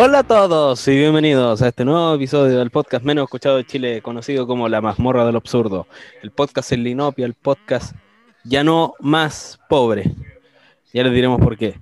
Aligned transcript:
Hola 0.00 0.20
a 0.20 0.22
todos 0.22 0.86
y 0.86 0.96
bienvenidos 0.96 1.60
a 1.60 1.66
este 1.66 1.84
nuevo 1.84 2.14
episodio 2.14 2.60
del 2.60 2.70
podcast 2.70 3.04
menos 3.04 3.24
escuchado 3.24 3.56
de 3.56 3.66
Chile, 3.66 4.00
conocido 4.00 4.46
como 4.46 4.68
La 4.68 4.80
Mazmorra 4.80 5.26
del 5.26 5.34
Absurdo. 5.34 5.88
El 6.22 6.30
podcast 6.30 6.70
en 6.70 6.84
Linopia, 6.84 7.26
el 7.26 7.34
podcast 7.34 7.96
ya 8.44 8.62
no 8.62 8.94
más 9.00 9.58
pobre. 9.68 10.12
Ya 10.92 11.02
les 11.02 11.12
diremos 11.12 11.40
por 11.40 11.56
qué. 11.58 11.80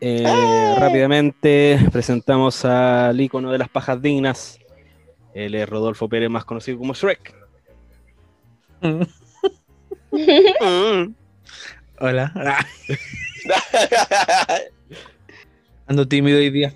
Eh, 0.00 0.74
rápidamente 0.76 1.78
presentamos 1.92 2.64
al 2.64 3.20
ícono 3.20 3.52
de 3.52 3.58
las 3.58 3.68
pajas 3.68 4.02
dignas. 4.02 4.58
Él 5.32 5.54
es 5.54 5.68
Rodolfo 5.68 6.08
Pérez, 6.08 6.28
más 6.28 6.44
conocido 6.44 6.78
como 6.78 6.94
Shrek. 6.94 7.32
Hola. 12.00 12.32
Ando 15.86 16.08
tímido 16.08 16.38
hoy 16.38 16.50
día. 16.50 16.74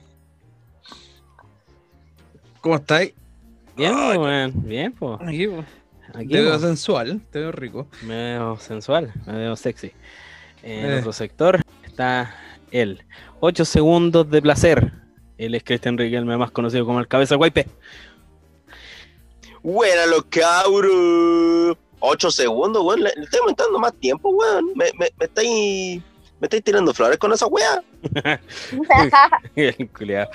¿Cómo 2.61 2.77
estáis? 2.77 3.13
Bien, 3.77 3.93
pues, 3.95 4.19
weón. 4.19 4.53
Bien, 4.67 4.93
pues. 4.93 5.19
Aquí, 5.23 5.47
po. 5.47 5.65
Aquí 6.15 6.29
Te 6.29 6.41
veo 6.41 6.51
pues, 6.51 6.63
sensual, 6.63 7.21
te 7.31 7.39
veo 7.39 7.53
rico. 7.53 7.87
me 8.03 8.15
veo 8.35 8.57
sensual, 8.59 9.13
me 9.27 9.33
veo 9.39 9.57
sexy. 9.57 9.93
En 10.63 10.91
Eh. 10.91 10.99
otro 10.99 11.13
sector 11.13 11.61
está 11.85 12.35
él. 12.73 13.05
8 13.41 13.65
segundos 13.65 14.29
de 14.31 14.43
placer. 14.43 14.93
Él 15.39 15.55
es 15.55 15.63
Cristian 15.65 15.97
Riquelme, 15.97 16.37
más 16.37 16.51
conocido 16.51 16.85
como 16.85 17.01
el 17.01 17.09
Cabeza 17.09 17.37
Guaype. 17.37 17.67
Buena 19.63 20.07
los 20.07 20.25
cabros. 20.25 21.77
8 22.01 22.31
segundos, 22.31 22.83
weón. 22.85 23.03
Le, 23.05 23.11
estoy 23.11 23.41
aumentando 23.41 23.79
más 23.79 23.95
tiempo, 23.95 24.31
weón. 24.31 24.67
Me, 24.75 24.87
me, 24.99 25.09
me 25.19 25.25
estáis. 25.27 26.03
Me 26.41 26.47
estáis 26.47 26.65
tirando 26.65 26.93
flores 26.95 27.19
con 27.19 27.33
esa 27.33 27.47
wea. 27.47 27.83
El 29.55 29.89
culiao. 29.91 30.29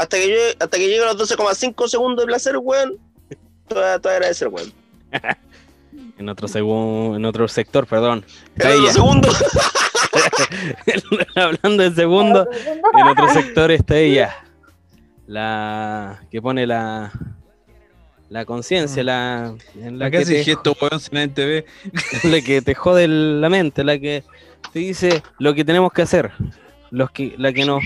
Hasta 0.00 0.16
que 0.16 0.26
llegue, 0.28 0.50
hasta 0.58 0.78
que 0.78 0.88
llegue 0.88 1.02
a 1.04 1.12
los 1.12 1.30
12,5 1.30 1.88
segundos 1.88 2.24
de 2.24 2.26
placer, 2.28 2.56
weón. 2.56 2.96
Te 3.68 3.74
voy 3.74 3.84
a 3.84 3.94
agradecer, 3.94 4.48
weón. 4.48 4.72
En 6.18 6.28
otro, 6.28 6.46
segun- 6.48 7.16
en 7.16 7.24
otro 7.24 7.48
sector, 7.48 7.86
perdón. 7.86 8.24
En 8.56 8.68
los 8.68 8.78
ella. 8.78 8.92
segundos. 8.92 9.44
Hablando 11.34 11.82
de 11.82 11.94
segundo, 11.94 12.46
en 12.92 13.06
otro 13.08 13.28
sector 13.32 13.70
está 13.70 13.96
ella. 13.96 14.36
La 15.26 16.22
que 16.30 16.42
pone 16.42 16.66
la 16.66 17.10
la 18.28 18.44
conciencia, 18.44 19.02
la, 19.02 19.54
en 19.74 19.98
la 19.98 20.04
La 20.06 20.10
que 20.10 20.24
te, 20.24 20.44
gesto, 20.44 20.76
weón, 20.80 21.00
si 21.00 21.10
nadie 21.12 21.28
te 21.28 21.44
ve. 21.46 21.66
la 22.24 22.40
que 22.42 22.62
te 22.62 22.74
jode 22.74 23.08
la 23.08 23.48
mente, 23.48 23.82
la 23.82 23.98
que 23.98 24.22
te 24.72 24.78
dice 24.78 25.22
lo 25.38 25.54
que 25.54 25.64
tenemos 25.64 25.90
que 25.92 26.02
hacer. 26.02 26.32
Los 26.90 27.10
que, 27.10 27.34
la 27.38 27.52
que 27.52 27.64
nos, 27.64 27.82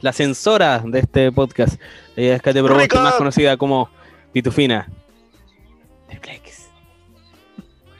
la 0.00 0.12
censora 0.12 0.78
de 0.84 1.00
este 1.00 1.32
podcast. 1.32 1.80
Ella 2.16 2.36
es 2.36 2.42
Kate 2.42 2.62
Proboste, 2.62 2.96
más 2.98 3.14
conocida 3.14 3.56
como 3.56 3.90
Pitufina. 4.32 4.88
Triplex. 6.08 6.68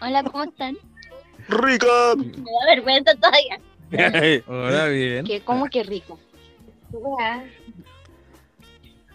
Hola, 0.01 0.23
¿cómo 0.25 0.45
están? 0.45 0.77
Rica. 1.49 1.87
Me 2.17 2.33
da 2.43 2.67
vergüenza 2.67 3.15
todavía. 3.15 3.61
Hola, 4.47 4.87
bien. 4.87 5.25
¿Qué, 5.25 5.41
¿Cómo 5.43 5.67
que 5.67 5.83
rico? 5.83 6.19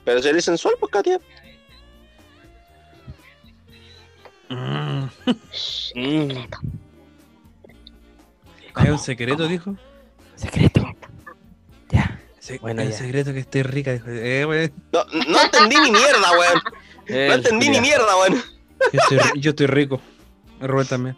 Pero 0.04 0.22
si 0.22 0.30
eres 0.30 0.46
sensual, 0.46 0.76
pues, 0.80 0.92
Katia. 0.92 1.20
Mm. 4.50 5.04
Mm, 5.96 6.32
Hay 8.74 8.90
un 8.90 9.00
secreto, 9.00 9.48
dijo. 9.48 9.76
secreto. 10.36 10.82
Se- 12.42 12.58
Bueno, 12.58 12.82
el 12.82 12.90
ya. 12.92 12.98
secreto 12.98 13.32
que 13.34 13.40
esté 13.40 13.62
rica, 13.64 13.94
dijo. 13.94 14.08
Eh. 14.10 14.72
No, 14.92 15.06
no 15.28 15.42
entendí 15.42 15.76
ni 15.80 15.92
mierda, 15.92 16.32
weón. 16.32 16.62
No 17.10 17.16
El 17.16 17.32
entendí 17.34 17.70
ni 17.70 17.82
mierda, 17.82 18.16
weón. 18.18 18.42
Yo 18.94 19.00
estoy, 19.00 19.42
yo 19.42 19.50
estoy 19.52 19.68
rico. 19.68 20.02
Rubén 20.60 20.88
también. 20.88 21.18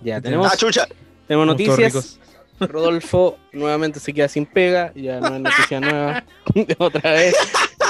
Ya, 0.00 0.20
tenemos, 0.20 0.50
Ah, 0.52 0.56
chucha. 0.56 0.86
tenemos 1.28 1.46
noticias. 1.46 2.18
Rodolfo 2.58 3.38
nuevamente 3.52 4.00
se 4.00 4.12
queda 4.12 4.28
sin 4.28 4.44
pega, 4.44 4.92
ya 4.94 5.18
no 5.20 5.34
es 5.36 5.40
noticia 5.40 5.80
nueva. 5.80 6.24
Otra 6.78 7.12
vez, 7.12 7.34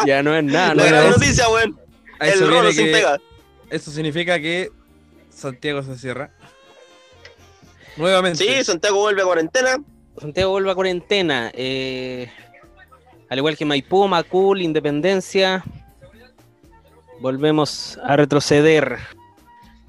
ya 0.07 0.23
no 0.23 0.37
es 0.37 0.45
nada 0.45 0.75
La 0.77 0.85
gran 0.87 1.11
noticia, 1.11 1.49
weón. 1.49 1.79
A 2.21 2.29
El 2.29 2.49
viene 2.49 2.73
sin 2.73 2.87
que- 2.87 2.93
pega. 2.93 3.19
eso 3.71 3.91
significa 3.91 4.39
que 4.39 4.71
Santiago 5.31 5.83
se 5.83 5.97
cierra. 5.99 6.31
Nuevamente. 7.97 8.39
Sí, 8.45 8.65
Santiago 8.65 8.99
vuelve 9.01 9.23
a 9.23 9.25
cuarentena. 9.25 9.79
Santiago 10.21 10.51
vuelve 10.53 10.71
a 10.71 10.75
cuarentena. 10.75 11.51
eh, 11.55 12.31
al 13.31 13.39
igual 13.39 13.57
que 13.57 13.65
Maipú, 13.65 14.07
Macul, 14.09 14.61
Independencia, 14.61 15.65
volvemos 17.21 17.99
a 18.05 18.17
retroceder. 18.17 18.99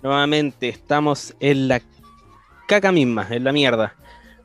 Nuevamente, 0.01 0.69
estamos 0.69 1.35
en 1.39 1.67
la 1.67 1.81
caca 2.67 2.91
misma, 2.91 3.27
en 3.29 3.43
la 3.43 3.51
mierda, 3.51 3.95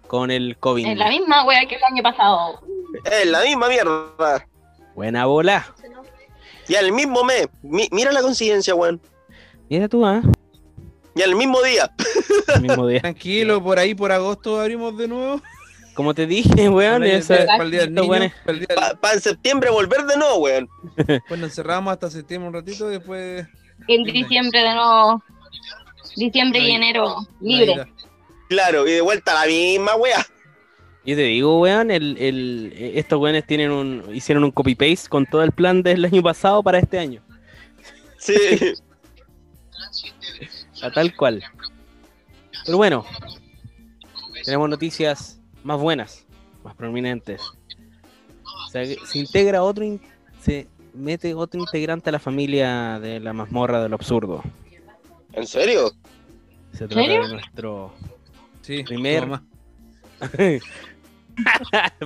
con 0.07 0.31
el 0.31 0.57
COVID. 0.59 0.87
Es 0.87 0.97
la 0.99 1.09
misma 1.09 1.45
wea 1.45 1.67
que 1.67 1.77
el 1.77 1.85
año 1.85 2.03
pasado. 2.03 2.61
Es 3.05 3.27
la 3.27 3.43
misma 3.43 3.69
mierda. 3.69 4.47
Buena 4.95 5.27
bola. 5.27 5.67
Y 6.69 6.75
al 6.75 6.93
mismo 6.93 7.23
mes. 7.23 7.49
Mi- 7.63 7.89
mira 7.93 8.13
la 8.13 8.23
coincidencia, 8.23 8.75
weón. 8.75 9.01
Mira 9.69 9.89
tú, 9.89 10.05
¿ah? 10.05 10.21
Y 11.15 11.23
al 11.23 11.35
mismo 11.35 11.63
día. 11.63 11.91
El 12.55 12.63
mismo 12.63 12.87
día. 12.87 13.01
Tranquilo, 13.03 13.63
por 13.63 13.79
ahí 13.79 13.95
por 13.95 14.13
agosto 14.13 14.61
abrimos 14.61 14.97
de 14.99 15.09
nuevo. 15.09 15.41
Como 15.97 16.15
te 16.15 16.27
dije, 16.27 16.69
weón, 16.69 17.01
Para 17.01 17.07
el 17.13 17.19
esa- 17.19 17.37
día- 17.39 17.47
para 17.47 17.65
el 17.65 17.71
día 17.71 17.81
del 17.81 17.89
estos 17.89 18.03
niño, 18.03 18.13
weones- 18.13 18.33
para 18.45 18.53
el 18.53 18.59
día 18.67 18.69
del- 18.89 18.99
Para 18.99 19.15
en 19.15 19.21
septiembre 19.21 19.71
volver 19.71 20.05
de 20.05 20.17
nuevo, 20.17 20.37
weón. 20.37 20.69
Nos 21.31 21.39
encerramos 21.41 21.93
hasta 21.93 22.11
septiembre 22.11 22.49
un 22.49 22.55
ratito 22.55 22.89
y 22.89 22.93
después. 22.99 23.47
En 23.89 24.03
diciembre 24.05 24.61
de 24.61 24.75
nuevo. 24.75 25.23
Diciembre 26.17 26.61
y 26.61 26.71
enero. 26.73 27.17
Libre. 27.41 27.87
Claro, 28.49 28.87
y 28.87 28.93
de 28.93 29.01
vuelta 29.01 29.33
a 29.33 29.45
la 29.45 29.51
misma, 29.51 29.97
weá. 29.97 30.25
Yo 31.05 31.15
te 31.15 31.23
digo, 31.23 31.61
weón, 31.61 31.91
el, 31.91 32.17
el- 32.19 32.73
estos 32.77 33.19
weones 33.21 33.47
tienen 33.47 33.71
un, 33.71 34.05
hicieron 34.15 34.45
un 34.45 34.51
copy-paste 34.51 35.09
con 35.09 35.25
todo 35.27 35.43
el 35.43 35.53
plan 35.53 35.83
del 35.83 36.05
año 36.05 36.23
pasado 36.23 36.63
para 36.63 36.79
este 36.79 36.99
año. 36.99 37.23
Sí. 38.19 38.35
A 40.83 40.91
tal 40.91 41.15
cual. 41.17 41.43
Pero 42.67 42.77
bueno, 42.77 43.05
tenemos 44.45 44.69
noticias 44.69 45.36
más 45.67 45.81
buenas, 45.81 46.25
más 46.63 46.75
prominentes. 46.77 47.43
O 47.43 48.69
sea, 48.71 48.85
que 48.85 48.97
se 49.05 49.19
integra 49.19 49.63
otro, 49.63 49.85
in- 49.85 50.01
se 50.41 50.69
mete 50.95 51.35
otro 51.35 51.59
integrante 51.61 52.09
a 52.09 52.13
la 52.13 52.19
familia 52.21 52.99
de 53.01 53.19
la 53.21 53.33
mazmorra 53.33 53.83
del 53.83 53.93
absurdo. 53.93 54.43
¿En 55.33 55.47
serio? 55.47 55.91
Se 56.73 56.87
trata 56.87 56.95
¿Serio? 57.07 57.23
de 57.27 57.33
nuestro 57.35 57.93
Sí, 58.63 58.83
Primer-. 58.85 59.41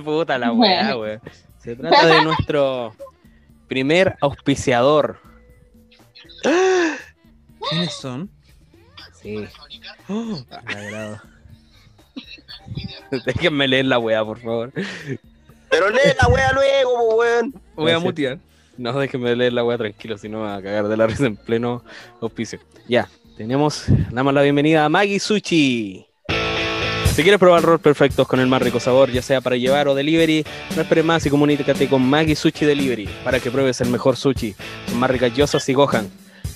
Puta 0.03 0.37
la 0.37 0.51
weá, 0.51 0.97
weón. 0.97 1.21
Se 1.59 1.75
trata 1.75 2.05
de 2.07 2.23
nuestro 2.23 2.93
primer 3.67 4.17
auspiciador. 4.21 5.19
¿Quiénes 7.69 7.93
son? 7.93 8.29
Sí, 9.13 9.45
Oh, 10.09 10.43
me 10.49 10.73
agrado. 10.73 11.21
Déjenme 13.25 13.67
leer 13.67 13.85
la 13.85 13.99
weá, 13.99 14.23
por 14.23 14.39
favor. 14.39 14.71
Pero 15.69 15.89
lee 15.89 16.13
la 16.21 16.27
weá 16.27 16.51
luego, 16.53 17.15
weón. 17.15 17.53
voy 17.75 17.91
a 17.91 17.99
mutear. 17.99 18.39
No, 18.77 18.93
déjenme 18.93 19.35
leer 19.35 19.53
la 19.53 19.63
weá 19.63 19.77
tranquilo, 19.77 20.17
si 20.17 20.27
no 20.27 20.39
me 20.39 20.45
va 20.45 20.55
a 20.55 20.61
cagar 20.61 20.87
de 20.87 20.97
la 20.97 21.07
risa 21.07 21.25
en 21.25 21.35
pleno 21.35 21.83
auspicio. 22.19 22.59
Ya, 22.87 23.09
tenemos, 23.37 23.85
damos 24.11 24.33
la 24.33 24.41
bienvenida 24.41 24.85
a 24.85 24.89
Maggie 24.89 25.19
Sushi. 25.19 26.05
Si 27.13 27.23
quieres 27.23 27.39
probar 27.39 27.61
rolls 27.61 27.81
perfectos 27.81 28.25
con 28.27 28.39
el 28.39 28.47
más 28.47 28.61
rico 28.61 28.79
sabor, 28.79 29.11
ya 29.11 29.21
sea 29.21 29.41
para 29.41 29.57
llevar 29.57 29.87
o 29.89 29.95
delivery, 29.95 30.45
no 30.75 30.81
esperes 30.81 31.03
más 31.03 31.25
y 31.25 31.29
comunícate 31.29 31.89
con 31.89 32.01
Maggie 32.01 32.35
Sushi 32.35 32.65
Delivery 32.65 33.09
para 33.23 33.39
que 33.39 33.51
pruebes 33.51 33.81
el 33.81 33.89
mejor 33.89 34.15
sushi, 34.15 34.55
más 34.95 35.11
ricas 35.11 35.33
yosas 35.35 35.67
y 35.67 35.73
gohan. 35.73 36.09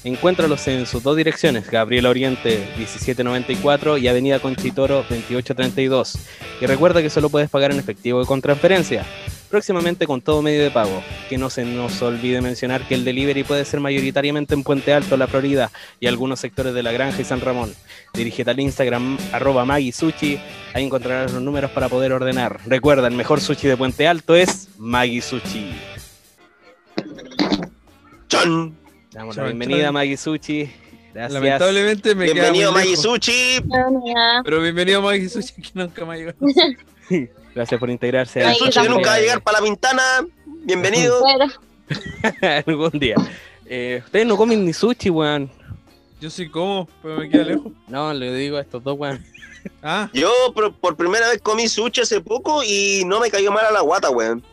Encuéntralos 0.06 0.68
en 0.68 0.86
sus 0.86 1.02
dos 1.02 1.18
direcciones, 1.18 1.68
Gabriela 1.68 2.12
Oriente 2.12 2.72
1794 2.78 3.98
y 3.98 4.07
Avenida 4.07 4.38
Conchitoro 4.38 4.98
2832. 4.98 6.19
Y 6.62 6.66
recuerda 6.68 7.02
que 7.02 7.10
solo 7.10 7.30
puedes 7.30 7.50
pagar 7.50 7.72
en 7.72 7.80
efectivo 7.80 8.22
y 8.22 8.25
con 8.28 8.40
transferencia. 8.40 9.04
Próximamente 9.50 10.06
con 10.06 10.22
todo 10.22 10.44
medio 10.44 10.62
de 10.62 10.69
pago. 10.69 11.02
Que 11.28 11.40
no 11.40 11.50
se 11.50 11.66
nos 11.66 12.04
olvide 12.04 12.40
mencionar 12.40 12.88
que 12.88 12.94
el 12.94 13.04
delivery 13.04 13.44
puede 13.44 13.66
ser 13.66 13.80
mayoritariamente 13.80 14.54
en 14.54 14.62
Puente 14.62 14.94
Alto, 14.94 15.18
La 15.18 15.25
Florida 15.25 15.72
y 16.00 16.06
algunos 16.06 16.40
sectores 16.40 16.75
de 16.75 16.84
La 16.84 16.92
Granja 16.92 17.24
y 17.24 17.25
San 17.25 17.42
Ramón. 17.42 17.74
Dirígete 18.13 18.51
al 18.51 18.60
Instagram 18.60 19.18
arroba 19.31 19.66
Maggie 19.66 19.92
Sushi, 19.92 20.40
ahí 20.75 20.86
encontrarás 20.86 21.34
los 21.34 21.42
números 21.42 21.72
para 21.72 21.90
poder 21.90 22.13
ordenar. 22.13 22.60
Recuerda, 22.68 23.08
el 23.08 23.16
mejor 23.16 23.42
sushi 23.42 23.68
de 23.68 23.75
Puente 23.75 24.08
Alto 24.08 24.36
es 24.36 24.69
Maggie 24.78 25.24
Sushi. 25.24 25.72
Chan. 28.28 28.85
Damos 29.16 29.34
Chan, 29.34 29.46
la 29.46 29.52
bienvenida 29.52 29.88
a 29.88 29.92
Maggie 29.94 30.18
Sushi. 30.18 30.70
Gracias. 31.14 31.42
Lamentablemente 31.42 32.16
me 32.16 32.26
Bienvenido 32.26 32.52
queda 32.52 32.72
muy 32.72 32.82
Maggie. 32.82 32.98
Sushi. 32.98 33.62
Pero 34.44 34.62
bienvenido 34.62 35.02
Maggie 35.02 35.30
Sushi 35.30 35.54
que 35.62 35.70
nunca 35.74 36.06
me 36.06 36.14
ha 36.14 36.18
llegado. 36.18 36.38
Gracias 37.56 37.80
por 37.80 37.90
integrarse 37.90 38.44
a 38.44 38.50
El 38.50 38.58
sushi 38.58 38.82
que 38.82 38.90
nunca 38.90 39.12
va 39.12 39.16
a 39.16 39.20
llegar 39.22 39.42
para 39.42 39.60
la 39.60 39.64
ventana. 39.64 40.04
Bienvenido. 40.66 41.24
Algún 42.68 42.92
día. 43.00 43.16
Eh, 43.66 44.02
ustedes 44.04 44.26
no 44.28 44.36
comen 44.36 44.66
ni 44.66 44.74
sushi, 44.74 45.10
weón. 45.10 45.50
Yo 46.20 46.30
sí 46.30 46.50
como, 46.50 46.90
pero 47.02 47.16
me 47.16 47.30
queda 47.30 47.46
lejos. 47.46 47.72
No, 47.88 48.14
le 48.14 48.36
digo 48.36 48.58
a 48.58 48.62
estos 48.62 48.84
dos, 48.84 48.98
weón. 49.00 49.24
Ah, 49.82 50.10
Yo 50.12 50.30
por, 50.54 50.74
por 50.76 50.98
primera 50.98 51.30
vez 51.30 51.40
comí 51.42 51.70
sushi 51.70 52.02
hace 52.02 52.20
poco 52.20 52.64
y 52.66 53.04
no 53.06 53.22
me 53.22 53.32
cayó 53.32 53.50
mal 53.54 53.66
a 53.66 53.72
la 53.72 53.80
guata, 53.80 54.10
weón. 54.10 54.44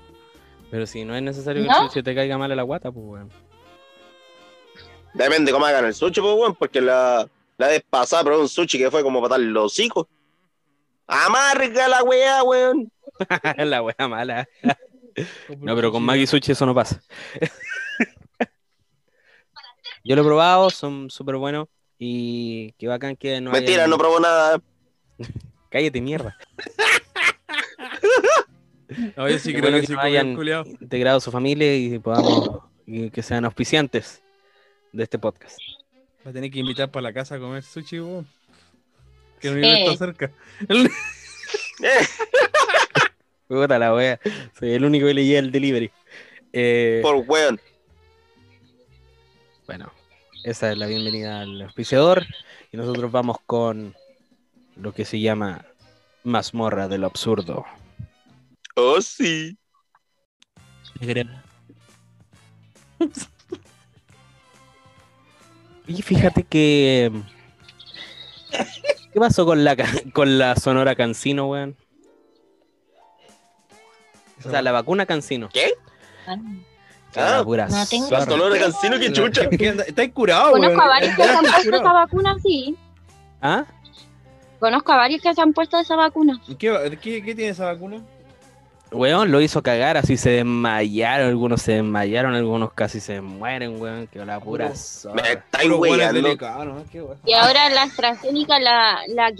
Pero 0.71 0.87
si 0.87 1.05
no 1.05 1.17
es 1.17 1.23
necesario 1.25 1.65
que 1.65 1.69
el 1.69 1.75
sushi 1.89 2.05
te 2.05 2.15
caiga 2.15 2.39
mal 2.39 2.53
en 2.53 2.59
la 2.59 2.63
guata, 2.63 2.93
pues, 2.93 3.05
weón. 3.05 3.29
Depende 5.15 5.53
cómo 5.53 5.67
hagan 5.67 5.85
el 5.85 5.95
sushi, 5.95 6.21
pues, 6.21 6.35
weón, 6.35 6.55
porque 6.55 6.81
la, 6.81 7.29
la 7.59 7.69
vez 7.69 7.85
pasada 7.89 8.25
probé 8.25 8.41
un 8.41 8.49
sushi 8.49 8.79
que 8.79 8.91
fue 8.91 9.03
como 9.03 9.21
para 9.21 9.37
dar 9.37 9.41
los 9.41 9.67
hocico. 9.67 10.09
Amarga 11.07 11.89
la 11.89 12.03
weá, 12.03 12.43
weón. 12.43 12.91
la 13.59 13.83
wea 13.83 14.09
mala. 14.09 14.49
No, 15.59 15.77
pero 15.77 15.93
con 15.93 16.03
Maggie 16.03 16.27
Sushi 16.27 16.53
eso 16.53 16.65
no 16.65 16.75
pasa. 16.75 17.03
Yo 20.05 20.17
lo 20.17 20.23
he 20.23 20.25
probado, 20.25 20.71
son 20.71 21.11
súper 21.11 21.37
buenos. 21.37 21.69
Y 21.99 22.73
qué 22.73 22.89
bacán 22.89 23.15
que 23.15 23.41
no 23.41 23.53
Mentira, 23.53 23.87
no 23.87 23.97
probó 23.97 24.19
nada. 24.19 24.61
Cállate, 25.71 26.01
mierda. 26.01 26.37
No, 29.17 29.29
yo 29.29 29.39
sí 29.39 29.53
creo 29.53 29.63
bueno 29.63 29.77
que 29.77 29.83
que 29.83 29.87
sí 29.87 29.93
no 29.95 30.01
hayan-. 30.01 30.37
Integrado 30.81 31.19
a 31.19 31.21
su 31.21 31.31
familia 31.31 31.75
y 31.77 31.99
podamos 31.99 32.61
y 32.85 33.09
que 33.11 33.23
sean 33.23 33.45
auspiciantes 33.45 34.23
de 34.93 35.03
este 35.05 35.19
podcast. 35.19 35.59
Va 36.25 36.31
a 36.31 36.33
tener 36.33 36.51
que 36.51 36.61
invitar 36.61 36.91
para 36.91 37.03
la 37.03 37.13
casa 37.13 37.37
a 37.37 37.39
comer 37.39 37.63
sushi, 37.63 38.01
weón. 38.01 38.27
Que 39.41 39.51
no 39.51 39.55
Sí. 39.55 39.61
está 39.85 39.97
cerca. 40.07 40.33
Eh, 40.69 40.89
Puta 43.49 43.79
la 43.79 43.95
wea. 43.95 44.21
Soy 44.59 44.73
el 44.73 44.85
único 44.85 45.07
que 45.07 45.15
le 45.15 45.25
llega 45.27 45.41
el 45.41 45.53
delivery. 45.53 45.91
Eh, 46.53 47.01
por 47.03 47.17
weón. 47.27 47.61
Bueno, 49.67 49.93
esa 50.45 50.73
es 50.73 50.79
la 50.79 50.87
bienvenida 50.87 51.41
al 51.41 51.63
auspiciador. 51.63 52.25
Y 52.71 52.77
nosotros 52.77 53.11
vamos 53.11 53.39
con 53.47 53.95
lo 54.77 54.93
que 54.95 55.05
se 55.05 55.21
llama 55.21 55.67
mazmorra 56.25 56.89
de 56.89 56.99
lo 56.99 57.07
absurdo. 57.07 57.65
Oh, 58.77 59.01
sí. 59.03 59.59
Y 65.87 66.03
fíjate 66.03 66.45
que. 66.45 67.11
¿Qué 69.13 69.21
pasó 69.21 69.45
con 69.45 69.65
la, 69.65 69.77
con 70.13 70.39
la 70.39 70.57
Sonora 70.57 70.95
Cancino, 70.95 71.49
weón? 71.49 71.77
O 74.45 74.51
sea, 74.51 74.63
la 74.63 74.73
vacuna 74.73 75.07
Cancino. 75.07 75.49
ah, 76.27 76.37
Ah, 77.15 77.39
Ah, 77.41 77.43
pura 77.45 77.69
no 77.69 77.87
tengo-. 77.87 78.11
La 78.11 78.25
sonora 78.25 78.59
cancino, 78.59 78.99
que 78.99 79.13
chucha. 79.13 79.51
¿Qué 79.51 79.69
anda? 79.69 79.85
Está 79.85 80.11
curado, 80.11 80.53
weón. 80.55 80.63
conozco 80.63 80.81
a 80.83 80.89
varios 80.89 81.15
que 81.15 81.23
se 81.23 81.31
han 81.31 81.43
puesto 81.45 81.77
esa 81.77 81.93
vacuna, 81.93 82.37
sí. 82.43 82.77
¿Ah? 83.43 83.65
Conozco 84.59 84.93
a 84.93 84.97
varios 84.97 85.21
que 85.21 85.35
se 85.35 85.41
han 85.43 85.53
puesto 85.53 85.79
esa 85.79 85.95
vacuna. 85.97 86.41
¿Qué, 86.59 86.99
qué, 87.03 87.23
qué 87.23 87.35
tiene 87.35 87.49
esa 87.51 87.67
vacuna? 87.67 88.03
Weón, 88.93 89.33
lo 89.33 89.41
hizo 89.41 89.63
cagar, 89.63 89.97
así 89.97 90.17
se 90.17 90.31
desmayaron, 90.31 91.29
algunos 91.29 91.63
se 91.63 91.73
desmayaron, 91.73 92.35
algunos 92.35 92.73
casi 92.73 93.01
se 93.01 93.21
mueren, 93.21 93.81
weón, 93.81 94.07
que 94.07 94.25
la 94.25 94.39
pura 94.39 94.75
zorra. 94.75 95.23
Me 95.23 95.33
estáis 95.33 95.71
¿no? 95.71 96.85
Y 97.25 97.33
ahora 97.33 97.71
la 97.71 97.83
AstraZeneca, 97.83 98.61
la, 98.61 99.01
la, 99.09 99.33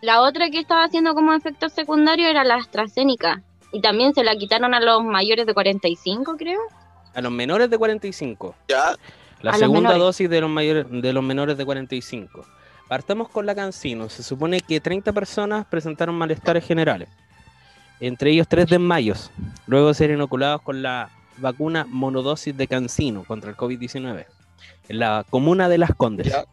la 0.00 0.20
otra 0.20 0.50
que 0.50 0.60
estaba 0.60 0.84
haciendo 0.84 1.14
como 1.14 1.32
efecto 1.34 1.68
secundario 1.68 2.28
era 2.28 2.44
la 2.44 2.56
AstraZeneca. 2.56 3.42
Y 3.72 3.80
también 3.80 4.14
se 4.14 4.22
la 4.22 4.36
quitaron 4.36 4.74
a 4.74 4.80
los 4.80 5.02
mayores 5.02 5.46
de 5.46 5.54
45, 5.54 6.36
creo. 6.36 6.60
A 7.14 7.20
los 7.20 7.32
menores 7.32 7.70
de 7.70 7.78
45. 7.78 8.54
Ya. 8.68 8.94
La 9.40 9.52
A 9.52 9.54
segunda 9.58 9.96
dosis 9.96 10.30
de 10.30 10.40
los, 10.40 10.50
mayores, 10.50 10.86
de 10.90 11.12
los 11.12 11.24
menores 11.24 11.56
de 11.56 11.64
45. 11.64 12.44
Partamos 12.88 13.28
con 13.30 13.46
la 13.46 13.54
Cancino. 13.54 14.08
Se 14.08 14.22
supone 14.22 14.60
que 14.60 14.80
30 14.80 15.12
personas 15.12 15.64
presentaron 15.66 16.14
malestares 16.14 16.64
generales. 16.64 17.08
Entre 18.04 18.30
ellos 18.32 18.48
tres 18.48 18.66
desmayos. 18.66 19.30
Luego 19.66 19.88
de 19.88 19.94
ser 19.94 20.10
inoculados 20.10 20.60
con 20.62 20.82
la 20.82 21.10
vacuna 21.38 21.86
monodosis 21.88 22.56
de 22.56 22.66
Cancino 22.66 23.22
contra 23.24 23.50
el 23.50 23.56
COVID-19. 23.56 24.26
En 24.88 24.98
la 24.98 25.24
comuna 25.30 25.68
de 25.68 25.78
Las 25.78 25.94
Condes. 25.94 26.26
Ya. 26.26 26.44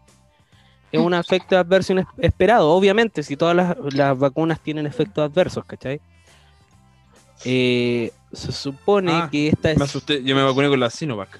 Es 0.92 1.00
un 1.02 1.14
efecto 1.14 1.58
adverso 1.58 1.94
inesperado. 1.94 2.24
esperado. 2.28 2.70
Obviamente, 2.72 3.24
si 3.24 3.36
todas 3.36 3.56
las, 3.56 3.76
las 3.94 4.18
vacunas 4.18 4.60
tienen 4.60 4.86
efectos 4.86 5.24
adversos, 5.30 5.66
¿cachai? 5.66 6.00
Eh, 7.46 8.12
se 8.34 8.52
supone 8.52 9.12
Ah, 9.14 9.30
que 9.32 9.48
esta 9.48 9.70
Me 9.70 9.74
es, 9.76 9.82
asusté, 9.82 10.24
yo 10.24 10.36
me 10.36 10.44
vacuné 10.44 10.68
con 10.70 10.80
la 10.80 10.90
Sinovac. 10.90 11.40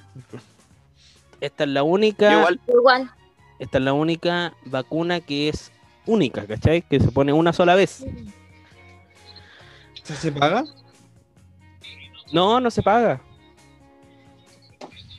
esta 1.40 1.64
es 1.64 1.70
la 1.70 1.82
única. 1.82 2.32
Igual. 2.32 2.60
Igual. 2.68 3.10
Esta 3.58 3.78
es 3.78 3.84
la 3.84 3.92
única 3.92 4.54
vacuna 4.64 5.20
que 5.20 5.48
es 5.50 5.70
única, 6.06 6.46
¿cachai? 6.46 6.82
Que 6.82 6.98
se 6.98 7.10
pone 7.12 7.32
una 7.32 7.52
sola 7.52 7.74
vez. 7.74 8.04
¿Se, 10.10 10.16
se 10.16 10.32
paga? 10.32 10.64
No, 12.32 12.60
no 12.60 12.70
se 12.70 12.82
paga. 12.82 13.20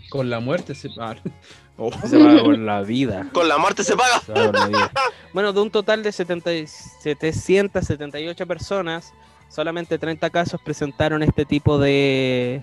Con 0.09 0.29
la 0.29 0.39
muerte 0.39 0.75
se 0.75 0.89
paga. 0.89 1.21
Oh. 1.77 1.89
Se 2.07 2.19
paga 2.19 2.43
con 2.43 2.63
la 2.67 2.81
vida. 2.83 3.27
Con 3.33 3.47
la 3.47 3.57
muerte 3.57 3.83
se 3.83 3.95
paga. 3.95 4.19
Se 4.19 4.31
paga 4.33 4.51
con 4.51 4.59
la 4.59 4.67
vida. 4.67 4.91
Bueno, 5.33 5.51
de 5.51 5.61
un 5.61 5.71
total 5.71 6.03
de 6.03 6.11
70 6.11 6.53
y- 6.53 6.67
778 6.67 8.45
personas, 8.45 9.11
solamente 9.49 9.97
30 9.97 10.29
casos 10.29 10.61
presentaron 10.63 11.23
este 11.23 11.43
tipo 11.43 11.79
de. 11.79 12.61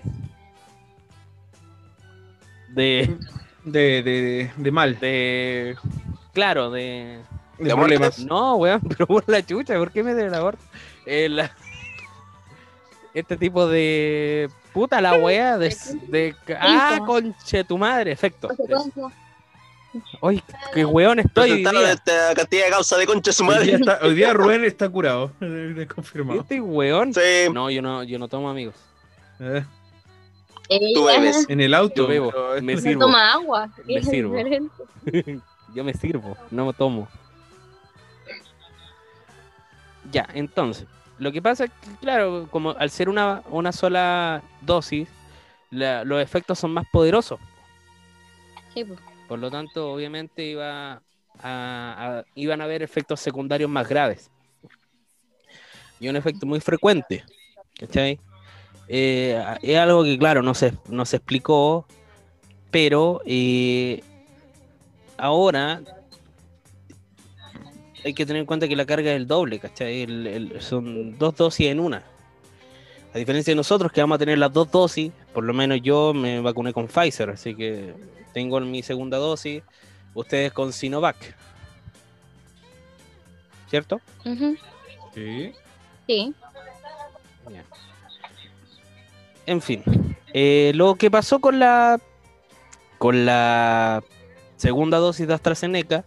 de. 2.69 3.17
De, 3.65 4.03
de, 4.03 4.51
de 4.55 4.71
mal. 4.71 4.97
de. 4.99 5.75
claro, 6.33 6.71
de. 6.71 7.19
De 7.57 7.65
¿De 7.65 7.75
problemas. 7.75 8.19
No, 8.19 8.55
weón, 8.55 8.79
pero 8.89 9.05
por 9.05 9.25
la 9.27 9.45
chucha, 9.45 9.75
¿por 9.77 9.91
qué 9.91 10.01
me 10.01 10.13
de 10.13 10.29
la 10.29 10.39
gorda? 10.39 10.59
Eh, 11.05 11.27
la- 11.27 11.51
Este 13.13 13.37
tipo 13.37 13.67
de. 13.67 14.49
Puta 14.73 15.01
la 15.01 15.15
wea 15.15 15.57
de. 15.57 15.75
de- 16.07 16.35
ah, 16.59 16.99
conche 17.05 17.63
tu 17.63 17.77
madre, 17.77 18.11
efecto. 18.11 18.49
Uy, 20.21 20.43
qué 20.73 20.85
weón 20.85 21.17
estoy. 21.17 21.49
hoy 21.51 21.63
Presentaron 21.63 21.81
día. 21.81 21.93
esta 21.93 22.35
cantidad 22.35 22.65
de 22.65 22.71
causa 22.71 22.97
de 22.97 23.07
concha 23.07 23.31
su 23.31 23.43
Hoy 23.43 23.49
día, 23.49 23.57
madre. 23.59 23.71
está- 23.93 23.99
hoy 24.05 24.13
día 24.15 24.33
Rubén 24.33 24.63
está 24.63 24.87
curado. 24.89 25.31
Confirmado. 25.95 26.41
Este 26.41 26.61
weón. 26.61 27.13
Sí. 27.13 27.21
No, 27.51 27.71
yo 27.71 27.81
no, 27.81 28.03
yo 28.03 28.19
no 28.19 28.27
tomo 28.27 28.49
amigos. 28.49 28.75
Eh, 29.39 29.63
Tú 30.93 31.05
bebes. 31.05 31.47
en 31.49 31.61
el 31.61 31.73
auto. 31.73 32.03
Yo 32.03 32.07
bebo, 32.07 32.29
pero- 32.29 32.61
me 32.61 32.75
no 32.75 32.81
sirvo. 32.81 33.01
toma 33.01 33.33
agua. 33.33 33.69
Me 33.85 34.03
sirvo. 34.03 34.35
Yo 35.75 35.83
me 35.83 35.93
sirvo, 35.93 36.35
no 36.49 36.65
me 36.65 36.73
tomo. 36.73 37.07
Ya, 40.11 40.27
entonces, 40.33 40.87
lo 41.19 41.31
que 41.31 41.41
pasa 41.41 41.65
es 41.65 41.71
que, 41.71 41.95
claro, 42.01 42.47
como 42.49 42.71
al 42.71 42.89
ser 42.89 43.09
una, 43.09 43.43
una 43.49 43.71
sola 43.71 44.41
dosis, 44.61 45.07
la- 45.69 46.03
los 46.03 46.21
efectos 46.21 46.57
son 46.59 46.71
más 46.71 46.85
poderosos. 46.91 47.39
Sí, 48.73 48.83
pues. 48.83 48.99
Por 49.27 49.37
lo 49.39 49.51
tanto, 49.51 49.91
obviamente 49.93 50.43
iba 50.43 50.93
a- 50.93 51.01
a- 51.43 52.23
iban 52.35 52.61
a 52.61 52.63
haber 52.63 52.81
efectos 52.81 53.19
secundarios 53.19 53.69
más 53.69 53.87
graves. 53.87 54.31
Y 55.99 56.07
un 56.07 56.15
efecto 56.15 56.45
muy 56.45 56.59
frecuente. 56.59 57.23
¿Cachai? 57.77 58.19
Eh, 58.87 59.41
es 59.61 59.77
algo 59.77 60.03
que, 60.03 60.17
claro, 60.17 60.41
no 60.41 60.53
se, 60.53 60.73
no 60.87 61.05
se 61.05 61.17
explicó, 61.17 61.85
pero 62.71 63.21
eh, 63.25 64.01
ahora 65.17 65.81
hay 68.03 68.13
que 68.13 68.25
tener 68.25 68.39
en 68.41 68.45
cuenta 68.45 68.67
que 68.67 68.75
la 68.75 68.85
carga 68.85 69.11
es 69.11 69.17
el 69.17 69.27
doble, 69.27 69.59
¿cachai? 69.59 70.03
El- 70.03 70.27
el- 70.27 70.61
son 70.61 71.17
dos 71.17 71.35
dosis 71.35 71.67
en 71.67 71.79
una. 71.79 72.03
A 73.13 73.17
diferencia 73.17 73.51
de 73.51 73.55
nosotros 73.55 73.91
que 73.91 74.01
vamos 74.01 74.15
a 74.15 74.19
tener 74.19 74.37
las 74.37 74.53
dos 74.53 74.69
dosis, 74.71 75.11
por 75.33 75.43
lo 75.43 75.53
menos 75.53 75.81
yo 75.81 76.13
me 76.13 76.39
vacuné 76.41 76.73
con 76.73 76.87
Pfizer, 76.87 77.31
así 77.31 77.55
que 77.55 77.93
tengo 78.33 78.59
mi 78.59 78.83
segunda 78.83 79.17
dosis, 79.17 79.63
ustedes 80.13 80.53
con 80.53 80.71
Sinovac. 80.71 81.17
¿Cierto? 83.69 83.99
Sí. 85.13 85.51
Sí. 86.07 86.33
En 89.45 89.61
fin, 89.61 89.83
eh, 90.33 90.71
lo 90.75 90.95
que 90.95 91.09
pasó 91.09 91.39
con 91.39 91.57
la 91.59 91.99
con 92.99 93.25
la 93.25 94.03
segunda 94.57 94.97
dosis 94.97 95.27
de 95.27 95.33
AstraZeneca 95.33 96.03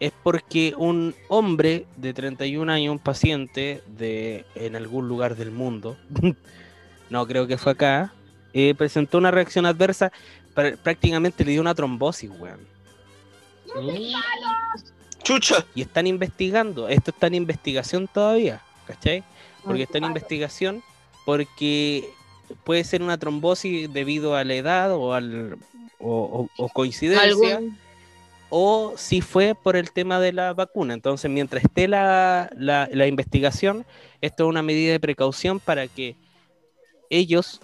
es 0.00 0.12
porque 0.22 0.74
un 0.76 1.14
hombre 1.28 1.86
de 1.96 2.14
31 2.14 2.70
años, 2.72 2.92
un 2.92 2.98
paciente 2.98 3.82
de 3.86 4.44
en 4.54 4.76
algún 4.76 5.08
lugar 5.08 5.36
del 5.36 5.50
mundo, 5.50 5.96
no 7.10 7.26
creo 7.26 7.46
que 7.46 7.58
fue 7.58 7.72
acá, 7.72 8.12
eh, 8.52 8.74
presentó 8.76 9.18
una 9.18 9.30
reacción 9.30 9.66
adversa, 9.66 10.12
pr- 10.54 10.76
prácticamente 10.78 11.44
le 11.44 11.52
dio 11.52 11.60
una 11.60 11.74
trombosis, 11.74 12.30
weón. 12.38 12.60
Chucha. 15.22 15.64
y 15.74 15.82
están 15.82 16.06
investigando. 16.06 16.88
Esto 16.88 17.10
está 17.10 17.26
en 17.26 17.34
investigación 17.34 18.08
todavía, 18.08 18.62
¿cachai? 18.86 19.22
porque 19.64 19.82
está 19.82 19.98
en 19.98 20.04
investigación, 20.04 20.82
porque 21.26 22.08
puede 22.64 22.84
ser 22.84 23.02
una 23.02 23.18
trombosis 23.18 23.92
debido 23.92 24.34
a 24.36 24.44
la 24.44 24.54
edad 24.54 24.92
o, 24.92 25.12
al, 25.12 25.58
o, 25.98 26.48
o- 26.56 26.64
o 26.64 26.68
coincidencia, 26.70 27.28
Algún- 27.56 27.76
o 28.50 28.94
si 28.96 29.20
fue 29.20 29.54
por 29.54 29.76
el 29.76 29.92
tema 29.92 30.20
de 30.20 30.32
la 30.32 30.54
vacuna. 30.54 30.94
Entonces, 30.94 31.30
mientras 31.30 31.64
esté 31.64 31.86
la, 31.88 32.50
la- 32.56 32.88
la 32.92 33.06
investigación, 33.06 33.84
esto 34.20 34.44
es 34.44 34.48
una 34.48 34.62
medida 34.62 34.92
de 34.92 35.00
precaución 35.00 35.60
para 35.60 35.86
que 35.86 36.16
ellos 37.10 37.60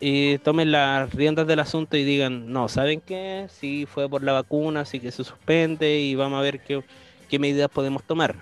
eh, 0.00 0.38
tomen 0.42 0.72
las 0.72 1.12
riendas 1.14 1.46
del 1.46 1.60
asunto 1.60 1.96
y 1.96 2.04
digan, 2.04 2.52
no, 2.52 2.68
¿saben 2.68 3.00
qué? 3.00 3.46
Si 3.48 3.86
fue 3.86 4.08
por 4.08 4.22
la 4.22 4.32
vacuna, 4.32 4.80
así 4.80 5.00
que 5.00 5.10
se 5.10 5.24
suspende 5.24 5.98
y 6.00 6.14
vamos 6.14 6.38
a 6.38 6.42
ver 6.42 6.60
qué, 6.62 6.82
qué 7.30 7.38
medidas 7.38 7.70
podemos 7.70 8.02
tomar. 8.04 8.36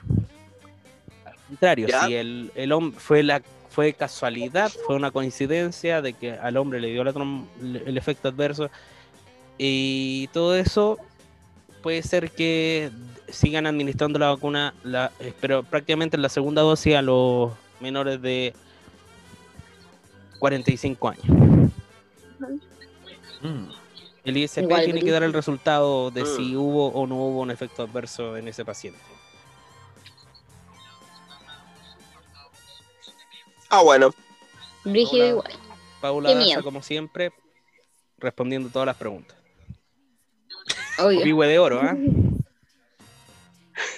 Al 1.25 1.37
contrario, 1.47 1.87
Ya. 1.89 2.07
si 2.07 2.15
el, 2.15 2.51
el 2.55 2.73
hombre 2.73 2.99
fue 2.99 3.23
la 3.23 3.43
fue 3.69 3.95
casualidad, 3.95 4.71
fue 4.87 4.97
una 4.97 5.11
coincidencia 5.11 6.03
de 6.03 6.13
que 6.13 6.33
al 6.33 6.59
hombre 6.59 6.79
le 6.79 6.89
dio 6.89 7.05
la 7.05 7.15
el 7.63 7.97
efecto 7.97 8.29
adverso 8.29 8.69
y 9.57 10.29
todo 10.35 10.55
eso 10.57 10.99
puede 11.83 12.03
ser 12.03 12.31
que 12.31 12.91
sigan 13.29 13.67
administrando 13.67 14.19
la 14.19 14.29
vacuna, 14.29 14.75
la, 14.83 15.11
eh, 15.21 15.33
pero 15.41 15.63
prácticamente 15.63 16.17
la 16.17 16.29
segunda 16.29 16.63
dosis 16.63 16.95
a 16.95 17.03
los 17.03 17.53
menores 17.81 18.21
de 18.23 18.55
45 20.39 21.09
años. 21.09 21.25
Mm. 23.43 23.71
El 24.25 24.37
ISP 24.37 24.63
Igual, 24.63 24.85
tiene 24.85 25.01
que 25.01 25.11
dar 25.11 25.25
el 25.25 25.33
resultado 25.33 26.11
de 26.13 26.23
Mm. 26.23 26.27
si 26.37 26.57
hubo 26.57 26.89
o 26.89 27.07
no 27.07 27.17
hubo 27.17 27.41
un 27.41 27.51
efecto 27.51 27.83
adverso 27.83 28.37
en 28.37 28.47
ese 28.49 28.65
paciente. 28.65 29.01
Ah, 33.69 33.83
bueno. 33.83 34.11
Brígido 34.85 35.27
igual. 35.27 35.53
Paula 36.01 36.35
Daza, 36.35 36.63
como 36.63 36.83
siempre, 36.83 37.33
respondiendo 38.19 38.69
todas 38.69 38.87
las 38.87 38.97
preguntas. 38.97 39.42
Obvio. 40.99 41.19
Copihue 41.19 41.47
de 41.49 41.59
oro, 41.59 41.81
¿ah? 41.83 41.97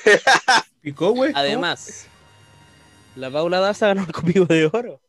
¿Picó, 0.81 1.11
güey? 1.11 1.33
Además, 1.35 2.07
la 3.17 3.31
Paula 3.31 3.61
Daza 3.61 3.89
ganó 3.89 4.03
el 4.03 4.13
copihue 4.13 4.47
de 4.47 4.67
oro. 4.73 5.01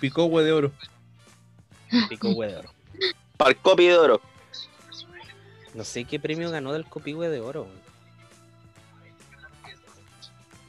Picó, 0.00 0.24
güey, 0.24 0.44
de 0.44 0.52
oro. 0.52 0.72
Picahue 2.08 2.46
de 2.48 2.56
oro. 2.56 2.70
Para 3.36 3.50
el 3.50 3.56
copy 3.58 3.86
de 3.86 3.96
oro. 3.96 4.20
No 5.74 5.84
sé 5.84 6.04
qué 6.04 6.18
premio 6.18 6.50
ganó 6.50 6.72
del 6.72 6.84
copihue 6.86 7.28
de 7.28 7.40
oro. 7.40 7.62
weón. 7.62 7.82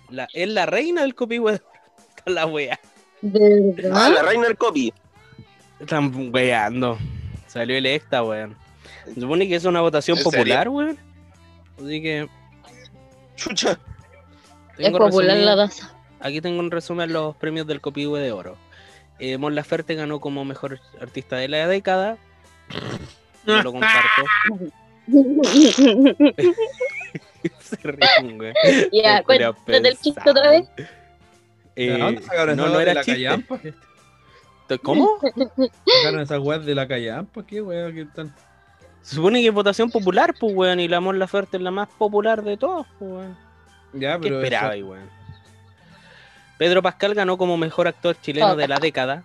La, 0.10 0.27
es 0.34 0.50
la 0.50 0.65
reina 0.65 1.01
del 1.01 1.15
copihue 1.15 1.53
de 1.53 1.58
oro. 1.58 1.67
Está 2.17 2.32
la 2.32 2.46
wea. 2.46 2.79
¿De 3.22 3.89
Ah, 3.93 4.10
la 4.10 4.22
reina 4.22 4.48
del 4.48 4.58
copy. 4.58 4.93
Están 5.79 6.29
weando. 6.34 6.98
Salió 7.48 7.75
electa, 7.77 8.24
weón. 8.24 8.55
Se 9.06 9.20
supone 9.20 9.48
que 9.48 9.56
es 9.56 9.66
una 9.66 9.82
votación 9.82 10.18
¿En 10.18 10.24
popular, 10.24 10.70
weón. 10.70 10.98
Así 11.78 12.02
que. 12.02 12.28
Chucha. 13.36 13.80
Es 14.78 14.92
popular 14.92 15.38
resumido- 15.38 15.46
la 15.46 15.56
taza. 15.68 15.92
Aquí 16.20 16.40
tengo 16.42 16.60
un 16.60 16.72
resumen 16.72 17.12
los 17.12 17.36
premios 17.36 17.68
del 17.68 17.82
Copihue 17.82 18.20
de 18.20 18.32
Oro. 18.32 18.58
Eh, 19.20 19.38
Mon 19.38 19.56
Laferte 19.56 19.96
ganó 19.96 20.20
como 20.20 20.46
mejor 20.46 20.80
artista 21.02 21.36
de 21.38 21.48
la 21.48 21.68
década. 21.68 22.18
Yo 23.46 23.62
lo 23.62 23.72
comparto. 23.72 24.24
Se 27.60 27.78
ríen, 27.84 28.38
güey. 28.38 28.54
Ya, 28.92 29.22
cuéntate 29.24 29.78
el 29.90 29.98
chiste 30.00 30.22
pesado. 30.22 30.32
otra 30.32 30.50
vez. 30.52 30.66
Eh, 31.76 31.92
¿De 31.92 31.98
dónde 31.98 32.22
sacaron 32.22 32.56
no, 32.58 32.66
no 32.68 32.72
weá 32.72 32.78
de 32.78 32.84
era 32.84 32.94
la 32.94 33.04
chiste. 33.04 33.24
callampa? 33.24 33.60
¿Cómo? 34.82 35.20
Sacaron 35.20 36.22
esa 36.22 36.40
weá 36.40 36.60
de 36.60 36.74
la 36.76 36.88
callampa, 36.88 37.46
¿qué 37.46 37.62
weá? 37.62 37.92
¿Qué 37.92 38.02
están? 38.02 38.34
Se 39.04 39.16
supone 39.16 39.42
que 39.42 39.50
es 39.50 39.54
votación 39.54 39.92
popular, 39.92 40.34
pues, 40.40 40.54
weón. 40.56 40.80
Y 40.80 40.88
la 40.88 41.00
Mon 41.00 41.20
Laferte 41.20 41.58
es 41.58 41.64
la 41.64 41.70
más 41.72 41.88
popular 41.90 42.42
de 42.44 42.58
todos, 42.58 42.88
pues, 42.98 43.12
weón. 43.12 43.38
Ya, 43.94 44.14
¿Qué 44.16 44.24
pero. 44.24 44.38
esperaba, 44.38 44.76
eso- 44.76 44.88
weón? 44.88 45.10
Pedro 46.58 46.82
Pascal 46.82 47.14
ganó 47.14 47.38
como 47.38 47.58
mejor 47.58 47.88
actor 47.88 48.16
chileno 48.22 48.56
de 48.56 48.68
la 48.68 48.80
década. 48.80 49.24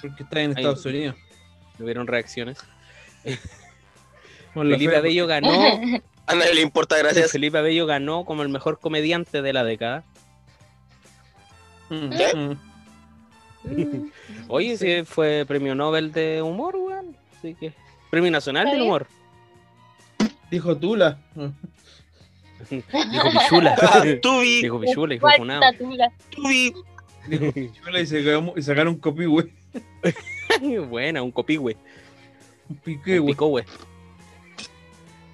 Porque 0.00 0.22
está 0.22 0.40
en 0.40 0.50
Ahí- 0.50 0.56
Estados 0.64 0.84
Unidos. 0.86 1.16
Hubieron 1.78 2.06
reacciones. 2.06 2.58
Felipe 4.54 4.90
fe- 4.92 4.96
Abello 4.96 5.26
ganó 5.26 5.50
A 6.26 6.34
nadie 6.34 6.54
le 6.54 6.60
importa, 6.62 6.96
gracias. 6.98 7.30
Felipe 7.32 7.58
Abello 7.58 7.86
ganó 7.86 8.24
como 8.24 8.42
el 8.42 8.48
mejor 8.48 8.78
comediante 8.80 9.42
de 9.42 9.52
la 9.52 9.64
década. 9.64 10.04
Mm, 11.88 12.10
¿Qué? 12.10 12.56
Oye, 14.48 14.76
sí, 14.76 15.02
fue 15.04 15.44
premio 15.46 15.74
Nobel 15.74 16.12
de 16.12 16.42
humor, 16.42 16.76
weón. 16.76 17.16
Así 17.38 17.54
que. 17.54 17.72
Premio 18.10 18.30
Nacional 18.30 18.70
del 18.70 18.82
humor. 18.82 19.06
Dijo 20.50 20.76
Tula. 20.76 21.18
Dijo 22.70 23.30
Pichula. 23.30 23.76
Ah, 23.82 24.02
Tubi, 24.20 24.62
Dijo 24.62 24.80
Pichula 24.80 25.14
y 25.14 25.18
fue 25.18 25.36
funado. 25.36 25.60
Tubi. 26.30 26.74
Dijo 27.28 27.72
Chula 27.84 28.00
y, 28.00 28.06
se 28.06 28.24
cagó- 28.24 28.54
y 28.56 28.62
sacaron 28.62 28.98
un. 28.98 29.52
Buena, 30.90 31.22
un 31.22 31.30
copihue. 31.30 31.76
Un 32.68 32.76
pique, 32.76 33.20
Un. 33.20 33.64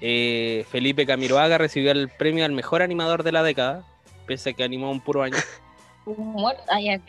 Eh, 0.01 0.67
Felipe 0.71 1.07
Camiroaga 1.07 1.57
recibió 1.59 1.91
el 1.93 2.09
premio 2.11 2.45
al 2.45 2.53
mejor 2.53 2.83
animador 2.83 3.23
de 3.23 3.33
la 3.33 3.43
década. 3.43 3.85
Pese 4.27 4.51
a 4.51 4.53
que 4.53 4.65
animó 4.65 4.91
un 4.91 5.01
puro 5.01 5.23
año 5.23 5.37
Humor. 6.05 6.55
Ay, 6.69 6.91
ay. 6.91 7.01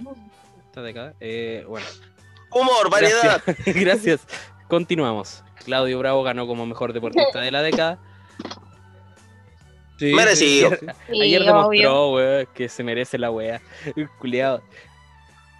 Esta 0.78 0.84
década. 0.84 1.14
Eh, 1.20 1.66
bueno, 1.68 1.86
Humor, 2.52 2.90
variedad. 2.92 3.42
Gracias. 3.46 3.76
Gracias. 3.76 4.28
Continuamos. 4.68 5.44
Claudio 5.66 5.98
Bravo 6.00 6.22
ganó 6.24 6.46
como 6.46 6.66
mejor 6.66 6.94
deportista 6.94 7.42
de 7.42 7.52
la 7.52 7.62
década. 7.64 8.00
Sí, 9.98 10.14
Merecido. 10.14 10.70
sí, 10.70 10.76
sí. 10.80 10.86
Sí, 11.12 11.22
Ayer 11.22 11.44
demostró, 11.44 12.54
que 12.54 12.70
se 12.70 12.84
merece 12.84 13.18
la 13.18 13.32
wea. 13.32 13.60
Culeado. 14.20 14.62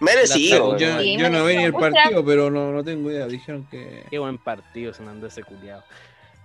Merecido. 0.00 0.74
La- 0.74 0.78
Yo, 0.78 1.00
Sí, 1.00 1.16
yo 1.18 1.28
no 1.28 1.44
vi 1.44 1.56
ni 1.56 1.64
el 1.64 1.72
partido, 1.74 2.24
pero 2.24 2.48
no, 2.50 2.70
no 2.70 2.84
tengo 2.84 3.10
idea. 3.10 3.26
Dijeron 3.26 3.66
que. 3.68 4.04
Qué 4.08 4.18
buen 4.18 4.38
partido 4.38 4.94
se 4.94 5.02
mandó 5.02 5.26
ese 5.26 5.42
culiado. 5.42 5.82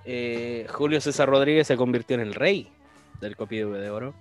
Eh, 0.06 0.66
Julio 0.72 1.00
César 1.00 1.30
Rodríguez 1.30 1.68
se 1.68 1.78
convirtió 1.78 2.16
en 2.16 2.22
el 2.22 2.34
rey 2.34 2.68
del 3.22 3.36
copihue 3.38 3.78
de 3.78 3.90
oro. 3.92 4.16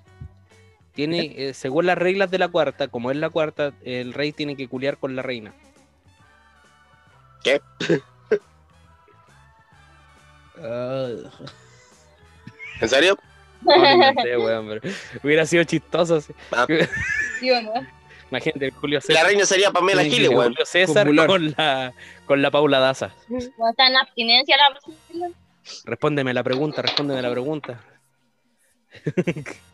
Tiene, 0.94 1.32
eh, 1.36 1.54
según 1.54 1.86
las 1.86 1.96
reglas 1.96 2.30
de 2.30 2.38
la 2.38 2.48
cuarta, 2.48 2.88
como 2.88 3.10
es 3.10 3.16
la 3.16 3.30
cuarta, 3.30 3.72
el 3.82 4.12
rey 4.12 4.32
tiene 4.32 4.56
que 4.56 4.68
culiar 4.68 4.98
con 4.98 5.16
la 5.16 5.22
reina. 5.22 5.54
Ah, 10.58 11.08
¿En 12.80 12.88
serio? 12.88 13.18
No, 13.62 13.76
lo 13.76 13.90
inventé, 13.92 14.36
weón, 14.36 14.68
pero 14.68 14.94
hubiera 15.22 15.46
sido 15.46 15.64
chistoso. 15.64 16.20
sí. 16.20 16.34
Ah, 16.50 16.66
¿Sí 17.40 17.50
o 17.50 17.62
no? 17.62 17.72
Imagínate 18.30 18.66
el 18.66 18.70
Julio 18.72 18.98
La 18.98 19.02
César. 19.02 19.26
reina 19.26 19.44
sería 19.44 19.70
Pamela 19.70 20.02
Giles, 20.04 20.30
weón. 20.30 20.52
Julio 20.52 20.66
César 20.66 21.04
Popular. 21.06 21.26
con 21.26 21.50
la, 21.56 21.92
con 22.26 22.42
la 22.42 22.50
Paula 22.50 22.78
Daza. 22.80 23.14
No 23.28 23.38
está 23.38 23.86
en 23.86 23.96
abstinencia 23.96 24.56
la. 24.56 25.30
Respóndeme 25.84 26.34
la 26.34 26.42
pregunta, 26.42 26.82
respóndeme 26.82 27.22
la 27.22 27.30
pregunta. 27.30 27.80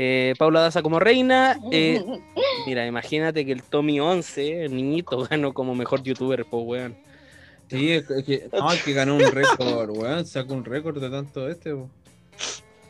Eh, 0.00 0.34
Paula 0.38 0.60
Daza 0.60 0.80
como 0.80 1.00
reina. 1.00 1.58
eh, 1.72 2.00
mira, 2.66 2.86
imagínate 2.86 3.44
que 3.44 3.50
el 3.50 3.64
Tommy 3.64 3.98
11, 3.98 4.66
el 4.66 4.76
niñito, 4.76 5.18
ganó 5.30 5.52
como 5.52 5.74
mejor 5.74 6.04
youtuber, 6.04 6.44
pues, 6.44 6.64
weón. 6.64 6.96
sí, 7.68 7.90
es 7.90 8.06
que, 8.06 8.22
que- 8.22 8.48
no, 8.52 8.70
es 8.70 8.80
que 8.84 8.92
ganó 8.92 9.16
un 9.16 9.32
récord, 9.32 9.90
weón. 9.90 10.24
Sacó 10.24 10.54
un 10.54 10.64
récord 10.64 11.00
de 11.02 11.10
tanto 11.10 11.48
este, 11.48 11.74
weón. 11.74 11.90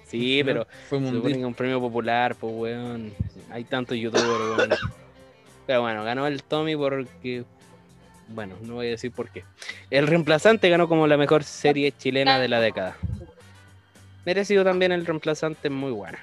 Sí, 0.05 0.43
pero 0.45 0.67
Fue 0.91 0.99
se 0.99 1.45
un 1.47 1.55
premio 1.55 1.81
popular, 1.81 2.35
pues, 2.35 2.53
weón. 2.55 3.15
Hay 3.51 3.65
tantos 3.65 3.97
youtubers, 3.97 4.59
weón. 4.59 4.71
Pero 5.67 5.81
bueno, 5.81 6.05
ganó 6.05 6.27
el 6.27 6.43
Tommy 6.43 6.77
porque. 6.77 7.45
Bueno, 8.29 8.55
no 8.61 8.75
voy 8.75 8.89
a 8.89 8.91
decir 8.91 9.13
por 9.13 9.31
qué. 9.31 9.45
El 9.89 10.07
reemplazante 10.07 10.69
ganó 10.69 10.89
como 10.89 11.07
la 11.07 11.17
mejor 11.17 11.43
serie 11.43 11.91
chilena 11.93 12.39
de 12.39 12.49
la 12.49 12.61
década. 12.61 12.99
Merecido 14.27 14.63
también 14.63 14.93
el 14.93 15.07
reemplazante, 15.07 15.71
muy 15.71 15.93
buena. 15.93 16.19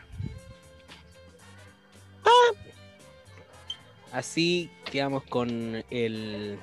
Así 4.11 4.69
quedamos 4.91 5.23
con 5.23 5.83
el. 5.89 6.57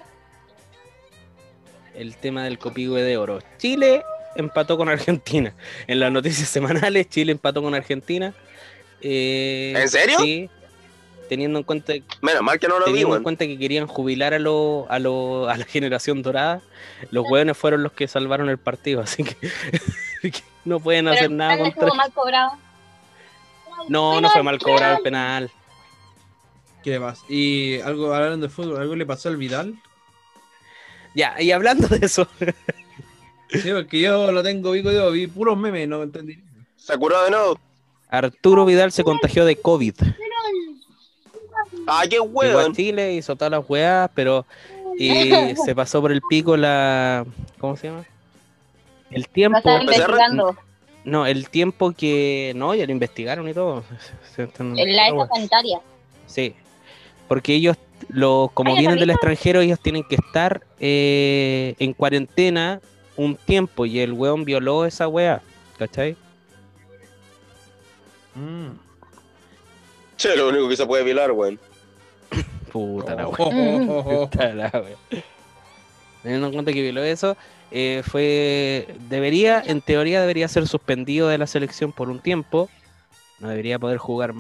El 1.94 2.16
tema 2.16 2.44
del 2.44 2.58
copihue 2.58 3.02
de 3.02 3.18
oro. 3.18 3.40
Chile 3.58 4.02
empató 4.34 4.78
con 4.78 4.88
Argentina. 4.88 5.52
En 5.86 6.00
las 6.00 6.10
noticias 6.10 6.48
semanales, 6.48 7.08
Chile 7.10 7.32
empató 7.32 7.62
con 7.62 7.74
Argentina. 7.74 8.32
Eh, 9.02 9.74
¿En 9.76 9.88
serio? 9.90 10.18
Sí. 10.20 10.48
Teniendo 11.28 11.58
en 11.58 11.64
cuenta, 11.64 11.92
Menos 12.22 12.42
mal 12.42 12.58
que 12.58 12.68
no 12.68 12.78
lo 12.78 12.86
vi, 12.86 12.92
teniendo 12.92 13.16
en 13.16 13.22
cuenta 13.22 13.46
que 13.46 13.58
querían 13.58 13.86
jubilar 13.86 14.32
a, 14.34 14.38
lo, 14.38 14.86
a, 14.90 14.98
lo- 14.98 15.48
a 15.48 15.56
la 15.56 15.64
generación 15.64 16.22
dorada, 16.22 16.60
los 17.10 17.24
hueones 17.30 17.56
fueron 17.56 17.82
los 17.82 17.92
que 17.92 18.06
salvaron 18.06 18.50
el 18.50 18.58
partido, 18.58 19.00
así 19.00 19.24
que, 19.24 19.36
no 20.66 20.78
pueden 20.78 21.08
hacer 21.08 21.24
Pero 21.28 21.34
nada 21.34 21.56
contra 21.58 21.68
estuvo 21.84 21.94
mal 21.94 22.12
cobrado. 22.12 22.50
No, 23.88 24.20
no 24.20 24.30
fue 24.30 24.42
mal 24.42 24.58
cobrado 24.58 24.96
el 24.96 25.02
penal. 25.02 25.50
¿Qué 26.82 26.98
más? 26.98 27.20
Y 27.28 27.80
algo 27.80 28.12
hablando 28.12 28.46
de 28.46 28.52
fútbol, 28.52 28.80
¿algo 28.80 28.96
le 28.96 29.06
pasó 29.06 29.28
al 29.28 29.36
Vidal? 29.36 29.74
Ya, 31.14 31.40
y 31.40 31.52
hablando 31.52 31.86
de 31.88 32.04
eso, 32.04 32.26
Sí, 33.50 33.70
porque 33.70 34.00
yo 34.00 34.32
lo 34.32 34.42
tengo 34.42 34.70
vivo, 34.72 34.90
yo 34.90 35.10
vi 35.10 35.26
puros 35.26 35.58
memes, 35.58 35.86
no 35.86 36.02
entendí. 36.02 36.42
¿Se 36.76 36.96
curó 36.96 37.22
de 37.24 37.30
nuevo? 37.30 37.58
Arturo 38.08 38.64
Vidal 38.64 38.92
se 38.92 39.04
contagió 39.04 39.44
de 39.44 39.56
COVID. 39.56 39.94
Ah, 41.86 42.02
qué 42.08 42.16
Llegó 42.16 42.58
a. 42.58 42.72
Chile, 42.72 43.14
hizo 43.14 43.36
todas 43.36 43.50
las 43.50 43.68
weas, 43.68 44.10
pero 44.14 44.46
y 44.98 45.30
se 45.64 45.74
pasó 45.74 46.00
por 46.00 46.12
el 46.12 46.22
pico 46.22 46.56
la. 46.56 47.24
¿Cómo 47.58 47.76
se 47.76 47.88
llama? 47.88 48.04
El 49.10 49.22
Lo 49.22 49.28
tiempo. 49.28 49.58
están 49.58 49.86
PCR. 49.86 49.92
investigando. 49.94 50.56
No, 51.04 51.26
el 51.26 51.48
tiempo 51.50 51.92
que. 51.92 52.52
No, 52.54 52.74
ya 52.74 52.86
lo 52.86 52.92
investigaron 52.92 53.48
y 53.48 53.54
todo. 53.54 53.82
En 54.36 54.96
la 54.96 55.08
esta 55.08 55.26
sanitaria. 55.34 55.80
Sí. 56.26 56.54
Porque 57.28 57.54
ellos, 57.54 57.76
los, 58.08 58.50
como 58.52 58.72
Ay, 58.74 58.80
vienen 58.80 58.98
del 58.98 59.08
¿la 59.08 59.14
extranjero, 59.14 59.60
ellos 59.60 59.80
tienen 59.80 60.04
que 60.04 60.16
estar 60.16 60.62
eh, 60.78 61.74
en 61.78 61.92
cuarentena 61.94 62.80
un 63.16 63.36
tiempo. 63.36 63.86
Y 63.86 64.00
el 64.00 64.12
weón 64.12 64.44
violó 64.44 64.84
esa 64.86 65.08
wea. 65.08 65.42
¿Cachai? 65.78 66.16
Mm. 68.34 68.68
Che, 70.16 70.36
lo 70.36 70.48
único 70.48 70.68
que 70.68 70.76
se 70.76 70.86
puede 70.86 71.04
violar, 71.04 71.32
weón. 71.32 71.58
Puta 72.72 73.14
la 73.14 73.26
Oh, 73.28 73.30
wea. 73.32 73.46
oh, 73.48 73.88
oh, 73.88 73.98
oh. 74.22 74.28
Puta 74.30 74.54
la 74.54 74.70
wea. 74.72 75.22
Teniendo 76.22 76.46
en 76.46 76.52
cuenta 76.52 76.72
que 76.72 76.82
violó 76.82 77.02
eso, 77.02 77.36
eh, 77.72 78.02
fue. 78.04 78.94
Debería, 79.08 79.62
en 79.64 79.80
teoría, 79.80 80.20
debería 80.20 80.46
ser 80.48 80.66
suspendido 80.68 81.28
de 81.28 81.38
la 81.38 81.46
selección 81.46 81.92
por 81.92 82.08
un 82.10 82.20
tiempo. 82.20 82.68
No 83.40 83.48
debería 83.48 83.78
poder 83.78 83.98
jugar 83.98 84.32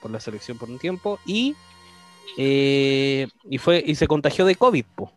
por 0.00 0.10
la 0.10 0.20
selección 0.20 0.56
por 0.58 0.70
un 0.70 0.78
tiempo. 0.78 1.18
Y. 1.26 1.54
eh, 2.38 3.26
y 3.50 3.58
fue 3.58 3.82
y 3.86 3.94
se 3.94 4.06
contagió 4.06 4.44
de 4.44 4.56
COVID, 4.56 4.84
po, 4.94 5.12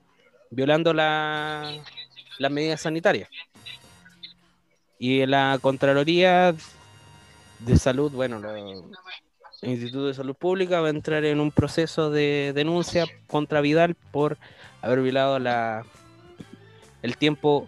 violando 0.50 0.94
la, 0.94 1.74
las 2.38 2.52
medidas 2.52 2.82
sanitarias. 2.82 3.30
Y 4.98 5.26
la 5.26 5.58
Contraloría 5.62 6.54
de 7.60 7.78
Salud, 7.78 8.12
bueno, 8.12 8.40
la- 8.40 8.58
el 9.62 9.72
Instituto 9.72 10.08
de 10.08 10.14
Salud 10.14 10.36
Pública 10.36 10.80
va 10.82 10.88
a 10.88 10.92
entrar 10.92 11.26
en 11.26 11.40
un 11.40 11.52
proceso 11.52 12.10
de 12.10 12.54
denuncia 12.56 13.06
contra 13.28 13.60
Vidal 13.62 13.96
por 13.96 14.38
haber 14.82 15.02
violado 15.02 15.38
la, 15.40 15.86
el 17.02 17.18
tiempo, 17.18 17.68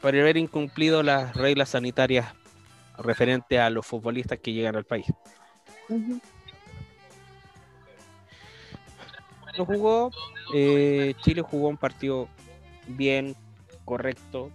por 0.00 0.14
haber 0.14 0.36
incumplido 0.36 1.02
las 1.02 1.34
reglas 1.36 1.70
sanitarias 1.70 2.34
referente 2.98 3.58
a 3.58 3.70
los 3.70 3.86
futbolistas 3.86 4.38
que 4.38 4.52
llegan 4.52 4.76
al 4.76 4.84
país. 4.84 5.06
No 9.58 9.66
jugó, 9.66 10.10
eh, 10.54 11.14
Chile 11.22 11.42
jugó 11.42 11.68
un 11.68 11.76
partido 11.76 12.28
bien, 12.86 13.36
correcto, 13.84 14.50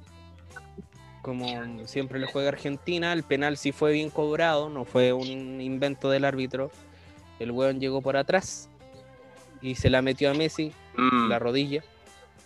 como 1.21 1.87
siempre 1.87 2.19
le 2.19 2.27
juega 2.27 2.49
Argentina, 2.49 3.13
el 3.13 3.23
penal 3.23 3.57
sí 3.57 3.71
fue 3.71 3.91
bien 3.91 4.09
cobrado, 4.09 4.69
no 4.69 4.85
fue 4.85 5.13
un 5.13 5.61
invento 5.61 6.09
del 6.09 6.25
árbitro, 6.25 6.71
el 7.39 7.51
weón 7.51 7.79
llegó 7.79 8.01
por 8.01 8.17
atrás 8.17 8.69
y 9.61 9.75
se 9.75 9.89
la 9.89 10.01
metió 10.01 10.31
a 10.31 10.33
Messi, 10.33 10.73
Mm, 10.97 11.29
la 11.29 11.37
rodilla, 11.37 11.83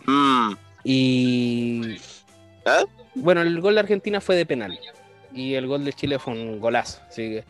mm. 0.06 0.54
Y 0.84 1.98
¿Ah? 2.65 2.84
bueno, 3.15 3.41
el 3.41 3.60
gol 3.62 3.76
de 3.76 3.82
Argentina 3.82 4.22
fue 4.22 4.36
de 4.36 4.46
penal 4.46 4.80
y 5.34 5.54
el 5.54 5.67
gol 5.67 5.86
de 5.86 5.94
Chile 5.94 6.20
fue 6.20 6.34
un 6.34 6.60
golazo, 6.60 7.02
así 7.08 7.22
que 7.30 7.44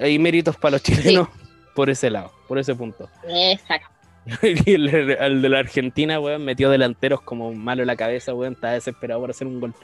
hay 0.00 0.18
méritos 0.18 0.56
para 0.56 0.72
los 0.72 0.82
chilenos 0.82 1.28
por 1.74 1.90
ese 1.90 2.10
lado, 2.10 2.32
por 2.48 2.58
ese 2.58 2.74
punto. 2.74 3.08
Exacto. 3.28 3.88
Y 4.42 4.74
el, 4.74 4.88
el 4.88 5.42
de 5.42 5.48
la 5.48 5.60
Argentina, 5.60 6.20
weón, 6.20 6.44
metió 6.44 6.70
delanteros 6.70 7.22
como 7.22 7.52
malo 7.54 7.82
en 7.82 7.86
la 7.86 7.96
cabeza, 7.96 8.34
weón, 8.34 8.52
está 8.52 8.72
desesperado 8.72 9.20
por 9.20 9.30
hacer 9.30 9.46
un 9.46 9.60
gol. 9.60 9.74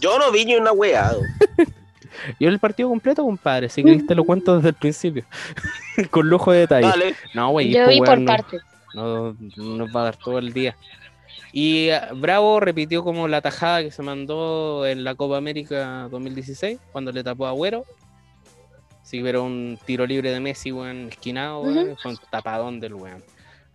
Yo 0.00 0.18
no 0.18 0.30
vi 0.30 0.44
ni 0.44 0.56
una 0.56 0.72
weá. 0.72 1.12
Yo 2.38 2.48
el 2.48 2.58
partido 2.58 2.88
completo, 2.88 3.22
compadre, 3.24 3.68
si 3.68 3.82
querés 3.82 4.06
te 4.06 4.14
lo 4.14 4.24
cuento 4.24 4.56
desde 4.56 4.68
el 4.68 4.74
principio, 4.74 5.24
con 6.10 6.28
lujo 6.28 6.52
de 6.52 6.60
detalle. 6.60 6.88
Dale. 6.88 7.14
No, 7.34 7.50
güey, 7.50 7.70
Yo 7.70 7.84
pues, 7.84 7.88
vi 7.88 8.00
weón, 8.00 8.06
por 8.06 8.18
no, 8.18 8.26
partes. 8.26 8.62
No, 8.94 9.36
no 9.56 9.76
nos 9.76 9.94
va 9.94 10.02
a 10.02 10.04
dar 10.04 10.16
todo 10.16 10.38
el 10.38 10.52
día. 10.52 10.76
Y 11.52 11.90
ah, 11.90 12.10
Bravo 12.14 12.60
repitió 12.60 13.04
como 13.04 13.28
la 13.28 13.40
tajada 13.40 13.82
que 13.82 13.90
se 13.90 14.02
mandó 14.02 14.86
en 14.86 15.04
la 15.04 15.14
Copa 15.14 15.36
América 15.36 16.08
2016, 16.10 16.78
cuando 16.92 17.12
le 17.12 17.22
tapó 17.22 17.46
a 17.46 17.50
Agüero. 17.50 17.84
Sí, 19.02 19.20
pero 19.22 19.44
un 19.44 19.78
tiro 19.84 20.06
libre 20.06 20.30
de 20.30 20.40
Messi, 20.40 20.72
weón, 20.72 21.08
esquinado, 21.08 21.60
weón, 21.60 21.96
fue 22.02 22.12
un 22.12 22.18
tapadón 22.30 22.80
del 22.80 22.94
weón. 22.94 23.22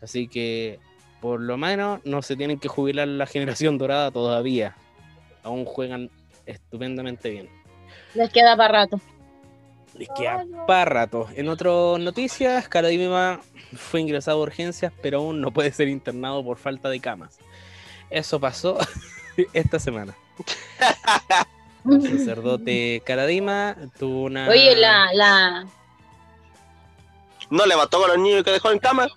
Así 0.01 0.27
que, 0.27 0.79
por 1.21 1.39
lo 1.39 1.57
menos, 1.57 1.99
no 2.05 2.21
se 2.21 2.35
tienen 2.35 2.59
que 2.59 2.67
jubilar 2.67 3.07
la 3.07 3.27
generación 3.27 3.77
dorada 3.77 4.09
todavía. 4.09 4.75
Aún 5.43 5.65
juegan 5.65 6.09
estupendamente 6.45 7.29
bien. 7.29 7.49
Les 8.15 8.31
queda 8.31 8.57
para 8.57 8.85
rato. 8.85 8.99
Les 9.97 10.09
queda 10.09 10.45
para 10.67 10.85
rato. 10.85 11.27
En 11.35 11.49
otras 11.49 11.99
noticias, 11.99 12.67
Caradima 12.69 13.41
fue 13.75 14.01
ingresado 14.01 14.37
a 14.37 14.43
urgencias, 14.43 14.93
pero 15.01 15.19
aún 15.19 15.41
no 15.41 15.51
puede 15.51 15.71
ser 15.71 15.87
internado 15.87 16.43
por 16.43 16.57
falta 16.57 16.89
de 16.89 16.99
camas. 16.99 17.39
Eso 18.09 18.39
pasó 18.39 18.77
esta 19.53 19.79
semana. 19.79 20.15
El 21.89 22.19
sacerdote 22.19 23.01
Caradima 23.05 23.75
tuvo 23.97 24.23
una. 24.23 24.49
Oye, 24.49 24.75
la, 24.75 25.13
la, 25.13 25.65
No 27.49 27.65
le 27.65 27.75
mató 27.75 27.99
con 27.99 28.09
los 28.09 28.19
niños 28.19 28.43
que 28.43 28.51
dejó 28.51 28.71
en 28.71 28.79
cama. 28.79 29.07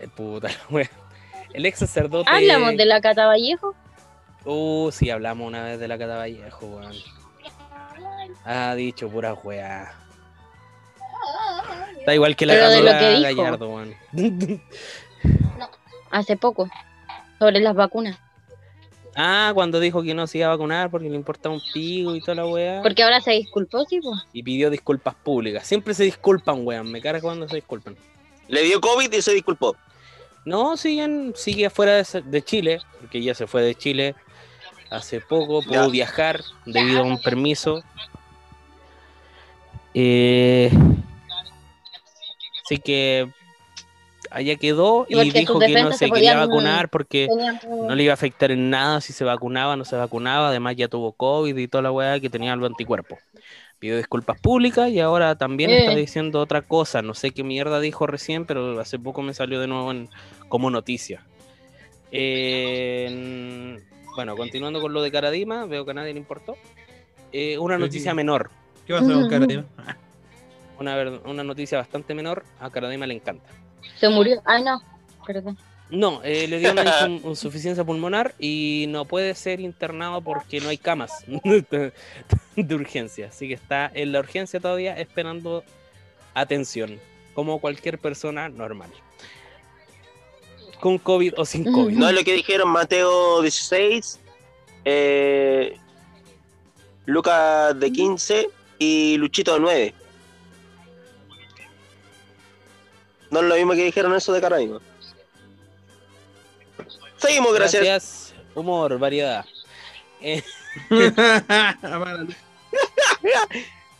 Eh, 0.00 0.08
puta 0.08 0.48
la. 0.70 0.90
El 1.52 1.66
ex 1.66 1.78
sacerdote. 1.78 2.28
hablamos 2.28 2.76
de 2.76 2.84
la 2.86 3.00
Cata 3.00 3.26
Vallejo. 3.26 3.76
Uh, 4.44 4.90
sí, 4.90 5.10
hablamos 5.10 5.46
una 5.46 5.62
vez 5.62 5.78
de 5.78 5.86
la 5.86 5.96
Cata 5.96 6.16
Vallejo, 6.16 6.66
weón. 6.66 6.94
Ha 8.44 8.74
dicho 8.74 9.08
pura 9.08 9.34
weá. 9.34 9.92
Está 11.98 12.14
igual 12.14 12.36
que 12.36 12.44
la 12.46 12.54
Pero 12.54 12.68
de 12.68 12.82
lo 12.82 12.98
que 12.98 13.10
dijo. 13.10 13.42
Gallardo, 13.42 13.68
weón. 13.70 13.94
hace 16.10 16.36
poco 16.36 16.68
sobre 17.38 17.60
las 17.60 17.74
vacunas. 17.74 18.18
Ah, 19.16 19.52
cuando 19.54 19.78
dijo 19.80 20.02
que 20.02 20.12
no 20.12 20.26
se 20.26 20.38
iba 20.38 20.48
a 20.48 20.50
vacunar 20.50 20.90
porque 20.90 21.08
le 21.08 21.14
importaba 21.16 21.54
un 21.54 21.62
pico 21.72 22.14
y 22.14 22.20
toda 22.20 22.34
la 22.36 22.46
weá. 22.46 22.82
Porque 22.82 23.02
ahora 23.02 23.20
se 23.20 23.30
disculpó, 23.32 23.84
sí, 23.84 24.00
pues. 24.00 24.20
Y 24.32 24.42
pidió 24.42 24.70
disculpas 24.70 25.14
públicas. 25.14 25.66
Siempre 25.66 25.94
se 25.94 26.04
disculpan, 26.04 26.66
weón. 26.66 26.90
Me 26.90 27.00
carga 27.00 27.20
cuando 27.20 27.48
se 27.48 27.56
disculpan. 27.56 27.96
Le 28.48 28.62
dio 28.62 28.80
COVID 28.80 29.12
y 29.12 29.22
se 29.22 29.32
disculpó. 29.32 29.76
No, 30.44 30.76
siguen, 30.76 31.32
sigue 31.36 31.66
afuera 31.66 31.92
de, 32.02 32.22
de 32.22 32.42
Chile, 32.42 32.80
porque 33.00 33.22
ya 33.22 33.34
se 33.34 33.46
fue 33.46 33.62
de 33.62 33.74
Chile 33.74 34.14
hace 34.90 35.20
poco, 35.20 35.62
pudo 35.62 35.86
Ya. 35.86 35.88
viajar 35.88 36.42
debido 36.66 37.00
a 37.00 37.04
un 37.04 37.18
permiso. 37.22 37.82
Eh, 39.94 40.70
así 42.64 42.78
que 42.78 43.28
allá 44.30 44.56
quedó 44.56 45.06
Y 45.08 45.30
dijo 45.30 45.58
que 45.60 45.68
no 45.82 45.92
se 45.92 45.98
se 45.98 46.10
quería 46.10 46.32
podían- 46.32 46.48
vacunar 46.48 46.88
porque 46.88 47.28
Tenían- 47.28 47.60
no 47.86 47.94
le 47.94 48.02
iba 48.02 48.12
a 48.12 48.14
afectar 48.14 48.50
en 48.50 48.70
nada 48.70 49.00
si 49.00 49.12
se 49.12 49.24
vacunaba, 49.24 49.76
no 49.76 49.84
se 49.84 49.96
vacunaba. 49.96 50.48
Además, 50.48 50.74
ya 50.76 50.88
tuvo 50.88 51.12
COVID 51.12 51.56
y 51.56 51.68
toda 51.68 51.82
la 51.82 51.92
weá 51.92 52.18
que 52.20 52.28
tenía 52.30 52.56
los 52.56 52.68
anticuerpos. 52.68 53.18
Pidió 53.78 53.96
disculpas 53.96 54.40
públicas 54.40 54.88
y 54.90 54.98
ahora 55.00 55.36
también 55.36 55.70
Eh. 55.70 55.78
está 55.80 55.94
diciendo 55.94 56.40
otra 56.40 56.62
cosa. 56.62 57.02
No 57.02 57.14
sé 57.14 57.32
qué 57.32 57.44
mierda 57.44 57.80
dijo 57.80 58.06
recién, 58.06 58.46
pero 58.46 58.80
hace 58.80 58.98
poco 58.98 59.22
me 59.22 59.34
salió 59.34 59.60
de 59.60 59.66
nuevo 59.66 59.90
en- 59.90 60.08
como 60.48 60.70
noticia. 60.70 61.24
Eh, 62.10 63.06
en- 63.08 63.84
bueno, 64.14 64.36
continuando 64.36 64.80
con 64.80 64.92
lo 64.92 65.02
de 65.02 65.10
Caradima, 65.10 65.66
veo 65.66 65.84
que 65.84 65.90
a 65.90 65.94
nadie 65.94 66.12
le 66.14 66.20
importó. 66.20 66.56
Eh, 67.32 67.58
una 67.58 67.76
noticia 67.78 68.12
sí. 68.12 68.16
menor, 68.16 68.50
¿Qué 68.86 68.92
pasa 68.94 69.12
con 69.12 69.28
Caradima? 69.28 69.64
una, 70.78 70.96
ver- 70.96 71.20
una 71.24 71.44
noticia 71.44 71.78
bastante 71.78 72.14
menor. 72.14 72.44
A 72.60 72.70
Caradima 72.70 73.06
le 73.06 73.14
encanta. 73.14 73.48
Se 73.98 74.08
murió. 74.08 74.40
Ay, 74.44 74.62
no. 74.64 74.80
Perdón. 75.26 75.56
No, 75.90 76.20
eh, 76.24 76.48
le 76.48 76.58
dio 76.58 76.72
una 76.72 77.06
insuficiencia 77.24 77.84
pulmonar 77.84 78.34
y 78.38 78.86
no 78.88 79.04
puede 79.04 79.34
ser 79.34 79.60
internado 79.60 80.20
porque 80.22 80.60
no 80.60 80.68
hay 80.70 80.78
camas 80.78 81.24
de 82.56 82.74
urgencia. 82.74 83.28
Así 83.28 83.48
que 83.48 83.54
está 83.54 83.90
en 83.94 84.12
la 84.12 84.20
urgencia 84.20 84.60
todavía 84.60 84.98
esperando 84.98 85.62
atención, 86.34 86.98
como 87.34 87.60
cualquier 87.60 87.98
persona 87.98 88.48
normal. 88.48 88.90
Con 90.80 90.98
COVID 90.98 91.34
o 91.38 91.44
sin 91.44 91.70
COVID. 91.70 91.96
No 91.96 92.08
es 92.08 92.14
lo 92.14 92.24
que 92.24 92.32
dijeron 92.34 92.68
Mateo 92.70 93.40
16, 93.42 94.20
eh, 94.84 95.76
Lucas 97.06 97.78
de 97.78 97.92
15 97.92 98.48
y 98.84 99.16
Luchito 99.16 99.54
de 99.54 99.60
9. 99.60 99.94
No 103.30 103.40
es 103.40 103.46
lo 103.46 103.56
mismo 103.56 103.72
que 103.72 103.84
dijeron 103.84 104.14
eso 104.14 104.32
de 104.32 104.40
Caraíba. 104.40 104.80
Seguimos, 107.16 107.54
gracias. 107.54 107.82
Gracias. 107.82 108.34
Humor, 108.54 108.98
variedad. 108.98 109.44
Eh, 110.20 110.42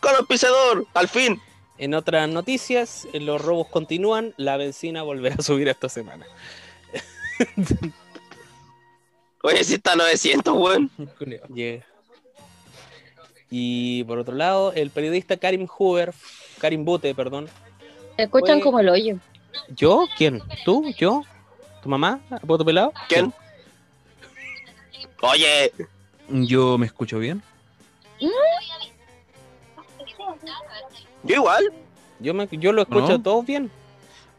al 0.01 0.15
auspiciador, 0.17 0.85
al 0.93 1.07
fin. 1.07 1.41
En 1.77 1.93
otras 1.93 2.29
noticias, 2.29 3.07
los 3.13 3.41
robos 3.41 3.67
continúan, 3.67 4.33
la 4.37 4.55
benzina 4.55 5.03
volverá 5.03 5.35
a 5.39 5.41
subir 5.41 5.67
esta 5.67 5.89
semana. 5.89 6.25
Oye, 9.43 9.63
si 9.63 9.73
está 9.75 9.91
a 9.93 9.95
900, 9.97 10.55
weón. 10.55 10.89
Yeah. 11.53 11.85
Y 13.57 14.03
por 14.03 14.19
otro 14.19 14.35
lado, 14.35 14.73
el 14.73 14.89
periodista 14.89 15.37
Karim 15.37 15.65
Hoover, 15.65 16.13
Karim 16.59 16.83
Bute, 16.83 17.15
perdón. 17.15 17.47
Se 18.17 18.23
escuchan 18.23 18.59
como 18.59 18.81
el 18.81 18.89
hoyo. 18.89 19.15
¿Yo? 19.69 20.07
¿Quién? 20.17 20.41
¿Tú? 20.65 20.83
¿Yo? 20.97 21.23
¿Tu 21.81 21.87
mamá? 21.87 22.19
¿Poto 22.45 22.65
pelado? 22.65 22.91
¿Quién? 23.07 23.33
Oye, 25.21 25.71
Yo 26.27 26.77
me 26.77 26.85
escucho 26.85 27.17
bien. 27.17 27.41
yo 31.23 31.35
igual. 31.35 31.71
Yo, 32.19 32.33
me, 32.33 32.49
yo 32.51 32.73
lo 32.73 32.81
escucho 32.81 33.07
¿No? 33.07 33.15
a 33.15 33.23
todos 33.23 33.45
bien. 33.45 33.71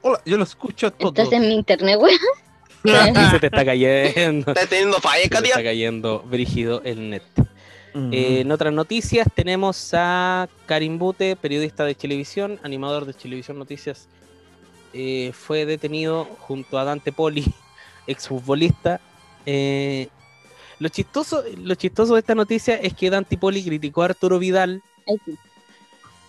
Hola, 0.02 0.20
yo 0.26 0.36
lo 0.36 0.44
escucho 0.44 0.88
a 0.88 0.90
todos. 0.90 1.18
Estás 1.18 1.32
en 1.32 1.48
mi 1.48 1.54
internet, 1.54 1.98
güey. 1.98 2.14
Y 2.84 3.30
se 3.30 3.40
te 3.40 3.46
está 3.46 3.64
cayendo. 3.64 4.52
¿Estás 4.52 4.68
teniendo 4.68 5.00
falla, 5.00 5.22
Se 5.22 5.28
te 5.30 5.48
está 5.48 5.62
cayendo 5.62 6.20
brígido 6.20 6.82
el 6.84 7.08
net. 7.08 7.22
Eh, 8.12 8.40
en 8.40 8.52
otras 8.52 8.74
noticias 8.74 9.26
tenemos 9.34 9.90
a 9.94 10.48
Karim 10.66 10.98
Bute, 10.98 11.34
periodista 11.34 11.84
de 11.84 11.94
Televisión, 11.94 12.60
animador 12.62 13.06
de 13.06 13.14
Televisión 13.14 13.58
Noticias. 13.58 14.06
Eh, 14.92 15.32
fue 15.32 15.64
detenido 15.64 16.24
junto 16.40 16.78
a 16.78 16.84
Dante 16.84 17.10
Poli, 17.10 17.44
exfutbolista. 18.06 19.00
Eh, 19.46 20.08
lo, 20.78 20.90
chistoso, 20.90 21.42
lo 21.56 21.74
chistoso 21.74 22.14
de 22.14 22.20
esta 22.20 22.34
noticia 22.34 22.76
es 22.76 22.92
que 22.92 23.08
Dante 23.08 23.38
Poli 23.38 23.64
criticó 23.64 24.02
a 24.02 24.06
Arturo 24.06 24.38
Vidal 24.38 24.82
Ay, 25.06 25.16
sí. 25.24 25.38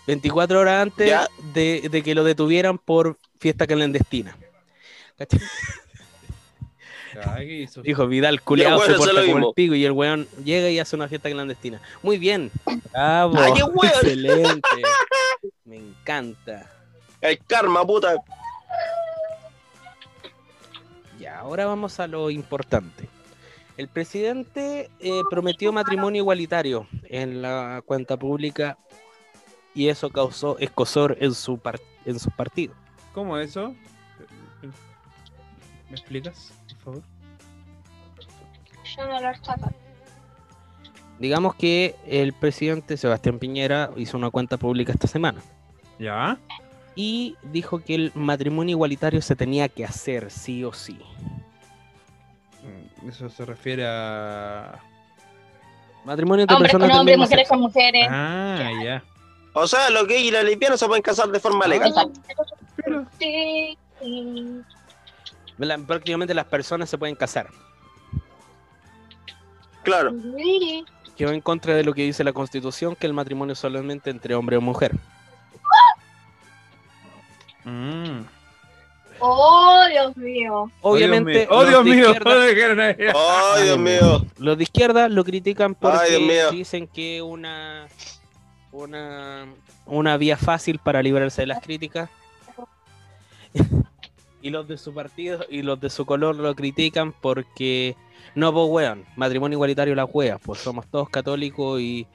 24 0.07 0.61
horas 0.61 0.83
antes 0.83 1.13
de, 1.53 1.89
de 1.91 2.03
que 2.03 2.15
lo 2.15 2.23
detuvieran 2.23 2.77
por 2.77 3.17
fiesta 3.39 3.67
clandestina. 3.67 4.37
¿Cachai? 5.17 5.41
¿Qué 7.37 7.43
hizo? 7.63 7.81
Dijo 7.81 8.07
Vidal, 8.07 8.41
culiado, 8.41 8.79
Ya, 8.79 8.85
se 8.85 8.97
porta 8.97 9.13
como 9.13 9.23
mismo. 9.25 9.47
el 9.49 9.53
pico 9.55 9.75
y 9.75 9.85
el 9.85 9.91
weón 9.91 10.27
llega 10.43 10.69
y 10.69 10.79
hace 10.79 10.95
una 10.95 11.07
fiesta 11.07 11.29
clandestina. 11.29 11.81
Muy 12.03 12.17
bien. 12.17 12.51
Bravo. 12.91 13.37
Ay, 13.39 13.53
qué 13.55 13.63
weón. 13.63 13.85
Excelente. 13.93 14.69
Me 15.65 15.77
encanta. 15.77 16.69
El 17.21 17.39
karma, 17.45 17.85
puta. 17.85 18.15
Ya, 21.19 21.39
ahora 21.39 21.65
vamos 21.65 21.99
a 21.99 22.07
lo 22.07 22.29
importante. 22.29 23.09
El 23.75 23.87
presidente 23.87 24.89
eh, 24.99 25.21
prometió 25.29 25.71
matrimonio 25.71 26.21
igualitario 26.21 26.87
en 27.05 27.41
la 27.41 27.81
cuenta 27.85 28.17
pública 28.17 28.77
y 29.73 29.89
eso 29.89 30.09
causó 30.09 30.57
escosor 30.59 31.17
en 31.19 31.33
su 31.33 31.57
par- 31.59 31.79
en 32.05 32.19
su 32.19 32.31
partido. 32.31 32.73
¿Cómo 33.13 33.37
eso? 33.37 33.75
¿Me 35.89 35.95
explicas, 35.95 36.51
por 36.87 36.95
favor? 36.95 37.03
Digamos 41.19 41.55
que 41.55 41.95
el 42.05 42.33
presidente 42.33 42.95
Sebastián 42.97 43.39
Piñera 43.39 43.91
hizo 43.97 44.17
una 44.17 44.29
cuenta 44.29 44.57
pública 44.57 44.91
esta 44.93 45.07
semana 45.07 45.41
¿Ya? 45.99 46.37
y 46.95 47.35
dijo 47.43 47.79
que 47.79 47.95
el 47.95 48.11
matrimonio 48.15 48.73
igualitario 48.73 49.21
se 49.21 49.35
tenía 49.35 49.67
que 49.67 49.83
hacer 49.85 50.29
sí 50.31 50.63
o 50.63 50.73
sí. 50.73 50.99
Mm, 52.63 53.09
Eso 53.09 53.29
se 53.29 53.45
refiere 53.45 53.85
a... 53.87 54.79
Matrimonio 56.05 56.43
entre 56.43 56.55
Hombres 56.55 56.71
personas 56.71 56.89
con 56.91 56.99
hombres, 56.99 57.17
mujeres 57.17 57.47
sexo. 57.47 57.53
con 57.53 57.61
mujeres. 57.61 58.07
Ah, 58.09 58.71
ya. 58.81 59.03
O 59.53 59.67
sea, 59.67 59.89
los 59.89 60.07
gays 60.07 60.27
y 60.27 60.31
las 60.31 60.43
lesbianas 60.43 60.79
se 60.79 60.85
pueden 60.87 61.01
casar 61.01 61.27
de 61.29 61.39
forma 61.39 61.67
legal. 61.67 61.89
Exacto. 61.89 62.21
La- 65.57 65.77
prácticamente 65.77 66.33
las 66.33 66.45
personas 66.45 66.89
se 66.89 66.97
pueden 66.97 67.15
casar. 67.15 67.49
Claro. 69.83 70.11
Que 71.15 71.25
va 71.25 71.33
en 71.33 71.41
contra 71.41 71.73
de 71.73 71.83
lo 71.83 71.93
que 71.93 72.03
dice 72.03 72.23
la 72.23 72.33
constitución, 72.33 72.95
que 72.95 73.07
el 73.07 73.13
matrimonio 73.13 73.53
es 73.53 73.59
solamente 73.59 74.09
entre 74.09 74.35
hombre 74.35 74.57
o 74.57 74.61
mujer. 74.61 74.91
Mm. 77.63 78.21
Oh, 79.19 79.85
Dios 79.89 80.15
mío. 80.15 80.71
Obviamente, 80.81 81.47
¡Oh, 81.49 81.61
Dios 81.65 81.73
los 81.73 81.85
de 81.85 81.91
mío! 81.91 82.13
Ay, 83.15 83.63
Dios 83.63 83.79
mío. 83.79 84.25
los 84.37 84.57
de 84.57 84.63
izquierda 84.63 85.09
lo 85.09 85.23
critican 85.23 85.73
porque 85.73 86.49
dicen 86.51 86.87
que 86.87 87.21
una, 87.23 87.87
una, 88.71 89.47
una 89.87 90.17
vía 90.17 90.37
fácil 90.37 90.77
para 90.79 91.01
librarse 91.01 91.41
de 91.41 91.47
las 91.47 91.61
críticas. 91.63 92.09
Y 94.47 94.49
los 94.49 94.65
de 94.65 94.77
su 94.77 94.93
partido 94.93 95.45
y 95.49 95.61
los 95.61 95.77
de 95.81 95.89
su 95.89 96.05
color 96.05 96.37
lo 96.37 96.55
critican 96.55 97.11
porque 97.11 97.97
no, 98.33 98.53
pues 98.53 98.65
weón, 98.69 99.03
matrimonio 99.17 99.57
igualitario 99.57 99.93
las 99.93 100.07
weas, 100.11 100.39
pues 100.41 100.59
somos 100.59 100.87
todos 100.87 101.09
católicos 101.09 101.81
y, 101.81 102.07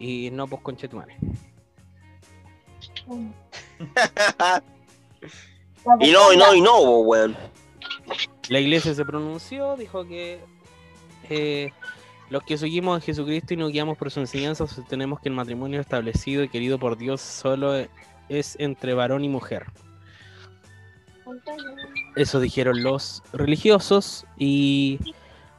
y 0.00 0.30
no 0.32 0.48
pues 0.48 0.62
conchetumanes. 0.62 1.16
y 6.00 6.10
no, 6.10 6.32
y 6.32 6.36
no, 6.36 6.54
y 6.56 6.60
no, 6.60 6.84
bo, 6.84 7.02
weón. 7.02 7.36
La 8.48 8.58
iglesia 8.58 8.92
se 8.92 9.04
pronunció, 9.04 9.76
dijo 9.76 10.04
que 10.04 10.40
eh, 11.30 11.70
los 12.30 12.42
que 12.42 12.58
seguimos 12.58 12.98
a 12.98 13.00
Jesucristo 13.00 13.54
y 13.54 13.58
nos 13.58 13.70
guiamos 13.70 13.96
por 13.96 14.10
su 14.10 14.18
enseñanza 14.18 14.66
sostenemos 14.66 15.20
que 15.20 15.28
el 15.28 15.36
matrimonio 15.36 15.80
establecido 15.80 16.42
y 16.42 16.48
querido 16.48 16.80
por 16.80 16.96
Dios 16.96 17.20
solo 17.20 17.76
es 18.28 18.56
entre 18.58 18.94
varón 18.94 19.22
y 19.24 19.28
mujer. 19.28 19.66
Eso 22.14 22.40
dijeron 22.40 22.82
los 22.82 23.22
religiosos 23.32 24.24
y 24.38 24.98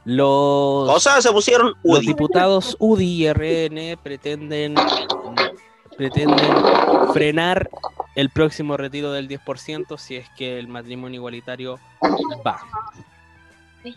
los, 0.04 0.88
O 0.88 1.00
sea, 1.00 1.20
se 1.20 1.30
pusieron 1.32 1.74
los 1.82 2.00
diputados 2.00 2.76
UDI 2.78 3.26
y 3.26 3.32
RN 3.32 3.98
pretenden, 4.02 4.74
pretenden 5.96 6.38
frenar 7.12 7.68
el 8.14 8.30
próximo 8.30 8.76
retiro 8.76 9.12
del 9.12 9.28
10% 9.28 9.98
si 9.98 10.16
es 10.16 10.28
que 10.30 10.58
el 10.58 10.66
matrimonio 10.68 11.18
igualitario 11.18 11.78
va. 12.46 12.60
Pues, 13.82 13.94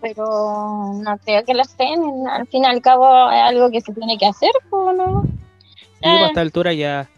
pero 0.00 0.92
no 0.94 1.18
creo 1.24 1.44
que 1.44 1.54
lo 1.54 1.62
estén. 1.62 2.28
Al 2.28 2.46
fin 2.46 2.64
y 2.64 2.66
al 2.66 2.80
cabo 2.80 3.30
es 3.30 3.42
algo 3.42 3.70
que 3.70 3.80
se 3.80 3.92
tiene 3.92 4.16
que 4.18 4.26
hacer, 4.26 4.50
pues, 4.70 4.96
¿no? 4.96 5.22
Sí, 5.24 5.86
pues, 6.00 6.12
a 6.12 6.26
esta 6.26 6.40
altura 6.40 6.72
ya. 6.72 7.08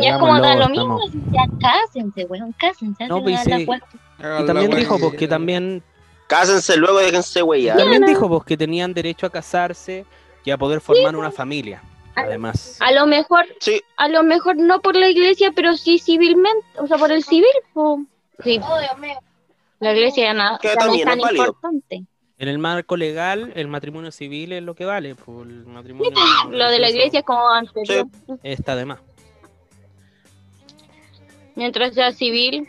Ya 0.00 0.12
es 0.14 0.18
como 0.18 0.40
da 0.40 0.56
lo 0.56 0.68
mismo, 0.68 1.00
ya 1.30 1.42
cásense, 1.60 2.24
weón, 2.24 2.52
cásense. 2.52 3.06
No, 3.06 3.18
hacen 3.18 3.66
pues, 3.66 3.80
la 4.18 4.36
sí. 4.38 4.42
Y 4.42 4.46
también 4.46 4.70
dijo 4.70 4.98
pues 4.98 5.14
que 5.14 5.28
también, 5.28 5.82
Cásense 6.26 6.76
luego, 6.76 6.98
déjense 7.00 7.42
huella. 7.42 7.76
también 7.76 8.06
dijo 8.06 8.28
pues 8.28 8.44
que 8.44 8.56
tenían 8.56 8.94
derecho 8.94 9.26
a 9.26 9.30
casarse 9.30 10.06
y 10.44 10.50
a 10.50 10.56
poder 10.56 10.80
formar 10.80 11.16
una 11.16 11.30
familia. 11.30 11.82
Además, 12.14 12.76
A 12.80 12.92
lo 12.92 13.06
mejor, 13.06 13.46
Sí, 13.60 13.80
a 13.96 14.08
lo 14.08 14.22
mejor 14.22 14.56
no 14.56 14.80
por 14.80 14.96
la 14.96 15.08
iglesia, 15.08 15.52
pero 15.54 15.76
sí 15.76 15.98
civilmente, 15.98 16.66
o 16.76 16.86
sea, 16.86 16.98
por 16.98 17.10
el 17.10 17.22
civil, 17.24 17.46
pues. 17.72 18.00
Sí. 18.44 18.60
La 19.80 19.92
iglesia 19.92 20.32
ya, 20.32 20.58
Que 20.60 20.68
ya 20.68 20.74
no 20.74 20.80
es 20.80 20.86
también 21.02 21.08
tan 21.08 21.18
es 21.20 21.30
importante. 21.32 22.04
en 22.38 22.48
el 22.48 22.58
marco 22.58 22.96
legal, 22.96 23.52
el 23.56 23.68
matrimonio 23.68 24.12
civil 24.12 24.52
es 24.52 24.62
lo 24.62 24.74
que 24.74 24.84
vale. 24.84 25.14
Pues, 25.14 25.48
el 25.48 25.64
matrimonio 25.66 26.12
Lo 26.50 26.68
de 26.70 26.78
la 26.78 26.90
iglesia 26.90 27.20
es 27.20 27.24
como 27.24 27.48
anterior. 27.48 28.06
está 28.42 28.76
de 28.76 28.84
más. 28.84 29.00
Mientras 31.54 31.94
sea 31.94 32.12
civil, 32.12 32.68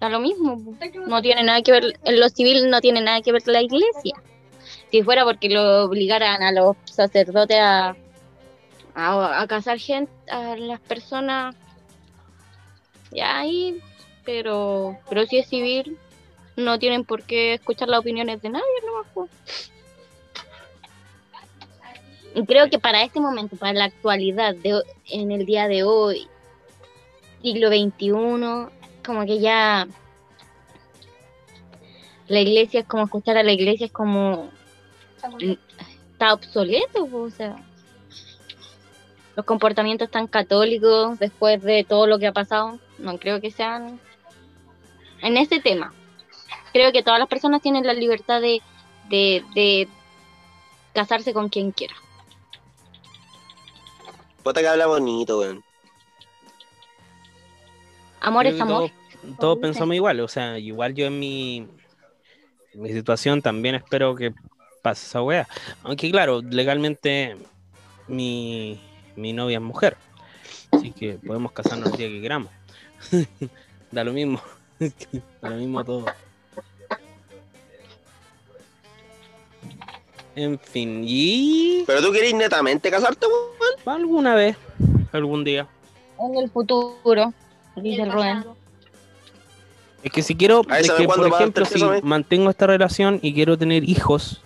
da 0.00 0.08
lo 0.08 0.20
mismo. 0.20 0.60
No 1.06 1.22
tiene 1.22 1.42
nada 1.42 1.62
que 1.62 1.72
ver, 1.72 1.98
en 2.04 2.20
lo 2.20 2.28
civil 2.28 2.70
no 2.70 2.80
tiene 2.80 3.00
nada 3.00 3.20
que 3.20 3.32
ver 3.32 3.46
la 3.46 3.62
iglesia. 3.62 4.14
Si 4.90 5.02
fuera 5.02 5.24
porque 5.24 5.48
lo 5.48 5.84
obligaran 5.84 6.42
a 6.42 6.52
los 6.52 6.76
sacerdotes 6.84 7.58
a, 7.58 7.96
a, 8.94 9.42
a 9.42 9.46
casar 9.46 9.78
gente, 9.78 10.12
a 10.30 10.56
las 10.56 10.80
personas, 10.80 11.54
ya 13.10 13.38
ahí, 13.38 13.80
pero, 14.24 14.98
pero 15.08 15.26
si 15.26 15.38
es 15.38 15.48
civil, 15.48 15.98
no 16.56 16.78
tienen 16.78 17.04
por 17.04 17.22
qué 17.22 17.54
escuchar 17.54 17.88
las 17.88 18.00
opiniones 18.00 18.40
de 18.42 18.50
nadie. 18.50 18.64
Y 22.34 22.44
creo 22.44 22.68
que 22.68 22.78
para 22.78 23.02
este 23.02 23.18
momento, 23.18 23.56
para 23.56 23.72
la 23.72 23.84
actualidad, 23.84 24.54
de, 24.54 24.82
en 25.08 25.32
el 25.32 25.46
día 25.46 25.68
de 25.68 25.84
hoy, 25.84 26.28
siglo 27.46 27.68
XXI, 27.68 28.74
como 29.04 29.24
que 29.24 29.38
ya 29.38 29.86
la 32.26 32.40
iglesia 32.40 32.80
es 32.80 32.86
como 32.86 33.04
escuchar 33.04 33.36
a 33.36 33.44
la 33.44 33.52
iglesia 33.52 33.86
es 33.86 33.92
como 33.92 34.50
está 36.12 36.34
obsoleto, 36.34 37.08
o 37.12 37.30
sea, 37.30 37.64
los 39.36 39.46
comportamientos 39.46 40.10
tan 40.10 40.26
católicos 40.26 41.20
después 41.20 41.62
de 41.62 41.84
todo 41.84 42.08
lo 42.08 42.18
que 42.18 42.26
ha 42.26 42.32
pasado, 42.32 42.80
no 42.98 43.16
creo 43.18 43.40
que 43.40 43.52
sean 43.52 44.00
en 45.22 45.36
ese 45.36 45.60
tema. 45.60 45.94
Creo 46.72 46.90
que 46.90 47.04
todas 47.04 47.20
las 47.20 47.28
personas 47.28 47.62
tienen 47.62 47.86
la 47.86 47.94
libertad 47.94 48.40
de, 48.40 48.60
de, 49.08 49.44
de 49.54 49.88
casarse 50.94 51.32
con 51.32 51.48
quien 51.48 51.70
quiera. 51.70 51.94
Puta 54.42 54.60
que 54.60 54.68
habla 54.68 54.88
bonito, 54.88 55.38
weón. 55.38 55.65
Amor 58.26 58.44
es 58.48 58.60
amor. 58.60 58.90
Todos, 59.22 59.38
todos 59.38 59.58
pensamos 59.60 59.94
igual, 59.94 60.18
o 60.18 60.26
sea, 60.26 60.58
igual 60.58 60.94
yo 60.94 61.06
en 61.06 61.16
mi, 61.16 61.68
en 62.74 62.82
mi 62.82 62.92
situación 62.92 63.40
también 63.40 63.76
espero 63.76 64.16
que 64.16 64.34
pase 64.82 65.06
esa 65.06 65.22
wea. 65.22 65.46
Aunque 65.84 66.10
claro, 66.10 66.42
legalmente 66.42 67.36
mi, 68.08 68.80
mi 69.14 69.32
novia 69.32 69.58
es 69.58 69.62
mujer, 69.62 69.96
así 70.72 70.90
que 70.90 71.20
podemos 71.24 71.52
casarnos 71.52 71.92
el 71.92 71.98
día 71.98 72.08
que 72.08 72.20
queramos. 72.20 72.50
da 73.92 74.02
lo 74.02 74.12
mismo, 74.12 74.40
da 75.40 75.50
lo 75.50 75.56
mismo 75.56 75.84
todo. 75.84 76.06
En 80.34 80.58
fin, 80.58 81.04
y 81.06 81.84
Pero 81.86 82.02
tú 82.02 82.10
querés 82.10 82.34
netamente 82.34 82.90
casarte, 82.90 83.24
weón. 83.28 84.00
alguna 84.00 84.34
vez, 84.34 84.56
algún 85.12 85.44
día. 85.44 85.68
En 86.18 86.36
el 86.38 86.50
futuro, 86.50 87.32
dice 87.76 88.02
el 88.02 88.12
Rubén. 88.12 88.44
Es 90.02 90.12
que 90.12 90.22
si 90.22 90.36
quiero, 90.36 90.62
es 90.78 90.90
que, 90.92 91.04
por 91.04 91.26
ejemplo, 91.26 91.64
si 91.64 91.82
mantengo 92.02 92.50
esta 92.50 92.66
relación 92.66 93.18
y 93.22 93.32
quiero 93.34 93.56
tener 93.58 93.88
hijos, 93.88 94.42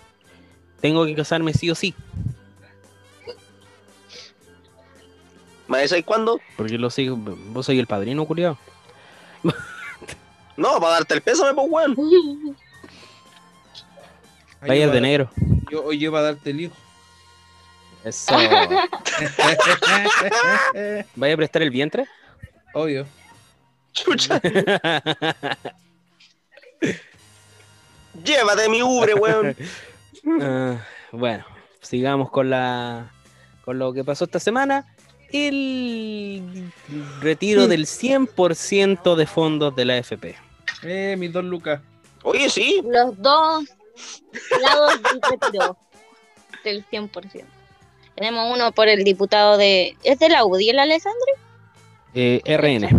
tengo 0.79 1.05
que 1.05 1.13
casarme 1.15 1.53
sí 1.53 1.69
o 1.69 1.75
sí. 1.75 1.93
¿Me 5.67 5.79
decís 5.79 6.03
cuándo? 6.05 6.39
Porque 6.57 6.77
lo 6.77 6.89
sigo, 6.89 7.15
vos 7.17 7.65
soy 7.65 7.79
el 7.79 7.87
padrino, 7.87 8.25
culiado. 8.25 8.57
No, 10.57 10.79
para 10.79 10.93
darte 10.95 11.13
el 11.13 11.21
pésame, 11.21 11.53
pues, 11.53 11.67
weón. 11.69 11.95
Vaya 14.67 14.87
va- 14.87 14.93
de 14.93 15.01
negro. 15.01 15.29
Yo, 15.71 15.83
hoy 15.85 15.97
yo 15.97 16.05
iba 16.09 16.19
a 16.19 16.23
darte 16.23 16.49
el 16.49 16.59
hijo. 16.61 16.75
Eso. 18.03 18.33
¿Vaya 21.15 21.33
a 21.33 21.37
prestar 21.37 21.61
el 21.61 21.69
vientre? 21.71 22.05
Obvio. 22.73 23.05
Chucha. 23.93 24.41
Llévate 28.23 28.69
mi 28.69 28.81
ubre, 28.81 29.13
weón. 29.15 29.55
Ah, 30.39 30.77
bueno, 31.11 31.43
sigamos 31.81 32.29
con 32.29 32.51
la 32.51 33.11
con 33.65 33.79
lo 33.79 33.91
que 33.91 34.03
pasó 34.03 34.25
esta 34.25 34.39
semana. 34.39 34.85
El 35.31 36.71
retiro 37.21 37.67
del 37.67 37.87
100% 37.87 39.15
de 39.15 39.25
fondos 39.25 39.75
de 39.75 39.85
la 39.85 39.97
FP. 39.97 40.35
Eh, 40.83 41.15
mis 41.17 41.33
dos 41.33 41.43
lucas. 41.43 41.81
Oye, 42.21 42.51
sí. 42.51 42.83
Los 42.85 43.19
dos 43.19 43.65
lados 44.61 45.01
del 45.01 45.21
retiro 45.23 45.75
del 46.63 46.85
100%. 46.85 47.43
Tenemos 48.15 48.53
uno 48.53 48.71
por 48.71 48.87
el 48.87 49.03
diputado 49.03 49.57
de... 49.57 49.97
¿Es 50.03 50.19
de 50.19 50.29
la 50.29 50.45
UDI 50.45 50.69
el 50.69 50.79
Alessandro? 50.79 51.33
Eh, 52.13 52.41
RN, 52.45 52.89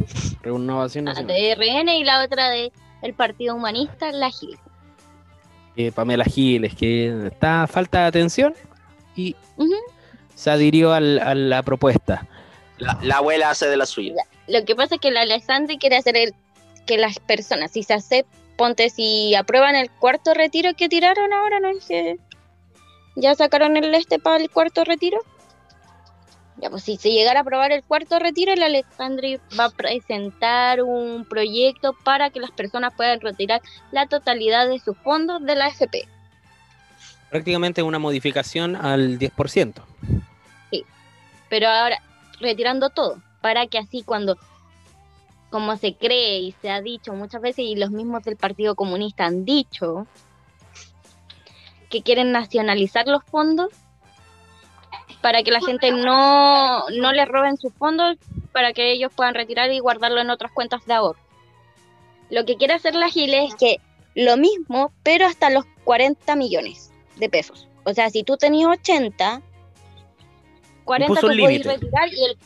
Renovación 0.43 1.07
Ah, 1.09 1.13
Nacional. 1.13 1.37
de 1.37 1.55
RN 1.55 1.89
y 1.97 2.05
la 2.05 2.25
otra 2.25 2.49
de 2.49 2.73
el 3.03 3.15
Partido 3.15 3.55
Humanista, 3.55 4.11
la 4.13 4.31
GIL. 4.31 4.59
Eh, 5.77 5.91
Pamela 5.93 6.25
Giles, 6.25 6.75
que 6.75 7.27
está 7.27 7.63
a 7.65 7.67
falta 7.67 8.01
de 8.03 8.07
atención 8.07 8.55
y 9.17 9.35
se 10.35 10.51
adhirió 10.51 10.93
al- 10.93 11.19
a 11.19 11.35
la 11.35 11.63
propuesta. 11.63 12.27
La, 12.79 12.99
la 13.03 13.17
abuela 13.19 13.51
hace 13.51 13.67
de 13.69 13.77
la 13.77 13.87
suya. 13.87 14.15
Lo 14.49 14.65
que 14.65 14.75
pasa 14.75 14.97
es 14.97 15.01
que 15.01 15.09
el 15.09 15.17
Alessandri 15.17 15.79
quiere 15.79 15.97
hacer 15.97 16.17
el, 16.17 16.35
que 16.87 16.99
las 16.99 17.19
personas, 17.21 17.71
si 17.71 17.83
se 17.83 17.95
hace, 17.95 18.25
ponte, 18.57 18.91
si 18.91 19.35
aprueban 19.35 19.75
el 19.77 19.91
cuarto 19.91 20.35
retiro 20.35 20.71
que 20.77 20.89
tiraron 20.89 21.33
ahora, 21.33 21.61
¿no 21.61 21.69
es 21.69 21.85
que 21.87 22.17
ya 23.17 23.35
sacaron 23.35 23.77
el 23.77 23.95
este 23.95 24.19
para 24.19 24.43
el 24.43 24.51
cuarto 24.51 24.85
retiro? 24.85 25.19
Ya, 26.63 26.71
pues 26.71 26.85
si 26.85 26.97
se 26.97 27.11
llegara 27.11 27.41
a 27.41 27.43
aprobar 27.43 27.73
el 27.73 27.83
cuarto 27.83 28.21
retiro, 28.21 28.53
el 28.53 28.63
Alessandri 28.63 29.41
va 29.59 29.65
a 29.65 29.71
presentar 29.71 30.81
un 30.85 31.25
proyecto 31.25 31.93
para 32.05 32.31
que 32.31 32.39
las 32.39 32.53
personas 32.53 32.95
puedan 32.95 33.21
retirar 33.21 33.61
la 33.91 34.07
totalidad 34.07 34.69
de 34.69 34.79
sus 34.79 34.97
fondos 34.99 35.45
de 35.45 35.57
la 35.57 35.67
FP. 35.67 36.07
Prácticamente 37.31 37.83
una 37.83 37.99
modificación 37.99 38.77
al 38.77 39.19
10%. 39.19 39.83
pero 41.49 41.69
ahora 41.69 42.01
retirando 42.41 42.91
todo, 42.91 43.21
para 43.41 43.67
que 43.67 43.79
así 43.79 44.05
cuando, 44.05 44.39
como 45.51 45.77
se 45.77 45.97
cree 45.97 46.39
y 46.39 46.55
se 46.63 46.71
ha 46.71 46.81
dicho 46.81 47.13
muchas 47.13 47.43
veces, 47.43 47.65
y 47.65 47.75
los 47.75 47.91
mismos 47.91 48.23
del 48.23 48.37
Partido 48.37 48.77
Comunista 48.77 49.27
han 49.27 49.45
dicho, 49.45 50.07
que 51.91 52.03
quieren 52.03 52.31
nacionalizar 52.31 53.09
los 53.09 53.25
fondos 53.25 53.82
para 55.21 55.43
que 55.43 55.51
la 55.51 55.61
gente 55.61 55.91
no, 55.91 56.89
no 56.91 57.13
les 57.13 57.29
roben 57.29 57.57
sus 57.57 57.73
fondos, 57.75 58.17
para 58.53 58.73
que 58.73 58.93
ellos 58.93 59.13
puedan 59.15 59.35
retirar 59.35 59.71
y 59.71 59.79
guardarlo 59.79 60.21
en 60.21 60.31
otras 60.31 60.53
cuentas 60.53 60.85
de 60.87 60.95
ahorro. 60.95 61.21
Lo 62.31 62.45
que 62.45 62.57
quiere 62.57 62.75
hacer 62.75 62.95
la 62.95 63.09
Gile 63.09 63.45
es 63.45 63.55
que 63.55 63.79
lo 64.15 64.37
mismo, 64.37 64.93
pero 65.03 65.27
hasta 65.27 65.51
los 65.51 65.65
40 65.85 66.37
millones 66.37 66.93
de 67.17 67.29
pesos. 67.29 67.69
O 67.85 67.95
sea, 67.95 68.11
si 68.11 68.23
tú 68.23 68.37
tenías 68.37 68.71
80, 68.71 69.43
40 70.85 71.15
puso 71.15 71.29
tú 71.29 71.35
límite. 71.35 71.69
retirar 71.69 72.09
y 72.13 72.25
el 72.25 72.39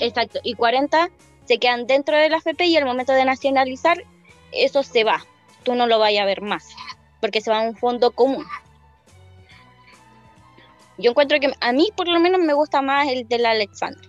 exacto, 0.00 0.40
y 0.42 0.54
40 0.54 1.10
se 1.44 1.58
quedan 1.58 1.86
dentro 1.86 2.16
de 2.16 2.28
la 2.28 2.38
FP 2.38 2.66
y 2.66 2.76
al 2.76 2.84
momento 2.84 3.12
de 3.12 3.24
nacionalizar 3.24 4.04
eso 4.52 4.82
se 4.82 5.04
va. 5.04 5.24
Tú 5.62 5.74
no 5.74 5.86
lo 5.86 5.98
vayas 5.98 6.22
a 6.22 6.26
ver 6.26 6.42
más, 6.42 6.68
porque 7.20 7.40
se 7.40 7.50
va 7.50 7.58
a 7.58 7.62
un 7.62 7.76
fondo 7.76 8.10
común. 8.10 8.44
Yo 11.02 11.10
encuentro 11.10 11.38
que 11.40 11.52
a 11.60 11.72
mí 11.72 11.88
por 11.96 12.08
lo 12.08 12.18
menos 12.20 12.40
me 12.40 12.54
gusta 12.54 12.80
más 12.82 13.08
el 13.08 13.26
del 13.28 13.44
Alexander. 13.46 14.00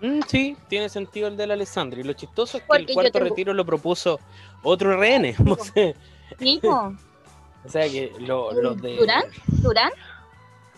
Mm, 0.00 0.20
sí, 0.28 0.56
tiene 0.68 0.88
sentido 0.88 1.28
el 1.28 1.36
del 1.36 1.50
Alessandri. 1.50 2.02
Lo 2.02 2.12
chistoso 2.12 2.58
es 2.58 2.62
que 2.62 2.66
Porque 2.66 2.82
el 2.84 2.94
cuarto 2.94 3.12
tengo- 3.12 3.28
retiro 3.28 3.54
lo 3.54 3.64
propuso 3.64 4.20
otro 4.62 4.90
sé. 5.56 5.94
¿Sí, 6.38 6.60
po? 6.62 6.92
O 7.64 7.68
sea 7.68 7.88
que 7.88 8.12
lo- 8.20 8.52
los 8.52 8.80
de 8.80 8.96
¿Durán? 8.96 9.24
¿Durán? 9.46 9.90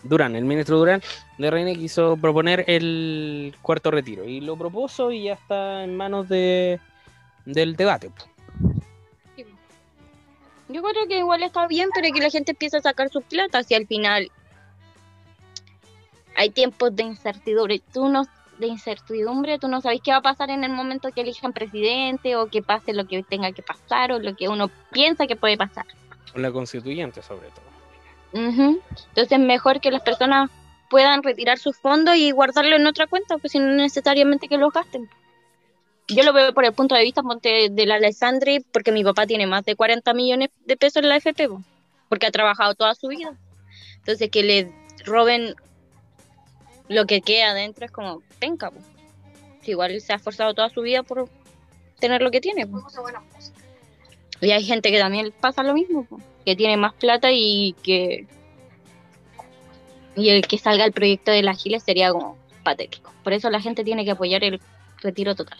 Durán, 0.01 0.35
el 0.37 0.45
ministro 0.45 0.77
Durán 0.77 1.01
de 1.37 1.47
RN 1.51 1.75
quiso 1.75 2.15
proponer 2.15 2.63
el 2.67 3.53
cuarto 3.61 3.91
retiro 3.91 4.23
y 4.23 4.39
lo 4.39 4.55
propuso 4.57 5.11
y 5.11 5.23
ya 5.25 5.33
está 5.33 5.83
en 5.83 5.97
manos 5.97 6.29
de 6.29 6.79
del 7.45 7.75
debate. 7.75 8.09
Yo 10.69 10.83
creo 10.83 11.07
que 11.07 11.17
igual 11.17 11.41
está 11.43 11.67
bien, 11.67 11.89
pero 11.93 12.07
que 12.13 12.21
la 12.21 12.29
gente 12.29 12.51
empiece 12.51 12.77
a 12.77 12.81
sacar 12.81 13.09
su 13.09 13.21
plata 13.23 13.63
si 13.63 13.73
al 13.73 13.87
final 13.87 14.31
hay 16.39 16.51
tiempos 16.51 16.95
de 16.95 17.03
incertidumbre. 17.03 17.81
Tú 17.93 18.07
no, 18.07 18.23
de 18.59 18.67
incertidumbre, 18.67 19.59
tú 19.59 19.67
no 19.67 19.81
sabes 19.81 19.99
qué 20.01 20.11
va 20.11 20.17
a 20.17 20.21
pasar 20.21 20.49
en 20.49 20.63
el 20.63 20.71
momento 20.71 21.11
que 21.11 21.19
elijan 21.19 21.51
presidente 21.51 22.37
o 22.37 22.47
que 22.47 22.61
pase 22.61 22.93
lo 22.93 23.05
que 23.05 23.23
tenga 23.23 23.51
que 23.51 23.61
pasar 23.61 24.13
o 24.13 24.19
lo 24.19 24.33
que 24.37 24.47
uno 24.47 24.71
piensa 24.89 25.27
que 25.27 25.35
puede 25.35 25.57
pasar. 25.57 25.85
La 26.35 26.49
constituyente 26.49 27.21
sobre 27.21 27.49
todo. 27.49 28.47
Ujú. 28.47 28.81
Entonces 29.09 29.37
mejor 29.37 29.81
que 29.81 29.91
las 29.91 30.01
personas 30.01 30.49
puedan 30.89 31.23
retirar 31.23 31.59
sus 31.59 31.75
fondos 31.75 32.15
y 32.15 32.31
guardarlo 32.31 32.77
en 32.77 32.87
otra 32.87 33.05
cuenta, 33.07 33.37
pues 33.37 33.51
si 33.51 33.59
no 33.59 33.73
necesariamente 33.73 34.47
que 34.47 34.57
los 34.57 34.71
gasten. 34.71 35.09
Yo 36.07 36.23
lo 36.23 36.31
veo 36.31 36.53
por 36.53 36.63
el 36.63 36.71
punto 36.71 36.95
de 36.95 37.03
vista 37.03 37.21
ponte, 37.21 37.67
del 37.69 37.91
Alessandri, 37.91 38.61
porque 38.71 38.93
mi 38.93 39.03
papá 39.03 39.27
tiene 39.27 39.45
más 39.45 39.65
de 39.65 39.75
40 39.75 40.13
millones 40.13 40.51
de 40.65 40.77
pesos 40.77 41.03
en 41.03 41.09
la 41.09 41.17
FP, 41.17 41.49
po, 41.49 41.61
porque 42.07 42.27
ha 42.27 42.31
trabajado 42.31 42.75
toda 42.75 42.95
su 42.95 43.09
vida. 43.09 43.37
Entonces 43.97 44.29
que 44.31 44.41
le 44.41 44.71
roben 45.03 45.53
lo 46.89 47.05
que 47.05 47.21
queda 47.21 47.51
adentro 47.51 47.85
es 47.85 47.91
como 47.91 48.21
penca, 48.39 48.71
po. 48.71 48.79
Si 49.61 49.71
igual 49.71 49.99
se 50.01 50.11
ha 50.11 50.17
esforzado 50.17 50.53
toda 50.53 50.69
su 50.69 50.81
vida 50.81 51.03
por 51.03 51.29
tener 51.99 52.21
lo 52.21 52.31
que 52.31 52.41
tiene. 52.41 52.67
po. 52.67 52.85
Y 54.41 54.51
hay 54.51 54.63
gente 54.63 54.91
que 54.91 54.99
también 54.99 55.33
pasa 55.39 55.63
lo 55.63 55.73
mismo, 55.73 56.05
po, 56.05 56.19
que 56.45 56.55
tiene 56.55 56.75
más 56.75 56.93
plata 56.93 57.29
y 57.31 57.75
que 57.83 58.27
y 60.15 60.29
el 60.29 60.45
que 60.47 60.57
salga 60.57 60.83
el 60.83 60.91
proyecto 60.91 61.31
de 61.31 61.43
la 61.43 61.53
Giles 61.53 61.83
sería 61.83 62.11
como 62.11 62.37
patético. 62.63 63.13
Por 63.23 63.33
eso 63.33 63.49
la 63.49 63.61
gente 63.61 63.83
tiene 63.83 64.03
que 64.03 64.11
apoyar 64.11 64.43
el 64.43 64.59
retiro 65.01 65.35
total. 65.35 65.59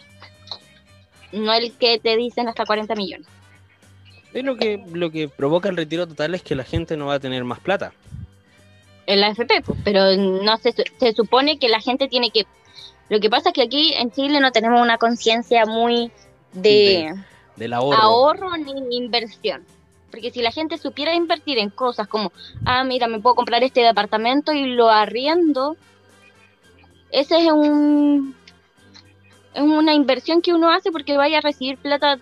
No 1.32 1.52
el 1.52 1.72
que 1.72 1.98
te 1.98 2.16
dicen 2.16 2.48
hasta 2.48 2.66
40 2.66 2.94
millones. 2.96 3.26
Y 4.34 4.42
lo 4.42 4.56
que 4.56 4.82
lo 4.92 5.10
que 5.10 5.28
provoca 5.28 5.68
el 5.68 5.76
retiro 5.76 6.06
total 6.06 6.34
es 6.34 6.42
que 6.42 6.54
la 6.54 6.64
gente 6.64 6.96
no 6.96 7.06
va 7.06 7.14
a 7.14 7.20
tener 7.20 7.44
más 7.44 7.60
plata. 7.60 7.92
En 9.10 9.20
la 9.20 9.28
FP, 9.28 9.62
pues, 9.62 9.78
pero 9.84 10.16
no 10.16 10.56
se, 10.58 10.72
se 10.72 11.12
supone 11.12 11.58
que 11.58 11.68
la 11.68 11.80
gente 11.80 12.08
tiene 12.08 12.30
que... 12.30 12.46
Lo 13.08 13.18
que 13.18 13.28
pasa 13.28 13.48
es 13.48 13.54
que 13.54 13.62
aquí 13.62 13.92
en 13.94 14.12
Chile 14.12 14.40
no 14.40 14.52
tenemos 14.52 14.80
una 14.80 14.98
conciencia 14.98 15.66
muy 15.66 16.12
de 16.52 17.14
Del 17.56 17.72
ahorro. 17.72 18.00
ahorro 18.00 18.56
ni 18.56 18.96
inversión. 18.96 19.64
Porque 20.10 20.30
si 20.30 20.42
la 20.42 20.50
gente 20.50 20.78
supiera 20.78 21.14
invertir 21.14 21.58
en 21.58 21.70
cosas 21.70 22.08
como, 22.08 22.32
ah, 22.64 22.84
mira, 22.84 23.06
me 23.06 23.20
puedo 23.20 23.36
comprar 23.36 23.62
este 23.62 23.80
departamento 23.80 24.52
y 24.52 24.66
lo 24.66 24.88
arriendo, 24.88 25.76
ese 27.10 27.46
es 27.46 27.52
un 27.52 28.34
es 29.54 29.62
una 29.62 29.94
inversión 29.94 30.42
que 30.42 30.54
uno 30.54 30.70
hace 30.70 30.92
porque 30.92 31.16
vaya 31.16 31.38
a 31.38 31.40
recibir 31.40 31.76
plata, 31.78 32.18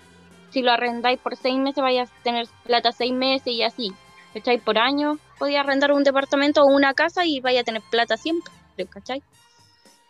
si 0.51 0.62
lo 0.62 0.72
arrendáis 0.72 1.18
por 1.18 1.37
seis 1.37 1.59
meses, 1.59 1.83
vaya 1.83 2.05
a 2.05 2.22
tener 2.22 2.46
plata 2.64 2.92
seis 2.92 3.12
meses 3.12 3.53
y 3.53 3.62
así. 3.62 3.92
¿Cachai? 4.38 4.59
Por 4.59 4.79
año 4.79 5.18
podía 5.38 5.61
arrendar 5.61 5.92
un 5.92 6.05
departamento 6.05 6.62
o 6.62 6.66
una 6.66 6.94
casa 6.94 7.24
y 7.24 7.40
vaya 7.40 7.61
a 7.61 7.64
tener 7.64 7.83
plata 7.90 8.16
siempre, 8.16 8.53
¿cachai? 8.88 9.22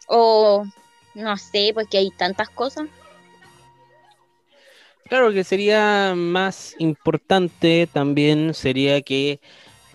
O 0.07 0.65
no 1.15 1.37
sé, 1.37 1.73
porque 1.75 1.99
hay 1.99 2.11
tantas 2.11 2.49
cosas. 2.51 2.89
Claro 5.09 5.33
que 5.33 5.43
sería 5.43 6.13
más 6.15 6.75
importante 6.79 7.89
también, 7.91 8.53
sería 8.53 9.01
que, 9.01 9.41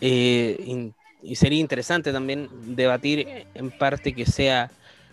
eh, 0.01 0.57
in- 0.65 0.95
y 1.21 1.35
sería 1.35 1.59
interesante 1.59 2.11
también 2.11 2.49
debatir 2.75 3.45
en 3.53 3.71
parte 3.71 4.13
que 4.13 4.25
sea 4.25 4.71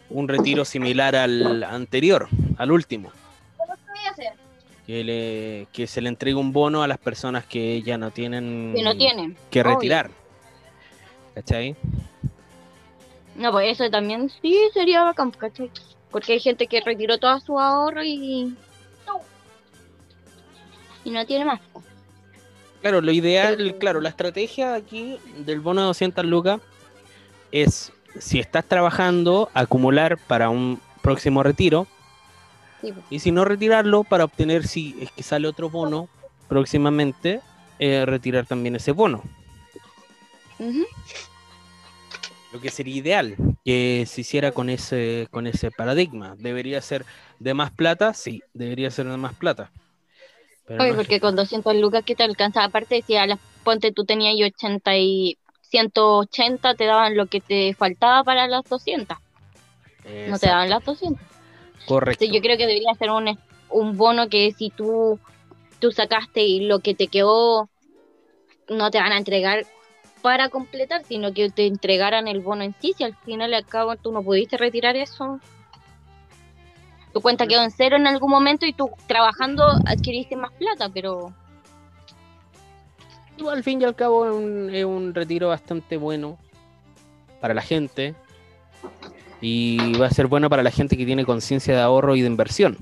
un 0.09 0.27
retiro 0.27 0.65
similar 0.65 1.15
al 1.15 1.63
anterior, 1.63 2.29
al 2.57 2.73
último, 2.73 3.13
que, 4.90 5.05
le, 5.05 5.66
que 5.72 5.87
se 5.87 6.00
le 6.00 6.09
entregue 6.09 6.35
un 6.35 6.53
bono 6.53 6.83
a 6.83 6.88
las 6.88 6.98
personas 6.98 7.44
que 7.46 7.81
ya 7.83 7.96
no 7.96 8.11
tienen 8.11 8.72
Que 8.74 8.83
no 8.83 8.96
tienen. 8.96 9.37
que 9.48 9.61
obvio. 9.61 9.74
retirar. 9.74 10.11
¿Cachai? 11.35 11.76
No, 13.37 13.53
pues 13.53 13.79
eso 13.81 13.88
también 13.88 14.29
sí 14.42 14.59
sería 14.74 15.05
bacán, 15.05 15.31
¿cachai? 15.31 15.70
Porque 16.11 16.33
hay 16.33 16.40
gente 16.40 16.66
que 16.66 16.81
retiró 16.81 17.18
todo 17.18 17.38
su 17.38 17.59
ahorro 17.59 18.03
y. 18.03 18.53
Y 21.05 21.11
no 21.11 21.24
tiene 21.24 21.44
más. 21.44 21.61
Claro, 22.83 23.00
lo 23.00 23.12
ideal, 23.12 23.76
claro, 23.79 24.00
la 24.00 24.09
estrategia 24.09 24.74
aquí 24.74 25.18
del 25.38 25.61
bono 25.61 25.83
de 25.83 25.87
200 25.87 26.24
lucas 26.24 26.61
es, 27.53 27.92
si 28.18 28.40
estás 28.40 28.64
trabajando, 28.64 29.50
acumular 29.55 30.18
para 30.18 30.50
un 30.50 30.81
próximo 31.00 31.42
retiro 31.42 31.87
Sí, 32.81 32.93
y 33.11 33.19
si 33.19 33.31
no 33.33 33.45
retirarlo 33.45 34.05
para 34.05 34.25
obtener, 34.25 34.66
si 34.66 34.97
es 35.01 35.11
que 35.12 35.23
sale 35.23 35.49
otro 35.49 35.69
bono 35.71 36.09
próximamente, 36.49 37.40
eh, 37.79 38.05
retirar 38.07 38.47
también 38.47 38.77
ese 38.77 38.93
bono. 38.93 39.23
Lo 42.53 42.61
que 42.61 42.71
sería 42.71 42.97
ideal 42.97 43.37
que 43.64 44.05
se 44.07 44.23
hiciera 44.23 44.51
con 44.53 44.71
ese, 44.71 45.29
con 45.31 45.47
ese 45.47 45.71
paradigma. 45.71 46.35
¿Debería 46.38 46.81
ser 46.81 47.05
de 47.38 47.55
más 47.55 47.71
plata? 47.71 48.12
Sí, 48.14 48.43
debería 48.55 48.90
ser 48.90 49.07
de 49.07 49.16
más 49.16 49.35
plata. 49.35 49.71
Pero 50.66 50.83
Oye, 50.83 50.93
no 50.93 51.01
es- 51.01 51.07
porque 51.07 51.21
con 51.21 51.37
200 51.37 51.77
lucas 51.77 52.05
que 52.05 52.14
te 52.16 52.25
alcanza, 52.25 52.64
aparte 52.64 53.03
si 53.07 53.16
a 53.16 53.27
las 53.27 53.38
ponte 53.62 53.93
tú 53.93 54.05
tenías 54.05 54.35
y 54.35 54.45
80 54.45 54.97
y 54.97 55.38
180 55.62 56.75
te 56.75 56.87
daban 56.87 57.16
lo 57.16 57.27
que 57.27 57.40
te 57.40 57.75
faltaba 57.75 58.25
para 58.25 58.49
las 58.49 58.69
200, 58.69 59.19
no 60.29 60.38
te 60.38 60.47
daban 60.47 60.71
las 60.71 60.85
200. 60.85 61.30
Correcto. 61.87 62.25
Entonces, 62.25 62.35
yo 62.35 62.43
creo 62.43 62.57
que 62.57 62.66
debería 62.66 62.95
ser 62.95 63.11
un, 63.11 63.38
un 63.71 63.97
bono 63.97 64.29
que 64.29 64.53
si 64.53 64.71
tú, 64.71 65.19
tú 65.79 65.93
sacaste 65.93 66.43
y 66.43 66.66
lo 66.66 66.81
que 66.81 66.95
te 66.95 67.09
quedó 67.09 67.69
no 68.69 68.90
te 68.90 68.99
van 68.99 69.12
a 69.12 69.19
entregar 69.19 69.66
para 70.23 70.49
completar, 70.49 71.03
sino 71.05 71.33
que 71.33 71.51
te 71.51 71.66
entregaran 71.66 72.29
el 72.29 72.40
bono 72.40 72.62
en 72.62 72.75
sí, 72.81 72.95
si 72.97 73.05
al 73.05 73.16
final 73.16 73.51
y 73.51 73.55
al 73.55 73.66
cabo 73.66 73.97
tú 73.97 74.12
no 74.12 74.23
pudiste 74.23 74.57
retirar 74.57 74.97
eso. 74.97 75.40
Tu 77.12 77.21
cuenta 77.21 77.47
quedó 77.47 77.64
en 77.64 77.71
cero 77.71 77.97
en 77.97 78.07
algún 78.07 78.31
momento 78.31 78.66
y 78.66 78.73
tú 78.73 78.90
trabajando 79.07 79.64
adquiriste 79.87 80.37
más 80.37 80.53
plata, 80.53 80.88
pero 80.93 81.33
al 83.49 83.62
fin 83.62 83.81
y 83.81 83.85
al 83.85 83.95
cabo 83.95 84.27
es 84.27 84.33
un, 84.33 84.75
es 84.75 84.85
un 84.85 85.14
retiro 85.14 85.49
bastante 85.49 85.97
bueno 85.97 86.38
para 87.40 87.55
la 87.55 87.62
gente 87.62 88.14
y 89.40 89.94
va 89.94 90.07
a 90.07 90.11
ser 90.11 90.26
bueno 90.26 90.48
para 90.50 90.62
la 90.62 90.70
gente 90.70 90.96
que 90.96 91.07
tiene 91.07 91.24
conciencia 91.24 91.74
de 91.74 91.81
ahorro 91.81 92.16
y 92.16 92.20
de 92.20 92.26
inversión. 92.26 92.76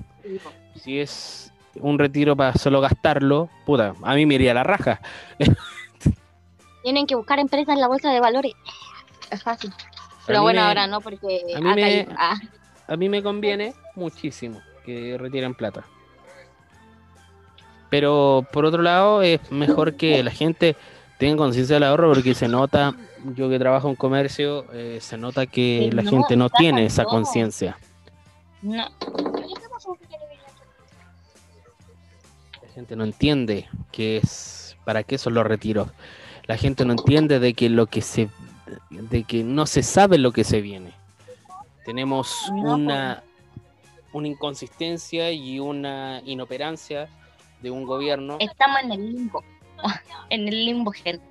Si 0.82 0.98
es 0.98 1.52
un 1.80 1.98
retiro 1.98 2.34
para 2.36 2.54
solo 2.54 2.80
gastarlo, 2.80 3.48
puta, 3.64 3.94
a 4.02 4.14
mí 4.14 4.26
me 4.26 4.34
iría 4.34 4.50
a 4.50 4.54
la 4.54 4.64
raja. 4.64 5.00
tienen 6.82 7.06
que 7.06 7.14
buscar 7.14 7.38
empresas 7.38 7.74
en 7.74 7.80
la 7.80 7.88
bolsa 7.88 8.10
de 8.10 8.20
valores. 8.20 8.52
Es 9.30 9.42
fácil. 9.42 9.72
Pero 10.26 10.42
bueno, 10.42 10.60
me- 10.60 10.66
ahora 10.68 10.86
no, 10.86 11.00
porque 11.00 11.42
a 11.56 11.60
mí 11.60 11.70
ha 11.70 11.74
me- 11.74 11.80
caído. 11.82 12.12
Ah, 12.18 12.36
A 12.86 12.96
mí 12.96 13.08
me 13.08 13.22
conviene 13.22 13.74
muchísimo 13.94 14.60
que 14.84 15.16
retiren 15.18 15.54
plata. 15.54 15.84
Pero 17.90 18.46
por 18.52 18.64
otro 18.64 18.82
lado, 18.82 19.22
es 19.22 19.40
mejor 19.50 19.94
que 19.96 20.22
la 20.22 20.30
gente 20.30 20.76
tenga 21.18 21.36
conciencia 21.36 21.76
del 21.76 21.82
ahorro 21.82 22.12
porque 22.12 22.34
se 22.34 22.48
nota, 22.48 22.94
yo 23.34 23.48
que 23.48 23.58
trabajo 23.58 23.88
en 23.88 23.96
comercio, 23.96 24.64
eh, 24.72 24.98
se 25.00 25.18
nota 25.18 25.46
que 25.46 25.90
la 25.92 26.02
no, 26.02 26.10
gente 26.10 26.36
no 26.36 26.48
tiene 26.48 26.86
esa 26.86 27.04
conciencia. 27.04 27.76
no. 28.62 28.88
La 32.62 32.68
gente 32.74 32.94
no 32.96 33.04
entiende 33.04 33.68
que 33.90 34.18
es 34.18 34.76
para 34.84 35.02
qué 35.02 35.18
son 35.18 35.34
los 35.34 35.44
retiros. 35.44 35.88
La 36.46 36.56
gente 36.56 36.84
no 36.84 36.92
entiende 36.92 37.40
de 37.40 37.52
que 37.54 37.68
lo 37.68 37.86
que 37.86 38.00
se 38.02 38.28
de 38.90 39.24
que 39.24 39.42
no 39.42 39.66
se 39.66 39.82
sabe 39.82 40.18
lo 40.18 40.30
que 40.32 40.44
se 40.44 40.60
viene. 40.60 40.92
Tenemos 41.84 42.32
No, 42.52 42.74
una 42.74 43.22
una 44.12 44.28
inconsistencia 44.28 45.32
y 45.32 45.58
una 45.60 46.22
inoperancia 46.24 47.08
de 47.60 47.70
un 47.70 47.84
gobierno. 47.84 48.36
Estamos 48.40 48.78
en 48.84 48.92
el 48.92 49.12
limbo. 49.12 49.42
En 50.30 50.46
el 50.48 50.64
limbo, 50.66 50.92
gente. 50.92 51.24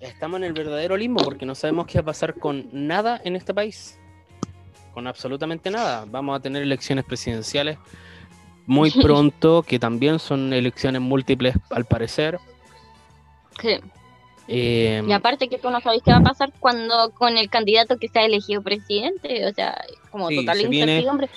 Estamos 0.00 0.38
en 0.38 0.44
el 0.44 0.52
verdadero 0.52 0.96
limbo 0.96 1.22
porque 1.24 1.46
no 1.46 1.54
sabemos 1.54 1.86
qué 1.86 1.98
va 1.98 2.02
a 2.02 2.06
pasar 2.06 2.34
con 2.34 2.68
nada 2.72 3.20
en 3.24 3.34
este 3.34 3.52
país. 3.54 3.98
Con 4.94 5.06
absolutamente 5.06 5.70
nada. 5.70 6.04
Vamos 6.08 6.36
a 6.38 6.40
tener 6.42 6.62
elecciones 6.62 7.04
presidenciales 7.04 7.78
muy 8.66 8.90
pronto, 9.02 9.62
que 9.62 9.78
también 9.78 10.18
son 10.18 10.52
elecciones 10.52 11.00
múltiples 11.00 11.56
al 11.70 11.84
parecer. 11.86 12.38
Sí. 13.60 13.80
Eh, 14.46 15.02
Y 15.06 15.12
aparte 15.12 15.48
que 15.48 15.58
tú 15.58 15.70
no 15.70 15.80
sabes 15.80 16.00
qué 16.04 16.10
va 16.10 16.18
a 16.18 16.22
pasar 16.22 16.52
cuando 16.60 17.10
con 17.12 17.36
el 17.36 17.50
candidato 17.50 17.98
que 17.98 18.08
sea 18.08 18.24
elegido 18.24 18.62
presidente, 18.62 19.46
o 19.46 19.52
sea, 19.52 19.76
como 20.10 20.28
Sí, 20.28 20.36
total 20.36 20.58
se 20.58 20.68
viene- 20.68 20.92
incertidumbre. 20.92 21.28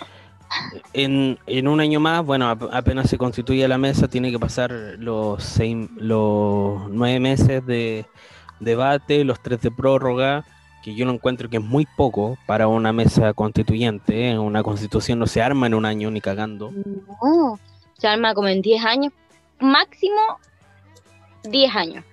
En, 0.93 1.39
en 1.47 1.67
un 1.67 1.79
año 1.79 1.99
más, 1.99 2.25
bueno, 2.25 2.49
ap- 2.49 2.69
apenas 2.73 3.09
se 3.09 3.17
constituye 3.17 3.67
la 3.67 3.77
mesa, 3.77 4.07
tiene 4.07 4.31
que 4.31 4.39
pasar 4.39 4.71
los, 4.71 5.43
seis, 5.43 5.87
los 5.95 6.89
nueve 6.89 7.19
meses 7.19 7.65
de 7.65 8.05
debate, 8.59 9.23
los 9.23 9.41
tres 9.41 9.61
de 9.61 9.71
prórroga, 9.71 10.45
que 10.83 10.95
yo 10.95 11.05
no 11.05 11.11
encuentro 11.13 11.49
que 11.49 11.57
es 11.57 11.63
muy 11.63 11.87
poco 11.95 12.37
para 12.47 12.67
una 12.67 12.91
mesa 12.91 13.33
constituyente. 13.33 14.29
¿eh? 14.31 14.39
Una 14.39 14.63
constitución 14.63 15.19
no 15.19 15.27
se 15.27 15.41
arma 15.41 15.67
en 15.67 15.73
un 15.75 15.85
año 15.85 16.09
ni 16.11 16.21
cagando. 16.21 16.71
No, 16.71 17.59
se 17.97 18.07
arma 18.07 18.33
como 18.33 18.47
en 18.47 18.61
10 18.61 18.83
años, 18.85 19.13
máximo 19.59 20.39
10 21.43 21.75
años. 21.75 22.05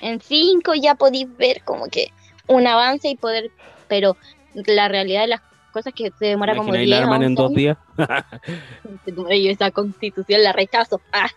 En 0.00 0.20
5 0.20 0.74
ya 0.74 0.94
podéis 0.94 1.28
ver 1.36 1.62
como 1.64 1.86
que 1.86 2.08
un 2.48 2.66
avance 2.66 3.08
y 3.08 3.16
poder, 3.16 3.50
pero 3.88 4.16
la 4.54 4.88
realidad 4.88 5.22
de 5.22 5.26
las 5.28 5.40
cosas 5.76 5.92
que 5.92 6.10
se 6.18 6.26
demora 6.26 6.56
como 6.56 6.68
Imagina, 6.74 6.82
y 6.82 6.86
10 6.86 6.98
la 6.98 7.04
arman 7.04 7.22
en 7.22 7.32
11 7.38 7.42
dos 7.42 7.52
días. 7.54 7.78
Yo 9.06 9.50
esa 9.50 9.70
constitución 9.70 10.42
la 10.42 10.52
rechazo. 10.54 11.02
Ah, 11.12 11.28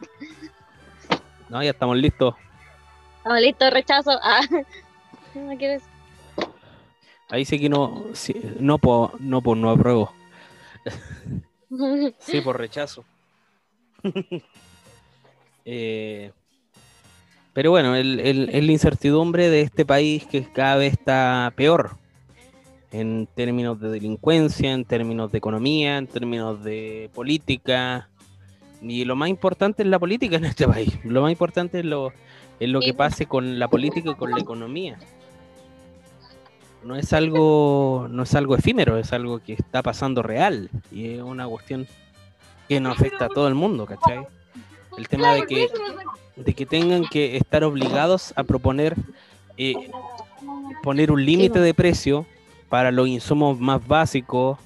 No, 1.49 1.61
ya 1.61 1.71
estamos 1.71 1.97
listos. 1.97 2.35
estamos 3.17 3.41
listos, 3.41 3.71
rechazo. 3.73 4.11
Ah. 4.23 4.39
No 5.35 5.55
quieres. 5.57 5.83
Ahí 7.29 7.45
sí 7.45 7.59
que 7.59 7.69
no, 7.69 8.05
sí, 8.13 8.33
no, 8.59 8.79
po, 8.79 9.11
no, 9.19 9.41
pues 9.41 9.59
no 9.59 9.69
apruebo. 9.69 10.11
Sí, 12.19 12.41
por 12.41 12.57
rechazo. 12.57 13.05
Eh, 15.65 16.31
pero 17.53 17.69
bueno, 17.71 17.95
el, 17.95 18.19
el- 18.21 18.49
es 18.49 18.63
la 18.63 18.71
incertidumbre 18.71 19.49
de 19.49 19.61
este 19.61 19.85
país 19.85 20.25
que 20.25 20.51
cada 20.51 20.77
vez 20.77 20.93
está 20.93 21.53
peor 21.55 21.98
en 22.91 23.27
términos 23.35 23.79
de 23.79 23.89
delincuencia, 23.89 24.71
en 24.71 24.85
términos 24.85 25.31
de 25.31 25.37
economía, 25.37 25.97
en 25.97 26.07
términos 26.07 26.63
de 26.63 27.09
política. 27.13 28.09
Y 28.81 29.05
lo 29.05 29.15
más 29.15 29.29
importante 29.29 29.83
es 29.83 29.89
la 29.89 29.99
política 29.99 30.37
en 30.37 30.45
este 30.45 30.67
país. 30.67 30.97
Lo 31.03 31.21
más 31.21 31.31
importante 31.31 31.79
es 31.79 31.85
lo, 31.85 32.11
es 32.59 32.69
lo 32.69 32.79
que 32.79 32.93
pase 32.93 33.25
con 33.25 33.59
la 33.59 33.67
política 33.67 34.11
y 34.11 34.15
con 34.15 34.31
la 34.31 34.39
economía. 34.39 34.97
No 36.83 36.95
es 36.95 37.11
algo, 37.11 38.07
no 38.09 38.23
es 38.23 38.33
algo 38.35 38.55
efímero, 38.55 38.97
es 38.97 39.11
algo 39.11 39.39
que 39.39 39.53
está 39.53 39.83
pasando 39.83 40.23
real. 40.23 40.69
Y 40.91 41.15
es 41.15 41.21
una 41.21 41.47
cuestión 41.47 41.87
que 42.67 42.79
nos 42.79 42.97
afecta 42.97 43.25
a 43.25 43.29
todo 43.29 43.47
el 43.47 43.55
mundo, 43.55 43.85
¿cachai? 43.85 44.25
El 44.97 45.07
tema 45.07 45.33
de 45.33 45.43
que, 45.45 45.69
de 46.35 46.53
que 46.53 46.65
tengan 46.65 47.05
que 47.05 47.37
estar 47.37 47.63
obligados 47.63 48.33
a 48.35 48.43
proponer 48.43 48.95
eh, 49.61 49.75
poner 50.81 51.11
un 51.11 51.25
límite 51.25 51.59
de 51.59 51.73
precio 51.73 52.25
para 52.69 52.91
los 52.91 53.07
insumos 53.07 53.59
más 53.59 53.85
básicos, 53.85 54.59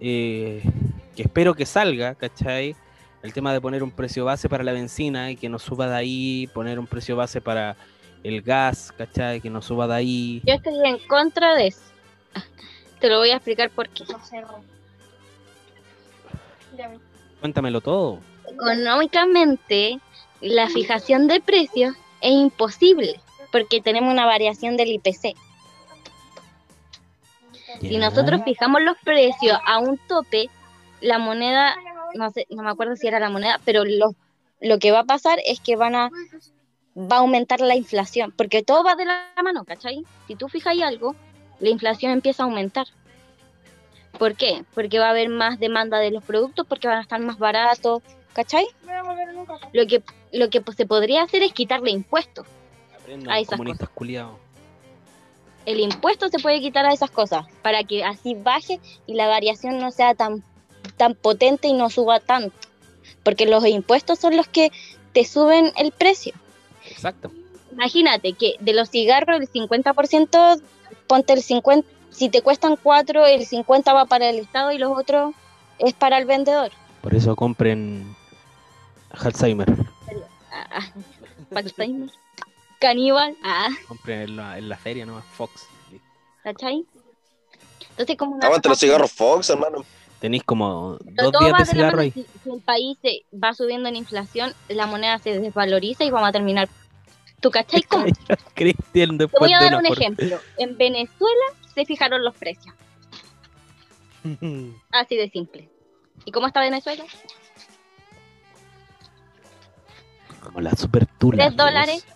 eh, 0.00 0.62
que 1.16 1.22
espero 1.22 1.54
que 1.54 1.66
salga, 1.66 2.14
¿cachai? 2.14 2.76
El 3.22 3.32
tema 3.32 3.52
de 3.52 3.60
poner 3.60 3.82
un 3.82 3.90
precio 3.90 4.24
base 4.24 4.48
para 4.48 4.64
la 4.64 4.72
benzina 4.72 5.30
y 5.30 5.36
que 5.36 5.48
no 5.48 5.58
suba 5.58 5.88
de 5.88 5.96
ahí, 5.96 6.48
poner 6.54 6.78
un 6.78 6.86
precio 6.86 7.16
base 7.16 7.40
para 7.40 7.76
el 8.22 8.40
gas, 8.40 8.94
¿cachai? 8.96 9.40
Que 9.40 9.50
no 9.50 9.60
suba 9.60 9.86
de 9.86 9.94
ahí. 9.94 10.42
Yo 10.46 10.54
estoy 10.54 10.74
en 10.84 10.98
contra 11.06 11.54
de 11.56 11.66
eso. 11.66 11.82
Ah, 12.34 12.44
Te 13.00 13.08
lo 13.08 13.18
voy 13.18 13.30
a 13.30 13.36
explicar 13.36 13.70
por 13.70 13.88
qué. 13.88 14.04
Cuéntamelo 17.40 17.80
todo. 17.80 18.20
Económicamente, 18.48 19.98
la 20.40 20.68
fijación 20.68 21.26
de 21.26 21.40
precios 21.40 21.94
es 22.20 22.32
imposible 22.32 23.20
porque 23.52 23.80
tenemos 23.80 24.12
una 24.12 24.26
variación 24.26 24.76
del 24.76 24.92
IPC. 24.92 25.36
Si 27.80 27.96
nosotros 27.98 28.42
fijamos 28.44 28.82
los 28.82 28.96
precios 28.98 29.58
a 29.66 29.78
un 29.78 29.98
tope, 30.08 30.48
la 31.00 31.18
moneda, 31.18 31.76
no 32.14 32.30
sé, 32.30 32.46
no 32.50 32.62
me 32.62 32.70
acuerdo 32.70 32.96
si 32.96 33.06
era 33.06 33.20
la 33.20 33.30
moneda, 33.30 33.60
pero 33.64 33.84
lo, 33.84 34.14
lo 34.60 34.78
que 34.78 34.92
va 34.92 35.00
a 35.00 35.04
pasar 35.04 35.38
es 35.44 35.60
que 35.60 35.76
van 35.76 35.94
a 35.94 36.10
va 36.96 37.16
a 37.16 37.20
aumentar 37.20 37.60
la 37.60 37.76
inflación, 37.76 38.32
porque 38.36 38.62
todo 38.62 38.82
va 38.84 38.94
de 38.94 39.04
la 39.04 39.28
mano, 39.42 39.64
¿cachai? 39.64 40.04
Si 40.26 40.34
tú 40.34 40.48
fijas 40.48 40.72
ahí 40.72 40.82
algo, 40.82 41.14
la 41.60 41.68
inflación 41.68 42.12
empieza 42.12 42.42
a 42.42 42.46
aumentar. 42.46 42.86
¿Por 44.18 44.34
qué? 44.34 44.64
Porque 44.74 44.98
va 44.98 45.06
a 45.06 45.10
haber 45.10 45.28
más 45.28 45.58
demanda 45.60 45.98
de 45.98 46.10
los 46.10 46.24
productos, 46.24 46.66
porque 46.66 46.88
van 46.88 46.98
a 46.98 47.02
estar 47.02 47.20
más 47.20 47.38
baratos, 47.38 48.02
¿cachai? 48.32 48.66
Lo 49.72 49.86
que, 49.86 50.02
lo 50.32 50.50
que 50.50 50.62
se 50.76 50.86
podría 50.86 51.22
hacer 51.22 51.42
es 51.42 51.52
quitarle 51.52 51.90
impuestos. 51.90 52.46
Aprendan, 52.98 53.30
a 53.30 53.38
esas 53.38 53.58
culiados. 53.94 54.36
El 55.66 55.80
impuesto 55.80 56.28
se 56.28 56.38
puede 56.38 56.60
quitar 56.60 56.86
a 56.86 56.92
esas 56.92 57.10
cosas 57.10 57.46
para 57.62 57.84
que 57.84 58.04
así 58.04 58.34
baje 58.34 58.80
y 59.06 59.14
la 59.14 59.28
variación 59.28 59.78
no 59.78 59.90
sea 59.90 60.14
tan, 60.14 60.42
tan 60.96 61.14
potente 61.14 61.68
y 61.68 61.72
no 61.72 61.90
suba 61.90 62.20
tanto. 62.20 62.56
Porque 63.22 63.46
los 63.46 63.66
impuestos 63.66 64.18
son 64.18 64.36
los 64.36 64.48
que 64.48 64.72
te 65.12 65.24
suben 65.24 65.72
el 65.76 65.92
precio. 65.92 66.32
Exacto. 66.88 67.30
Imagínate 67.72 68.32
que 68.32 68.56
de 68.60 68.72
los 68.72 68.90
cigarros 68.90 69.40
el 69.40 69.48
50%, 69.50 70.62
ponte 71.06 71.32
el 71.32 71.42
50, 71.42 71.88
si 72.10 72.28
te 72.28 72.42
cuestan 72.42 72.76
4, 72.76 73.26
el 73.26 73.46
50 73.46 73.92
va 73.92 74.06
para 74.06 74.28
el 74.28 74.38
Estado 74.38 74.72
y 74.72 74.78
los 74.78 74.96
otros 74.96 75.34
es 75.78 75.94
para 75.94 76.18
el 76.18 76.24
vendedor. 76.24 76.70
Por 77.00 77.14
eso 77.14 77.36
compren 77.36 78.14
Alzheimer. 79.10 79.70
Ah, 80.52 80.66
ah, 80.70 80.86
Alzheimer. 81.54 82.10
Caníbal, 82.80 83.36
ah, 83.44 83.68
Compren 83.86 84.20
en 84.22 84.36
la, 84.36 84.58
en 84.58 84.68
la 84.68 84.76
feria, 84.76 85.06
¿no? 85.06 85.20
Fox. 85.36 85.66
¿cachai? 86.42 86.84
Entonces 87.90 88.16
como 88.16 88.36
una 88.36 88.46
Aguante 88.46 88.68
los 88.68 88.78
cigarros 88.78 89.12
Fox, 89.12 89.50
hermano. 89.50 89.84
Tenéis 90.20 90.42
como 90.44 90.96
dos 91.02 91.32
todo 91.32 91.40
días 91.40 91.52
va 91.54 91.58
de 91.58 91.64
cigarro 91.66 91.96
mano. 91.98 92.02
ahí. 92.02 92.10
Si, 92.12 92.26
si 92.42 92.50
el 92.50 92.60
país 92.62 92.98
se 93.02 93.24
va 93.36 93.52
subiendo 93.54 93.88
en 93.88 93.96
inflación, 93.96 94.54
la 94.68 94.86
moneda 94.86 95.18
se 95.18 95.38
desvaloriza 95.38 96.04
y 96.04 96.10
vamos 96.10 96.28
a 96.30 96.32
terminar. 96.32 96.68
¿Tú 97.40 97.50
cachai 97.50 97.82
cómo? 97.82 98.04
Cristian 98.54 99.16
Te 99.18 99.26
voy 99.38 99.52
a 99.52 99.60
dar 99.60 99.76
un 99.76 99.82
por- 99.84 99.98
ejemplo. 99.98 100.40
En 100.58 100.76
Venezuela 100.76 101.44
se 101.74 101.84
fijaron 101.84 102.22
los 102.24 102.34
precios. 102.36 102.74
Así 104.90 105.16
de 105.16 105.30
simple. 105.30 105.70
¿Y 106.24 106.32
cómo 106.32 106.46
está 106.46 106.60
Venezuela? 106.60 107.04
Como 110.42 110.60
la 110.60 110.72
super 110.74 111.06
tula. 111.06 111.44
Tres 111.44 111.56
dólares. 111.56 112.06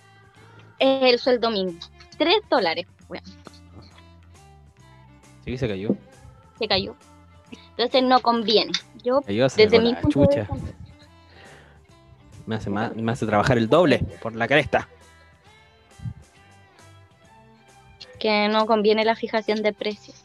Es 0.78 1.02
el 1.02 1.18
sueldo 1.18 1.50
mínimo. 1.50 1.78
Tres 2.18 2.36
dólares. 2.50 2.86
Bueno, 3.08 3.24
Sí, 5.44 5.58
se 5.58 5.68
cayó. 5.68 5.90
se 6.58 6.66
cayó. 6.68 6.94
Entonces 7.76 8.02
no 8.02 8.20
conviene. 8.20 8.72
Yo, 9.02 9.20
desde 9.26 9.78
mi 9.80 9.94
punto 9.94 10.20
de 10.20 10.26
chucha. 10.26 10.52
vista, 10.52 10.72
Me 12.46 12.54
hace, 12.56 12.70
ma- 12.70 12.92
me 12.94 13.12
hace 13.12 13.26
trabajar 13.26 13.58
el 13.58 13.68
doble 13.68 13.98
por 14.22 14.34
la 14.34 14.46
cresta. 14.48 14.88
que 18.18 18.48
no 18.48 18.64
conviene 18.64 19.04
la 19.04 19.14
fijación 19.16 19.62
de 19.62 19.74
precios. 19.74 20.16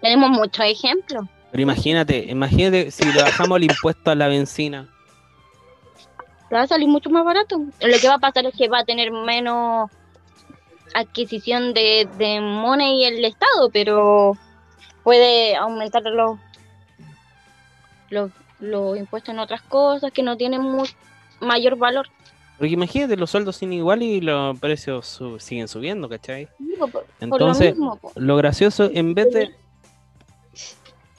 Tenemos 0.00 0.30
muchos 0.30 0.64
ejemplos. 0.64 1.24
Pero 1.50 1.60
imagínate, 1.62 2.26
imagínate 2.30 2.92
si 2.92 3.04
le 3.10 3.20
bajamos 3.20 3.56
el 3.56 3.64
impuesto 3.64 4.12
a 4.12 4.14
la 4.14 4.28
benzina. 4.28 4.88
Va 6.54 6.62
a 6.62 6.66
salir 6.66 6.88
mucho 6.88 7.10
más 7.10 7.24
barato. 7.24 7.58
Lo 7.58 7.98
que 8.00 8.08
va 8.08 8.14
a 8.14 8.18
pasar 8.18 8.46
es 8.46 8.54
que 8.54 8.68
va 8.68 8.80
a 8.80 8.84
tener 8.84 9.10
menos 9.10 9.90
adquisición 10.94 11.74
de, 11.74 12.08
de 12.18 12.40
money 12.40 13.04
el 13.04 13.24
Estado, 13.24 13.70
pero 13.72 14.36
puede 15.02 15.54
aumentar 15.56 16.02
los, 16.02 16.38
los, 18.10 18.30
los 18.60 18.96
impuestos 18.96 19.34
en 19.34 19.38
otras 19.40 19.62
cosas 19.62 20.12
que 20.12 20.22
no 20.22 20.36
tienen 20.36 20.62
mu- 20.62 20.84
mayor 21.40 21.76
valor. 21.76 22.08
Porque 22.56 22.72
imagínate, 22.74 23.16
los 23.16 23.30
sueldos 23.30 23.56
siguen 23.56 23.74
igual 23.74 24.02
y 24.02 24.20
los 24.20 24.58
precios 24.58 25.20
siguen 25.38 25.68
subiendo, 25.68 26.08
¿cachai? 26.08 26.48
Por, 26.78 26.90
por 26.90 27.02
lo 27.02 27.06
Entonces, 27.20 27.70
mismo. 27.72 28.00
Lo 28.16 28.36
gracioso, 28.36 28.90
en 28.92 29.14
vez 29.14 29.30
de 29.32 29.54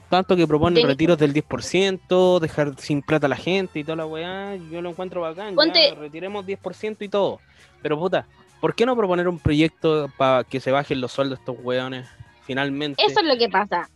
tanto 0.09 0.35
que 0.35 0.47
proponen 0.47 0.75
retiros 0.87 1.17
del 1.17 1.33
10%, 1.33 2.39
dejar 2.39 2.73
sin 2.79 3.01
plata 3.01 3.27
a 3.27 3.29
la 3.29 3.35
gente 3.35 3.79
y 3.79 3.83
toda 3.83 3.97
la 3.97 4.05
weá, 4.05 4.55
yo 4.71 4.81
lo 4.81 4.89
encuentro 4.89 5.21
bacán. 5.21 5.55
Ponte- 5.55 5.89
Ya, 5.89 5.95
retiremos 5.95 6.45
10% 6.45 7.05
y 7.05 7.09
todo. 7.09 7.39
Pero 7.81 7.97
puta, 7.99 8.27
¿por 8.59 8.75
qué 8.75 8.85
no 8.85 8.95
proponer 8.95 9.27
un 9.27 9.39
proyecto 9.39 10.09
para 10.17 10.43
que 10.43 10.59
se 10.59 10.71
bajen 10.71 10.99
los 11.01 11.11
sueldos 11.11 11.39
de 11.39 11.43
estos 11.43 11.63
weones? 11.63 12.07
Finalmente. 12.43 13.03
Eso 13.05 13.19
es 13.19 13.25
lo 13.25 13.37
que 13.37 13.49
pasa. 13.49 13.89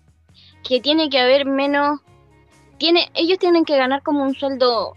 Que 0.64 0.80
tiene 0.80 1.10
que 1.10 1.20
haber 1.20 1.46
menos. 1.46 2.00
Tiene, 2.78 3.10
ellos 3.14 3.40
tienen 3.40 3.66
que 3.66 3.76
ganar 3.78 4.02
como 4.04 4.24
un 4.24 4.34
sueldo 4.36 4.94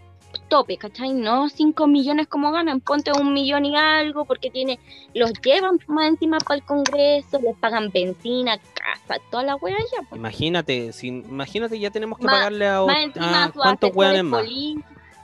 tope, 0.47 0.77
¿cachai? 0.77 1.13
No 1.13 1.49
5 1.49 1.87
millones 1.87 2.27
como 2.27 2.51
ganan, 2.51 2.79
ponte 2.81 3.11
un 3.11 3.33
millón 3.33 3.65
y 3.65 3.75
algo, 3.75 4.25
porque 4.25 4.49
tiene, 4.49 4.79
los 5.13 5.31
llevan 5.41 5.79
más 5.87 6.07
encima 6.09 6.37
para 6.39 6.55
el 6.59 6.63
Congreso, 6.65 7.39
les 7.41 7.55
pagan 7.57 7.91
benzina, 7.91 8.57
casa, 8.57 9.21
toda 9.31 9.43
la 9.43 9.55
wea 9.57 9.75
ya. 9.95 10.07
po. 10.09 10.15
Imagínate, 10.15 10.91
si, 10.93 11.07
imagínate, 11.07 11.79
ya 11.79 11.91
tenemos 11.91 12.17
que 12.19 12.25
Más- 12.25 12.35
pagarle 12.35 12.67
a, 12.67 12.81
Más 12.81 12.95
a 13.17 13.43
a 13.43 13.45
sus 13.47 13.53
cuántos 13.55 13.89
asesores 13.89 13.95
weones 13.95 14.23
más. 14.23 14.43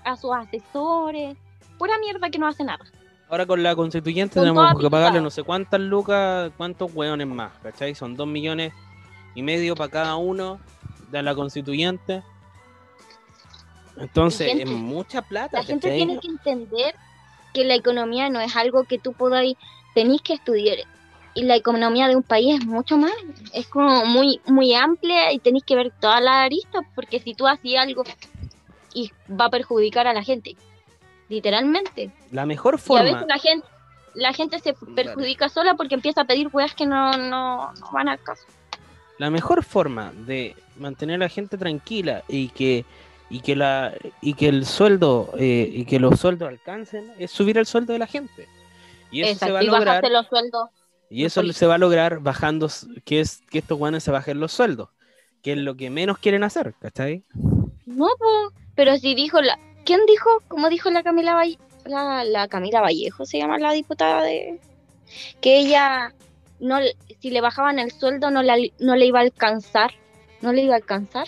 a 0.04 0.16
sus 0.18 0.32
asesores, 0.36 1.38
pura 1.78 1.98
mierda 2.00 2.30
que 2.30 2.38
no 2.40 2.48
hace 2.48 2.64
nada. 2.64 2.84
Ahora 3.30 3.46
con 3.48 3.64
la 3.64 3.76
constituyente 3.76 4.36
Son 4.36 4.44
tenemos 4.44 4.80
que 4.80 4.90
pagarle 4.90 5.20
no 5.20 5.32
sé 5.32 5.42
cuántas 5.44 5.80
lucas, 5.80 6.52
cuántos 6.56 6.94
hueones 6.94 7.26
más, 7.28 7.52
¿cachai? 7.64 7.96
Son 7.96 8.16
dos 8.16 8.28
millones 8.28 8.74
y 9.34 9.42
medio 9.42 9.76
para 9.76 9.90
cada 9.90 10.16
uno 10.18 10.60
de 11.10 11.24
la 11.24 11.34
constituyente. 11.34 12.22
Entonces, 13.98 14.52
es 14.60 14.70
mucha 14.70 15.22
plata, 15.22 15.60
La 15.60 15.64
gente 15.64 15.92
tiene 15.92 16.20
que 16.20 16.28
entender 16.28 16.96
que 17.54 17.64
la 17.64 17.76
economía 17.76 18.30
no 18.30 18.40
es 18.40 18.56
algo 18.56 18.84
que 18.86 18.98
tú 18.98 19.14
podáis, 19.14 19.56
tenéis 19.94 20.22
que 20.22 20.34
estudiar. 20.34 20.78
Y 21.36 21.44
la 21.44 21.56
economía 21.56 22.08
de 22.08 22.16
un 22.16 22.24
país 22.24 22.60
es 22.60 22.66
mucho 22.66 22.98
más, 22.98 23.14
es 23.54 23.68
como 23.68 24.06
muy 24.06 24.40
muy 24.46 24.74
amplia 24.76 25.32
y 25.32 25.40
tenéis 25.40 25.64
que 25.64 25.76
ver 25.76 25.92
todas 26.00 26.22
las 26.22 26.46
aristas, 26.46 26.84
porque 26.96 27.20
si 27.20 27.34
tú 27.34 27.48
haces 27.48 27.76
algo 27.78 28.04
y 28.94 29.12
va 29.30 29.46
a 29.46 29.50
perjudicar 29.50 30.06
a 30.08 30.14
la 30.14 30.24
gente, 30.24 30.56
literalmente. 31.30 32.12
La 32.32 32.46
mejor 32.46 32.76
Y 32.76 32.78
a 32.78 32.80
forma, 32.80 33.04
veces 33.04 33.28
la 33.28 33.40
gente 33.40 33.68
la 34.16 34.32
gente 34.32 34.60
se 34.60 34.76
perjudica 34.96 35.50
sola 35.50 35.74
porque 35.74 35.96
empieza 35.96 36.22
a 36.22 36.26
pedir 36.26 36.48
weas 36.54 36.76
que 36.76 36.86
no, 36.86 37.14
no, 37.14 37.74
no 37.74 37.92
van 37.92 38.08
al 38.10 38.22
caso. 38.22 38.46
la 39.18 39.32
mejor 39.32 39.64
forma 39.64 40.12
de 40.12 40.56
mantener 40.78 41.16
a 41.16 41.26
la 41.26 41.30
gente 41.30 41.58
tranquila 41.58 42.24
y 42.28 42.50
que 42.50 42.86
y 43.34 43.40
que 43.40 43.56
la 43.56 43.96
y 44.22 44.36
que 44.36 44.48
el 44.48 44.64
sueldo 44.64 45.34
eh, 45.40 45.68
y 45.74 45.86
que 45.86 46.00
los 46.00 46.20
sueldos 46.20 46.48
alcancen 46.48 47.12
es 47.18 47.32
subir 47.32 47.58
el 47.58 47.66
sueldo 47.66 47.92
de 47.92 47.98
la 47.98 48.06
gente. 48.06 48.48
Y 49.10 49.22
eso 49.22 49.30
se 49.30 49.34
Exacto, 49.46 49.54
va 49.56 49.60
a 49.60 49.64
lograr 49.64 50.04
los 50.12 50.28
sueldos. 50.28 50.70
Y 51.10 51.26
eso 51.26 51.42
políticos. 51.42 51.58
se 51.58 51.66
va 51.66 51.76
a 51.76 51.78
lograr 51.80 52.20
bajando, 52.20 52.70
que 53.06 53.22
es 53.22 53.42
que 53.50 53.58
estos 53.58 53.80
guanes 53.80 54.04
se 54.04 54.12
bajen 54.12 54.40
los 54.40 54.52
sueldos, 54.52 54.90
que 55.42 55.54
es 55.54 55.58
lo 55.58 55.76
que 55.76 55.90
menos 55.90 56.20
quieren 56.20 56.44
hacer, 56.44 56.76
¿cachai? 56.80 57.24
No, 57.88 58.08
pero 58.76 58.98
si 58.98 59.16
dijo 59.16 59.42
la... 59.42 59.58
¿Quién 59.84 60.06
dijo? 60.06 60.30
¿Cómo 60.48 60.70
dijo 60.70 60.92
la 60.92 61.02
Camila 61.02 61.34
Valle... 61.34 61.58
la, 61.86 62.24
la 62.24 62.48
Camila 62.48 62.82
Vallejo 62.82 63.26
se 63.26 63.40
llama 63.40 63.58
la 63.58 63.72
diputada 63.72 64.22
de... 64.22 64.60
Que 65.42 65.60
ella, 65.60 66.14
no 66.60 66.78
si 67.20 67.32
le 67.32 67.42
bajaban 67.42 67.80
el 67.80 67.92
sueldo 67.92 68.30
no, 68.30 68.44
la, 68.44 68.58
no 68.80 68.96
le 68.96 69.06
iba 69.08 69.20
a 69.20 69.24
alcanzar. 69.24 69.92
No 70.42 70.54
le 70.54 70.62
iba 70.62 70.74
a 70.74 70.78
alcanzar. 70.78 71.28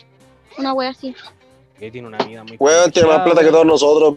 Una 0.57 0.73
wea 0.73 0.89
así. 0.89 1.15
Que 1.79 1.91
tiene 1.91 2.07
una 2.07 2.17
vida 2.19 2.43
muy 2.43 2.57
Weón, 2.57 2.91
tiene 2.91 3.07
más 3.09 3.21
plata 3.21 3.41
que 3.41 3.49
todos 3.49 3.65
nosotros. 3.65 4.15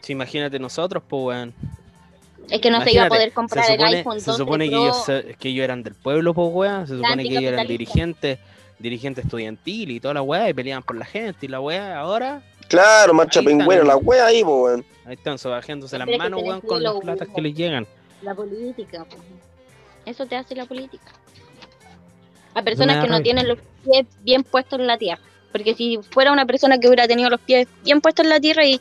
Sí, 0.00 0.12
imagínate 0.12 0.58
nosotros, 0.58 1.02
pues, 1.06 1.22
weón. 1.24 1.54
Es 2.48 2.60
que 2.60 2.70
no 2.70 2.82
se 2.82 2.92
iba 2.92 3.02
a 3.04 3.06
Imagínate, 3.06 3.08
poder 3.10 3.32
comprar 3.32 3.70
el 3.70 3.84
iPhone 3.84 4.20
se 4.20 4.30
12 4.30 4.38
supone 4.38 4.64
que, 4.64 4.70
Pro. 4.74 4.82
ellos, 4.82 5.04
se- 5.04 5.36
que 5.38 5.48
ellos 5.50 5.64
eran 5.64 5.82
del 5.82 5.94
pueblo, 5.94 6.34
pues, 6.34 6.48
weón. 6.52 6.86
Se 6.86 6.96
supone 6.96 7.22
que 7.22 7.28
ellos 7.30 7.42
eran 7.52 7.66
dirigentes, 7.66 8.38
dirigentes 8.78 9.24
estudiantil 9.24 9.90
y 9.90 10.00
toda 10.00 10.14
la 10.14 10.22
weá, 10.22 10.48
y 10.48 10.54
peleaban 10.54 10.82
por 10.82 10.96
la 10.96 11.04
gente, 11.04 11.46
y 11.46 11.48
la 11.48 11.60
weá, 11.60 11.98
ahora, 11.98 12.42
Claro, 12.68 13.12
marcha 13.14 13.40
pingüino, 13.40 13.82
¿no? 13.82 13.88
la 13.88 13.96
wea 13.96 14.26
ahí, 14.26 14.42
po, 14.44 14.62
weón. 14.64 14.84
ahí 15.04 15.14
están 15.14 15.38
sobajeándose 15.38 15.98
las 15.98 16.08
manos, 16.08 16.40
weón, 16.42 16.60
con 16.60 16.82
las 16.82 16.94
platas 16.94 17.28
mismo. 17.28 17.34
que 17.36 17.42
les 17.42 17.54
llegan. 17.54 17.86
La 18.22 18.34
política. 18.34 19.04
po. 19.04 19.16
Eso 20.06 20.24
te 20.26 20.36
hace 20.36 20.54
la 20.56 20.64
política. 20.66 21.12
A 22.54 22.62
personas 22.62 22.96
que 22.96 23.02
no 23.08 23.18
rabia. 23.18 23.22
tienen 23.22 23.48
los 23.48 23.58
pies 23.84 24.06
bien 24.22 24.42
puestos 24.42 24.78
en 24.80 24.86
la 24.86 24.98
tierra. 24.98 25.22
Porque 25.52 25.74
si 25.74 25.98
fuera 26.10 26.32
una 26.32 26.46
persona 26.46 26.78
que 26.78 26.86
hubiera 26.88 27.08
tenido 27.08 27.28
los 27.30 27.40
pies 27.40 27.66
bien 27.82 28.00
puestos 28.00 28.24
en 28.24 28.30
la 28.30 28.40
tierra 28.40 28.64
y 28.64 28.80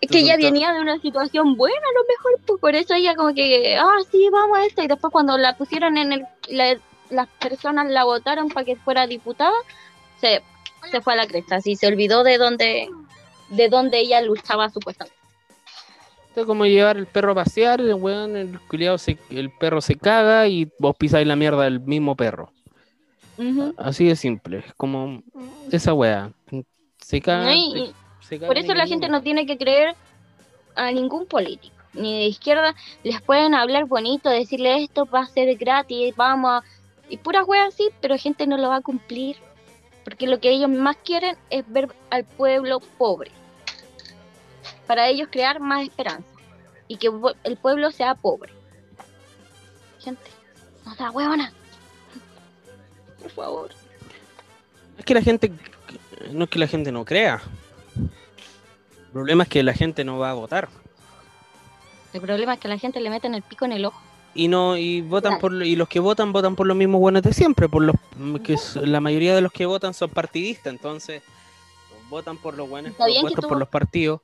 Es 0.00 0.10
que 0.10 0.18
ella 0.18 0.36
venía 0.36 0.72
de 0.72 0.80
una 0.80 0.98
situación 1.00 1.56
buena, 1.56 1.76
a 1.76 1.92
lo 2.00 2.06
mejor, 2.08 2.46
pues 2.46 2.60
por 2.60 2.74
eso 2.74 2.94
ella 2.94 3.14
como 3.14 3.32
que, 3.34 3.76
ah, 3.78 3.98
sí, 4.10 4.28
vamos 4.32 4.58
a 4.58 4.64
esto. 4.66 4.82
Y 4.82 4.88
después 4.88 5.12
cuando 5.12 5.38
la 5.38 5.56
pusieron 5.56 5.96
en 5.96 6.12
el, 6.12 6.26
la- 6.48 6.78
las 7.10 7.28
personas 7.40 7.88
la 7.90 8.04
votaron 8.04 8.48
para 8.48 8.64
que 8.64 8.74
fuera 8.76 9.06
diputada, 9.06 9.52
se, 10.20 10.42
se 10.90 11.00
fue 11.02 11.12
a 11.12 11.16
la 11.16 11.26
cresta, 11.26 11.56
así 11.56 11.76
se 11.76 11.86
olvidó 11.86 12.24
de 12.24 12.38
dónde, 12.38 12.88
de 13.50 13.68
dónde 13.68 13.98
ella 13.98 14.22
luchaba 14.22 14.70
supuestamente. 14.70 15.16
Esto 16.28 16.40
es 16.40 16.46
como 16.46 16.64
llevar 16.64 16.96
el 16.96 17.06
perro 17.06 17.32
a 17.32 17.34
pasear, 17.34 17.80
el 17.82 17.92
weón, 17.94 18.36
el 18.36 18.58
culiao 18.60 18.96
se, 18.96 19.18
el 19.28 19.50
perro 19.50 19.82
se 19.82 19.96
caga 19.96 20.48
y 20.48 20.70
vos 20.78 20.96
pisáis 20.96 21.26
la 21.26 21.36
mierda 21.36 21.64
del 21.64 21.80
mismo 21.80 22.16
perro. 22.16 22.50
Así 23.76 24.06
de 24.06 24.16
simple. 24.16 24.58
Es 24.58 24.74
como 24.74 25.22
esa 25.70 25.94
weá. 25.94 26.32
Se 26.98 27.20
caga. 27.20 27.44
No, 27.46 27.52
y- 27.52 27.78
y 27.78 27.94
se 28.20 28.36
caga 28.38 28.48
por 28.48 28.58
eso 28.58 28.74
la 28.74 28.86
gente 28.86 29.08
no 29.08 29.22
tiene 29.22 29.46
que 29.46 29.58
creer 29.58 29.94
a 30.74 30.90
ningún 30.92 31.26
político, 31.26 31.74
ni 31.94 32.18
de 32.20 32.26
izquierda. 32.26 32.74
Les 33.02 33.20
pueden 33.20 33.54
hablar 33.54 33.86
bonito, 33.86 34.28
decirle 34.30 34.82
esto 34.82 35.06
va 35.06 35.20
a 35.20 35.26
ser 35.26 35.54
gratis, 35.56 36.14
vamos 36.16 36.50
a... 36.50 36.64
Y 37.08 37.16
puras 37.18 37.46
weas 37.46 37.74
así, 37.74 37.88
pero 38.00 38.16
gente 38.16 38.46
no 38.46 38.56
lo 38.56 38.68
va 38.68 38.76
a 38.76 38.80
cumplir. 38.80 39.36
Porque 40.04 40.26
lo 40.26 40.40
que 40.40 40.50
ellos 40.50 40.70
más 40.70 40.96
quieren 40.96 41.36
es 41.50 41.64
ver 41.68 41.94
al 42.10 42.24
pueblo 42.24 42.80
pobre. 42.98 43.30
Para 44.86 45.08
ellos 45.08 45.28
crear 45.30 45.60
más 45.60 45.82
esperanza. 45.82 46.26
Y 46.88 46.96
que 46.96 47.10
el 47.44 47.56
pueblo 47.56 47.90
sea 47.90 48.14
pobre. 48.14 48.52
Gente, 50.00 50.22
no 50.84 50.94
da 50.96 51.10
huevona. 51.10 51.52
Por 53.22 53.30
favor. 53.30 53.70
Es 54.98 55.04
que 55.04 55.14
la 55.14 55.22
gente. 55.22 55.52
No 56.32 56.44
es 56.44 56.50
que 56.50 56.58
la 56.58 56.66
gente 56.66 56.92
no 56.92 57.04
crea. 57.04 57.40
El 57.96 59.12
problema 59.12 59.42
es 59.44 59.48
que 59.48 59.62
la 59.62 59.74
gente 59.74 60.04
no 60.04 60.18
va 60.18 60.30
a 60.30 60.34
votar. 60.34 60.68
El 62.12 62.20
problema 62.20 62.54
es 62.54 62.60
que 62.60 62.68
la 62.68 62.78
gente 62.78 63.00
le 63.00 63.10
meten 63.10 63.34
el 63.34 63.42
pico 63.42 63.64
en 63.64 63.72
el 63.72 63.84
ojo. 63.84 64.00
Y 64.34 64.48
no, 64.48 64.76
y 64.78 65.02
votan 65.02 65.32
Claro. 65.32 65.40
por 65.40 65.52
lo- 65.52 65.64
y 65.64 65.76
los 65.76 65.88
que 65.88 66.00
votan 66.00 66.32
votan 66.32 66.56
por 66.56 66.66
los 66.66 66.76
mismos 66.76 67.00
buenos 67.00 67.22
de 67.22 67.34
siempre, 67.34 67.68
por 67.68 67.82
los 67.82 67.96
que 68.42 68.56
la 68.86 69.00
mayoría 69.00 69.34
de 69.34 69.42
los 69.42 69.52
que 69.52 69.66
votan 69.66 69.92
son 69.92 70.08
partidistas, 70.08 70.72
entonces 70.72 71.22
votan 72.08 72.38
por 72.38 72.56
los 72.56 72.68
buenos 72.68 72.94
tú- 72.96 73.48
por 73.48 73.58
los 73.58 73.68
partidos. 73.68 74.20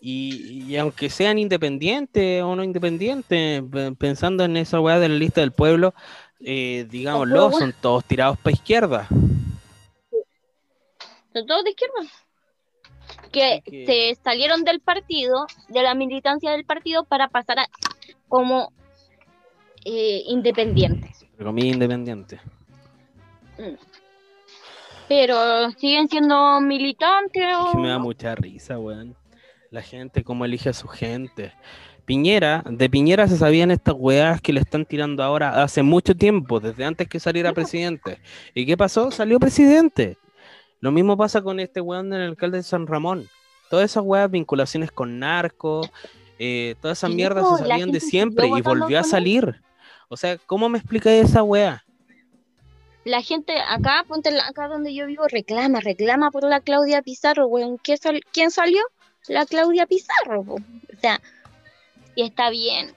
Y, 0.00 0.62
y 0.68 0.76
aunque 0.76 1.10
sean 1.10 1.38
independientes 1.40 2.40
o 2.44 2.54
no 2.54 2.62
independientes, 2.62 3.64
pe- 3.68 3.92
pensando 3.98 4.44
en 4.44 4.56
esa 4.56 4.78
weá 4.78 5.00
de 5.00 5.08
la 5.08 5.16
lista 5.16 5.40
del 5.40 5.50
pueblo, 5.50 5.92
eh, 6.40 6.86
digámoslo, 6.88 7.50
son 7.52 7.74
todos 7.80 8.04
tirados 8.04 8.38
para 8.38 8.52
izquierda. 8.54 9.08
Son 11.32 11.46
todos 11.46 11.64
de 11.64 11.70
izquierda. 11.70 11.94
Que, 13.32 13.62
se 13.86 14.20
salieron 14.22 14.64
del 14.64 14.80
partido, 14.80 15.46
de 15.68 15.82
la 15.82 15.94
militancia 15.94 16.50
del 16.52 16.64
partido, 16.64 17.04
para 17.04 17.28
pasar 17.28 17.58
a, 17.60 17.66
como 18.28 18.72
eh, 19.84 20.22
independientes. 20.26 21.24
Comillas, 21.38 21.74
independientes. 21.74 22.40
Pero 25.08 25.70
siguen 25.72 26.08
siendo 26.08 26.60
militantes. 26.60 27.42
Es 27.42 27.56
o- 27.56 27.72
que 27.72 27.78
me 27.78 27.88
da 27.88 27.98
mucha 27.98 28.34
risa, 28.34 28.78
weón. 28.78 29.16
La 29.70 29.82
gente, 29.82 30.24
cómo 30.24 30.44
elige 30.44 30.70
a 30.70 30.72
su 30.72 30.88
gente. 30.88 31.52
Piñera, 32.08 32.64
de 32.66 32.88
Piñera 32.88 33.28
se 33.28 33.36
sabían 33.36 33.70
estas 33.70 33.94
weas 33.98 34.40
que 34.40 34.54
le 34.54 34.60
están 34.60 34.86
tirando 34.86 35.22
ahora 35.22 35.62
hace 35.62 35.82
mucho 35.82 36.16
tiempo, 36.16 36.58
desde 36.58 36.86
antes 36.86 37.06
que 37.06 37.20
saliera 37.20 37.52
presidente. 37.52 38.18
¿Y 38.54 38.64
qué 38.64 38.78
pasó? 38.78 39.10
Salió 39.10 39.38
presidente. 39.38 40.16
Lo 40.80 40.90
mismo 40.90 41.18
pasa 41.18 41.42
con 41.42 41.60
este 41.60 41.82
weón 41.82 42.08
del 42.08 42.22
alcalde 42.22 42.56
de 42.56 42.62
San 42.62 42.86
Ramón. 42.86 43.28
Todas 43.68 43.90
esas 43.90 44.02
weas, 44.06 44.30
vinculaciones 44.30 44.90
con 44.90 45.18
narcos, 45.18 45.90
eh, 46.38 46.76
todas 46.80 46.96
esas 46.96 47.10
mierdas 47.10 47.44
se 47.58 47.66
sabían 47.68 47.90
de 47.92 48.00
siempre 48.00 48.46
y 48.46 48.62
volvió 48.62 48.98
a 48.98 49.04
salir. 49.04 49.60
O 50.08 50.16
sea, 50.16 50.38
¿cómo 50.38 50.70
me 50.70 50.78
explicáis 50.78 51.26
esa 51.26 51.42
wea? 51.42 51.84
La 53.04 53.20
gente 53.20 53.52
acá, 53.68 54.02
ponte 54.08 54.30
acá 54.40 54.66
donde 54.68 54.94
yo 54.94 55.04
vivo, 55.06 55.28
reclama, 55.28 55.80
reclama 55.80 56.30
por 56.30 56.44
la 56.44 56.60
Claudia 56.62 57.02
Pizarro, 57.02 57.46
weón. 57.48 57.76
¿Qué 57.82 57.98
sal- 57.98 58.22
¿Quién 58.32 58.50
salió? 58.50 58.80
La 59.28 59.44
Claudia 59.44 59.86
Pizarro. 59.86 60.40
O 60.40 61.00
sea, 61.02 61.20
y 62.18 62.22
está 62.22 62.50
bien. 62.50 62.92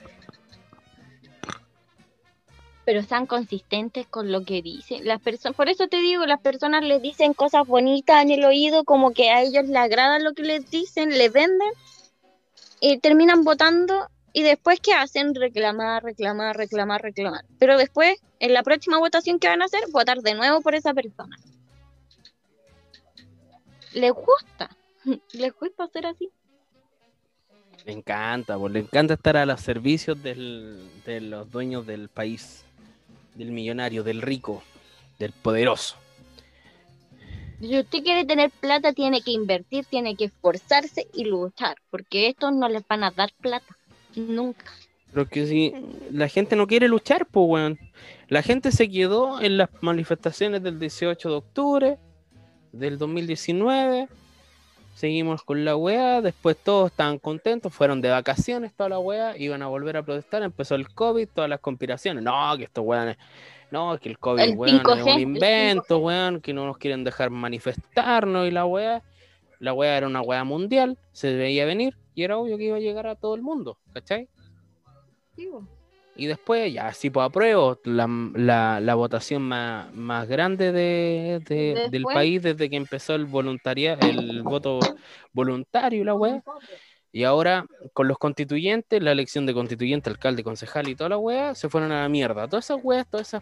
Pero 2.85 3.03
sean 3.03 3.27
consistentes 3.27 4.07
con 4.07 4.31
lo 4.31 4.43
que 4.43 4.63
dicen. 4.63 5.05
Las 5.05 5.21
personas, 5.21 5.55
por 5.55 5.69
eso 5.69 5.87
te 5.87 5.97
digo, 5.97 6.25
las 6.25 6.41
personas 6.41 6.83
les 6.83 7.03
dicen 7.03 7.35
cosas 7.35 7.67
bonitas 7.67 8.23
en 8.23 8.31
el 8.31 8.43
oído, 8.43 8.83
como 8.83 9.11
que 9.13 9.29
a 9.29 9.43
ellos 9.43 9.67
les 9.67 9.77
agrada 9.77 10.17
lo 10.17 10.33
que 10.33 10.41
les 10.41 10.71
dicen, 10.71 11.15
les 11.15 11.31
venden, 11.31 11.69
y 12.79 12.97
terminan 12.97 13.43
votando, 13.43 14.07
y 14.33 14.41
después 14.41 14.79
¿qué 14.79 14.93
hacen? 14.93 15.35
Reclamar, 15.35 16.03
reclamar, 16.03 16.57
reclamar, 16.57 17.03
reclamar. 17.03 17.45
Pero 17.59 17.77
después, 17.77 18.17
en 18.39 18.55
la 18.55 18.63
próxima 18.63 18.97
votación 18.97 19.37
que 19.37 19.49
van 19.49 19.61
a 19.61 19.65
hacer, 19.65 19.81
votar 19.91 20.21
de 20.21 20.33
nuevo 20.33 20.61
por 20.61 20.73
esa 20.73 20.95
persona. 20.95 21.37
Les 23.93 24.13
gusta, 24.13 24.75
les 25.33 25.53
gusta 25.53 25.83
hacer 25.83 26.07
así. 26.07 26.31
Le 27.85 27.93
encanta, 27.93 28.57
pues, 28.57 28.73
le 28.73 28.79
encanta 28.79 29.15
estar 29.15 29.37
a 29.37 29.45
los 29.45 29.59
servicios 29.61 30.21
del- 30.21 30.87
de 31.05 31.21
los 31.21 31.51
dueños 31.51 31.85
del 31.87 32.09
país, 32.09 32.63
del 33.35 33.51
millonario, 33.51 34.03
del 34.03 34.21
rico, 34.21 34.61
del 35.17 35.31
poderoso. 35.31 35.95
Si 37.59 37.77
usted 37.77 38.03
quiere 38.03 38.25
tener 38.25 38.49
plata, 38.49 38.91
tiene 38.93 39.21
que 39.21 39.31
invertir, 39.31 39.85
tiene 39.85 40.15
que 40.15 40.25
esforzarse 40.25 41.07
y 41.13 41.25
luchar, 41.25 41.75
porque 41.91 42.27
estos 42.27 42.53
no 42.53 42.67
les 42.67 42.87
van 42.87 43.03
a 43.03 43.11
dar 43.11 43.31
plata, 43.39 43.77
nunca. 44.15 44.65
Pero 45.13 45.27
que 45.27 45.45
si 45.45 45.73
la 46.11 46.27
gente 46.27 46.55
no 46.55 46.67
quiere 46.67 46.87
luchar, 46.87 47.25
pues, 47.25 47.45
weón. 47.47 47.79
La 48.29 48.41
gente 48.41 48.71
se 48.71 48.89
quedó 48.89 49.41
en 49.41 49.57
las 49.57 49.69
manifestaciones 49.81 50.63
del 50.63 50.79
18 50.79 51.29
de 51.29 51.35
octubre 51.35 51.97
del 52.71 52.97
2019. 52.97 54.07
Seguimos 54.93 55.43
con 55.43 55.65
la 55.65 55.75
weá, 55.75 56.21
después 56.21 56.57
todos 56.57 56.91
estaban 56.91 57.17
contentos, 57.17 57.73
fueron 57.73 58.01
de 58.01 58.09
vacaciones 58.09 58.73
toda 58.73 58.89
la 58.89 58.99
weá, 58.99 59.35
iban 59.37 59.61
a 59.61 59.67
volver 59.67 59.97
a 59.97 60.03
protestar, 60.03 60.43
empezó 60.43 60.75
el 60.75 60.93
COVID, 60.93 61.27
todas 61.33 61.49
las 61.49 61.59
conspiraciones. 61.59 62.23
No, 62.23 62.55
que 62.57 62.65
estos 62.65 62.85
weones, 62.85 63.17
no, 63.71 63.97
que 63.97 64.09
el 64.09 64.19
COVID, 64.19 64.41
El 64.41 64.55
weón, 64.55 64.79
5G, 64.83 64.99
es 64.99 65.15
un 65.15 65.19
invento, 65.19 65.97
weón, 65.99 66.41
que 66.41 66.53
no 66.53 66.65
nos 66.65 66.77
quieren 66.77 67.03
dejar 67.03 67.29
manifestarnos 67.29 68.47
y 68.47 68.51
la 68.51 68.65
weá. 68.65 69.01
La 69.59 69.73
weá 69.73 69.97
era 69.97 70.07
una 70.07 70.21
weá 70.21 70.43
mundial, 70.43 70.97
se 71.11 71.35
veía 71.35 71.65
venir 71.65 71.95
y 72.15 72.23
era 72.23 72.37
obvio 72.37 72.57
que 72.57 72.65
iba 72.65 72.77
a 72.77 72.79
llegar 72.79 73.07
a 73.07 73.15
todo 73.15 73.35
el 73.35 73.41
mundo, 73.41 73.77
¿cachai? 73.93 74.27
Y 76.21 76.27
después, 76.27 76.71
ya, 76.71 76.93
si 76.93 77.09
pues 77.09 77.25
apruebo 77.25 77.79
la, 77.83 78.07
la, 78.35 78.79
la 78.79 78.93
votación 78.93 79.41
más, 79.41 79.91
más 79.95 80.27
grande 80.27 80.71
de, 80.71 81.41
de- 81.47 81.73
del 81.89 82.03
país 82.13 82.43
desde 82.43 82.69
que 82.69 82.75
empezó 82.75 83.15
el 83.15 83.25
voluntaria, 83.25 83.95
el 83.95 84.43
voto 84.43 84.77
voluntario 85.33 86.01
y 86.01 86.03
la 86.03 86.13
weá. 86.13 86.43
Y 87.11 87.23
ahora, 87.23 87.65
con 87.93 88.07
los 88.07 88.19
constituyentes, 88.19 89.01
la 89.01 89.13
elección 89.13 89.47
de 89.47 89.55
constituyente, 89.55 90.11
alcalde, 90.11 90.43
concejal 90.43 90.89
y 90.89 90.95
toda 90.95 91.09
la 91.09 91.17
weá, 91.17 91.55
se 91.55 91.69
fueron 91.69 91.91
a 91.91 92.03
la 92.03 92.07
mierda. 92.09 92.47
Todas 92.47 92.65
esas 92.65 92.79
weas, 92.83 93.07
todas 93.09 93.27
esas 93.29 93.41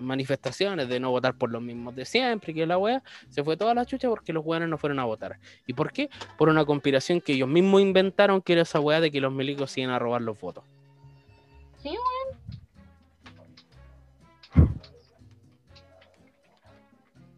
manifestaciones 0.00 0.88
de 0.88 0.98
no 0.98 1.10
votar 1.12 1.38
por 1.38 1.52
los 1.52 1.62
mismos 1.62 1.94
de 1.94 2.04
siempre, 2.04 2.52
que 2.52 2.66
la 2.66 2.78
weá, 2.78 3.00
se 3.28 3.44
fue 3.44 3.56
toda 3.56 3.74
la 3.74 3.86
chucha 3.86 4.08
porque 4.08 4.32
los 4.32 4.44
weones 4.44 4.68
no 4.68 4.76
fueron 4.76 4.98
a 4.98 5.04
votar. 5.04 5.38
¿Y 5.68 5.72
por 5.74 5.92
qué? 5.92 6.10
Por 6.36 6.48
una 6.48 6.64
conspiración 6.64 7.20
que 7.20 7.34
ellos 7.34 7.48
mismos 7.48 7.80
inventaron, 7.80 8.42
que 8.42 8.54
era 8.54 8.62
esa 8.62 8.80
weá 8.80 9.00
de 9.00 9.12
que 9.12 9.20
los 9.20 9.32
milicos 9.32 9.78
iban 9.78 9.90
a 9.92 10.00
robar 10.00 10.22
los 10.22 10.40
votos. 10.40 10.64
Weón. 11.88 12.38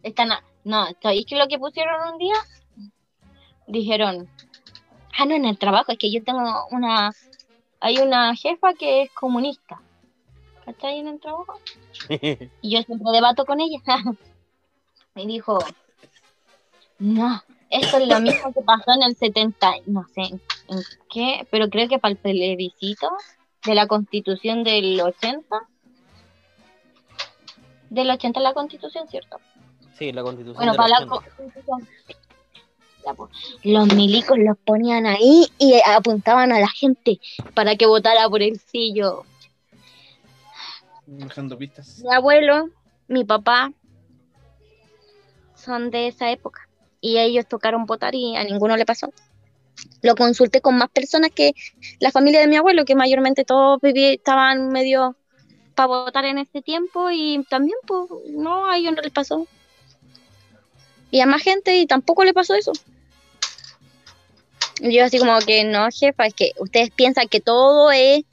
Están 0.02 0.32
a- 0.32 0.44
No, 0.64 0.86
¿sabéis 1.02 1.26
que 1.26 1.36
lo 1.36 1.48
que 1.48 1.58
pusieron 1.58 2.12
un 2.12 2.18
día? 2.18 2.34
Dijeron, 3.66 4.28
ah, 5.18 5.24
no, 5.24 5.34
en 5.34 5.44
el 5.46 5.58
trabajo, 5.58 5.92
es 5.92 5.98
que 5.98 6.12
yo 6.12 6.22
tengo 6.22 6.66
una, 6.70 7.12
hay 7.80 7.98
una 7.98 8.34
jefa 8.36 8.74
que 8.74 9.02
es 9.02 9.10
comunista. 9.12 9.80
¿Cachai 10.66 10.98
en 10.98 11.08
el 11.08 11.20
trabajo? 11.20 11.60
Y 12.62 12.70
yo 12.76 12.82
siempre 12.82 13.10
debato 13.12 13.44
con 13.46 13.60
ella. 13.60 13.78
y 15.16 15.26
dijo, 15.26 15.58
no, 16.98 17.42
esto 17.70 17.96
es 17.98 18.06
lo 18.08 18.20
mismo 18.20 18.52
que 18.52 18.60
pasó 18.60 18.92
en 18.92 19.02
el 19.02 19.16
70, 19.16 19.72
no 19.86 20.04
sé 20.14 20.22
en 20.22 20.82
qué, 21.10 21.46
pero 21.50 21.68
creo 21.68 21.88
que 21.88 21.98
para 21.98 22.12
el 22.12 22.18
plebiscito 22.18 23.08
de 23.64 23.74
la 23.74 23.86
constitución 23.86 24.64
del 24.64 25.00
80. 25.00 25.60
Del 27.90 28.10
80 28.10 28.40
la 28.40 28.54
constitución, 28.54 29.08
¿cierto? 29.08 29.38
Sí, 29.98 30.12
la 30.12 30.22
constitución. 30.22 30.56
Bueno, 30.56 30.74
para 30.74 30.88
la 30.88 30.96
80. 30.98 31.30
constitución. 31.36 31.88
Pues, 33.16 33.30
Los 33.64 33.94
milicos 33.94 34.38
los 34.38 34.58
ponían 34.58 35.06
ahí 35.06 35.46
y 35.58 35.80
apuntaban 35.86 36.52
a 36.52 36.60
la 36.60 36.68
gente 36.68 37.18
para 37.54 37.76
que 37.76 37.86
votara 37.86 38.28
por 38.28 38.42
el 38.42 38.58
sillo. 38.60 39.24
Dejando 41.06 41.58
pistas. 41.58 42.00
Mi 42.04 42.14
abuelo, 42.14 42.68
mi 43.08 43.24
papá 43.24 43.72
son 45.54 45.90
de 45.90 46.08
esa 46.08 46.30
época 46.30 46.68
y 47.00 47.18
ellos 47.18 47.46
tocaron 47.46 47.86
votar 47.86 48.14
y 48.14 48.36
a 48.36 48.44
ninguno 48.44 48.76
le 48.76 48.86
pasó. 48.86 49.12
Lo 50.02 50.14
consulté 50.14 50.60
con 50.60 50.76
más 50.76 50.88
personas 50.90 51.30
que 51.34 51.52
la 52.00 52.10
familia 52.10 52.40
de 52.40 52.48
mi 52.48 52.56
abuelo, 52.56 52.84
que 52.84 52.94
mayormente 52.94 53.44
todos 53.44 53.80
viví- 53.80 54.14
estaban 54.14 54.68
medio 54.68 55.16
para 55.74 55.86
votar 55.88 56.24
en 56.24 56.38
ese 56.38 56.62
tiempo 56.62 57.10
y 57.10 57.44
también, 57.48 57.76
pues, 57.86 58.08
no, 58.30 58.66
a 58.70 58.76
ellos 58.76 58.94
no 58.94 59.02
les 59.02 59.12
pasó. 59.12 59.46
Y 61.10 61.20
a 61.20 61.26
más 61.26 61.42
gente 61.42 61.76
y 61.76 61.86
tampoco 61.86 62.24
le 62.24 62.32
pasó 62.32 62.54
eso. 62.54 62.72
Yo 64.82 65.04
así 65.04 65.18
como 65.18 65.38
que 65.40 65.64
no, 65.64 65.88
jefa, 65.90 66.26
es 66.26 66.34
que 66.34 66.52
ustedes 66.58 66.90
piensan 66.90 67.28
que 67.28 67.40
todo 67.40 67.90
es 67.90 68.24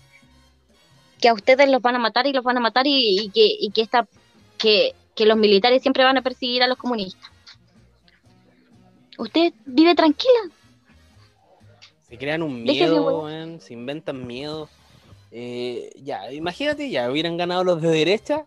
que 1.19 1.29
a 1.29 1.33
ustedes 1.33 1.69
los 1.69 1.81
van 1.81 1.95
a 1.95 1.99
matar 1.99 2.27
y 2.27 2.33
los 2.33 2.43
van 2.43 2.57
a 2.57 2.61
matar 2.61 2.87
y, 2.87 3.19
y 3.19 3.29
que, 3.29 3.47
y 3.59 3.71
que, 3.71 3.81
esta, 3.81 4.07
que, 4.57 4.93
que 5.15 5.25
los 5.25 5.37
militares 5.37 5.81
siempre 5.81 6.03
van 6.03 6.17
a 6.17 6.21
perseguir 6.21 6.63
a 6.63 6.67
los 6.67 6.77
comunistas. 6.77 7.29
Usted 9.17 9.53
vive 9.65 9.95
tranquila. 9.95 10.51
Se 12.09 12.17
crean 12.17 12.41
un 12.41 12.63
miedo, 12.63 13.27
se 13.59 13.73
inventan 13.73 14.25
miedo. 14.25 14.69
Eh, 15.31 15.91
ya, 16.03 16.31
imagínate, 16.31 16.89
ya 16.89 17.11
hubieran 17.11 17.35
ganado 17.35 17.63
los 17.65 17.81
de 17.81 17.89
derecha, 17.89 18.45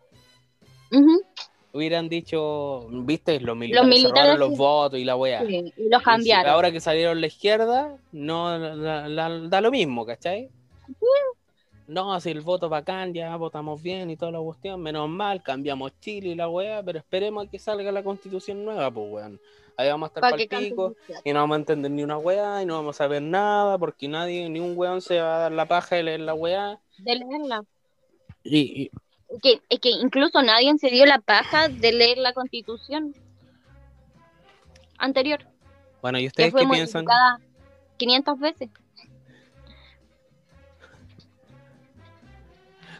hubieran 1.72 2.08
dicho, 2.08 2.86
viste, 2.90 3.38
los 3.40 3.54
militares, 3.56 3.86
se 3.86 3.94
militares 4.02 4.22
robaron 4.32 4.40
los 4.40 4.58
votos 4.58 4.98
y 4.98 5.04
la 5.04 5.14
weá. 5.16 5.44
sí, 5.46 5.72
y 5.76 5.88
los 5.88 6.00
Y 6.00 6.04
cambiaron. 6.04 6.50
ahora 6.50 6.72
que 6.72 6.80
salieron 6.80 7.20
la 7.20 7.26
izquierda, 7.26 7.96
no 8.12 8.56
la- 8.58 9.08
la- 9.08 9.38
da 9.48 9.60
lo 9.60 9.70
mismo, 9.70 10.06
¿cachai? 10.06 10.48
No, 11.86 12.18
si 12.20 12.30
el 12.30 12.40
voto 12.40 12.68
bacán, 12.68 13.12
ya 13.12 13.34
votamos 13.36 13.82
bien 13.82 14.10
y 14.10 14.16
toda 14.16 14.32
la 14.32 14.38
cuestión, 14.40 14.80
menos 14.80 15.08
mal, 15.08 15.42
cambiamos 15.42 15.92
Chile 16.00 16.28
y 16.30 16.34
la 16.34 16.48
weá, 16.48 16.82
pero 16.82 16.98
esperemos 16.98 17.46
a 17.46 17.50
que 17.50 17.58
salga 17.58 17.92
la 17.92 18.02
constitución 18.02 18.64
nueva, 18.64 18.90
pues 18.90 19.06
weón. 19.12 19.40
Ahí 19.80 19.88
vamos 19.88 20.08
a 20.08 20.10
estar 20.10 20.20
Para 20.20 20.36
y 21.24 21.32
no 21.32 21.40
vamos 21.40 21.54
a 21.54 21.58
entender 21.58 21.90
ni 21.90 22.02
una 22.02 22.18
weá 22.18 22.62
y 22.62 22.66
no 22.66 22.74
vamos 22.74 23.00
a 23.00 23.06
ver 23.06 23.22
nada 23.22 23.78
porque 23.78 24.08
nadie, 24.08 24.46
ni 24.50 24.60
un 24.60 24.76
weón 24.76 25.00
se 25.00 25.18
va 25.18 25.36
a 25.36 25.38
dar 25.38 25.52
la 25.52 25.64
paja 25.64 25.96
de 25.96 26.02
leer 26.02 26.20
la 26.20 26.34
weá. 26.34 26.78
de 26.98 27.16
leerla. 27.16 27.64
Y, 28.44 28.58
y- 28.82 28.90
Que, 29.40 29.62
es 29.70 29.80
que 29.80 29.88
incluso 29.88 30.42
nadie 30.42 30.76
se 30.76 30.90
dio 30.90 31.06
la 31.06 31.18
paja 31.18 31.68
de 31.68 31.92
leer 31.92 32.18
la 32.18 32.34
constitución 32.34 33.14
anterior, 34.98 35.46
bueno, 36.02 36.18
¿y 36.18 36.26
ustedes 36.26 36.52
qué 36.52 36.66
piensan? 36.66 37.06
modificada 37.06 37.40
500 37.96 38.38
veces. 38.38 38.68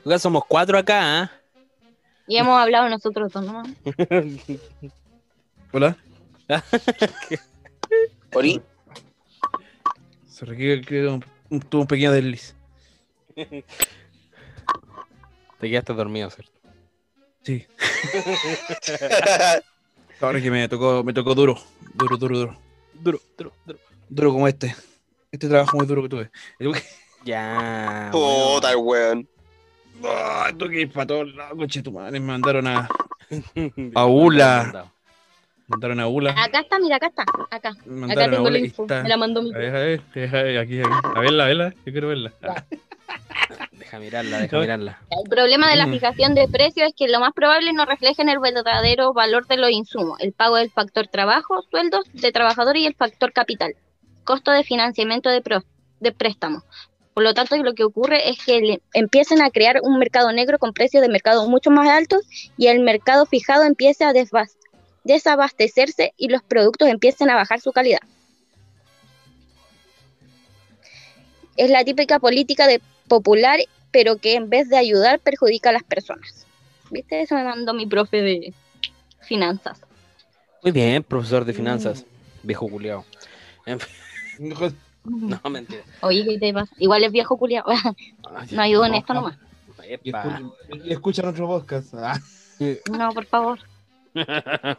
Ya 0.07 0.19
somos 0.19 0.45
cuatro 0.49 0.79
acá, 0.79 1.23
¿ah? 1.23 1.31
Y 2.27 2.39
hemos 2.39 2.59
hablado 2.59 2.89
nosotros 2.89 3.31
dos 3.33 3.45
nomás. 3.45 3.69
Hola. 5.73 5.95
Ori, 8.35 8.61
Se 10.27 10.45
requiere 10.45 10.81
que 10.83 11.21
tuvo 11.69 11.83
un 11.83 11.87
pequeño 11.87 12.13
desliz. 12.13 12.55
Te 13.35 13.65
quedaste 15.71 15.93
dormido, 15.93 16.31
¿cierto? 16.31 16.53
Sí. 17.43 17.67
Ahora 20.21 20.41
que 20.41 20.51
me 20.51 20.69
tocó, 20.69 21.03
me 21.05 21.13
tocó 21.13 21.35
duro. 21.35 21.59
Duro, 21.95 22.17
duro, 22.17 22.39
duro. 22.39 22.59
Duro, 22.95 23.21
duro, 23.37 23.53
duro. 23.67 23.79
Duro 24.09 24.33
como 24.33 24.49
este. 24.49 24.75
Este 25.33 25.49
trabajo 25.49 25.77
muy 25.77 25.87
duro 25.87 26.03
que 26.03 26.09
tuve. 26.09 26.31
Ya. 27.23 28.09
puta, 28.13 28.75
weón. 28.79 29.29
Tuve 30.57 30.71
que 30.71 30.81
ir 30.81 30.91
para 30.91 31.07
todos 31.07 31.35
lados, 31.35 31.59
coche 31.59 31.83
tu 31.83 31.93
madre. 31.93 32.13
Me 32.13 32.21
mandaron 32.21 32.67
a. 32.67 32.89
bueno. 33.55 33.93
Aula. 33.95 34.91
Mandaron 35.71 36.01
a 36.01 36.09
ULA. 36.09 36.31
Acá 36.33 36.61
está, 36.61 36.79
mira, 36.81 36.97
acá 36.97 37.07
está. 37.07 37.23
Acá. 37.51 37.71
Acá 38.11 38.31
tengo 38.31 38.51
la 38.51 38.59
info. 38.59 38.83
está. 38.83 39.03
Me 39.05 39.09
la 39.09 39.17
mandó 39.17 39.41
mi. 39.43 39.55
A 39.55 39.59
ver, 39.59 39.75
a 39.77 39.79
ver, 39.79 40.01
a 40.15 40.43
ver, 40.43 40.59
aquí, 40.59 40.81
aquí. 40.81 40.91
A 41.15 41.21
verla, 41.21 41.45
a 41.45 41.47
verla. 41.47 41.75
Yo 41.87 41.93
quiero 41.93 42.09
verla. 42.09 42.33
Ah, 42.43 42.65
Deja 43.73 43.99
mirarla, 43.99 44.39
deja 44.41 44.57
No. 44.57 44.63
mirarla. 44.63 44.99
El 45.11 45.29
problema 45.29 45.71
de 45.71 45.77
la 45.77 45.87
Mm. 45.87 45.93
fijación 45.93 46.35
de 46.35 46.49
precios 46.49 46.89
es 46.89 46.95
que 46.97 47.09
lo 47.09 47.19
más 47.21 47.33
probable 47.33 47.73
no 47.73 47.85
reflejen 47.87 48.29
el 48.29 48.39
verdadero 48.39 49.13
valor 49.13 49.47
de 49.47 49.57
los 49.57 49.71
insumos, 49.71 50.19
el 50.21 50.33
pago 50.33 50.57
del 50.57 50.71
factor 50.71 51.07
trabajo, 51.09 51.63
sueldos 51.71 52.05
de 52.13 52.31
trabajadores 52.33 52.83
y 52.83 52.87
el 52.87 52.95
factor 52.95 53.33
capital, 53.33 53.75
costo 54.25 54.51
de 54.53 54.63
financiamiento 54.65 55.31
de, 55.31 55.41
pro- 55.41 55.65
de 56.01 56.13
préstamos. 56.13 56.63
Por 57.15 57.25
lo 57.25 57.35
tanto, 57.35 57.57
lo 57.57 57.75
que 57.75 57.83
ocurre 57.85 58.29
es 58.31 58.45
que 58.45 58.61
le- 58.61 58.81
empiecen 58.95 59.43
a 59.43 59.51
crear 59.51 59.81
un 59.83 59.99
mercado 59.99 60.31
negro 60.33 60.59
con 60.59 60.73
precios 60.73 61.03
de 61.03 61.09
mercado 61.09 61.49
mucho 61.49 61.71
más 61.71 61.89
altos 61.89 62.21
y 62.57 62.69
el 62.69 62.81
mercado 62.81 63.27
fijado 63.27 63.65
empiece 63.65 64.05
a 64.05 64.13
desbas- 64.13 64.57
desabastecerse 65.05 66.13
y 66.17 66.29
los 66.29 66.43
productos 66.43 66.89
empiecen 66.89 67.31
a 67.31 67.35
bajar 67.37 67.61
su 67.61 67.73
calidad. 67.73 68.01
Es 71.57 71.71
la 71.71 71.85
típica 71.85 72.19
política 72.19 72.67
de 72.67 72.81
popular 73.09 73.61
pero 73.91 74.19
que 74.19 74.35
en 74.35 74.49
vez 74.49 74.69
de 74.69 74.77
ayudar 74.77 75.19
perjudica 75.19 75.71
a 75.71 75.73
las 75.73 75.83
personas. 75.83 76.47
¿Viste? 76.91 77.23
Eso 77.23 77.35
me 77.35 77.45
mandó 77.45 77.75
mi 77.75 77.87
profe 77.87 78.23
de 78.23 78.55
finanzas. 79.21 79.81
Muy 80.63 80.73
bien, 80.73 81.03
profesor 81.03 81.45
de 81.45 81.53
finanzas. 81.53 82.05
Viejo 82.43 82.69
culiao. 82.69 83.05
En 83.67 83.81
fin, 83.81 84.53
Hijo- 84.53 84.71
no, 85.05 85.41
mentira. 85.51 85.83
Oye, 86.03 86.25
¿qué 86.25 86.39
te 86.39 86.53
pasa? 86.53 86.73
Igual 86.79 87.05
es 87.05 87.13
viejo 87.13 87.37
culiao. 87.37 87.65
Ay, 88.37 88.49
no 88.53 88.63
ayudo 88.63 88.85
en 88.87 88.95
esto 88.95 89.15
nomás. 89.15 89.37
Escucha, 89.89 90.41
y 90.85 90.93
escucha 90.93 91.23
nuestro 91.23 91.47
podcast. 91.47 91.95
Ah. 91.95 92.19
No, 92.91 93.09
por 93.15 93.25
favor. 93.25 93.59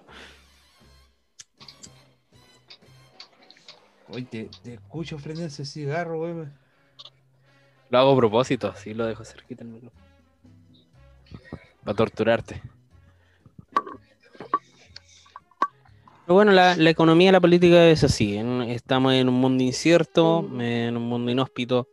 Oye, 4.09 4.25
te, 4.25 4.49
te 4.61 4.73
escucho 4.73 5.17
frente 5.17 5.45
ese 5.45 5.65
cigarro, 5.65 6.19
güey. 6.19 6.47
Lo 7.89 7.97
hago 7.97 8.13
a 8.13 8.17
propósito, 8.17 8.67
así 8.69 8.93
lo 8.93 9.05
dejo 9.05 9.23
cerquita. 9.23 9.65
Para 11.83 11.95
torturarte. 11.95 12.61
Pero 16.25 16.35
bueno, 16.35 16.51
la, 16.51 16.75
la 16.75 16.89
economía 16.89 17.29
y 17.29 17.31
la 17.31 17.41
política 17.41 17.87
es 17.87 18.03
así. 18.03 18.37
estamos 18.67 19.13
en 19.13 19.27
un 19.27 19.35
mundo 19.35 19.63
incierto, 19.63 20.47
en 20.59 20.95
un 20.95 21.03
mundo 21.03 21.31
inhóspito, 21.31 21.87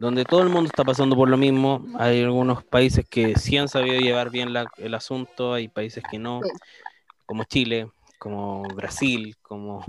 donde 0.00 0.24
todo 0.24 0.42
el 0.42 0.48
mundo 0.48 0.66
está 0.66 0.82
pasando 0.82 1.14
por 1.14 1.28
lo 1.28 1.36
mismo. 1.36 1.84
Hay 1.98 2.22
algunos 2.22 2.64
países 2.64 3.04
que 3.08 3.38
sí 3.38 3.58
han 3.58 3.68
sabido 3.68 4.00
llevar 4.00 4.30
bien 4.30 4.52
la- 4.52 4.66
el 4.78 4.94
asunto, 4.94 5.52
hay 5.52 5.68
países 5.68 6.02
que 6.10 6.18
no, 6.18 6.40
como 7.26 7.44
Chile, 7.44 7.88
como 8.18 8.62
Brasil, 8.68 9.36
como 9.42 9.84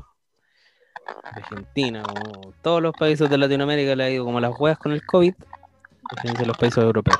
Argentina, 1.24 2.04
como 2.04 2.54
todos 2.62 2.82
los 2.82 2.94
países 2.94 3.30
de 3.30 3.38
Latinoamérica 3.38 3.96
le 3.96 4.04
ha 4.04 4.10
ido 4.10 4.26
como 4.26 4.40
las 4.42 4.52
huevas 4.60 4.78
con 4.78 4.92
el 4.92 5.02
COVID, 5.06 5.34
a 5.34 6.16
diferencia 6.16 6.42
de 6.42 6.46
los 6.48 6.58
países 6.58 6.84
europeos. 6.84 7.18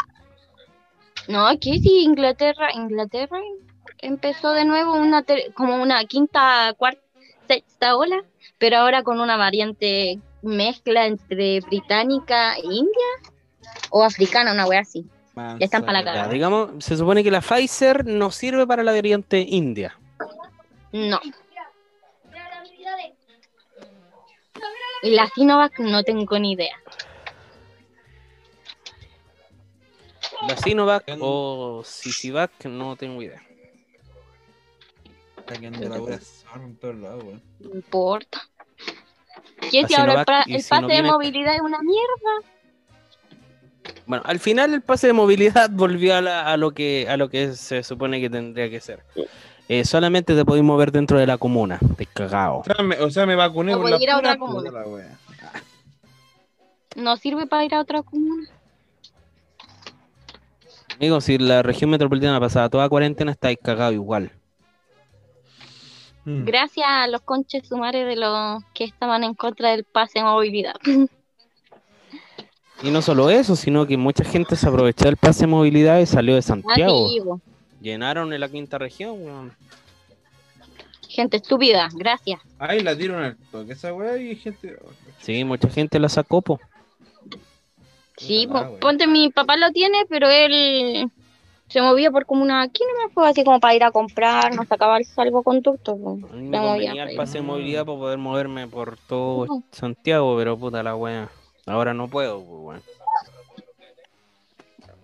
No, 1.30 1.48
aquí 1.48 1.80
sí, 1.80 2.04
Inglaterra, 2.04 2.74
Inglaterra 2.74 3.40
empezó 4.00 4.52
de 4.52 4.66
nuevo 4.66 4.96
una 4.96 5.24
ter- 5.24 5.54
como 5.54 5.82
una 5.82 6.04
quinta, 6.06 6.74
cuarta, 6.78 7.02
sexta 7.48 7.96
ola, 7.96 8.22
pero 8.58 8.78
ahora 8.78 9.02
con 9.04 9.22
una 9.22 9.38
variante 9.38 10.20
mezcla 10.42 11.06
entre 11.06 11.62
británica 11.62 12.56
e 12.56 12.66
india 12.66 13.32
o 13.90 14.04
africana, 14.04 14.52
una 14.52 14.66
wea 14.66 14.82
así. 14.82 15.06
Ya 15.36 15.58
están 15.60 15.82
para 15.82 16.00
la 16.00 16.04
cagada. 16.04 16.28
digamos, 16.28 16.84
se 16.84 16.98
supone 16.98 17.24
que 17.24 17.32
la 17.32 17.42
Pfizer 17.42 18.06
no 18.06 18.32
sirve 18.32 18.68
para 18.68 18.84
la 18.84 18.92
variante 18.92 19.40
india. 19.40 19.98
No. 20.92 21.20
Y 25.04 25.12
la 25.12 25.28
Sinovac 25.30 25.80
no 25.80 26.04
tengo 26.04 26.38
ni 26.38 26.52
idea. 26.52 26.76
La 30.48 30.58
Sinovac 30.58 31.06
o 31.20 31.84
Sisivac, 31.86 32.66
no 32.66 32.96
tengo 32.96 33.22
idea. 33.22 33.42
Está 35.38 35.56
quedando 35.56 36.10
la 36.10 36.20
en 36.56 36.76
todos 36.78 36.96
lados. 36.96 37.24
No 37.60 37.76
importa. 37.76 38.51
¿Qué 39.70 39.82
La 39.84 39.88
si 39.88 39.94
ahora 39.96 40.20
el, 40.20 40.26
pase 40.26 40.88
de 40.88 41.04
movilidad 41.04 41.56
es 41.56 41.62
una 41.62 41.80
mierda? 41.82 42.48
Bueno, 44.06 44.24
al 44.26 44.40
final 44.40 44.74
el 44.74 44.82
pase 44.82 45.08
de 45.08 45.14
movilidad 45.14 45.70
volvió 45.72 46.16
a, 46.16 46.22
la- 46.22 46.52
a 46.52 46.58
lo 46.58 46.72
que 46.72 47.08
a 47.10 47.18
lo 47.18 47.30
que 47.30 47.54
se 47.54 47.84
supone 47.84 48.20
que 48.20 48.30
tendría 48.30 48.70
que 48.70 48.80
ser. 48.80 49.04
Eh, 49.70 49.86
solamente 49.86 50.36
te 50.36 50.44
podéis 50.44 50.66
mover 50.66 50.92
dentro 50.92 51.18
de 51.18 51.26
la 51.28 51.38
comuna, 51.38 51.80
te 51.96 52.06
cagao. 52.06 52.60
O 52.60 52.64
sea, 52.64 52.84
me, 52.84 52.96
o 53.00 53.10
sea, 53.10 53.26
me 53.26 53.36
vacuné 53.36 53.74
O 53.74 53.78
por 53.78 53.84
voy 53.84 53.92
la 53.92 54.04
ir 54.04 54.10
a 54.10 54.16
pura 54.18 54.30
otra 54.32 54.38
comuna. 54.40 54.70
puta 54.70 54.82
la 54.82 54.88
wea. 54.88 55.18
No 56.98 57.16
sirve 57.16 57.48
para 57.48 57.64
ir 57.64 57.74
a 57.76 57.80
otra 57.80 58.02
comuna. 58.04 58.48
Amigo, 60.98 61.22
si 61.22 61.38
la 61.38 61.64
región 61.64 61.90
metropolitana 61.90 62.40
pasaba 62.40 62.70
toda 62.70 62.90
cuarentena, 62.90 63.32
estáis 63.32 63.58
cagado 63.64 63.94
igual. 63.94 64.32
Mm. 66.26 66.46
Gracias 66.46 66.86
a 66.88 67.08
los 67.08 67.22
conches 67.22 67.68
sumares 67.68 68.06
de 68.08 68.16
los 68.16 68.64
que 68.74 68.84
estaban 68.84 69.24
en 69.24 69.34
contra 69.34 69.72
del 69.72 69.84
pase 69.84 70.20
de 70.20 70.26
movilidad. 70.26 70.76
Y 72.84 72.90
no 72.90 73.04
solo 73.04 73.30
eso, 73.30 73.56
sino 73.56 73.86
que 73.86 73.96
mucha 73.96 74.24
gente 74.24 74.56
se 74.56 74.68
aprovechó 74.68 75.06
del 75.06 75.16
pase 75.16 75.42
de 75.42 75.48
movilidad 75.48 76.00
y 76.00 76.08
salió 76.08 76.34
de 76.34 76.42
Santiago. 76.42 77.40
Llenaron 77.80 78.34
en 78.34 78.40
la 78.40 78.50
quinta 78.50 78.80
región, 78.80 79.24
weón. 79.24 79.54
Gente 81.08 81.38
estúpida, 81.38 81.90
gracias. 81.94 82.40
Ay, 82.58 82.80
la 82.80 82.96
dieron 82.96 83.22
al 83.24 83.38
toque 83.52 83.74
esa 83.74 83.94
wea 83.94 84.18
y 84.18 84.36
gente. 84.36 84.78
Sí, 85.20 85.44
mucha 85.44 85.70
gente 85.70 86.00
la 86.00 86.10
sacó, 86.10 86.42
po. 86.42 86.60
Sí, 88.18 88.48
po- 88.52 88.78
ponte, 88.80 89.06
mi 89.06 89.30
papá 89.30 89.58
lo 89.58 89.72
tiene, 89.72 90.00
pero 90.10 90.28
él 90.30 91.12
Se 91.72 91.82
movía 91.82 92.12
por 92.12 92.26
como 92.26 92.42
una 92.44 92.62
aquí 92.64 92.84
no 92.84 93.08
me 93.08 93.14
fue 93.14 93.30
así 93.30 93.44
como 93.44 93.60
para 93.60 93.74
ir 93.76 93.84
a 93.84 93.92
comprar, 93.92 94.54
no 94.56 94.66
sacaba 94.66 94.98
el 94.98 95.06
salvoconducto. 95.06 95.96
pues. 95.98 96.20
Se 96.30 96.36
me 96.36 96.60
movía 96.60 96.62
convenía 96.62 97.04
el 97.04 97.10
para 97.10 97.18
pase 97.18 97.38
de 97.38 97.42
movilidad 97.44 97.86
para 97.86 97.98
poder 97.98 98.18
moverme 98.18 98.68
por 98.68 98.98
todo. 98.98 99.64
Santiago, 99.72 100.36
pero 100.38 100.58
puta 100.58 100.84
la 100.84 100.96
wea. 100.96 101.30
Ahora 101.66 101.94
no 101.94 102.08
puedo, 102.10 102.40
pues, 102.44 102.60
weón. 102.62 102.84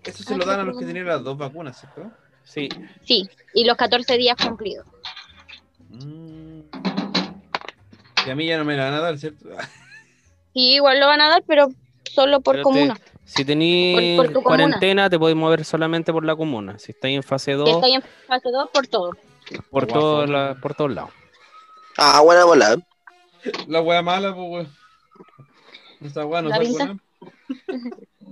Eso 0.04 0.24
se 0.24 0.36
lo 0.38 0.46
dan 0.46 0.60
a 0.62 0.64
los 0.64 0.78
que 0.78 0.86
tienen 0.86 1.06
las 1.06 1.24
dos 1.24 1.38
vacunas, 1.38 1.80
¿cierto? 1.80 2.12
Sí, 2.44 2.70
Sí, 3.04 3.30
y 3.54 3.66
los 3.66 3.76
14 3.76 4.18
días 4.18 4.38
cumplidos. 4.42 4.86
Mm. 5.90 6.62
Y 8.26 8.30
a 8.30 8.36
mí 8.36 8.46
ya 8.46 8.58
no 8.58 8.66
me 8.66 8.76
la 8.76 8.86
van 8.86 8.94
a 8.94 9.00
dar, 9.00 9.18
¿cierto? 9.18 9.50
Sí, 10.54 10.74
igual 10.74 11.00
lo 11.00 11.06
van 11.06 11.22
a 11.22 11.30
dar, 11.30 11.44
pero 11.46 11.68
solo 12.12 12.42
por 12.42 12.56
Pero 12.56 12.64
te- 12.64 12.64
comuna. 12.64 12.98
Si 13.28 13.44
comuna. 13.46 14.42
cuarentena 14.44 15.10
te 15.10 15.20
podés 15.20 15.36
mover 15.36 15.66
solamente 15.66 16.12
por 16.14 16.24
la 16.26 16.36
comuna. 16.36 16.80
Si 16.80 16.92
estáis 16.94 17.16
en 17.18 17.24
fase 17.24 17.54
2, 17.54 17.68
Si 17.70 17.76
está 17.76 17.88
en 17.88 18.02
fase 18.28 18.50
2, 18.52 18.70
por 18.74 18.88
todo. 18.88 19.12
por, 19.70 19.86
Guapo. 19.86 20.00
todo 20.00 20.26
la- 20.28 20.56
por 20.62 20.74
todos 20.76 20.92
lados. 20.94 21.10
Ah, 21.98 22.22
buena 22.22 22.46
bola. 22.46 22.78
La 23.68 23.82
wea 23.82 24.02
mala, 24.02 24.34
pues, 24.34 24.50
weón. 24.50 24.68
Esta 26.02 26.26
wea 26.26 26.42
no. 26.42 26.50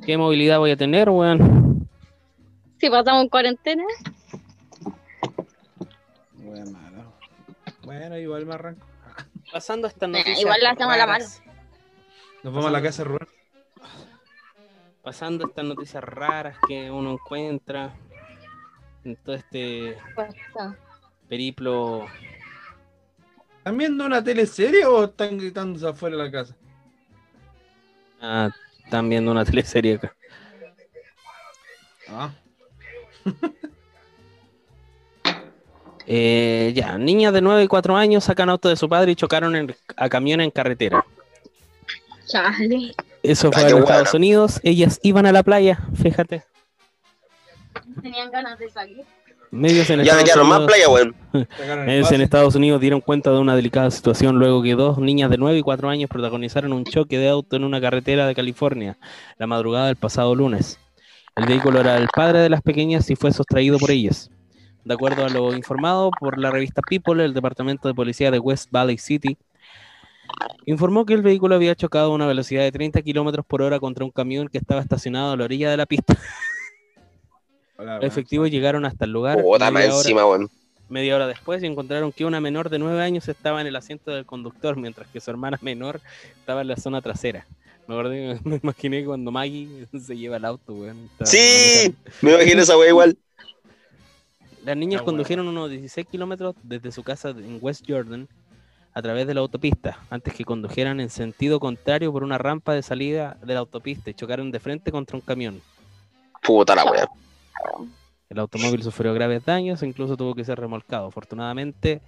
¿Qué 0.05 0.17
movilidad 0.17 0.59
voy 0.59 0.71
a 0.71 0.77
tener, 0.77 1.09
weón? 1.09 1.89
Si 2.79 2.89
pasamos 2.89 3.23
en 3.23 3.29
cuarentena, 3.29 3.83
Wea 6.39 6.65
mala. 6.65 7.05
Bueno, 7.83 8.17
igual 8.17 8.45
me 8.45 8.53
arranco. 8.53 8.85
Pasando 9.51 9.87
estas 9.87 10.09
Eh, 10.09 10.11
noticias. 10.11 10.39
igual 10.41 10.59
la 10.61 10.71
hacemos 10.71 10.93
a 10.93 10.97
la 10.97 11.05
raras, 11.05 11.41
Nos 12.43 12.53
vamos 12.53 12.67
a 12.69 12.71
la 12.71 12.81
casa 12.81 13.03
Rubén. 13.03 13.27
Pasando 15.05 15.45
estas 15.47 15.63
noticias 15.63 16.03
raras 16.03 16.57
que 16.67 16.89
uno 16.89 17.11
encuentra 17.13 17.93
en 19.03 19.15
todo 19.17 19.35
este 19.35 19.95
periplo. 21.29 22.07
¿Están 23.59 23.77
viendo 23.77 24.05
una 24.05 24.23
teleserie 24.23 24.83
o 24.85 25.05
están 25.05 25.37
gritándose 25.37 25.87
afuera 25.87 26.17
de 26.17 26.23
la 26.23 26.31
casa? 26.31 26.55
Ah, 28.19 28.49
están 28.83 29.07
viendo 29.07 29.31
una 29.31 29.45
teleserie 29.51 29.95
acá. 29.95 30.15
Ah. 32.09 32.31
Eh, 36.07 36.71
ya, 36.75 36.99
niñas 36.99 37.33
de 37.33 37.41
9 37.41 37.63
y 37.63 37.67
4 37.67 37.97
años 37.97 38.23
sacan 38.25 38.47
auto 38.51 38.69
de 38.69 38.75
su 38.75 38.87
padre 38.87 39.13
y 39.13 39.15
chocaron 39.15 39.55
en- 39.55 39.75
a 39.97 40.07
camión 40.07 40.39
en 40.39 40.51
carretera. 40.51 41.03
chale. 42.27 42.93
Eso 43.31 43.51
fue 43.51 43.63
en 43.63 43.71
los. 43.71 43.79
Estados 43.81 44.13
Unidos. 44.13 44.59
Ellas 44.63 44.99
iban 45.03 45.25
a 45.25 45.31
la 45.31 45.43
playa, 45.43 45.79
fíjate. 45.95 46.43
Tenían 48.01 48.31
ganas 48.31 48.57
de 48.59 48.69
salir. 48.69 49.03
Medios 49.51 49.89
en 49.89 50.03
Ya, 50.03 50.19
Estados 50.19 50.65
playa, 50.65 50.89
weón. 50.89 51.15
Medios 51.85 52.03
pase. 52.03 52.15
en 52.15 52.21
Estados 52.21 52.55
Unidos 52.55 52.81
dieron 52.81 52.99
cuenta 52.99 53.31
de 53.31 53.39
una 53.39 53.55
delicada 53.55 53.89
situación 53.89 54.37
luego 54.37 54.61
que 54.61 54.73
dos 54.75 54.97
niñas 54.97 55.29
de 55.29 55.37
9 55.37 55.59
y 55.59 55.61
4 55.61 55.89
años 55.89 56.09
protagonizaron 56.09 56.73
un 56.73 56.83
choque 56.83 57.17
de 57.17 57.29
auto 57.29 57.55
en 57.55 57.63
una 57.63 57.79
carretera 57.79 58.27
de 58.27 58.35
California 58.35 58.97
la 59.37 59.47
madrugada 59.47 59.87
del 59.87 59.95
pasado 59.95 60.35
lunes. 60.35 60.77
El 61.35 61.45
vehículo 61.45 61.79
era 61.79 61.97
el 61.97 62.07
padre 62.13 62.39
de 62.39 62.49
las 62.49 62.61
pequeñas 62.61 63.09
y 63.09 63.15
fue 63.15 63.31
sustraído 63.31 63.77
por 63.77 63.91
ellas. 63.91 64.29
De 64.83 64.93
acuerdo 64.93 65.25
a 65.25 65.29
lo 65.29 65.53
informado 65.53 66.11
por 66.19 66.37
la 66.37 66.51
revista 66.51 66.81
People, 66.87 67.23
el 67.23 67.33
departamento 67.33 67.87
de 67.87 67.93
policía 67.93 68.31
de 68.31 68.39
West 68.39 68.69
Valley 68.71 68.97
City 68.97 69.37
informó 70.65 71.05
que 71.05 71.13
el 71.13 71.21
vehículo 71.21 71.55
había 71.55 71.75
chocado 71.75 72.11
a 72.11 72.15
una 72.15 72.27
velocidad 72.27 72.63
de 72.63 72.71
30 72.71 73.01
kilómetros 73.01 73.45
por 73.45 73.61
hora 73.61 73.79
contra 73.79 74.05
un 74.05 74.11
camión 74.11 74.47
que 74.47 74.57
estaba 74.57 74.81
estacionado 74.81 75.33
a 75.33 75.37
la 75.37 75.43
orilla 75.43 75.69
de 75.69 75.77
la 75.77 75.85
pista. 75.85 76.17
Hola, 77.77 77.95
Los 77.97 78.05
efectivos 78.05 78.49
llegaron 78.49 78.85
hasta 78.85 79.05
el 79.05 79.11
lugar 79.11 79.37
media 79.71 79.93
hora-. 79.95 80.47
Media 80.87 81.27
después 81.27 81.61
y 81.63 81.65
encontraron 81.65 82.11
que 82.11 82.25
una 82.25 82.39
menor 82.39 82.69
de 82.69 82.79
9 82.79 83.01
años 83.01 83.27
estaba 83.27 83.59
en 83.59 83.67
el 83.67 83.75
asiento 83.75 84.11
del 84.11 84.25
conductor, 84.25 84.77
mientras 84.77 85.07
que 85.07 85.19
su 85.19 85.31
hermana 85.31 85.57
menor 85.61 85.99
estaba 86.39 86.61
en 86.61 86.67
la 86.67 86.77
zona 86.77 87.01
trasera. 87.01 87.45
Me, 87.87 87.95
acordé- 87.95 88.39
me 88.43 88.57
imaginé 88.61 89.03
cuando 89.03 89.31
Maggie 89.31 89.87
se 89.99 90.15
lleva 90.17 90.37
el 90.37 90.45
auto, 90.45 90.73
weón. 90.73 91.09
Sí, 91.23 91.93
me 92.21 92.33
imagino 92.33 92.61
esa 92.61 92.77
wea 92.77 92.89
igual. 92.89 93.17
Las 94.63 94.77
niñas 94.77 95.01
Ah, 95.01 95.05
condujeron 95.05 95.47
unos 95.47 95.69
16 95.69 96.07
kilómetros 96.07 96.55
desde 96.63 96.91
su 96.91 97.03
casa 97.03 97.29
en 97.29 97.59
West 97.61 97.83
Jordan 97.87 98.27
a 98.95 99.01
través 99.01 99.27
de 99.27 99.33
la 99.33 99.41
autopista, 99.41 99.99
antes 100.09 100.33
que 100.33 100.45
condujeran 100.45 101.01
en 101.01 101.09
sentido 101.09 101.59
contrario 101.59 102.13
por 102.13 102.23
una 102.23 102.37
rampa 102.37 102.73
de 102.73 102.81
salida 102.81 103.37
de 103.43 103.53
la 103.53 103.59
autopista 103.59 104.09
y 104.09 104.13
chocaron 104.13 104.51
de 104.51 104.61
frente 104.61 104.89
contra 104.89 105.17
un 105.17 105.21
camión. 105.21 105.61
Puta 106.41 106.73
la 106.75 106.85
wea. 106.85 107.05
El 108.29 108.39
automóvil 108.39 108.81
sufrió 108.83 109.13
graves 109.13 109.43
daños 109.43 109.83
e 109.83 109.87
incluso 109.87 110.15
tuvo 110.15 110.33
que 110.33 110.45
ser 110.45 110.57
remolcado. 110.57 111.07
Afortunadamente, 111.07 112.01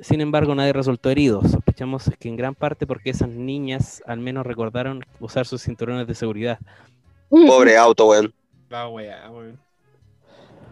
sin 0.00 0.20
embargo, 0.20 0.54
nadie 0.54 0.72
resultó 0.72 1.10
herido. 1.10 1.42
Sospechamos 1.42 2.08
que 2.20 2.28
en 2.28 2.36
gran 2.36 2.54
parte 2.54 2.86
porque 2.86 3.10
esas 3.10 3.28
niñas 3.28 4.00
al 4.06 4.20
menos 4.20 4.46
recordaron 4.46 5.04
usar 5.18 5.44
sus 5.44 5.62
cinturones 5.62 6.06
de 6.06 6.14
seguridad. 6.14 6.60
Pobre 7.28 7.76
auto, 7.76 8.06
weón. 8.06 8.32
La 8.68 8.88
wea, 8.88 9.28
weón. 9.28 9.58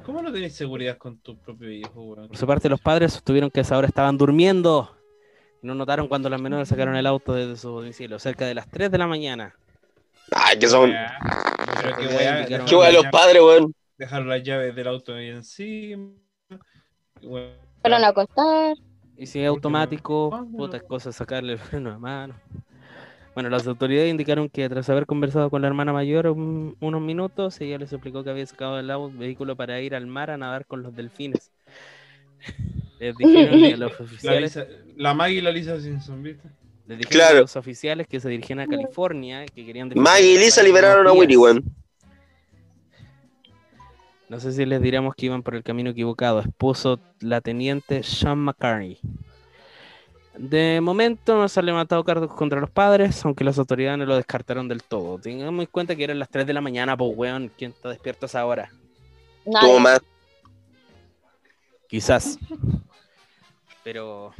¿Cómo 0.07 0.23
no 0.23 0.31
tenés 0.31 0.55
seguridad 0.55 0.97
con 0.97 1.19
tu 1.19 1.37
propio 1.37 1.73
hijo, 1.73 2.01
weón? 2.01 2.29
Por 2.29 2.37
su 2.37 2.47
parte, 2.47 2.69
los 2.69 2.81
padres 2.81 3.15
sostuvieron 3.15 3.51
que 3.51 3.59
a 3.59 3.63
esa 3.63 3.77
hora 3.77 3.89
estaban 3.89 4.17
durmiendo. 4.17 4.95
No 5.65 5.75
notaron 5.75 6.09
cuando 6.09 6.29
las 6.29 6.41
menores 6.43 6.69
sacaron 6.69 6.95
el 6.95 7.07
auto 7.07 7.33
desde 7.33 7.57
su 7.57 7.71
domicilio, 7.71 8.19
cerca 8.19 8.45
de 8.45 8.53
las 8.55 8.69
3 8.71 8.91
de 8.91 8.99
la 8.99 9.07
mañana. 9.07 9.55
Ay, 10.31 10.59
que 10.59 10.69
son. 10.69 10.91
Pero 10.91 11.97
Wea, 12.17 12.47
wea, 12.49 12.65
wea 12.79 12.93
los 12.93 13.07
padres, 13.07 13.41
weón. 13.43 13.75
Dejaron 13.97 14.29
las 14.29 14.43
llaves 14.43 14.75
del 14.75 14.87
auto 14.89 15.15
ahí 15.15 15.29
encima. 15.31 16.11
Fueron 17.23 18.05
a 18.05 18.09
acostar. 18.09 18.77
Y 19.17 19.25
si 19.27 19.41
es 19.41 19.49
automático, 19.49 20.31
Ah, 20.35 20.45
no. 20.47 20.57
puta 20.59 20.81
cosa 20.81 21.13
sacarle 21.13 21.55
el 21.55 21.59
freno 21.59 21.93
de 21.93 21.99
mano. 21.99 22.35
Bueno, 23.35 23.49
las 23.49 23.67
autoridades 23.67 24.11
indicaron 24.11 24.51
que 24.51 24.69
tras 24.69 24.91
haber 24.91 25.07
conversado 25.07 25.49
con 25.49 25.63
la 25.63 25.69
hermana 25.69 25.95
mayor 25.95 26.27
un- 26.27 26.77
unos 26.81 27.01
minutos, 27.01 27.59
ella 27.63 27.79
les 27.79 27.91
explicó 27.93 28.23
que 28.23 28.29
había 28.31 28.45
sacado 28.45 28.77
del 28.77 28.91
au- 28.91 29.17
vehículo 29.17 29.57
para 29.57 29.81
ir 29.81 29.95
al 29.95 30.07
mar 30.07 30.31
a 30.31 30.37
nadar 30.37 30.67
con 30.67 30.83
los 30.83 30.95
delfines. 30.95 31.51
Les 33.01 33.17
dijeron 33.17 33.61
que 33.61 33.77
los 33.77 33.91
La, 33.99 34.05
oficiales, 34.05 34.57
Lisa- 34.57 34.69
la 34.97 35.15
Maggie 35.15 35.39
y 35.39 35.41
la 35.41 35.51
Lisa 35.51 35.81
Simpson, 35.81 36.23
¿viste? 36.23 36.49
les 36.87 36.99
dijeron 36.99 37.11
Claro. 37.11 37.39
a 37.39 37.41
los 37.43 37.57
oficiales 37.57 38.07
que 38.07 38.21
se 38.21 38.29
dirigían 38.29 38.61
a 38.61 38.67
California, 38.67 39.47
que 39.47 39.65
querían 39.65 39.91
Maggie 39.97 40.35
y 40.35 40.39
Lisa 40.39 40.63
liberaron 40.63 41.07
a. 41.07 41.13
Willy, 41.13 41.37
weón. 41.37 41.65
No 44.29 44.41
sé 44.41 44.53
si 44.53 44.65
les 44.65 44.81
diremos 44.81 45.15
que 45.15 45.27
iban 45.27 45.43
por 45.43 45.55
el 45.55 45.63
camino 45.63 45.91
equivocado. 45.91 46.41
Expuso 46.41 46.99
la 47.21 47.41
teniente 47.41 48.03
Sean 48.03 48.39
McCartney. 48.39 48.99
De 50.37 50.81
momento 50.81 51.37
no 51.37 51.49
se 51.49 51.61
han 51.61 51.67
levantado 51.67 52.03
cargos 52.03 52.33
contra 52.33 52.61
los 52.61 52.71
padres, 52.71 53.25
aunque 53.25 53.45
las 53.45 53.59
autoridades 53.59 53.99
no 53.99 54.07
lo 54.07 54.17
descartaron 54.17 54.67
del 54.67 54.83
todo. 54.83 55.19
Tengamos 55.19 55.65
en 55.65 55.71
cuenta 55.71 55.95
que 55.95 56.03
eran 56.05 56.19
las 56.19 56.29
3 56.31 56.47
de 56.47 56.53
la 56.55 56.61
mañana, 56.61 56.97
pues 56.97 57.13
weón, 57.15 57.53
¿quién 57.57 57.71
está 57.71 57.91
despierto 57.91 58.27
a 58.27 58.29
esa 58.29 58.45
hora? 58.45 58.73
Mamá. 59.47 59.99
Quizás. 61.87 62.39
Pero. 63.85 64.33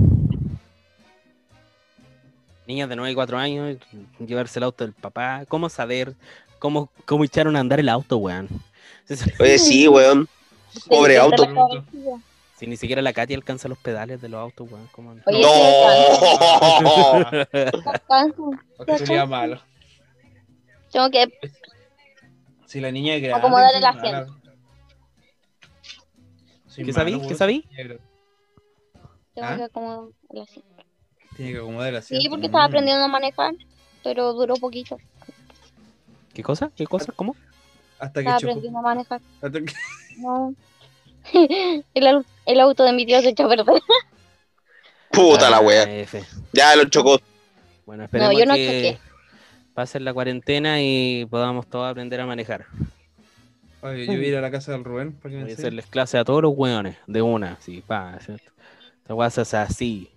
Niñas 2.67 2.89
de 2.89 2.97
9 2.97 3.13
y 3.13 3.15
4 3.15 3.37
años, 3.39 3.77
llevarse 4.19 4.59
el 4.59 4.63
auto 4.65 4.85
del 4.85 4.95
papá. 4.95 5.45
¿Cómo 5.49 5.69
saber 5.69 6.15
cómo, 6.59 6.91
cómo 7.05 7.23
echaron 7.25 7.57
a 7.57 7.61
andar 7.61 7.79
el 7.79 7.91
auto, 7.91 8.17
weón? 8.17 8.49
Oye, 9.39 9.59
sí, 9.59 9.87
weón. 9.87 10.27
Pobre 10.89 11.15
Sí, 11.15 11.21
auto. 11.21 11.45
la. 11.47 11.83
Si 12.57 12.67
ni 12.67 12.77
siquiera 12.79 13.03
la 13.03 13.13
Katy 13.13 13.35
alcanza 13.35 13.69
los 13.69 13.77
pedales 13.79 14.23
de 14.23 14.31
los 14.31 14.41
autos, 14.41 14.67
weón. 14.71 14.89
¿cómo? 14.93 15.15
Oye, 15.27 15.43
No. 16.81 18.33
Porque 18.79 18.99
sería 18.99 19.27
malo. 19.27 19.61
Tengo 20.91 21.11
que 21.11 21.29
Si 22.65 22.81
la 22.81 22.91
niña 22.91 23.17
es 23.17 23.23
grande. 23.23 23.39
Acomodar 23.41 23.71
sí, 23.73 23.77
el 23.77 23.83
mala. 23.83 23.99
asiento. 24.01 24.37
Soy 26.69 26.85
¿Qué 26.87 26.93
sabí? 26.95 27.21
¿Qué 27.29 27.35
sabí? 27.35 27.69
Tengo 29.35 29.49
¿Ah? 29.49 29.57
que 29.57 29.63
acomodar 29.65 30.09
el 30.31 30.41
asiento. 30.43 30.85
Tiene 31.37 31.53
que 31.53 31.59
acomodar 31.59 31.89
el 31.89 31.97
asiento. 31.97 32.23
Sí, 32.23 32.29
porque 32.29 32.47
estaba 32.47 32.65
aprendiendo 32.65 33.05
a 33.05 33.09
manejar, 33.09 33.55
pero 34.03 34.33
duró 34.33 34.55
poquito. 34.57 34.99
¿Qué 36.33 36.43
cosa? 36.43 36.71
¿Qué 36.77 36.87
cosa? 36.87 37.13
¿Cómo? 37.15 37.37
Hasta 37.99 38.15
que 38.21 38.27
Estaba 38.29 38.39
chocó. 38.41 38.51
aprendiendo 38.53 38.79
a 38.79 38.83
manejar. 38.83 39.21
Hasta 39.43 39.61
que- 39.61 39.73
No. 40.19 40.55
el, 41.95 42.25
el 42.47 42.61
auto 42.61 42.85
de 42.85 42.93
mi 42.93 43.07
tío 43.07 43.21
se 43.23 43.31
echó 43.31 43.47
a 43.47 43.49
perder. 43.49 43.83
Puta 45.11 45.49
la 45.51 45.61
wea. 45.61 45.83
F. 45.85 46.23
Ya 46.53 46.75
lo 46.77 46.85
chocó. 46.87 47.21
Bueno, 47.87 48.05
esperemos 48.05 48.37
yo 48.39 48.47
no 48.47 48.55
que 48.55 48.97
choqué. 48.97 48.99
pase 49.75 50.01
la 50.01 50.13
cuarentena 50.13 50.83
y 50.83 51.27
podamos 51.31 51.67
todos 51.67 51.91
aprender 51.91 52.21
a 52.21 52.27
manejar. 52.27 52.67
Oye, 53.83 54.07
yo 54.07 54.13
voy 54.15 54.25
a 54.25 54.29
ir 54.29 54.37
a 54.37 54.41
la 54.41 54.51
casa 54.51 54.73
del 54.73 54.83
Rubén 54.83 55.13
para 55.13 55.31
que 55.31 55.37
me 55.37 55.43
Voy 55.45 55.53
a 55.53 55.55
hacerles 55.55 55.87
clase 55.87 56.17
a 56.19 56.25
todos 56.25 56.43
los 56.43 56.53
weones, 56.57 56.97
de 57.07 57.21
una, 57.23 57.61
sí, 57.61 57.83
pa. 57.87 58.19
¿cierto? 58.21 58.51
Esta 59.05 59.15
weá 59.15 59.29
se 59.29 59.43
hace 59.43 59.59
así. 59.59 60.09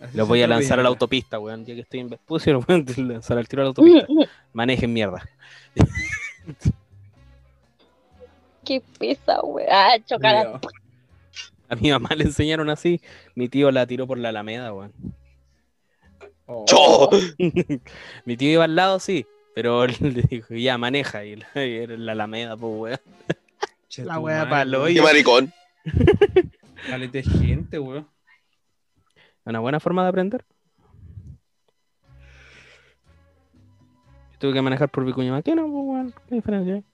Así 0.00 0.16
Los 0.16 0.26
se 0.26 0.28
voy 0.30 0.42
a 0.42 0.46
lanzar 0.46 0.78
a 0.78 0.84
la 0.84 0.88
autopista, 0.90 1.40
weón. 1.40 1.66
Ya 1.66 1.74
que 1.74 1.80
estoy 1.80 1.98
en 2.00 2.08
Vespucio, 2.08 2.52
los 2.54 2.64
voy 2.64 2.76
a 2.76 3.00
lanzar 3.00 3.36
al 3.36 3.48
tiro 3.48 3.62
a 3.62 3.64
la 3.64 3.68
autopista. 3.70 4.06
Manejen 4.52 4.92
mierda. 4.92 5.28
Qué 8.64 8.80
pesa, 8.96 9.40
weón. 9.42 9.68
Ah, 9.72 9.96
chocar. 10.06 10.60
A 11.68 11.74
mi 11.74 11.90
mamá 11.90 12.10
le 12.16 12.22
enseñaron 12.24 12.70
así. 12.70 13.00
Mi 13.34 13.48
tío 13.48 13.72
la 13.72 13.86
tiró 13.88 14.06
por 14.06 14.18
la 14.18 14.28
Alameda, 14.28 14.72
weón. 14.72 14.92
Oh. 16.46 17.10
Mi 18.24 18.36
tío 18.36 18.50
iba 18.52 18.64
al 18.64 18.76
lado, 18.76 19.00
sí. 19.00 19.26
Pero 19.52 19.84
le 19.88 20.22
dijo, 20.30 20.54
ya, 20.54 20.78
maneja. 20.78 21.24
Y 21.24 21.36
la- 21.36 21.66
y 21.66 21.74
era 21.76 21.94
en 21.94 22.06
la 22.06 22.12
Alameda, 22.12 22.56
pues, 22.56 22.72
weón. 22.72 23.00
La 23.96 24.48
palo, 24.48 24.78
weón. 24.78 24.86
oye. 24.86 24.94
¡Qué 24.94 25.02
maricón! 25.02 25.52
Caleta 26.86 27.18
de 27.18 27.22
gente, 27.24 27.78
weón. 27.80 28.06
Una 29.44 29.58
buena 29.60 29.80
forma 29.80 30.02
de 30.02 30.08
aprender. 30.08 30.44
Tuve 34.38 34.52
que 34.52 34.62
manejar 34.62 34.88
por 34.88 35.04
Vicuña 35.04 35.32
Maquena, 35.32 35.62
pues, 35.62 35.72
weón. 35.72 36.14
¿Qué 36.28 36.34
diferencia 36.34 36.74
hay? 36.74 36.84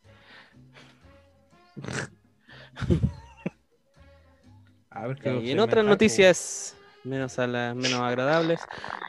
A 4.90 5.06
ver 5.06 5.16
qué 5.18 5.40
Y 5.40 5.52
en 5.52 5.60
otras 5.60 5.84
noticias 5.84 6.76
menos, 7.04 7.38
a 7.38 7.46
las 7.46 7.74
menos 7.74 8.00
agradables, 8.00 8.60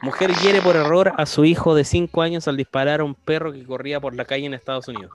mujer 0.04 0.32
hiere 0.36 0.62
por 0.62 0.76
error 0.76 1.14
a 1.18 1.26
su 1.26 1.46
hijo 1.46 1.74
de 1.76 1.84
5 1.84 2.22
años 2.22 2.48
al 2.48 2.58
disparar 2.58 3.02
a 3.02 3.04
un 3.04 3.16
perro 3.16 3.52
que 3.52 3.66
corría 3.66 4.00
por 4.00 4.16
la 4.16 4.26
calle 4.26 4.46
en 4.46 4.54
Estados 4.54 4.88
Unidos. 4.88 5.12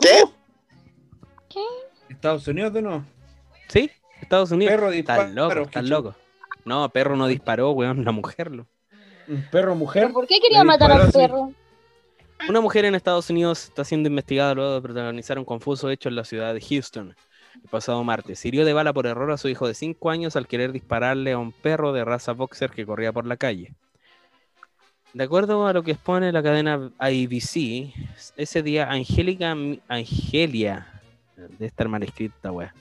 ¿Qué? 0.00 0.24
Estados 2.08 2.48
Unidos 2.48 2.72
de 2.72 2.82
nuevo. 2.82 3.04
¿Sí? 3.68 3.90
Estados 4.20 4.50
Unidos. 4.50 4.74
Perro 4.74 4.90
dispara. 4.90 5.28
Estás 5.28 5.34
loco, 5.34 5.60
estás 5.60 5.84
loco. 5.84 6.14
No, 6.68 6.88
perro 6.90 7.16
no 7.16 7.26
disparó, 7.26 7.72
weón, 7.72 8.04
la 8.04 8.12
mujer 8.12 8.50
lo. 8.50 8.66
Un 9.26 9.42
perro 9.50 9.74
mujer. 9.74 10.04
¿Pero 10.04 10.14
por 10.14 10.26
qué 10.26 10.38
quería 10.40 10.64
matar 10.64 10.92
al 10.92 11.10
perro? 11.10 11.52
Una 12.48 12.60
mujer 12.60 12.84
en 12.84 12.94
Estados 12.94 13.28
Unidos 13.30 13.64
está 13.64 13.84
siendo 13.84 14.08
investigada 14.08 14.54
luego 14.54 14.74
de 14.74 14.80
protagonizar 14.80 15.38
un 15.38 15.44
confuso 15.44 15.90
hecho 15.90 16.08
en 16.08 16.14
la 16.14 16.24
ciudad 16.24 16.54
de 16.54 16.60
Houston 16.60 17.16
el 17.62 17.68
pasado 17.68 18.02
martes. 18.04 18.44
Hirió 18.44 18.64
de 18.64 18.72
bala 18.72 18.92
por 18.92 19.06
error 19.06 19.30
a 19.32 19.36
su 19.36 19.48
hijo 19.48 19.66
de 19.66 19.74
5 19.74 20.10
años 20.10 20.36
al 20.36 20.46
querer 20.46 20.72
dispararle 20.72 21.32
a 21.32 21.38
un 21.38 21.52
perro 21.52 21.92
de 21.92 22.04
raza 22.04 22.32
boxer 22.32 22.70
que 22.70 22.86
corría 22.86 23.12
por 23.12 23.26
la 23.26 23.36
calle. 23.36 23.74
De 25.14 25.24
acuerdo 25.24 25.66
a 25.66 25.72
lo 25.72 25.82
que 25.82 25.92
expone 25.92 26.30
la 26.32 26.42
cadena 26.42 26.92
IBC, 27.00 27.92
ese 28.36 28.62
día 28.62 28.90
Angélica 28.90 29.56
Angelia, 29.88 31.00
de 31.36 31.66
estar 31.66 31.88
mal 31.88 32.02
escrita, 32.02 32.52
wea. 32.52 32.74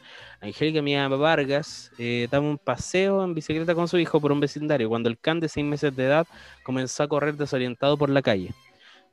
Angélica 0.47 0.81
Mía 0.81 1.07
Vargas 1.07 1.91
eh, 1.97 2.27
daba 2.31 2.45
un 2.45 2.57
paseo 2.57 3.23
en 3.23 3.33
bicicleta 3.33 3.75
con 3.75 3.87
su 3.87 3.97
hijo 3.97 4.19
por 4.19 4.31
un 4.31 4.39
vecindario 4.39 4.89
cuando 4.89 5.09
el 5.09 5.17
can 5.17 5.39
de 5.39 5.49
6 5.49 5.65
meses 5.65 5.95
de 5.95 6.05
edad 6.05 6.27
comenzó 6.63 7.03
a 7.03 7.07
correr 7.07 7.35
desorientado 7.35 7.97
por 7.97 8.09
la 8.09 8.21
calle. 8.21 8.53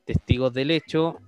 Testigos 0.05 0.53
del 0.53 0.71
hecho 0.71 1.19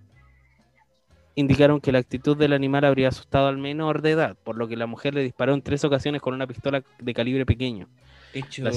indicaron 1.35 1.81
que 1.81 1.91
la 1.91 1.99
actitud 1.99 2.35
del 2.37 2.53
animal 2.53 2.85
habría 2.85 3.09
asustado 3.09 3.47
al 3.47 3.57
menor 3.57 4.01
de 4.01 4.11
edad, 4.11 4.37
por 4.43 4.57
lo 4.57 4.67
que 4.67 4.75
la 4.75 4.87
mujer 4.87 5.13
le 5.13 5.21
disparó 5.21 5.53
en 5.53 5.61
tres 5.61 5.83
ocasiones 5.83 6.21
con 6.21 6.33
una 6.33 6.47
pistola 6.47 6.83
de 6.99 7.13
calibre 7.13 7.45
pequeño. 7.45 7.87
Qué 8.33 8.43
La. 8.61 8.71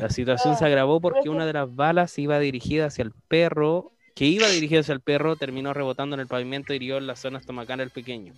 La 0.00 0.10
situación 0.10 0.56
se 0.56 0.64
agravó 0.64 1.00
porque 1.00 1.28
una 1.28 1.46
de 1.46 1.52
las 1.52 1.74
balas 1.74 2.18
iba 2.18 2.38
dirigida 2.38 2.86
hacia 2.86 3.02
el 3.02 3.12
perro, 3.28 3.92
que 4.14 4.26
iba 4.26 4.48
dirigida 4.48 4.80
hacia 4.80 4.94
el 4.94 5.00
perro, 5.00 5.36
terminó 5.36 5.74
rebotando 5.74 6.14
en 6.14 6.20
el 6.20 6.26
pavimento 6.26 6.72
y 6.72 6.76
hirió 6.76 6.98
en 6.98 7.06
la 7.06 7.16
zona 7.16 7.38
estomacal 7.38 7.80
al 7.80 7.90
pequeño. 7.90 8.34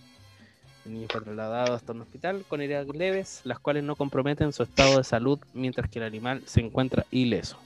El 0.85 0.93
niño 0.93 1.07
fue 1.09 1.21
trasladado 1.21 1.73
hasta 1.73 1.93
un 1.93 2.01
hospital 2.01 2.43
con 2.47 2.61
heridas 2.61 2.87
leves, 2.87 3.41
las 3.45 3.59
cuales 3.59 3.83
no 3.83 3.95
comprometen 3.95 4.51
su 4.51 4.63
estado 4.63 4.97
de 4.97 5.03
salud, 5.03 5.39
mientras 5.53 5.89
que 5.89 5.99
el 5.99 6.05
animal 6.05 6.41
se 6.45 6.59
encuentra 6.59 7.05
ileso. 7.11 7.57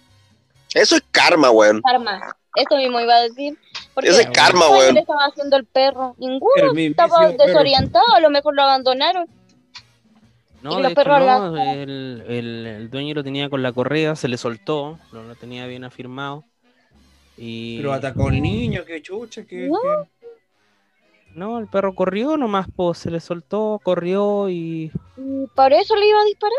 Eso 0.74 0.96
es 0.98 1.04
karma, 1.12 1.50
weón. 1.50 1.82
Karma. 1.82 2.36
Eso 2.56 2.76
mismo 2.78 3.00
iba 3.00 3.16
a 3.16 3.22
decir. 3.22 3.58
Porque 3.94 4.10
Ese 4.10 4.22
es 4.24 4.30
karma, 4.30 4.68
¿cuál 4.68 4.80
weón. 4.80 4.94
le 4.96 5.00
estaba 5.02 5.26
haciendo 5.26 5.58
el 5.58 5.66
perro? 5.66 6.16
Ninguno. 6.20 6.72
El 6.72 6.78
Estaba 6.78 7.30
perro. 7.32 7.44
desorientado, 7.46 8.06
a 8.16 8.20
lo 8.20 8.30
mejor 8.30 8.54
lo 8.56 8.62
abandonaron. 8.64 9.28
No, 10.62 10.80
de 10.82 10.88
hecho 10.92 11.04
no, 11.06 11.58
el, 11.58 12.24
el- 12.28 12.66
el 12.68 12.90
dueño 12.90 13.14
lo 13.16 13.24
tenía 13.24 13.50
con 13.50 13.62
la 13.62 13.72
correa, 13.72 14.16
se 14.16 14.28
le 14.28 14.38
soltó, 14.38 15.00
no 15.12 15.24
lo 15.24 15.36
tenía 15.36 15.66
bien 15.68 15.84
afirmado. 15.84 16.44
Y 17.38 17.78
Pero 17.78 17.94
atacó 17.94 18.30
al 18.30 18.42
niño, 18.42 18.84
qué 18.86 19.02
chucha, 19.02 19.44
qué. 19.46 19.68
No. 19.68 19.78
qué- 19.82 20.17
no, 21.34 21.60
el 21.60 21.68
perro 21.68 21.94
corrió 21.94 22.38
nomás, 22.38 22.68
pues 22.76 22.98
se 23.00 23.12
le 23.12 23.20
soltó, 23.20 23.80
corrió 23.84 24.50
y, 24.50 24.92
por 25.56 25.74
eso 25.74 25.96
le 25.96 26.08
iba 26.08 26.20
a 26.20 26.26
disparar. 26.26 26.58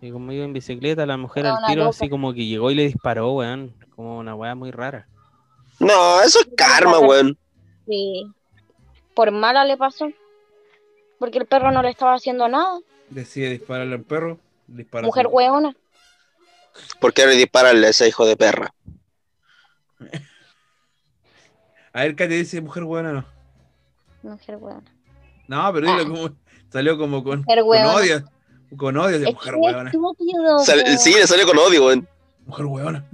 y 0.00 0.10
como 0.10 0.32
iba 0.32 0.44
en 0.44 0.52
bicicleta, 0.52 1.06
la 1.06 1.16
mujer 1.16 1.46
al 1.46 1.64
tiro 1.66 1.84
loca. 1.84 1.90
así 1.90 2.08
como 2.08 2.32
que 2.32 2.46
llegó 2.46 2.70
y 2.70 2.74
le 2.74 2.84
disparó, 2.84 3.32
weón, 3.32 3.74
como 3.94 4.18
una 4.18 4.34
weá 4.34 4.54
muy 4.54 4.70
rara. 4.70 5.08
No, 5.80 6.20
eso 6.22 6.40
es 6.40 6.48
karma, 6.56 6.98
weón. 7.00 7.36
Sí. 7.86 8.30
Por 9.14 9.30
mala 9.30 9.64
le 9.64 9.76
pasó. 9.76 10.08
Porque 11.18 11.38
el 11.38 11.46
perro 11.46 11.70
no 11.70 11.82
le 11.82 11.90
estaba 11.90 12.14
haciendo 12.14 12.48
nada. 12.48 12.78
Decide 13.10 13.50
dispararle 13.50 13.94
al 13.94 14.02
perro. 14.02 14.38
Dispara 14.66 15.06
Mujer 15.06 15.26
hueona. 15.28 15.74
¿Por 17.00 17.12
qué 17.12 17.24
no 17.26 17.32
dispararle 17.32 17.86
a 17.86 17.90
ese 17.90 18.08
hijo 18.08 18.26
de 18.26 18.36
perra? 18.36 18.74
A 21.92 22.02
ver, 22.02 22.16
¿qué 22.16 22.26
te 22.26 22.34
dice 22.34 22.60
mujer 22.60 22.82
buena 22.82 23.12
no? 23.12 23.33
Mujer 24.24 24.56
hueona. 24.56 24.94
No, 25.48 25.72
pero 25.72 25.86
dile 25.92 26.04
como. 26.08 26.30
Salió 26.70 26.98
como 26.98 27.22
con, 27.22 27.44
odio. 27.46 28.24
Con 28.76 28.96
odio 28.96 29.18
de 29.20 29.26
Es 29.28 29.34
mujer 29.34 29.54
huevona. 29.56 29.92
sí, 30.98 31.12
le 31.14 31.26
salió 31.26 31.46
con 31.46 31.58
odio, 31.58 31.86
weón. 31.86 32.08
Mujer 32.46 32.66
huevona. 32.66 33.04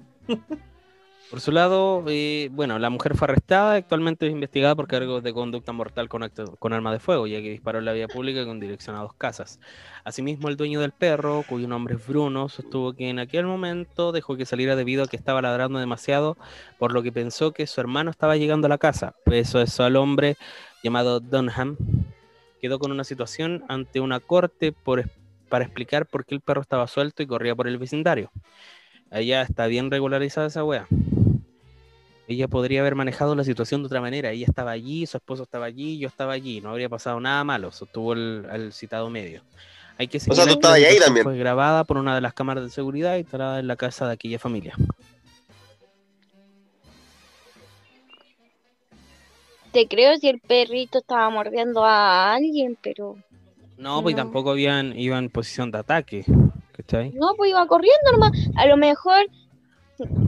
Por 1.31 1.41
su 1.41 1.53
lado, 1.53 2.03
eh, 2.09 2.49
bueno, 2.53 2.81
la 2.81 2.91
mujer 2.91 3.17
fue 3.17 3.27
arrestada 3.27 3.77
y 3.77 3.79
actualmente 3.79 4.27
es 4.27 4.33
investigada 4.33 4.75
por 4.75 4.89
cargos 4.89 5.23
de 5.23 5.33
conducta 5.33 5.71
mortal 5.71 6.09
con, 6.09 6.23
acto- 6.23 6.57
con 6.59 6.73
arma 6.73 6.91
de 6.93 6.99
fuego, 6.99 7.29
ya 7.29 7.41
que 7.41 7.51
disparó 7.51 7.79
en 7.79 7.85
la 7.85 7.93
vía 7.93 8.09
pública 8.09 8.45
con 8.45 8.59
dirección 8.59 8.97
a 8.97 9.03
dos 9.03 9.13
casas. 9.15 9.61
Asimismo, 10.03 10.49
el 10.49 10.57
dueño 10.57 10.81
del 10.81 10.91
perro, 10.91 11.45
cuyo 11.49 11.69
nombre 11.69 11.95
es 11.95 12.05
Bruno, 12.05 12.49
sostuvo 12.49 12.95
que 12.95 13.11
en 13.11 13.21
aquel 13.21 13.47
momento 13.47 14.11
dejó 14.11 14.37
que 14.37 14.45
saliera 14.45 14.75
debido 14.75 15.05
a 15.05 15.07
que 15.07 15.17
estaba 15.17 15.41
ladrando 15.41 15.79
demasiado, 15.79 16.37
por 16.81 16.93
lo 16.93 17.01
que 17.05 17.13
pensó 17.13 17.53
que 17.53 17.69
su 17.69 17.81
hermano 17.81 18.11
estaba 18.11 18.37
llegando 18.37 18.67
a 18.67 18.71
la 18.71 18.79
casa. 18.79 19.15
Eso 19.27 19.61
eso 19.61 19.85
al 19.85 19.95
hombre 19.95 20.37
llamado 20.83 21.21
Dunham 21.21 21.77
quedó 22.61 22.79
con 22.79 22.93
una 22.93 23.05
situación 23.05 23.65
ante 23.69 24.01
una 24.01 24.21
corte 24.21 24.73
por, 24.73 25.11
para 25.49 25.65
explicar 25.65 26.07
por 26.07 26.25
qué 26.25 26.35
el 26.35 26.41
perro 26.41 26.61
estaba 26.61 26.87
suelto 26.87 27.23
y 27.23 27.27
corría 27.27 27.55
por 27.55 27.69
el 27.69 27.79
vecindario. 27.79 28.31
Allá 29.11 29.43
está 29.43 29.67
bien 29.67 29.91
regularizada 29.91 30.47
esa 30.47 30.65
wea. 30.65 30.87
Ella 32.29 32.47
podría 32.47 32.81
haber 32.81 32.95
manejado 32.95 33.35
la 33.35 33.43
situación 33.43 33.83
de 33.83 33.87
otra 33.87 34.01
manera. 34.01 34.31
Ella 34.31 34.47
estaba 34.49 34.71
allí, 34.71 35.05
su 35.07 35.17
esposo 35.17 35.43
estaba 35.43 35.67
allí, 35.67 35.99
yo 35.99 36.07
estaba 36.07 36.33
allí. 36.33 36.61
No 36.61 36.71
habría 36.71 36.89
pasado 36.89 37.19
nada 37.19 37.43
malo, 37.43 37.73
sostuvo 37.73 38.13
el, 38.13 38.47
el 38.53 38.73
citado 38.73 39.11
medio. 39.11 39.43
Hay 39.99 40.07
que 40.07 40.21
sea, 40.21 40.47
tú 40.47 40.53
estabas 40.53 40.79
ahí 40.79 40.99
también. 40.99 41.25
Fue 41.25 41.37
grabada 41.37 41.85
por 41.85 41.99
una 41.99 42.15
de 42.15 42.21
las 42.21 42.33
cámaras 42.33 42.65
de 42.65 42.71
seguridad 42.71 43.17
instalada 43.17 43.59
en 43.59 43.67
la 43.67 43.77
casa 43.77 44.07
de 44.07 44.13
aquella 44.13 44.39
familia. 44.39 44.75
Te 49.73 49.87
creo 49.87 50.17
si 50.17 50.29
el 50.29 50.41
perrito 50.41 50.99
estaba 50.99 51.31
mordiendo 51.31 51.85
a 51.85 52.33
alguien, 52.35 52.77
pero 52.83 53.17
No, 53.77 54.03
pues 54.03 54.15
No. 54.17 54.23
tampoco 54.23 54.51
habían, 54.51 54.99
iba 54.99 55.17
en 55.19 55.31
posición 55.31 55.71
de 55.71 55.79
ataque. 55.79 56.25
¿Cachai? 56.73 57.11
no, 57.13 57.35
pues 57.37 57.51
iba 57.51 57.67
corriendo 57.67 58.13
nomás. 58.13 58.33
A 58.57 58.67
lo 58.67 58.77
mejor, 58.77 59.27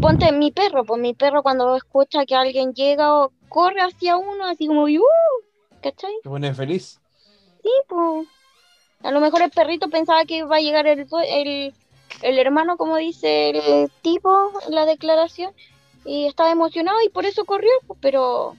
ponte 0.01 0.31
mi 0.33 0.53
perro, 0.53 0.85
pues 0.85 1.01
mi 1.01 1.15
perro 1.15 1.43
cuando 1.43 1.77
escucha 1.77 2.25
que 2.27 2.35
alguien 2.35 2.73
llega 2.75 3.15
o 3.19 3.33
corre 3.49 3.81
hacia 3.81 4.17
uno, 4.17 4.45
así 4.47 4.67
como, 4.67 4.85
¡uh! 4.85 5.01
¿Cachai? 5.83 6.13
Se 6.23 6.29
pone 6.29 6.53
feliz. 6.55 7.01
Sí, 7.63 7.71
pues. 7.89 8.27
A 9.03 9.11
lo 9.11 9.21
mejor 9.21 9.43
el 9.43 9.51
perrito 9.51 9.89
pensaba 9.89 10.25
que 10.25 10.39
iba 10.39 10.57
a 10.57 10.61
llegar 10.61 10.87
el, 10.87 11.07
el, 11.29 11.75
el 12.23 12.39
hermano, 12.39 12.77
como 12.77 12.97
dice 12.99 13.51
el 13.51 13.91
tipo 14.03 14.31
la 14.69 14.85
declaración, 14.87 15.53
y 16.05 16.27
estaba 16.27 16.51
emocionado 16.53 16.99
y 17.05 17.09
por 17.09 17.25
eso 17.25 17.45
corrió, 17.45 17.71
pues, 17.87 17.99
pero 18.03 18.57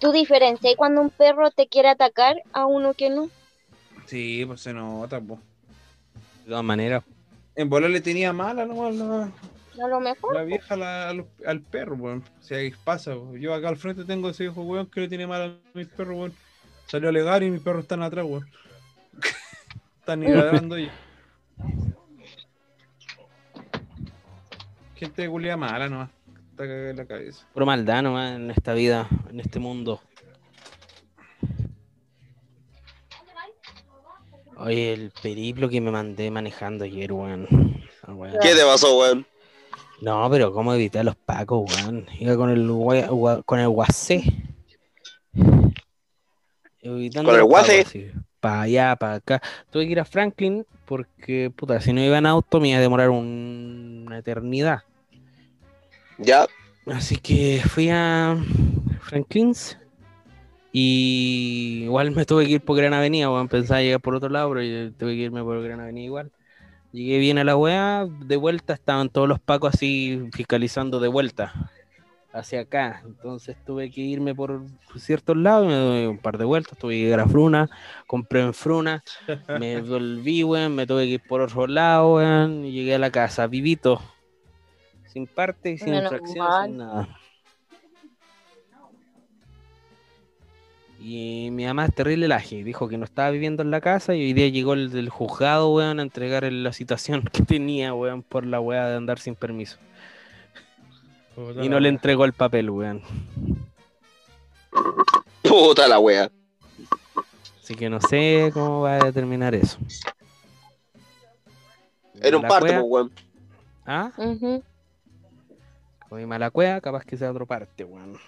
tú 0.00 0.12
diferencias 0.12 0.74
cuando 0.76 1.00
un 1.00 1.10
perro 1.10 1.50
te 1.50 1.66
quiere 1.68 1.88
atacar 1.88 2.36
a 2.52 2.66
uno 2.66 2.94
que 2.94 3.10
no. 3.10 3.28
Sí, 4.06 4.44
pues 4.46 4.60
se 4.60 4.72
nota, 4.72 5.20
po. 5.20 5.38
De 6.44 6.50
todas 6.50 6.64
maneras. 6.64 7.04
En 7.54 7.68
bola 7.68 7.88
le 7.88 8.00
tenía 8.00 8.32
mala 8.32 8.64
nomás 8.64 8.94
la, 8.94 9.24
A 9.84 9.88
lo 9.88 10.00
mejor. 10.00 10.34
la 10.34 10.44
vieja 10.44 10.76
la- 10.76 11.08
al, 11.10 11.26
al 11.46 11.60
perro, 11.60 11.96
weón. 11.96 12.22
O 12.40 12.42
sea, 12.42 12.58
¿qué 12.58 12.74
pasa? 12.84 13.14
po? 13.14 13.36
Yo 13.36 13.52
acá 13.54 13.68
al 13.68 13.76
frente 13.76 14.04
tengo 14.04 14.30
ese 14.30 14.44
hijo, 14.44 14.62
weón, 14.62 14.86
que 14.86 15.00
le 15.02 15.08
tiene 15.08 15.26
mal 15.26 15.42
a 15.42 15.76
mis 15.76 15.88
perros, 15.88 16.16
weón. 16.16 16.34
Salió 16.86 17.08
a 17.08 17.10
alegar 17.10 17.42
y 17.42 17.50
mis 17.50 17.60
perros 17.60 17.82
están 17.82 18.02
atrás, 18.02 18.24
weón. 18.26 18.48
están 20.00 20.20
ladrando 20.22 20.76
ahí. 20.76 20.90
Gente 24.94 25.22
de 25.22 25.28
culia 25.28 25.56
mala 25.56 25.88
nomás. 25.88 26.10
Está 26.58 26.66
cagada 26.66 26.90
en 26.90 26.96
la 26.96 27.06
cabeza. 27.06 27.46
Puro 27.54 27.66
maldad 27.66 28.02
nomás 28.02 28.34
en 28.34 28.50
esta 28.50 28.72
vida, 28.74 29.08
en 29.30 29.38
este 29.38 29.60
mundo. 29.60 30.00
Oye, 34.56 34.92
el 34.92 35.12
periplo 35.22 35.68
que 35.68 35.80
me 35.80 35.92
mandé 35.92 36.32
manejando 36.32 36.84
ayer, 36.84 37.12
weón. 37.12 37.46
Ah, 38.02 38.12
weón. 38.12 38.38
¿Qué 38.42 38.56
te 38.56 38.64
pasó, 38.64 38.98
weón? 38.98 39.24
No, 40.00 40.28
pero 40.28 40.52
¿cómo 40.52 40.74
evité 40.74 40.98
a 40.98 41.04
los 41.04 41.14
pacos, 41.14 41.64
weón? 41.72 42.06
Iba 42.18 42.34
con 42.34 42.50
el, 42.50 42.66
con 43.44 43.60
el 43.60 43.68
guacé. 43.68 44.24
Y 46.82 47.10
Con 47.12 47.26
el. 47.36 48.12
Para 48.40 48.62
allá, 48.62 48.96
para 48.96 49.14
acá. 49.14 49.40
Tuve 49.70 49.86
que 49.86 49.92
ir 49.92 50.00
a 50.00 50.04
Franklin 50.04 50.66
porque, 50.86 51.52
puta, 51.54 51.80
si 51.80 51.92
no 51.92 52.00
iba 52.02 52.18
en 52.18 52.26
auto 52.26 52.58
me 52.58 52.70
iba 52.70 52.78
a 52.78 52.80
demorar 52.80 53.10
un- 53.10 54.02
una 54.08 54.18
eternidad. 54.18 54.82
Ya. 56.18 56.46
Así 56.86 57.16
que 57.16 57.62
fui 57.66 57.90
a 57.90 58.36
Franklin's 59.00 59.78
y 60.72 61.82
igual 61.84 62.10
me 62.10 62.24
tuve 62.24 62.46
que 62.46 62.52
ir 62.52 62.60
por 62.60 62.76
Gran 62.76 62.94
Avenida, 62.94 63.30
weón. 63.30 63.48
Pensaba 63.48 63.82
llegar 63.82 64.00
por 64.00 64.14
otro 64.14 64.28
lado, 64.28 64.48
pero 64.50 64.62
yo 64.62 64.92
tuve 64.92 65.14
que 65.16 65.22
irme 65.22 65.42
por 65.42 65.62
Gran 65.62 65.80
Avenida 65.80 66.04
igual. 66.04 66.32
Llegué 66.92 67.18
bien 67.18 67.38
a 67.38 67.44
la 67.44 67.56
weá, 67.56 68.06
de 68.06 68.36
vuelta 68.36 68.72
estaban 68.72 69.10
todos 69.10 69.28
los 69.28 69.38
pacos 69.40 69.74
así 69.74 70.28
fiscalizando 70.32 71.00
de 71.00 71.08
vuelta 71.08 71.52
hacia 72.32 72.60
acá. 72.60 73.02
Entonces 73.04 73.56
tuve 73.64 73.90
que 73.90 74.00
irme 74.00 74.34
por 74.34 74.62
ciertos 74.96 75.36
lados, 75.36 75.66
me 75.66 75.74
doy 75.74 76.06
un 76.06 76.18
par 76.18 76.38
de 76.38 76.44
vueltas, 76.44 76.78
tuve 76.78 76.94
que 76.94 77.00
llegar 77.00 77.20
a 77.20 77.28
Fruna, 77.28 77.68
compré 78.06 78.40
en 78.40 78.54
Fruna, 78.54 79.02
me 79.58 79.80
volví, 79.82 80.44
weón, 80.44 80.74
me 80.74 80.86
tuve 80.86 81.04
que 81.04 81.12
ir 81.14 81.22
por 81.26 81.42
otro 81.42 81.66
lado, 81.66 82.14
weón, 82.14 82.64
y 82.64 82.72
llegué 82.72 82.94
a 82.94 82.98
la 82.98 83.10
casa, 83.10 83.46
vivito, 83.46 84.00
sin 85.18 85.26
parte 85.26 85.72
y 85.72 85.78
sin 85.78 85.90
Menos 85.90 86.12
infracción, 86.12 86.38
mal. 86.38 86.68
sin 86.68 86.76
nada. 86.78 87.08
Y 91.00 91.48
mi 91.52 91.64
mamá 91.64 91.86
es 91.86 91.94
terrible 91.94 92.28
laje, 92.28 92.62
dijo 92.64 92.88
que 92.88 92.98
no 92.98 93.04
estaba 93.04 93.30
viviendo 93.30 93.62
en 93.62 93.70
la 93.70 93.80
casa 93.80 94.14
y 94.14 94.22
hoy 94.22 94.32
día 94.32 94.48
llegó 94.48 94.74
el 94.74 94.90
del 94.90 95.08
juzgado, 95.08 95.72
weón, 95.72 96.00
a 96.00 96.02
entregar 96.02 96.50
la 96.52 96.72
citación 96.72 97.22
que 97.32 97.42
tenía, 97.42 97.94
weón, 97.94 98.22
por 98.22 98.46
la 98.46 98.60
weá 98.60 98.88
de 98.88 98.96
andar 98.96 99.18
sin 99.18 99.34
permiso. 99.34 99.78
Puta 101.34 101.64
Y 101.64 101.68
no 101.68 101.78
le 101.80 101.88
entregó 101.88 102.24
el 102.24 102.32
papel, 102.32 102.70
weón. 102.70 103.02
Puta 105.42 105.88
la 105.88 105.98
wea. 105.98 106.30
Así 107.62 107.74
que 107.74 107.90
no 107.90 108.00
sé 108.00 108.50
cómo 108.52 108.82
va 108.82 108.96
a 108.96 109.12
terminar 109.12 109.54
eso. 109.54 109.78
Era 112.20 112.36
un 112.36 112.42
parto, 112.42 112.66
pues, 112.66 112.82
weón. 112.84 113.12
¿Ah? 113.86 114.12
Ujú. 114.18 114.62
Con 116.08 116.18
mi 116.18 116.26
mala 116.26 116.50
cueva, 116.50 116.80
capaz 116.80 117.04
que 117.04 117.16
sea 117.16 117.30
otro 117.30 117.46
parte, 117.46 117.84
weón. 117.84 118.18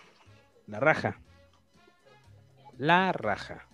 La 0.67 0.81
raja. 0.81 1.19
La 2.79 3.13
raja. 3.13 3.67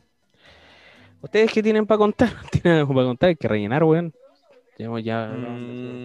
¿Ustedes 1.20 1.52
qué 1.52 1.62
tienen 1.62 1.86
para 1.86 1.98
contar? 1.98 2.30
¿Tienen 2.50 2.80
algo 2.80 2.94
para 2.94 3.07
contar? 3.07 3.28
Hay 3.30 3.36
que 3.36 3.48
rellenar, 3.48 3.82
weón. 3.84 4.14
Llevamos 4.78 5.02
ya. 5.04 5.26
Mm. 5.26 6.04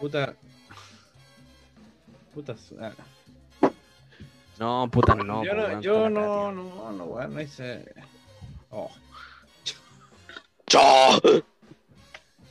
Puta. 0.00 0.34
Puta. 2.34 2.56
su- 2.56 2.76
ah. 2.80 2.92
No, 4.58 4.88
puta, 4.90 5.14
no. 5.14 5.44
yo 5.44 5.50
po, 5.50 5.56
no, 5.56 5.80
yo 5.80 6.10
no, 6.10 6.52
no, 6.52 6.92
no, 6.92 7.04
weón, 7.04 7.34
no 7.34 7.40
hice. 7.40 7.92
Oh. 8.70 8.90
¡Chao! 10.66 11.20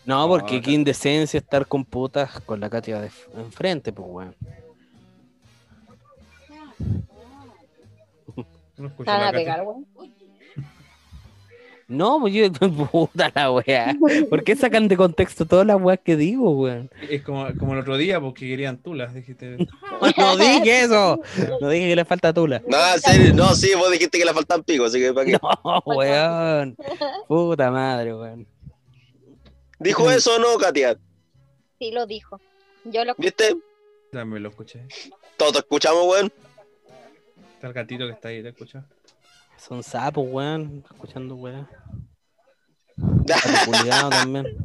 No, 0.06 0.28
porque 0.28 0.58
No, 0.58 0.62
qué 0.62 0.72
indecencia 0.72 1.39
estar 1.39 1.66
con 1.68 1.84
putas 1.84 2.39
con 2.41 2.60
la 2.60 2.70
Katia 2.70 3.01
de 3.01 3.10
enfrente, 3.38 3.91
pues, 3.91 4.08
weón. 4.10 4.36
No 8.78 8.89
Te 8.91 9.03
van 9.03 9.24
a 9.24 9.32
pegar, 9.32 9.64
weón. 9.64 9.86
No, 11.88 12.20
pues 12.20 12.34
yo, 12.34 12.51
puta 12.91 13.32
la 13.36 13.51
weá. 13.51 13.95
¿Por 14.30 14.43
qué 14.43 14.56
sacan 14.56 14.88
de 14.88 14.97
contexto 14.97 15.45
todas 15.45 15.68
las 15.68 15.80
weas 15.80 15.99
que 16.03 16.16
digo, 16.16 16.49
weón? 16.51 16.89
Es 17.10 17.22
como, 17.22 17.45
como 17.60 17.74
el 17.74 17.80
otro 17.80 17.95
día, 17.95 18.20
porque 18.20 18.47
querían 18.47 18.78
tulas, 18.78 19.14
dijiste. 19.14 19.58
No 20.18 20.36
dije 20.38 20.82
eso. 20.82 21.22
No 21.62 21.70
dije 21.70 21.88
que 21.88 21.95
le 21.95 22.06
falta 22.06 22.34
tula. 22.34 22.62
No, 22.68 22.78
en 22.93 22.99
serio, 22.99 23.34
no, 23.34 23.56
sí, 23.56 23.72
vos 23.78 23.89
dijiste 23.91 24.18
que 24.18 24.26
le 24.26 24.34
faltan 24.34 24.64
picos, 24.64 24.89
así 24.89 24.99
que 24.99 25.14
para 25.14 25.26
qué. 25.26 25.38
No, 25.64 25.84
weón. 25.86 26.76
Puta 27.28 27.72
madre, 27.72 28.14
weón. 28.14 28.47
¿Dijo 29.86 30.09
eso 30.09 30.38
o 30.38 30.39
no, 30.39 30.57
Katia? 30.57 30.97
Sí 31.77 31.91
lo 31.91 32.07
dijo. 32.07 32.41
Yo 32.86 33.05
lo 33.05 33.13
¿Viste? 33.19 33.55
También 34.11 34.41
lo 34.41 34.49
escuché. 34.49 34.88
Todos 35.38 35.53
te 35.53 35.59
escuchamos, 35.59 36.07
weón. 36.07 36.33
Está 37.53 37.67
el 37.67 37.73
gatito 37.73 38.07
que 38.07 38.13
está 38.13 38.29
ahí, 38.29 38.41
¿te 38.41 38.49
escuchas? 38.49 38.83
Son 39.57 39.83
sapos, 39.83 40.25
weón. 40.27 40.83
Escuchando 40.91 41.36
weón. 41.36 41.69
También. 44.09 44.57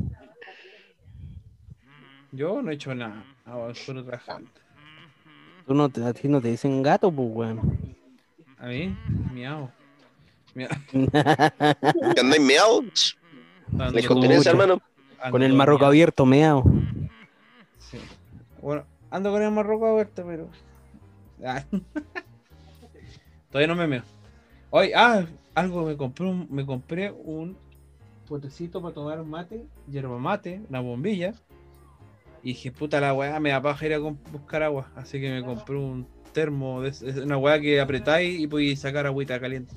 Yo 2.32 2.62
no 2.62 2.70
he 2.70 2.74
hecho 2.74 2.94
nada. 2.94 3.22
Ahora 3.44 3.74
solo 3.74 4.02
trabajando. 4.02 4.50
Tú 5.66 5.74
no 5.74 5.90
te, 5.90 6.02
a 6.02 6.14
ti 6.14 6.28
no 6.28 6.40
te 6.40 6.48
dicen 6.48 6.82
gato, 6.82 7.12
pues, 7.12 7.28
weón. 7.30 7.94
A 8.56 8.68
mí, 8.68 8.96
miau. 9.34 9.70
Miau. 10.54 10.70
¿Que 12.14 12.20
andáis? 12.20 13.18
Ando 13.72 13.90
La 13.92 14.00
incontinencia, 14.00 14.50
hermano. 14.50 14.80
Ando 15.20 15.30
Con 15.32 15.42
el 15.42 15.54
marroco 15.54 15.86
abierto, 15.86 16.26
meao. 16.26 16.64
Sí. 17.78 17.98
Bueno, 18.62 18.84
ando 19.10 19.30
con 19.30 19.42
el 19.42 19.50
marroco 19.50 19.86
abierto, 19.86 20.24
pero. 20.26 20.48
Ah. 21.44 21.64
Todavía 23.50 23.68
no 23.68 23.76
me 23.76 23.86
meo. 23.86 24.02
Hoy, 24.70 24.92
ah, 24.94 25.26
algo 25.54 25.84
me 25.84 25.96
compré 25.96 26.26
un, 26.26 26.46
me 26.50 26.64
compré 26.64 27.10
un 27.10 27.56
potecito 28.28 28.80
para 28.80 28.94
tomar 28.94 29.24
mate, 29.24 29.66
yerba 29.88 30.18
mate, 30.18 30.60
una 30.68 30.80
bombilla. 30.80 31.34
Y 32.42 32.50
dije, 32.50 32.70
puta 32.70 33.00
la 33.00 33.12
weá, 33.12 33.38
me 33.40 33.50
da 33.50 33.60
paja 33.60 33.86
ir 33.86 33.94
a 33.94 33.98
buscar 33.98 34.62
agua. 34.62 34.90
Así 34.94 35.20
que 35.20 35.30
me 35.30 35.44
compré 35.44 35.76
un 35.76 36.06
termo, 36.32 36.80
de, 36.80 36.90
es 36.90 37.02
una 37.02 37.36
weá 37.36 37.60
que 37.60 37.80
apretáis 37.80 38.38
y 38.38 38.46
podéis 38.46 38.80
sacar 38.80 39.06
agüita 39.06 39.40
caliente. 39.40 39.74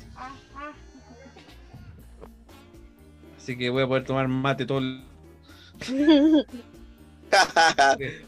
Así 3.36 3.58
que 3.58 3.70
voy 3.70 3.84
a 3.84 3.88
poder 3.88 4.06
tomar 4.06 4.28
mate 4.28 4.66
todo 4.66 4.78
el... 4.78 5.04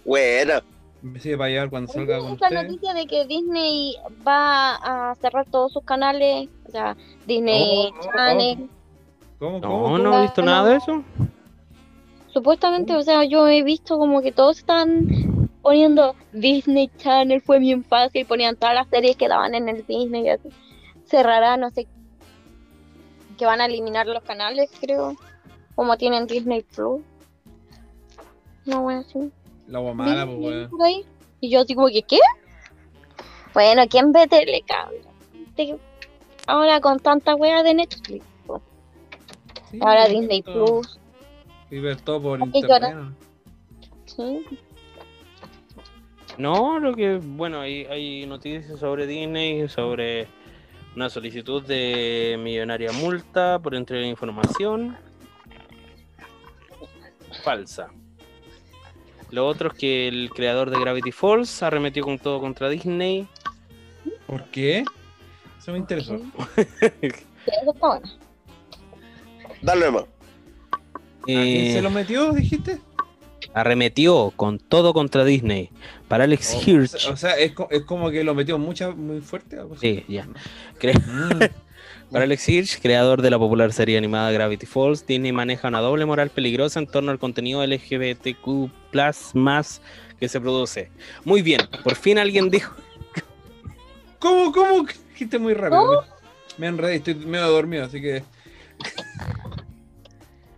bueno, 0.05 0.53
Me 1.01 1.19
sirve 1.19 1.37
para 1.37 1.49
llevar 1.49 1.69
cuando 1.69 1.91
salga 1.93 2.17
con 2.19 2.33
esa 2.33 2.45
ustedes. 2.47 2.63
noticia 2.63 2.93
de 2.93 3.05
que 3.05 3.25
Disney 3.25 3.95
va 4.27 4.75
a 4.75 5.15
cerrar 5.15 5.45
todos 5.49 5.73
sus 5.73 5.83
canales, 5.83 6.49
o 6.67 6.71
sea, 6.71 6.95
Disney 7.27 7.91
Oh, 7.91 7.95
oh, 7.95 7.99
oh. 7.99 8.11
Channel. 8.13 8.69
¿Cómo, 9.39 9.59
No, 9.59 9.69
cómo, 9.69 9.97
no 9.99 10.19
he 10.19 10.21
visto 10.23 10.41
nada 10.41 10.69
de 10.69 10.75
eso. 10.77 11.03
Supuestamente, 12.33 12.95
o 12.95 13.01
sea, 13.01 13.23
yo 13.23 13.47
he 13.47 13.63
visto 13.63 13.97
como 13.97 14.21
que 14.21 14.31
todos 14.31 14.59
están 14.59 15.49
poniendo 15.61 16.15
Disney 16.33 16.89
Channel, 16.97 17.41
fue 17.41 17.59
bien 17.59 17.83
fácil, 17.83 18.25
ponían 18.25 18.55
todas 18.55 18.75
las 18.75 18.87
series 18.89 19.15
que 19.15 19.27
daban 19.27 19.55
en 19.55 19.69
el 19.69 19.85
Disney 19.85 20.25
y 20.25 20.29
así. 20.29 20.49
Cerrará, 21.05 21.55
no 21.57 21.69
sé, 21.71 21.87
que 23.37 23.45
van 23.45 23.61
a 23.61 23.65
eliminar 23.65 24.05
los 24.07 24.23
canales, 24.23 24.69
creo, 24.79 25.15
como 25.75 25.97
tienen 25.97 26.27
Disney 26.27 26.63
Plus. 26.63 27.01
No, 28.65 28.81
bueno, 28.81 29.03
sí. 29.03 29.31
La 29.67 29.77
agua 29.79 29.93
mala, 29.93 30.25
pues, 30.25 30.69
weón. 30.71 31.03
Y 31.41 31.49
yo 31.49 31.61
así 31.61 31.75
como 31.75 31.87
que, 31.87 32.01
¿qué? 32.03 32.19
Bueno, 33.53 33.83
¿quién 33.89 34.11
ve 34.11 34.27
telecable? 34.27 35.01
Te- 35.55 35.77
Ahora 36.47 36.79
con 36.79 36.99
tanta 36.99 37.35
wea 37.35 37.63
de 37.63 37.73
Netflix, 37.73 38.23
Sí, 39.71 39.79
ahora 39.81 40.07
y 40.07 40.19
Disney 40.19 40.41
todo- 40.43 40.81
Plus, 40.81 40.99
Y 41.71 41.79
ver 41.79 41.99
todo 42.01 42.21
por 42.21 42.39
que 42.51 42.59
internet. 42.59 42.95
¿no? 42.95 43.15
sí. 44.05 44.45
No, 46.37 46.79
lo 46.79 46.93
que, 46.93 47.17
bueno, 47.17 47.61
hay, 47.61 47.85
hay 47.85 48.25
noticias 48.27 48.79
sobre 48.79 49.07
Disney, 49.07 49.67
sobre 49.69 50.27
una 50.95 51.09
solicitud 51.09 51.63
de 51.63 52.37
millonaria 52.39 52.91
multa 52.91 53.57
por 53.59 53.73
entrega 53.73 54.03
de 54.03 54.09
información 54.09 54.95
falsa. 57.43 57.89
Lo 59.35 59.45
otro 59.47 59.69
es 59.69 59.77
que 59.77 60.07
el 60.07 60.29
creador 60.33 60.69
de 60.69 60.79
Gravity 60.79 61.11
Falls 61.11 61.61
arremetió 61.61 62.03
con 62.05 62.17
todo 62.19 62.39
contra 62.39 62.69
Disney. 62.69 63.27
¿Por 64.27 64.45
qué? 64.45 64.85
Eso 65.59 65.73
me 65.73 65.77
interesó. 65.79 66.17
Sí, 66.55 66.61
eso 67.61 67.73
está 67.73 67.87
bueno. 67.87 68.07
dale 69.61 69.85
nomás. 69.87 70.03
¿A 70.03 71.25
quién 71.25 71.37
Eh, 71.67 71.73
se 71.73 71.81
lo 71.81 71.89
metió, 71.89 72.31
dijiste? 72.31 72.79
arremetió 73.53 74.31
con 74.37 74.57
todo 74.57 74.93
contra 74.93 75.25
Disney. 75.25 75.69
Para 76.07 76.23
Alex 76.23 76.53
O- 76.53 76.57
o, 76.57 76.61
Hirsch. 76.61 76.97
sea, 76.97 77.11
o 77.11 77.17
sea, 77.17 77.37
es, 77.37 77.51
es 77.71 77.81
como 77.83 78.09
que 78.11 78.23
lo 78.23 78.33
metió 78.35 78.57
mucha, 78.57 78.91
muy 78.91 79.19
fuerte. 79.19 79.57
Sí, 79.81 80.05
ya. 80.07 80.27
Cre- 80.79 80.97
Mm. 81.05 81.64
Para 82.11 82.25
Alex 82.25 82.47
Hirsch, 82.47 82.81
creador 82.81 83.21
de 83.21 83.29
la 83.29 83.39
popular 83.39 83.73
serie 83.73 83.97
animada 83.97 84.31
Gravity 84.31 84.65
Falls, 84.65 85.05
Disney 85.05 85.31
maneja 85.31 85.67
una 85.67 85.81
doble 85.81 86.05
moral 86.05 86.29
peligrosa 86.29 86.79
en 86.79 86.87
torno 86.87 87.11
al 87.11 87.19
contenido 87.19 87.65
LGBTQ 87.65 88.69
más 89.33 89.81
que 90.19 90.29
se 90.29 90.39
produce. 90.39 90.91
Muy 91.23 91.41
bien, 91.41 91.61
por 91.83 91.95
fin 91.95 92.17
alguien 92.17 92.49
dijo. 92.49 92.73
¿Cómo, 94.19 94.51
cómo? 94.51 94.85
Dijiste 95.11 95.39
muy 95.39 95.53
rápido. 95.53 96.05
Me 96.57 96.67
enredé, 96.67 96.95
estoy 96.95 97.15
medio 97.15 97.47
dormido, 97.49 97.85
así 97.85 98.01
que. 98.01 98.23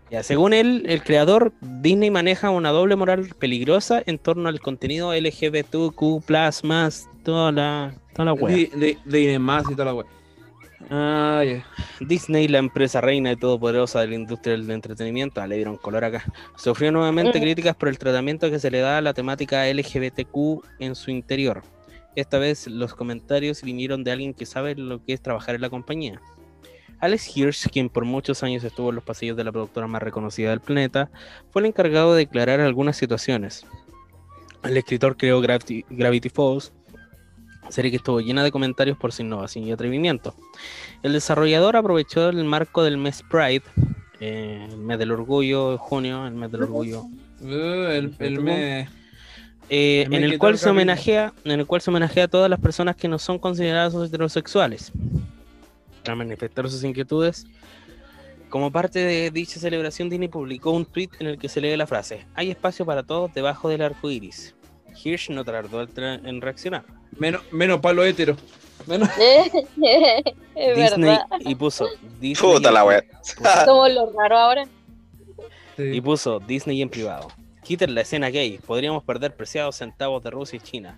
Ya, 0.10 0.24
según 0.24 0.54
él, 0.54 0.86
el 0.88 1.04
creador, 1.04 1.52
Disney 1.60 2.10
maneja 2.10 2.50
una 2.50 2.70
doble 2.70 2.96
moral 2.96 3.28
peligrosa 3.38 4.02
en 4.06 4.18
torno 4.18 4.48
al 4.48 4.62
contenido 4.62 5.14
LGBTQ 5.14 6.24
más 6.64 7.10
toda 7.26 7.52
la, 7.52 7.94
toda 8.14 8.26
la 8.28 8.34
wea. 8.34 8.56
De, 8.56 8.72
de, 8.74 8.98
de 9.04 9.22
Inés 9.22 9.40
más 9.42 9.66
y 9.70 9.74
toda 9.74 9.84
la 9.84 9.94
wea. 9.96 10.08
Ah. 10.90 11.44
Disney, 12.00 12.48
la 12.48 12.60
empresa 12.60 13.02
reina 13.02 13.32
y 13.32 13.36
todopoderosa 13.36 14.02
de 14.02 14.08
la 14.08 14.16
industria 14.16 14.56
del 14.56 14.70
entretenimiento, 14.70 15.42
ah, 15.42 15.48
le 15.48 15.56
dieron 15.56 15.78
color 15.78 16.04
acá, 16.06 16.24
sufrió 16.56 16.92
nuevamente 16.92 17.40
Mm. 17.40 17.42
críticas 17.42 17.76
por 17.76 17.90
el 17.90 17.98
tratamiento 17.98 18.50
que 18.52 18.60
se 18.60 18.70
le 18.70 18.80
da 18.80 18.98
a 18.98 19.02
la 19.02 19.14
temática 19.14 19.68
LGBTQ 19.68 20.62
en 20.80 20.96
su 20.96 21.12
interior. 21.12 21.64
Esta 22.16 22.38
vez 22.38 22.68
los 22.68 22.94
comentarios 22.94 23.62
vinieron 23.64 24.04
de 24.04 24.12
alguien 24.12 24.34
que 24.34 24.46
sabe 24.46 24.76
lo 24.76 25.04
que 25.04 25.14
es 25.14 25.22
trabajar 25.22 25.56
en 25.56 25.62
la 25.62 25.70
compañía. 25.70 26.22
Alex 27.00 27.36
Hirsch, 27.38 27.70
quien 27.70 27.90
por 27.90 28.06
muchos 28.06 28.42
años 28.42 28.64
estuvo 28.64 28.90
en 28.90 28.96
los 28.96 29.04
pasillos 29.04 29.38
de 29.38 29.44
la 29.44 29.52
productora 29.52 29.86
más 29.86 30.02
reconocida 30.02 30.50
del 30.50 30.62
planeta, 30.62 31.12
fue 31.52 31.62
el 31.62 31.68
encargado 31.68 32.14
de 32.14 32.26
declarar 32.26 32.60
algunas 32.60 32.98
situaciones. 32.98 33.66
El 34.64 34.76
escritor 34.78 35.16
creó 35.16 35.40
Gravity, 35.40 35.86
Gravity 35.92 36.30
Falls, 36.30 36.74
serie 37.70 37.92
que 37.92 37.98
estuvo 37.98 38.20
llena 38.20 38.44
de 38.44 38.52
comentarios 38.52 38.98
por 38.98 39.12
su 39.12 39.22
innovación 39.22 39.66
y 39.66 39.72
atrevimiento. 39.72 40.36
El 41.04 41.14
desarrollador 41.14 41.76
aprovechó 41.76 42.30
el 42.30 42.44
marco 42.44 42.84
del 42.84 42.98
mes 42.98 43.24
Pride, 43.30 43.64
eh, 44.20 44.68
el 44.70 44.78
mes 44.78 44.98
del 45.00 45.12
orgullo, 45.12 45.78
junio, 45.78 46.26
el 46.28 46.34
mes 46.34 46.52
del 46.52 46.64
orgullo, 46.64 47.04
Uh, 47.40 47.92
el, 47.92 48.16
el 48.18 48.40
me... 48.40 48.90
eh, 49.70 50.02
El 50.02 50.10
mes 50.10 50.18
en 50.18 50.24
el 50.24 50.40
cual 50.40 50.58
se 50.58 50.70
homenajea, 50.72 51.34
en 51.44 51.52
el 51.52 51.68
cual 51.68 51.82
se 51.82 51.92
homenajea 51.92 52.24
a 52.24 52.28
todas 52.28 52.50
las 52.50 52.60
personas 52.60 52.96
que 52.96 53.08
no 53.08 53.20
son 53.20 53.38
consideradas 53.38 53.94
heterosexuales. 53.94 54.92
Para 56.04 56.16
manifestar 56.16 56.68
sus 56.68 56.84
inquietudes, 56.84 57.46
como 58.50 58.72
parte 58.72 59.00
de 59.00 59.30
dicha 59.30 59.60
celebración, 59.60 60.10
Disney 60.10 60.30
publicó 60.30 60.72
un 60.72 60.86
tweet 60.86 61.10
en 61.20 61.28
el 61.28 61.38
que 61.38 61.48
se 61.48 61.62
lee 61.62 61.78
la 61.78 61.86
frase: 61.86 62.26
Hay 62.34 62.50
espacio 62.50 62.88
para 62.88 63.04
todos 63.04 63.32
debajo 63.36 63.70
del 63.70 63.84
arco 63.84 64.10
iris. 64.10 64.56
Hirsch 65.04 65.30
no 65.30 65.44
tardó 65.46 65.88
en 65.98 66.42
reaccionar. 66.42 66.86
Menos, 67.18 67.42
menos 67.52 67.80
palo 67.80 68.04
hétero. 68.04 68.36
Menos... 68.86 69.10
es 69.18 69.52
Disney 70.76 71.10
verdad. 71.10 71.26
y 71.40 71.56
puso 71.56 71.88
Disney 72.20 72.54
Puta 72.54 72.70
en- 72.70 72.74
la 72.74 72.86
wea. 72.86 73.04
Somos 73.66 73.92
los 73.92 74.14
raros 74.14 74.40
ahora. 74.40 74.68
y 75.78 76.02
puso 76.02 76.40
Disney 76.40 76.82
en 76.82 76.90
privado. 76.90 77.28
Quiten 77.64 77.94
la 77.96 78.02
escena 78.02 78.30
gay, 78.30 78.60
podríamos 78.60 79.04
perder 79.04 79.36
preciados 79.36 79.76
centavos 79.76 80.24
de 80.24 80.30
Rusia 80.32 80.58
y 80.58 80.60
China. 80.62 80.98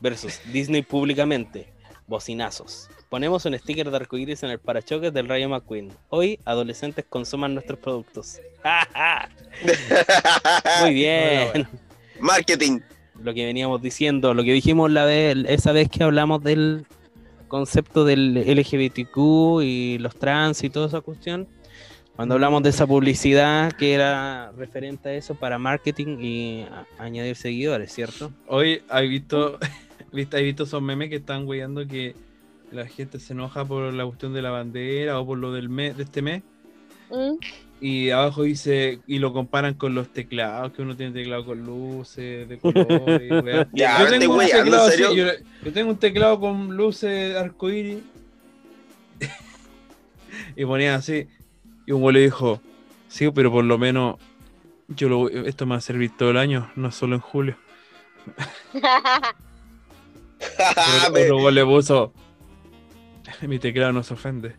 Versus 0.00 0.40
Disney 0.52 0.82
públicamente, 0.82 1.72
bocinazos. 2.06 2.88
Ponemos 3.08 3.44
un 3.44 3.56
sticker 3.56 3.90
de 3.90 3.96
arcoíris 3.96 4.42
en 4.42 4.50
el 4.50 4.58
parachoques 4.58 5.12
del 5.14 5.28
Rayo 5.28 5.48
McQueen. 5.48 5.92
Hoy, 6.08 6.40
adolescentes 6.44 7.04
consuman 7.08 7.54
nuestros 7.54 7.78
productos. 7.78 8.40
Muy 10.80 10.94
bien. 10.94 11.68
Marketing. 12.18 12.80
Lo 13.22 13.32
que 13.32 13.44
veníamos 13.44 13.80
diciendo, 13.80 14.34
lo 14.34 14.42
que 14.42 14.52
dijimos 14.52 14.90
la 14.90 15.04
vez, 15.04 15.36
esa 15.48 15.72
vez 15.72 15.88
que 15.88 16.02
hablamos 16.02 16.42
del 16.42 16.84
concepto 17.48 18.04
del 18.04 18.34
LGBTQ 18.34 19.62
y 19.62 19.98
los 19.98 20.16
trans 20.16 20.64
y 20.64 20.70
toda 20.70 20.88
esa 20.88 21.00
cuestión. 21.00 21.46
Cuando 22.16 22.34
hablamos 22.34 22.62
de 22.62 22.70
esa 22.70 22.86
publicidad 22.86 23.72
que 23.72 23.92
era 23.92 24.52
referente 24.52 25.08
a 25.08 25.14
eso 25.14 25.34
para 25.34 25.58
marketing 25.58 26.18
y 26.20 26.66
añadir 26.98 27.34
seguidores, 27.34 27.92
¿cierto? 27.92 28.32
Hoy 28.46 28.82
hay 28.88 29.08
visto, 29.08 29.58
viste, 30.12 30.36
hay 30.36 30.44
visto 30.44 30.62
esos 30.64 30.80
memes 30.80 31.10
que 31.10 31.16
están 31.16 31.46
weyando 31.46 31.86
que 31.86 32.14
la 32.70 32.86
gente 32.86 33.18
se 33.18 33.32
enoja 33.32 33.64
por 33.64 33.92
la 33.92 34.04
cuestión 34.04 34.32
de 34.32 34.42
la 34.42 34.50
bandera 34.50 35.20
o 35.20 35.26
por 35.26 35.38
lo 35.38 35.52
del 35.52 35.68
mes, 35.68 35.96
de 35.96 36.04
este 36.04 36.22
mes. 36.22 36.42
Mm. 37.10 37.36
Y 37.86 38.08
abajo 38.08 38.44
dice, 38.44 39.00
y 39.06 39.18
lo 39.18 39.34
comparan 39.34 39.74
con 39.74 39.94
los 39.94 40.10
teclados, 40.10 40.72
que 40.72 40.80
uno 40.80 40.96
tiene 40.96 41.12
teclado 41.12 41.44
con 41.44 41.66
luces, 41.66 42.48
de 42.48 42.56
colores, 42.56 43.30
y 43.30 43.34
weá. 43.44 43.68
Ya, 43.74 44.02
yo, 44.02 44.10
¿me 44.10 44.18
tengo 44.18 44.34
un 44.36 44.40
teclado 44.46 44.96
yo, 44.96 45.14
yo 45.62 45.72
tengo 45.74 45.90
un 45.90 45.98
teclado 45.98 46.40
con 46.40 46.74
luces 46.74 47.36
arcoíris. 47.36 47.98
y 50.56 50.64
ponía 50.64 50.94
así. 50.94 51.28
Y 51.86 51.92
un 51.92 52.00
güey 52.00 52.14
le 52.14 52.20
dijo, 52.20 52.62
sí, 53.08 53.30
pero 53.34 53.52
por 53.52 53.66
lo 53.66 53.76
menos 53.76 54.16
yo 54.88 55.10
lo, 55.10 55.28
esto 55.28 55.66
me 55.66 55.72
va 55.72 55.76
a 55.76 55.82
servir 55.82 56.16
todo 56.16 56.30
el 56.30 56.38
año, 56.38 56.70
no 56.76 56.90
solo 56.90 57.16
en 57.16 57.20
julio. 57.20 57.56
Ah, 60.58 61.08
Otro- 61.08 61.50
le 61.50 61.64
puso, 61.64 62.12
mi 63.42 63.58
teclado 63.58 63.92
no 63.92 64.02
se 64.02 64.14
ofende. 64.14 64.56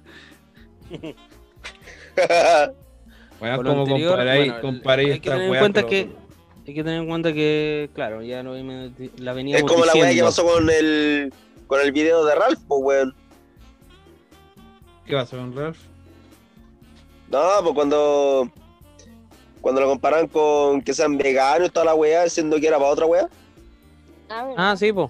Bueno, 3.40 3.58
como 3.64 3.82
anterior, 3.82 4.10
comparáis, 4.12 4.48
bueno, 4.52 4.62
comparáis 4.62 5.08
hay 5.14 5.20
que 5.20 5.30
esta 5.30 5.32
tener 5.32 5.46
en 5.46 5.52
weá 5.52 5.60
cuenta 5.62 5.86
que 5.86 6.06
lo- 6.06 6.16
hay 6.68 6.74
que 6.74 6.84
tener 6.84 7.02
en 7.02 7.08
cuenta 7.08 7.34
que, 7.34 7.90
claro, 7.94 8.22
ya 8.24 8.42
lo 8.44 8.54
la 8.56 9.32
es 9.32 9.36
veníamos 9.36 9.72
como 9.72 9.86
la 9.86 9.94
wea 9.94 10.02
que 10.04 10.08
diciendo. 10.10 10.26
pasó 10.26 10.46
con 10.46 10.70
el 10.70 11.34
con 11.68 11.82
el 11.82 11.92
video 11.92 12.26
de 12.26 12.36
Ralph, 12.36 12.60
pues 12.68 12.82
weón. 12.84 13.16
¿Qué 15.06 15.14
pasa 15.14 15.38
con 15.38 15.56
Ralph? 15.56 15.78
No, 17.30 17.42
pues 17.62 17.74
cuando 17.76 18.50
cuando 19.62 19.82
lo 19.82 19.88
comparan 19.88 20.28
con 20.28 20.82
que 20.82 20.94
sean 20.94 21.18
veganos 21.18 21.68
y 21.68 21.72
toda 21.72 21.86
la 21.88 21.96
weá, 21.96 22.28
siendo 22.30 22.60
que 22.60 22.68
era 22.68 22.78
para 22.78 22.90
otra 22.90 23.06
weá. 23.06 23.28
Ah, 24.30 24.54
Ah, 24.58 24.76
sí, 24.78 24.92
pues. 24.94 25.10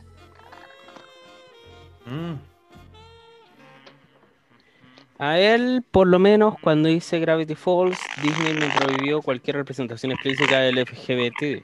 A 5.18 5.40
él, 5.40 5.84
por 5.92 6.08
lo 6.08 6.20
menos, 6.20 6.56
cuando 6.60 6.90
hice 6.90 7.20
Gravity 7.20 7.56
Falls, 7.56 7.98
Disney 8.22 8.54
me 8.54 8.70
prohibió 8.70 9.22
cualquier 9.22 9.56
representación 9.56 10.12
explícita 10.12 10.60
del 10.60 10.78
LGBT. 10.78 11.64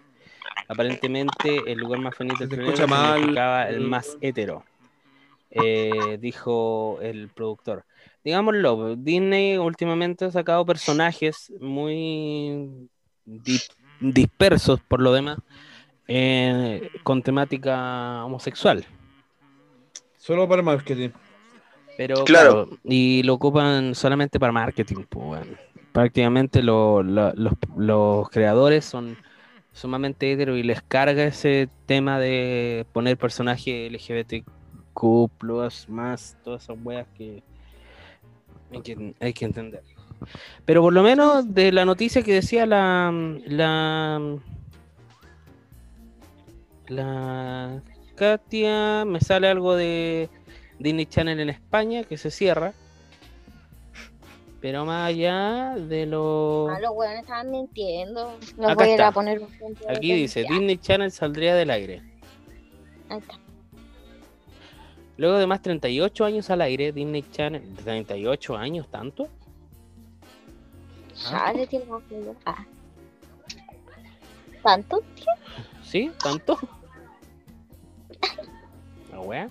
Aparentemente, 0.67 1.59
el 1.67 1.79
lugar 1.79 1.99
más 1.99 2.15
feliz 2.15 2.39
del 2.39 2.47
planeta 2.47 2.87
significaba 3.17 3.67
el 3.69 3.81
más 3.81 4.17
hetero, 4.21 4.63
eh, 5.49 6.17
dijo 6.19 6.99
el 7.01 7.27
productor. 7.27 7.83
Digámoslo, 8.23 8.95
Disney 8.95 9.57
últimamente 9.57 10.25
ha 10.25 10.31
sacado 10.31 10.65
personajes 10.65 11.51
muy 11.59 12.87
di- 13.25 13.59
dispersos, 13.99 14.79
por 14.81 15.01
lo 15.01 15.11
demás, 15.11 15.39
eh, 16.07 16.89
con 17.03 17.21
temática 17.21 18.23
homosexual. 18.23 18.85
Solo 20.17 20.47
para 20.47 20.61
marketing. 20.61 21.09
Pero 22.01 22.23
Claro. 22.23 22.65
claro, 22.65 22.79
y 22.83 23.21
lo 23.21 23.35
ocupan 23.35 23.93
solamente 23.93 24.39
para 24.39 24.51
marketing, 24.51 25.03
pues. 25.07 25.45
Prácticamente 25.91 26.63
lo- 26.63 27.03
lo- 27.03 27.31
los, 27.33 27.53
los 27.77 28.27
creadores 28.29 28.85
son 28.85 29.17
sumamente 29.71 30.31
heteros 30.31 30.57
y 30.57 30.63
les 30.63 30.81
carga 30.81 31.23
ese 31.23 31.69
tema 31.85 32.17
de 32.19 32.87
poner 32.91 33.17
personaje 33.17 33.85
LGBTQ 33.85 35.29
más, 35.89 36.37
todas 36.43 36.63
esas 36.63 36.75
weas 36.83 37.05
que 37.15 37.43
hay 38.71 38.81
que, 38.81 39.13
hay 39.19 39.33
que 39.33 39.45
entender. 39.45 39.83
Pero 40.65 40.81
por 40.81 40.93
lo 40.93 41.03
menos 41.03 41.53
de 41.53 41.71
la 41.71 41.85
noticia 41.85 42.23
que 42.23 42.33
decía 42.33 42.65
la 42.65 43.13
la 43.45 44.19
la 46.87 47.83
Katia, 48.15 49.05
me 49.05 49.19
sale 49.21 49.47
algo 49.47 49.75
de 49.75 50.29
Disney 50.81 51.05
Channel 51.05 51.39
en 51.39 51.49
España 51.49 52.03
que 52.03 52.17
se 52.17 52.31
cierra. 52.31 52.73
Pero 54.59 54.85
más 54.85 55.09
allá 55.09 55.75
de 55.75 56.05
lo. 56.05 56.69
Ah, 56.69 56.79
los 56.79 56.91
weones 56.93 57.21
estaban 57.21 57.49
mintiendo. 57.49 58.37
Los 58.57 58.71
Acá 58.71 58.75
voy 58.75 58.89
a 58.89 58.93
ir 58.93 59.01
a 59.01 59.11
poner 59.11 59.39
un 59.39 59.57
punto 59.57 59.85
de 59.85 59.95
Aquí 59.95 60.13
dice. 60.13 60.43
Disney 60.47 60.77
Channel 60.77 61.11
saldría 61.11 61.55
del 61.55 61.71
aire. 61.71 62.01
Ahí 63.09 63.17
está. 63.17 63.39
Luego 65.17 65.37
de 65.37 65.47
más 65.47 65.61
38 65.61 66.25
años 66.25 66.49
al 66.49 66.61
aire, 66.61 66.91
Disney 66.91 67.23
Channel. 67.31 67.63
¿38 67.77 68.57
años 68.57 68.89
tanto? 68.89 69.27
Tiene 72.07 72.25
yo. 72.25 72.35
Ah. 72.45 72.65
¿Tanto? 74.63 75.03
¿Sí? 75.83 76.11
¿Tanto? 76.23 76.57
La 79.11 79.19
wea. 79.19 79.49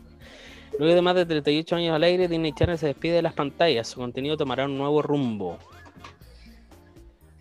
Luego 0.78 0.94
de 0.94 1.02
más 1.02 1.14
de 1.14 1.26
38 1.26 1.76
años 1.76 1.94
al 1.94 2.02
aire, 2.04 2.28
Disney 2.28 2.52
Channel 2.52 2.78
se 2.78 2.86
despide 2.86 3.14
de 3.14 3.22
las 3.22 3.34
pantallas. 3.34 3.88
Su 3.88 4.00
contenido 4.00 4.36
tomará 4.36 4.64
un 4.64 4.78
nuevo 4.78 5.02
rumbo. 5.02 5.58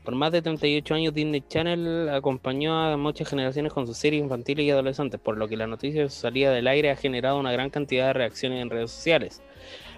Por 0.04 0.16
más 0.16 0.32
de 0.32 0.42
38 0.42 0.96
años, 0.96 1.14
Disney 1.14 1.44
Channel 1.48 2.10
acompañó 2.10 2.74
a 2.74 2.98
muchas 2.98 3.30
generaciones 3.30 3.72
con 3.72 3.86
sus 3.86 3.96
series 3.96 4.24
infantiles 4.24 4.66
y 4.66 4.72
adolescentes, 4.72 5.20
por 5.20 5.38
lo 5.38 5.48
que 5.48 5.56
la 5.56 5.68
noticia 5.68 6.02
de 6.02 6.10
su 6.10 6.20
salida 6.20 6.52
del 6.52 6.68
aire 6.68 6.90
ha 6.90 6.96
generado 6.96 7.40
una 7.40 7.52
gran 7.52 7.70
cantidad 7.70 8.08
de 8.08 8.14
reacciones 8.14 8.62
en 8.62 8.72
redes 8.72 8.92
sociales. 8.92 9.42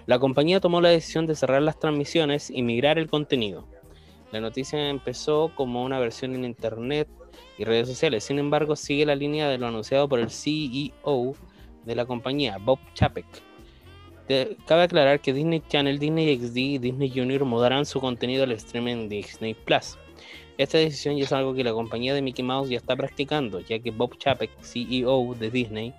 La 0.06 0.18
compañía 0.18 0.60
tomó 0.60 0.80
la 0.80 0.90
decisión 0.90 1.26
de 1.26 1.34
cerrar 1.34 1.62
las 1.62 1.78
transmisiones 1.78 2.50
y 2.50 2.62
migrar 2.62 2.98
el 2.98 3.08
contenido. 3.08 3.66
La 4.32 4.40
noticia 4.40 4.88
empezó 4.88 5.52
como 5.54 5.82
una 5.82 5.98
versión 5.98 6.34
en 6.34 6.44
internet 6.44 7.08
y 7.56 7.64
redes 7.64 7.88
sociales. 7.88 8.24
Sin 8.24 8.38
embargo, 8.38 8.76
sigue 8.76 9.06
la 9.06 9.14
línea 9.14 9.48
de 9.48 9.58
lo 9.58 9.68
anunciado 9.68 10.08
por 10.08 10.20
el 10.20 10.30
CEO 10.30 11.34
de 11.84 11.94
la 11.94 12.06
compañía, 12.06 12.58
Bob 12.58 12.78
Chapek. 12.94 13.26
Cabe 14.66 14.82
aclarar 14.84 15.20
que 15.20 15.32
Disney 15.32 15.62
Channel, 15.68 15.98
Disney 15.98 16.38
XD 16.38 16.56
y 16.56 16.78
Disney 16.78 17.10
Junior 17.10 17.44
mudarán 17.44 17.84
su 17.84 18.00
contenido 18.00 18.44
al 18.44 18.52
streaming 18.52 18.92
en 18.92 19.08
Disney 19.08 19.54
Plus. 19.54 19.98
Esta 20.58 20.78
decisión 20.78 21.16
ya 21.16 21.24
es 21.24 21.32
algo 21.32 21.54
que 21.54 21.64
la 21.64 21.72
compañía 21.72 22.14
de 22.14 22.22
Mickey 22.22 22.44
Mouse 22.44 22.70
ya 22.70 22.76
está 22.76 22.94
practicando, 22.94 23.60
ya 23.60 23.78
que 23.78 23.90
Bob 23.90 24.16
Chapek, 24.16 24.50
CEO 24.60 25.34
de 25.34 25.50
Disney, 25.50 25.94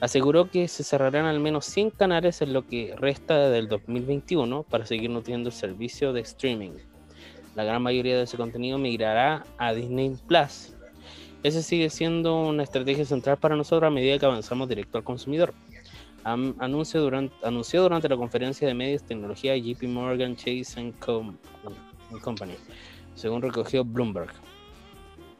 aseguró 0.00 0.50
que 0.50 0.68
se 0.68 0.84
cerrarán 0.84 1.26
al 1.26 1.40
menos 1.40 1.64
100 1.66 1.90
canales 1.90 2.42
en 2.42 2.52
lo 2.52 2.66
que 2.66 2.94
resta 2.96 3.50
del 3.50 3.68
2021 3.68 4.64
para 4.64 4.84
seguir 4.84 5.10
nutriendo 5.10 5.48
el 5.48 5.54
servicio 5.54 6.12
de 6.12 6.20
streaming. 6.20 6.72
La 7.54 7.64
gran 7.64 7.82
mayoría 7.82 8.16
de 8.16 8.24
ese 8.24 8.36
contenido 8.36 8.78
migrará 8.78 9.44
a 9.58 9.72
Disney 9.72 10.16
Plus. 10.26 10.74
Ese 11.42 11.62
sigue 11.62 11.90
siendo 11.90 12.40
una 12.40 12.62
estrategia 12.62 13.04
central 13.04 13.36
para 13.36 13.56
nosotros 13.56 13.88
a 13.88 13.90
medida 13.90 14.18
que 14.18 14.26
avanzamos 14.26 14.68
directo 14.68 14.98
al 14.98 15.04
consumidor. 15.04 15.52
Anunció, 16.24 17.00
durante, 17.02 18.08
la 18.08 18.16
conferencia 18.16 18.68
de 18.68 18.74
medios 18.74 19.02
tecnología 19.02 19.56
JP 19.56 19.82
Morgan 19.88 20.36
Chase 20.36 20.78
and 20.78 20.94
Company, 22.20 22.54
según 23.16 23.42
recogió 23.42 23.84
Bloomberg. 23.84 24.30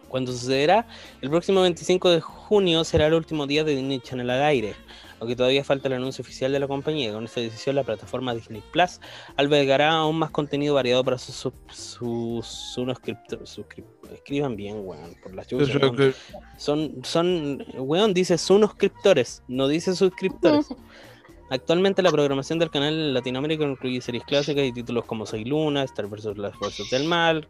Cuando 0.09 0.33
sucederá, 0.33 0.89
el 1.21 1.31
próximo 1.31 1.63
25 1.63 2.11
de 2.11 2.21
junio 2.21 2.83
será 2.83 3.07
el 3.07 3.15
último 3.15 3.47
día 3.47 3.63
de 3.63 3.77
Disney 3.77 4.01
Channel 4.01 4.29
al 4.29 4.43
aire, 4.43 4.75
aunque 5.23 5.37
todavía 5.37 5.63
falta 5.63 5.87
el 5.87 5.95
anuncio 5.95 6.23
oficial 6.23 6.51
de 6.51 6.59
la 6.59 6.67
compañía. 6.67 7.13
Con 7.13 7.23
esta 7.27 7.41
decisión, 7.41 7.77
la 7.77 7.85
plataforma 7.85 8.35
Disney 8.35 8.61
Plus 8.73 8.99
albergará 9.37 9.91
aún 9.93 10.19
más 10.19 10.33
contenido 10.33 10.75
variado 10.75 11.05
para 11.05 11.17
sus, 11.17 11.37
sus, 11.37 11.53
sus 11.69 12.45
suscriptores. 12.45 13.57
suscrip- 13.57 13.85
Escriban 14.13 14.57
bien, 14.57 14.81
weón, 14.85 15.15
por 15.23 15.33
la 15.33 15.45
chucha. 15.45 15.79
weón. 15.79 16.13
Son, 16.57 16.93
son, 17.05 17.65
weón, 17.77 18.13
dice 18.15 18.37
suscriptores, 18.37 19.45
no 19.47 19.69
dice 19.69 19.95
suscriptores. 19.95 20.67
Actualmente 21.51 22.03
la 22.03 22.11
programación 22.11 22.59
del 22.59 22.71
canal 22.71 22.93
en 22.95 23.15
Latinoamérica 23.15 23.63
incluye 23.63 24.01
series 24.01 24.25
clásicas 24.25 24.65
y 24.65 24.73
títulos 24.73 25.05
como 25.05 25.25
Soy 25.25 25.45
Luna, 25.45 25.85
Star 25.85 26.09
vs. 26.09 26.37
las 26.37 26.57
Fuerzas 26.57 26.91
del 26.91 27.05
Mal, 27.05 27.49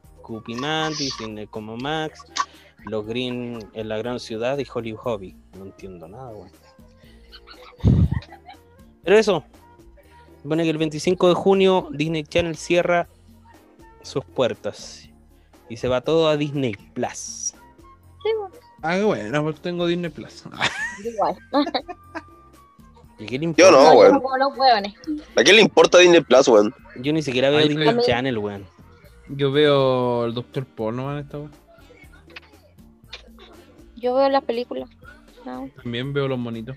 Mandy, 0.58 1.08
Cine 1.08 1.46
como 1.46 1.78
Max, 1.78 2.20
Los 2.84 3.06
Green 3.06 3.60
en 3.72 3.88
la 3.88 3.96
Gran 3.96 4.20
Ciudad 4.20 4.58
y 4.58 4.66
Hollywood 4.70 4.98
Hobby. 5.00 5.36
No 5.56 5.64
entiendo 5.64 6.06
nada, 6.06 6.28
weón. 6.30 6.50
Pero 9.04 9.16
eso, 9.18 9.44
supone 10.42 10.62
que 10.64 10.70
el 10.70 10.78
25 10.78 11.28
de 11.28 11.34
junio 11.34 11.88
Disney 11.92 12.22
Channel 12.24 12.56
cierra 12.56 13.08
sus 14.02 14.24
puertas 14.24 15.08
y 15.68 15.76
se 15.76 15.88
va 15.88 16.00
todo 16.00 16.28
a 16.28 16.36
Disney 16.36 16.74
Plus. 16.94 17.54
Ah, 18.82 18.98
bueno, 19.04 19.42
pues 19.44 19.60
tengo 19.60 19.86
Disney 19.86 20.10
Plus. 20.10 20.44
Igual. 21.04 21.36
¿Y 23.18 23.26
qué 23.26 23.38
le 23.38 23.44
Yo 23.44 23.50
importa? 23.50 23.70
no, 23.70 23.82
No, 23.84 23.98
weón. 23.98 24.20
como 24.20 24.36
los 24.36 24.58
hueones. 24.58 24.94
¿A 25.36 25.42
quién 25.44 25.56
le 25.56 25.62
importa 25.62 25.98
Disney 25.98 26.20
Plus, 26.20 26.48
weón? 26.48 26.74
Yo 26.96 27.12
ni 27.12 27.22
siquiera 27.22 27.50
veo 27.50 27.60
Ay, 27.60 27.68
Disney 27.68 27.96
Channel, 28.04 28.38
weón. 28.38 28.64
Yo 29.28 29.52
veo 29.52 30.24
el 30.26 30.34
Doctor 30.34 30.64
Porno 30.66 31.12
en 31.12 31.24
esta 31.24 31.38
weá. 31.38 31.50
Yo 33.96 34.14
veo 34.16 34.28
las 34.28 34.42
películas. 34.42 34.88
No. 35.46 35.68
También 35.82 36.12
veo 36.12 36.26
los 36.28 36.38
monitos 36.38 36.76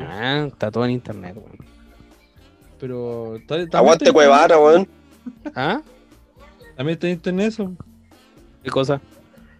Ah, 0.00 0.46
está 0.48 0.70
todo 0.70 0.84
en 0.84 0.92
internet, 0.92 1.36
weón. 1.36 1.58
Pero. 2.78 3.38
Aguante 3.72 4.12
Cuevana, 4.12 4.58
weón. 4.58 4.88
¿Ah? 5.54 5.80
También 6.76 6.94
está 6.94 7.06
en 7.06 7.12
internet 7.14 7.48
eso. 7.48 7.72
¿Qué 8.62 8.70
cosa? 8.70 9.00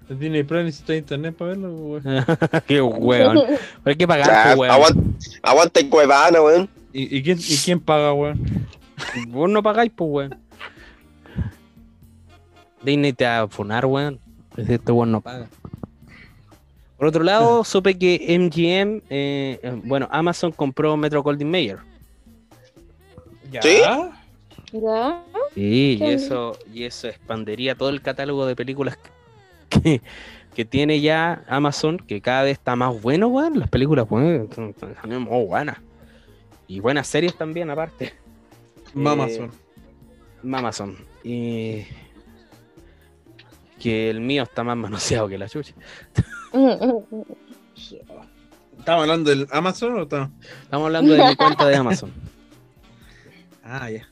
El 0.08 0.18
Disney 0.18 0.42
Plus 0.42 0.64
necesita 0.64 0.96
internet 0.96 1.36
para 1.36 1.50
verlo, 1.50 1.72
weón. 1.74 2.02
Qué 2.66 2.80
weón. 2.80 3.36
Pero 3.46 3.58
hay 3.84 3.96
que 3.96 4.08
pagar, 4.08 4.56
pues, 4.56 4.58
weón. 4.58 4.70
aguante, 4.72 5.00
aguante 5.42 5.88
Cuevana, 5.88 6.42
weón. 6.42 6.68
¿Y, 6.92 7.16
y 7.16 7.22
quién, 7.22 7.38
¿Y 7.38 7.56
quién 7.58 7.80
paga, 7.80 8.12
weón? 8.12 8.40
Vos 9.28 9.48
no 9.48 9.62
pagáis, 9.62 9.92
pues, 9.94 10.10
weón. 10.10 10.38
Disney 12.82 13.12
te 13.12 13.24
va 13.24 13.42
a 13.42 13.48
funar, 13.48 13.86
weón. 13.86 14.18
Pues 14.54 14.68
este 14.68 14.90
weón 14.90 15.12
no 15.12 15.20
paga. 15.20 15.48
Por 17.00 17.08
otro 17.08 17.24
lado, 17.24 17.64
supe 17.64 17.98
que 17.98 18.26
MGM, 18.38 19.00
eh, 19.08 19.58
eh, 19.62 19.80
bueno, 19.84 20.06
Amazon 20.10 20.52
compró 20.52 20.98
Metro 20.98 21.22
Goldwyn 21.22 21.50
Mayer. 21.50 21.78
¿Ya? 23.50 23.62
¿Sí? 23.62 23.80
¿Ya? 24.72 25.24
Sí, 25.54 25.96
y 25.98 26.04
eso, 26.04 26.58
y 26.74 26.84
eso 26.84 27.08
expandería 27.08 27.74
todo 27.74 27.88
el 27.88 28.02
catálogo 28.02 28.44
de 28.44 28.54
películas 28.54 28.98
que, 29.70 30.02
que 30.54 30.64
tiene 30.66 31.00
ya 31.00 31.42
Amazon, 31.48 31.96
que 31.96 32.20
cada 32.20 32.42
vez 32.42 32.58
está 32.58 32.76
más 32.76 33.00
bueno, 33.00 33.28
weón. 33.28 33.58
Las 33.58 33.70
películas, 33.70 34.04
weón, 34.10 34.50
son- 34.54 34.74
muy 35.22 35.46
buenas. 35.46 35.78
Y 36.68 36.80
buenas 36.80 37.06
series 37.06 37.34
también, 37.34 37.70
aparte. 37.70 38.12
Mamazon. 38.92 39.50
Amazon. 40.44 40.98
Y 41.24 41.86
que 43.78 44.10
el 44.10 44.20
mío 44.20 44.42
está 44.42 44.62
más 44.62 44.76
manoseado 44.76 45.28
que 45.28 45.38
la 45.38 45.48
chucha. 45.48 45.72
¿Estamos 48.78 49.02
hablando 49.02 49.30
del 49.30 49.46
Amazon 49.50 49.98
o 49.98 50.02
estamos? 50.02 50.30
Estamos 50.62 50.86
hablando 50.86 51.12
de 51.14 51.24
mi 51.24 51.36
cuenta 51.36 51.66
de 51.66 51.76
Amazon. 51.76 52.12
Ah, 53.62 53.88
ya. 53.88 54.08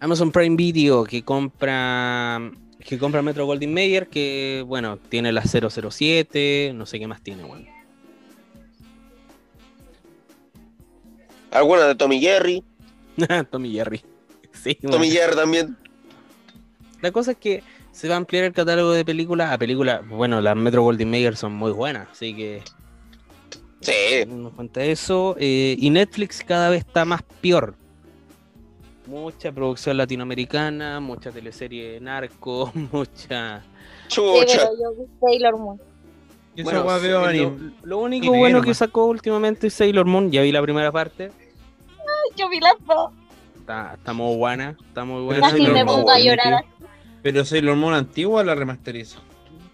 Amazon 0.00 0.32
Prime 0.32 0.56
Video 0.56 1.04
que 1.04 1.22
compra 1.22 2.50
que 2.80 2.98
compra 2.98 3.20
Metro 3.20 3.44
Goldwyn 3.44 3.74
Mayer 3.74 4.08
que 4.08 4.64
bueno, 4.66 4.96
tiene 4.96 5.32
la 5.32 5.42
007, 5.42 6.72
no 6.74 6.86
sé 6.86 6.98
qué 6.98 7.06
más 7.06 7.20
tiene, 7.20 7.44
weón. 7.44 7.66
Alguna 11.50 11.88
de 11.88 11.94
Tommy 11.94 12.20
Jerry. 12.20 12.64
Tommy 13.50 13.72
Jerry. 13.72 14.02
Sí. 14.52 14.76
Tommy 14.76 15.10
Jerry 15.10 15.36
también. 15.36 15.76
La 17.02 17.12
cosa 17.12 17.32
es 17.32 17.36
que 17.36 17.62
se 17.92 18.08
va 18.08 18.14
a 18.14 18.16
ampliar 18.18 18.44
el 18.44 18.52
catálogo 18.52 18.92
de 18.92 19.04
películas 19.04 19.52
a 19.52 19.58
películas, 19.58 20.06
bueno, 20.08 20.40
las 20.40 20.56
Metro 20.56 20.82
Goldwyn 20.82 21.10
Mayer 21.10 21.36
son 21.36 21.52
muy 21.54 21.72
buenas, 21.72 22.08
así 22.10 22.34
que 22.34 22.62
Sí. 23.80 23.92
teniendo 24.20 24.48
en 24.50 24.54
cuenta 24.54 24.82
eso, 24.84 25.36
eh, 25.38 25.76
y 25.78 25.90
Netflix 25.90 26.42
cada 26.44 26.68
vez 26.70 26.84
está 26.86 27.04
más 27.04 27.22
peor. 27.40 27.74
Mucha 29.06 29.52
producción 29.52 29.96
latinoamericana, 29.96 31.00
mucha 31.00 31.30
teleserie 31.30 31.98
narco, 32.00 32.70
mucha... 32.92 33.62
Sí, 34.08 34.16
Chucha. 34.16 34.46
pero 34.58 34.70
yo 34.72 34.90
vi 35.02 35.06
Sailor 35.20 35.58
Moon. 35.58 35.80
Yo 36.56 36.64
Bueno, 36.64 36.84
veo 37.00 37.20
lo, 37.20 37.26
anime. 37.26 37.72
lo 37.84 37.98
único 37.98 38.24
anime 38.26 38.38
bueno 38.38 38.62
que 38.62 38.74
sacó 38.74 39.06
últimamente 39.06 39.68
es 39.68 39.74
Sailor 39.74 40.06
Moon, 40.06 40.30
ya 40.30 40.42
vi 40.42 40.50
la 40.52 40.60
primera 40.62 40.90
parte, 40.90 41.30
Yo 42.36 42.48
vi 42.48 42.58
las 42.60 42.74
dos. 42.86 43.12
está, 43.58 43.94
está 43.94 44.12
muy 44.12 44.36
buena, 44.36 44.76
está 44.88 45.04
muy 45.04 45.22
buena. 45.24 45.50
Casi 45.50 45.62
me 45.62 45.84
pongo 45.84 46.10
a 46.10 46.18
llorar. 46.18 46.64
Pero 47.32 47.44
Sailor 47.44 47.76
Moon 47.76 47.94
antigua 47.94 48.40
o 48.40 48.44
la 48.44 48.54
remasteriza. 48.54 49.18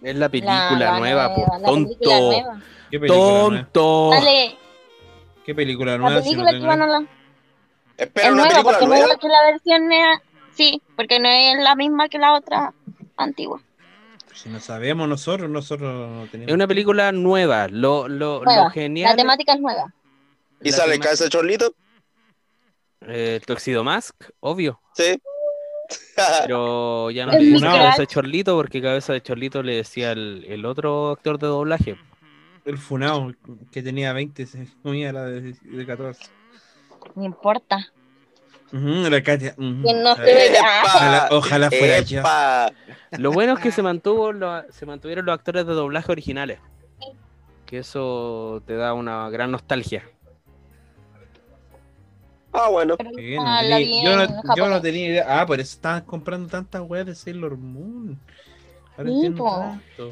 Es 0.01 0.15
la 0.15 0.29
película 0.29 0.71
La- 0.71 0.77
la 0.91 0.99
nueva, 0.99 1.33
po, 1.33 1.41
la 1.41 1.45
película 1.57 1.67
tonto, 1.67 1.97
nueva. 2.31 2.61
¿Qué 2.91 2.99
película 2.99 3.19
nueva? 3.23 3.69
tonto. 3.71 4.09
Dale, 4.11 4.57
¿Qué 5.45 5.55
película 5.55 5.91
la 5.93 5.97
nueva? 5.97 6.21
si 6.21 6.35
no 6.35 6.43
película 6.43 6.51
que 6.51 6.57
tengo- 6.57 6.67
van 6.67 6.81
a 6.81 6.87
la... 6.87 7.05
Espera, 7.97 8.27
Es 8.27 8.33
una 8.33 8.41
nueva, 8.43 8.49
película 8.55 8.77
porque 8.79 8.87
no 8.87 8.93
es 8.93 8.99
nueva. 9.01 9.19
que 9.19 9.27
la 9.27 9.43
versión 9.51 9.87
nea- 9.87 10.21
Sí, 10.53 10.81
porque 10.95 11.19
no 11.19 11.27
es 11.29 11.57
la 11.63 11.75
misma 11.75 12.07
que 12.09 12.17
la 12.19 12.33
otra 12.33 12.73
antigua. 13.17 13.61
Si 14.33 14.49
no 14.49 14.59
sabemos 14.59 15.07
nosotros, 15.07 15.49
nosotros 15.49 16.09
no 16.09 16.25
tenemos. 16.27 16.49
Es 16.49 16.53
una 16.53 16.67
película 16.67 17.11
nueva, 17.13 17.67
lo, 17.69 18.07
lo, 18.07 18.43
Nueva. 18.43 18.65
lo 18.65 18.69
genial... 18.69 19.11
La 19.11 19.15
temática 19.15 19.53
es 19.53 19.59
nueva. 19.61 19.93
¿Y 20.61 20.71
la 20.71 20.77
sale 20.77 20.93
tema- 20.93 21.03
cabeza 21.05 21.23
de 21.25 21.29
chorlito? 21.29 21.73
Eh, 23.07 23.39
Tuxedo 23.45 23.83
Mask, 23.83 24.15
obvio. 24.41 24.79
Sí. 24.93 25.17
Pero 26.43 27.11
ya 27.11 27.25
no 27.25 27.33
Es 27.33 27.41
le 27.43 27.59
cabeza 27.61 27.97
de 28.01 28.07
chorlito 28.07 28.55
porque 28.55 28.81
cabeza 28.81 29.13
de 29.13 29.21
chorlito 29.21 29.61
le 29.63 29.75
decía 29.77 30.11
el, 30.11 30.45
el 30.47 30.65
otro 30.65 31.11
actor 31.11 31.37
de 31.39 31.47
doblaje. 31.47 31.97
El 32.65 32.77
Funao, 32.77 33.31
que 33.71 33.83
tenía 33.83 34.11
20, 34.13 34.45
se 34.45 34.67
comía 34.81 35.13
la 35.13 35.25
de, 35.25 35.53
de 35.61 35.85
14. 35.85 36.23
No 37.15 37.23
importa. 37.23 37.91
La 38.71 39.21
Katia. 39.23 39.53
no 39.57 39.83
se 39.85 39.93
Ojalá- 39.93 40.23
ve. 40.23 40.57
Ojalá, 40.83 41.27
ojalá 41.31 41.69
fuera 41.71 41.99
yo. 42.01 42.23
Lo 43.19 43.31
bueno 43.31 43.53
es 43.53 43.59
que 43.59 43.71
se 43.71 43.81
mantuvo 43.83 44.31
lo- 44.33 44.63
se 44.71 44.85
mantuvieron 44.85 45.25
los 45.25 45.33
actores 45.35 45.65
de 45.67 45.73
doblaje 45.73 46.11
originales. 46.11 46.59
Que 47.65 47.79
eso 47.79 48.61
te 48.65 48.75
da 48.75 48.93
una 48.93 49.29
gran 49.29 49.51
nostalgia. 49.51 50.03
Ah, 52.57 52.69
bueno. 52.69 52.95
Pero 52.97 53.09
Sí, 53.15 53.35
no 53.35 53.41
ah, 53.45 53.63
yo, 53.63 54.15
no, 54.15 54.25
yo 54.27 54.35
no 54.37 54.41
japonés. 54.43 54.81
tenía 54.81 55.07
idea. 55.07 55.41
Ah, 55.41 55.45
por 55.45 55.59
eso 55.59 55.75
estaban 55.75 56.03
comprando 56.05 56.47
tantas 56.47 56.81
weas 56.81 57.05
de 57.05 57.13
Sailor 57.15 57.57
Moon. 57.57 58.17
Ahora 58.97 59.09
Sí, 59.09 59.33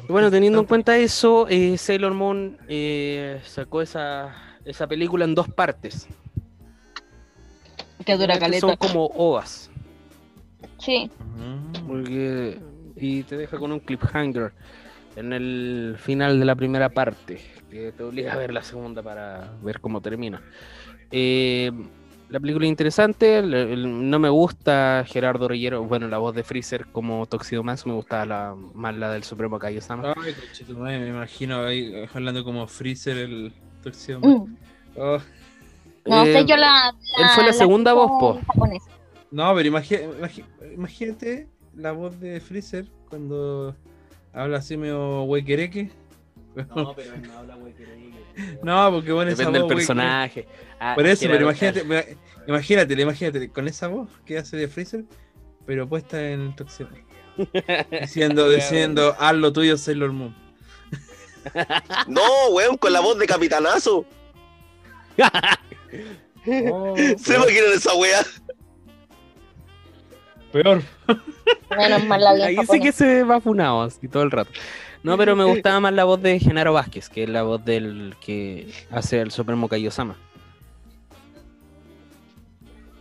bueno, 0.08 0.30
teniendo 0.30 0.58
en 0.60 0.66
cuenta 0.66 0.96
eso, 0.98 1.46
eh, 1.48 1.78
Sailor 1.78 2.12
Moon 2.12 2.58
eh, 2.68 3.40
sacó 3.44 3.80
esa, 3.80 4.34
esa 4.64 4.86
película 4.86 5.24
en 5.24 5.34
dos 5.34 5.48
partes. 5.48 6.06
Que 8.04 8.16
dura 8.16 8.38
caleta. 8.38 8.60
Son 8.60 8.76
como 8.76 9.06
ovas. 9.06 9.70
Sí. 10.78 11.10
Ujú. 11.18 11.86
Porque, 11.86 12.60
y 12.96 13.22
te 13.22 13.38
deja 13.38 13.58
con 13.58 13.72
un 13.72 13.80
cliffhanger 13.80 14.52
en 15.16 15.32
el 15.32 15.96
final 15.98 16.38
de 16.38 16.44
la 16.44 16.54
primera 16.54 16.90
parte, 16.90 17.40
que 17.70 17.92
te 17.92 18.02
obliga 18.02 18.34
a 18.34 18.36
ver 18.36 18.52
la 18.52 18.62
segunda 18.62 19.02
para 19.02 19.52
ver 19.62 19.80
cómo 19.80 20.02
termina. 20.02 20.42
Eh, 21.10 21.70
la 22.28 22.40
película 22.40 22.64
es 22.66 22.70
interesante, 22.70 23.38
el- 23.38 23.54
el- 23.54 24.10
no 24.10 24.18
me 24.18 24.28
gusta 24.28 25.04
Gerardo 25.06 25.46
Rillero, 25.48 25.84
bueno, 25.84 26.08
la 26.08 26.18
voz 26.18 26.34
de 26.34 26.42
Freezer 26.42 26.86
como 26.86 27.26
Toxido 27.26 27.62
Max, 27.62 27.86
me 27.86 27.92
gusta 27.92 28.24
la, 28.26 28.54
más 28.74 28.96
la 28.96 29.10
del 29.12 29.22
Supremo 29.24 29.58
Kaio-sama. 29.58 30.14
Ay, 30.16 30.32
conchetumare, 30.34 30.98
me 30.98 31.08
imagino 31.08 31.64
ahí 31.64 31.92
hablando 32.12 32.42
como 32.44 32.66
Freezer 32.66 33.18
el 33.18 33.52
torcido. 33.82 34.20
Mm. 34.20 34.56
Oh, 34.96 35.18
No 36.06 36.22
Eh, 36.24 36.32
sé, 36.34 36.44
yo 36.44 36.56
la. 36.56 36.92
él 37.18 37.26
fue 37.34 37.44
la 37.44 37.52
segunda 37.54 37.94
voz, 37.94 38.10
po. 38.20 38.40
japonesa. 38.46 38.90
No, 39.30 39.54
pero 39.54 39.68
imagi- 39.70 40.02
imagi- 40.20 40.44
imagínate 40.74 41.48
la 41.74 41.92
voz 41.92 42.20
de 42.20 42.40
Freezer 42.40 42.84
cuando 43.08 43.74
habla 44.34 44.58
así 44.58 44.76
medio 44.76 45.22
huequereque. 45.22 45.90
No, 46.54 46.94
pero 46.94 47.16
no 47.16 47.38
habla 47.38 47.54
güey, 47.56 47.72
que- 47.74 48.58
No, 48.62 48.90
porque 48.92 49.12
bueno, 49.12 49.30
esa 49.30 49.38
Depende 49.42 49.58
del 49.60 49.68
personaje. 49.68 50.46
Ah, 50.78 50.94
Por 50.94 51.06
eso, 51.06 51.26
pero 51.28 51.42
imagínate, 51.44 51.80
imagínate, 52.46 53.00
imagínate, 53.00 53.48
con 53.50 53.68
esa 53.68 53.88
voz 53.88 54.08
que 54.24 54.38
hace 54.38 54.56
de 54.56 54.68
Freezer, 54.68 55.04
pero 55.66 55.88
puesta 55.88 56.20
en 56.30 56.42
instrucción. 56.42 56.88
Diciendo, 58.00 58.48
diciendo, 58.48 59.16
haz 59.18 59.34
lo 59.34 59.52
tuyo, 59.52 59.76
Sailor 59.76 60.12
Moon. 60.12 60.34
No, 62.08 62.22
weón, 62.52 62.76
con 62.78 62.92
la 62.92 63.00
voz 63.00 63.18
de 63.18 63.26
capitanazo. 63.26 64.04
Oh, 66.70 66.94
¿Se 66.96 67.36
imaginan 67.36 67.72
esa 67.74 67.94
wea? 67.94 68.20
peor. 70.52 70.82
Menos 71.76 72.04
mal 72.04 72.20
la 72.22 72.30
Ahí 72.46 72.56
sí 72.70 72.80
que 72.80 72.92
se 72.92 73.24
va 73.24 73.40
funado 73.40 73.82
así 73.82 74.08
todo 74.08 74.22
el 74.24 74.30
rato. 74.30 74.50
No, 75.04 75.18
pero 75.18 75.36
me 75.36 75.44
gustaba 75.44 75.80
más 75.80 75.92
la 75.92 76.04
voz 76.04 76.20
de 76.22 76.40
Genaro 76.40 76.72
Vázquez, 76.72 77.10
que 77.10 77.24
es 77.24 77.28
la 77.28 77.42
voz 77.42 77.62
del 77.62 78.16
que 78.24 78.72
hace 78.90 79.20
el 79.20 79.30
Supremo 79.30 79.68
Kaiosama. 79.68 80.16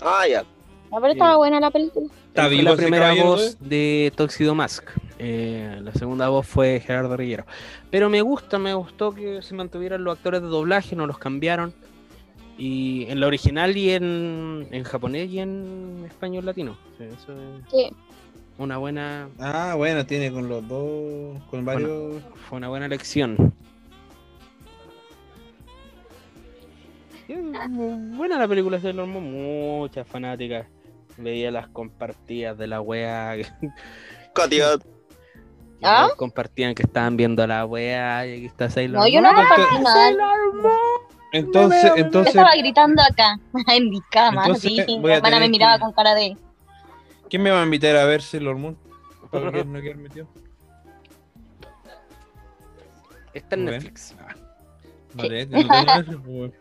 Ah, 0.01 0.27
ya. 0.27 0.43
A 0.91 0.99
ver, 0.99 1.11
estaba 1.11 1.37
buena 1.37 1.61
la 1.61 1.71
película. 1.71 2.07
Está 2.27 2.49
vivo 2.49 2.63
la 2.63 2.71
ese 2.73 2.81
primera 2.81 3.13
voz 3.13 3.57
de 3.61 4.11
Toxido 4.17 4.53
Mask. 4.53 4.89
Eh, 5.17 5.79
la 5.81 5.93
segunda 5.93 6.27
voz 6.27 6.45
fue 6.45 6.81
Gerardo 6.81 7.15
Riguero. 7.15 7.45
Pero 7.89 8.09
me 8.09 8.21
gusta, 8.21 8.59
me 8.59 8.73
gustó 8.73 9.13
que 9.13 9.41
se 9.41 9.55
mantuvieran 9.55 10.03
los 10.03 10.17
actores 10.17 10.41
de 10.41 10.49
doblaje, 10.49 10.97
no 10.97 11.07
los 11.07 11.17
cambiaron. 11.17 11.73
Y 12.57 13.05
en 13.07 13.21
la 13.21 13.27
original 13.27 13.77
y 13.77 13.91
en, 13.91 14.67
en 14.71 14.83
japonés 14.83 15.29
y 15.29 15.39
en 15.39 16.03
español 16.05 16.45
latino. 16.45 16.77
Sí, 16.97 17.05
eso 17.05 17.31
es 17.31 17.71
Sí. 17.71 17.95
Una 18.57 18.77
buena, 18.77 19.29
Ah, 19.39 19.73
bueno, 19.75 20.05
tiene 20.05 20.31
con 20.31 20.47
los 20.49 20.67
dos, 20.67 21.41
con 21.49 21.65
varios. 21.65 22.21
fue 22.47 22.57
una 22.57 22.69
buena 22.69 22.85
elección. 22.85 23.53
Buena 27.27 28.37
la 28.37 28.47
película 28.47 28.77
de 28.77 28.83
Sailor 28.83 29.07
Moon, 29.07 29.31
muchas 29.79 30.05
fanáticas. 30.07 30.67
Veía 31.17 31.51
las 31.51 31.67
compartidas 31.69 32.57
de 32.57 32.67
la 32.67 32.81
wea. 32.81 33.35
Que 34.35 35.89
¿Ah? 35.89 36.07
compartían 36.15 36.73
que 36.75 36.83
estaban 36.83 37.17
viendo 37.17 37.45
la 37.45 37.65
wea 37.65 38.25
y 38.25 38.37
aquí 38.37 38.45
está 38.45 38.69
Sailor 38.69 39.01
No, 39.01 39.07
yo 39.07 39.19
no 39.21 39.29
compartí 39.33 39.75
nada. 39.83 39.93
Sailor 39.93 40.55
Moon. 40.55 40.73
Entonces, 41.33 41.83
Yo 41.83 41.95
entonces, 41.97 42.35
estaba 42.35 42.55
gritando 42.55 43.01
acá, 43.01 43.37
en 43.73 43.89
mi 43.89 43.99
cama. 44.09 44.43
Entonces, 44.45 44.79
así, 44.79 44.91
voy 44.95 45.01
mi 45.01 45.11
a 45.11 45.15
hermana 45.17 45.39
me 45.39 45.49
miraba 45.49 45.73
que- 45.75 45.81
con 45.81 45.91
cara 45.91 46.15
de. 46.15 46.37
¿Quién 47.29 47.41
me 47.41 47.51
va 47.51 47.61
a 47.61 47.65
invitar 47.65 47.95
a 47.95 48.05
ver 48.05 48.21
Sailor 48.21 48.57
Moon? 48.57 48.77
Para 49.31 49.51
que 49.51 49.65
no 49.65 49.81
quede 49.81 49.95
metido. 49.95 50.27
Está 53.33 53.55
en. 53.55 53.65
Netflix. 53.65 54.15
Vale, 55.15 55.45
no 55.47 55.57
tengo 55.59 55.73
Netflix, 55.83 56.19
pues. 56.25 56.51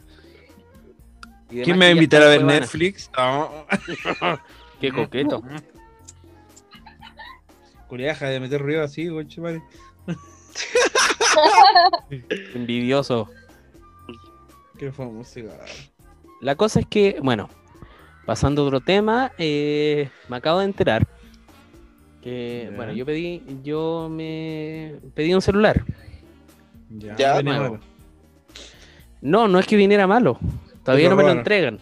¿Quién 1.65 1.79
me 1.79 1.87
va 1.87 1.89
a 1.91 1.95
invitar 1.95 2.23
a 2.23 2.29
ver. 2.29 2.45
Netflix? 2.45 3.11
No. 3.17 3.67
Qué 4.81 4.91
coqueto. 4.91 5.43
Curiaja 7.89 8.27
de 8.27 8.41
meter 8.41 8.61
ruido 8.63 8.83
así, 8.83 9.09
conche 9.09 9.41
madre. 9.41 9.63
Envidioso. 12.55 13.29
Qué 14.79 14.91
música. 14.91 15.51
La 16.41 16.57
cosa 16.57 16.81
es 16.81 16.87
que, 16.87 17.19
bueno, 17.23 17.49
pasando 18.27 18.63
a 18.63 18.67
otro 18.67 18.81
tema, 18.81 19.33
eh, 19.39 20.09
me 20.29 20.37
acabo 20.37 20.61
de 20.61 20.67
enterar 20.67 21.07
que, 22.23 22.71
bueno, 22.77 22.93
yo 22.93 23.05
pedí, 23.05 23.43
yo 23.65 24.09
me 24.11 24.95
pedí 25.15 25.35
un 25.35 25.43
celular. 25.43 25.85
Ya, 26.91 27.17
Ya, 27.17 27.43
malo. 27.43 27.81
No, 29.21 29.49
no 29.49 29.59
es 29.59 29.67
que 29.67 29.77
viniera 29.77 30.07
malo. 30.07 30.39
Todavía 30.85 31.09
no 31.09 31.17
me 31.17 31.23
lo 31.23 31.31
entregan. 31.33 31.79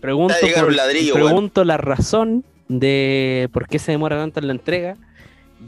Pregunto, 0.00 0.34
por- 0.56 0.74
ladrillo, 0.74 1.14
weón. 1.14 1.26
pregunto 1.28 1.64
la 1.64 1.76
razón 1.76 2.44
de 2.68 3.48
por 3.52 3.68
qué 3.68 3.78
se 3.78 3.92
demora 3.92 4.16
tanto 4.16 4.40
en 4.40 4.46
la 4.48 4.52
entrega. 4.52 4.96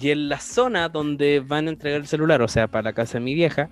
Y 0.01 0.11
en 0.11 0.29
la 0.29 0.41
zona 0.41 0.89
donde 0.89 1.39
van 1.41 1.69
a 1.69 1.71
entregar 1.71 2.01
el 2.01 2.07
celular, 2.09 2.43
o 2.43 2.49
sea, 2.49 2.67
para 2.67 2.83
la 2.83 2.93
casa 2.93 3.19
de 3.19 3.25
mi 3.25 3.35
vieja, 3.35 3.69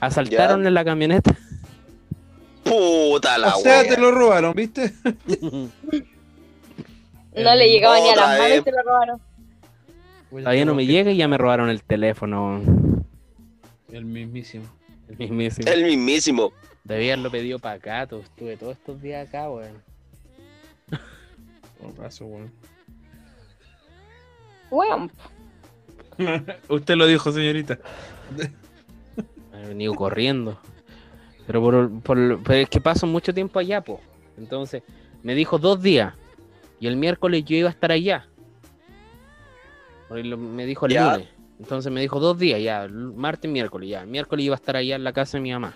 asaltaron 0.00 0.66
en 0.66 0.74
la 0.74 0.84
camioneta. 0.84 1.34
Puta 2.66 3.38
la 3.38 3.56
O 3.56 3.60
sea, 3.60 3.82
wea. 3.82 3.94
te 3.94 4.00
lo 4.00 4.10
robaron, 4.10 4.52
¿viste? 4.54 4.92
No 7.36 7.54
le 7.54 7.68
llegaba 7.68 8.00
ni 8.00 8.08
a 8.08 8.16
las 8.16 8.38
manos 8.38 8.58
y 8.58 8.62
se 8.62 8.72
lo 8.72 8.82
robaron. 8.82 9.20
Todavía 10.30 10.64
no 10.64 10.74
me 10.74 10.86
llega 10.86 11.10
y 11.10 11.18
ya 11.18 11.28
me 11.28 11.36
robaron 11.36 11.68
el 11.68 11.82
teléfono. 11.82 12.62
El 13.92 14.06
mismísimo. 14.06 14.64
El 15.08 15.18
mismísimo. 15.18 15.68
El 15.70 15.84
mismísimo. 15.84 16.52
Debí 16.84 17.10
haberlo 17.10 17.30
pedido 17.30 17.58
para 17.58 17.74
acá, 17.74 18.06
to- 18.06 18.20
estuve 18.20 18.56
todos 18.56 18.78
estos 18.78 19.02
días 19.02 19.28
acá, 19.28 19.50
weón. 19.50 19.82
Weón. 24.70 25.10
Bueno, 26.18 26.44
Usted 26.70 26.94
lo 26.96 27.06
dijo, 27.06 27.30
señorita. 27.32 27.78
He 29.54 29.66
venido 29.68 29.94
corriendo. 29.94 30.58
Pero 31.46 31.60
por, 31.60 32.00
por- 32.00 32.42
pero 32.42 32.54
es 32.60 32.68
que 32.68 32.80
paso 32.80 33.06
mucho 33.06 33.32
tiempo 33.32 33.58
allá, 33.58 33.80
po. 33.80 34.00
Entonces, 34.36 34.82
me 35.22 35.34
dijo 35.34 35.58
dos 35.58 35.80
días. 35.82 36.14
Y 36.80 36.86
el 36.86 36.96
miércoles 36.96 37.44
yo 37.44 37.56
iba 37.56 37.68
a 37.68 37.72
estar 37.72 37.90
allá. 37.92 38.26
Lo- 40.10 40.36
me 40.38 40.66
dijo 40.66 40.86
el 40.86 40.92
Ya. 40.92 41.12
lunes. 41.14 41.28
Entonces 41.58 41.90
me 41.90 42.00
dijo 42.02 42.20
dos 42.20 42.38
días, 42.38 42.60
ya. 42.62 42.86
Martes, 42.88 43.50
miércoles, 43.50 43.88
ya. 43.88 44.02
El 44.02 44.08
miércoles 44.08 44.44
iba 44.44 44.54
a 44.54 44.58
estar 44.58 44.76
allá 44.76 44.96
en 44.96 45.04
la 45.04 45.12
casa 45.12 45.38
de 45.38 45.42
mi 45.42 45.52
mamá. 45.52 45.74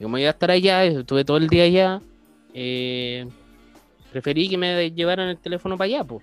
Y 0.00 0.04
como 0.04 0.16
iba 0.18 0.28
a 0.28 0.32
estar 0.32 0.50
allá, 0.50 0.84
estuve 0.84 1.24
todo 1.24 1.36
el 1.36 1.48
día 1.48 1.64
allá. 1.64 2.00
eh, 2.54 3.28
preferí 4.10 4.48
que 4.48 4.56
me 4.56 4.90
llevaran 4.90 5.28
el 5.28 5.36
teléfono 5.36 5.76
para 5.76 5.86
allá, 5.86 6.04
po. 6.04 6.22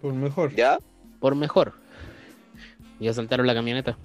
Por 0.00 0.12
mejor. 0.12 0.54
¿Ya? 0.56 0.78
Por 1.20 1.34
mejor. 1.36 1.72
Y 2.98 3.06
asaltaron 3.08 3.46
la 3.46 3.54
camioneta. 3.54 3.96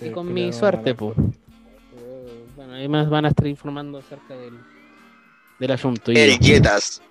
Y 0.00 0.10
con 0.10 0.28
que 0.28 0.32
mi 0.32 0.52
suerte, 0.52 0.94
pues. 0.94 1.16
Bueno, 2.56 2.74
ahí 2.74 2.88
más 2.88 3.08
van 3.08 3.24
a 3.24 3.28
estar 3.28 3.46
informando 3.46 3.98
acerca 3.98 4.36
del, 4.36 4.54
del 5.58 5.70
asunto. 5.70 6.10
El 6.12 6.38
Yetas. 6.38 7.02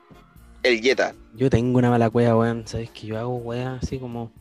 El 0.62 0.82
Yeta. 0.82 1.14
yo 1.36 1.50
tengo 1.50 1.78
una 1.78 1.90
mala 1.90 2.10
cueva, 2.10 2.36
weón. 2.36 2.68
¿Sabes 2.68 2.90
que 2.92 3.08
yo 3.08 3.18
hago 3.18 3.38
wea 3.38 3.76
así 3.82 3.98
como. 3.98 4.32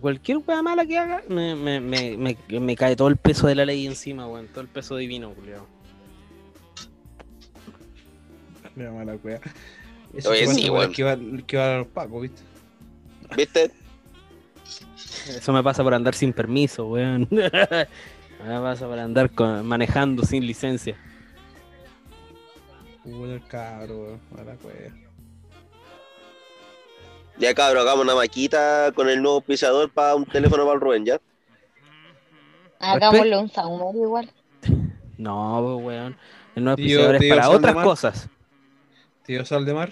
Cualquier 0.00 0.38
wea 0.46 0.62
mala 0.62 0.84
que 0.84 0.98
haga, 0.98 1.22
me, 1.28 1.54
me, 1.54 1.80
me, 1.80 2.16
me, 2.16 2.36
me 2.60 2.76
cae 2.76 2.94
todo 2.94 3.08
el 3.08 3.16
peso 3.16 3.46
de 3.46 3.54
la 3.54 3.64
ley 3.64 3.86
encima, 3.86 4.26
weón. 4.26 4.46
Todo 4.48 4.60
el 4.62 4.68
peso 4.68 4.96
divino, 4.96 5.32
culiao. 5.34 5.66
Le 8.76 8.84
llama 8.84 9.04
la 9.04 9.14
wea. 9.16 9.40
Eso 10.14 10.30
Oye, 10.30 10.46
se 10.46 10.54
sí, 10.54 10.62
por 10.68 10.78
weón. 10.78 10.90
esquivar, 10.90 11.18
esquivar 11.36 11.70
a 11.70 11.78
los 11.78 11.86
pacos, 11.88 12.22
¿viste? 12.22 12.42
¿Viste? 13.36 13.70
Eso 15.28 15.52
me 15.52 15.62
pasa 15.62 15.82
por 15.82 15.94
andar 15.94 16.14
sin 16.14 16.32
permiso, 16.32 16.86
weón. 16.86 17.26
me 17.30 17.50
pasa 18.60 18.86
por 18.86 18.98
andar 18.98 19.30
con- 19.30 19.66
manejando 19.66 20.24
sin 20.24 20.46
licencia. 20.46 20.96
La 23.04 24.56
wea. 24.64 24.92
Ya 27.38 27.54
cabrón, 27.54 27.82
hagamos 27.82 28.04
una 28.04 28.14
maquita 28.16 28.90
con 28.94 29.08
el 29.08 29.22
nuevo 29.22 29.40
pisador 29.40 29.90
para 29.90 30.14
un 30.16 30.24
teléfono 30.26 30.64
para 30.64 30.74
el 30.74 30.80
Rubén, 30.80 31.04
¿ya? 31.04 31.20
hagámosle 32.80 33.36
un 33.36 33.48
saumerio 33.50 34.02
igual. 34.04 34.30
No, 35.16 35.76
weón. 35.78 36.16
El 36.54 36.64
nuevo 36.64 36.76
auspiciador 36.80 37.16
es 37.16 37.28
para 37.30 37.48
otras 37.48 37.62
Saldemar. 37.62 37.84
cosas. 37.84 38.28
Tío 39.24 39.44
Saldemar. 39.44 39.90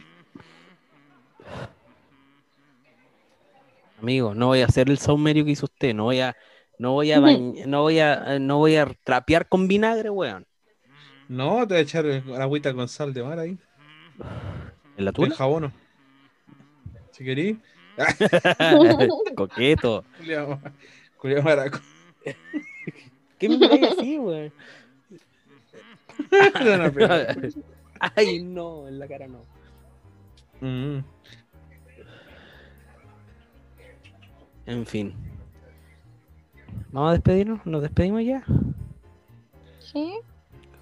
Amigo, 4.01 4.35
no 4.35 4.48
voy 4.48 4.60
a 4.60 4.66
hacer 4.66 4.90
el 4.90 4.98
saumerio 4.98 5.44
que 5.44 5.52
hizo 5.52 5.66
usted. 5.66 5.94
No 5.94 6.05
voy 6.05 6.20
a, 6.20 6.36
no 6.78 6.93
voy 6.93 7.12
a, 7.12 7.18
bañ- 7.20 7.64
no 7.66 7.82
voy 7.82 7.98
a, 7.98 8.36
eh, 8.36 8.40
no 8.40 8.59
voy 8.59 8.77
a 8.77 8.86
trapear 9.05 9.48
con 9.48 9.66
vinagre, 9.68 10.10
weón. 10.10 10.47
No, 11.28 11.66
te 11.66 11.74
voy 11.74 11.78
a 11.78 11.81
echar 11.81 12.06
el- 12.06 12.35
agüita 12.40 12.73
con 12.74 12.89
sal 12.89 13.12
de 13.14 13.23
mar 13.23 13.39
ahí. 13.39 13.59
¿En 14.97 15.05
la 15.05 15.10
El 15.10 15.14
tula? 15.14 15.35
jabono. 15.35 15.73
Si 17.10 17.24
querís. 17.24 17.56
Coqueto. 19.36 20.05
Culeado 20.18 20.60
culeado 21.18 21.43
maraco. 21.43 21.78
¿Qué 23.39 23.48
me 23.48 23.66
así, 23.89 24.18
weón? 24.18 24.52
No, 26.64 26.77
no, 26.78 26.93
pero- 26.93 27.14
Ay, 28.16 28.43
no, 28.43 28.89
en 28.89 28.98
la 28.98 29.06
cara 29.09 29.27
no. 29.28 29.40
Mm. 30.60 31.02
En 34.67 34.85
fin. 34.85 35.15
¿Vamos 36.91 37.11
a 37.11 37.13
despedirnos? 37.13 37.65
¿Nos 37.65 37.83
despedimos 37.83 38.23
ya? 38.25 38.45
Sí. 39.79 40.15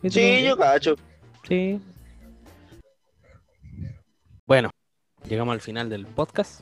Sí, 0.08 0.44
yo 0.44 0.56
cacho. 0.56 0.96
Sí. 1.46 1.80
Bueno, 4.46 4.70
llegamos 5.28 5.52
al 5.54 5.60
final 5.60 5.88
del 5.88 6.06
podcast. 6.06 6.60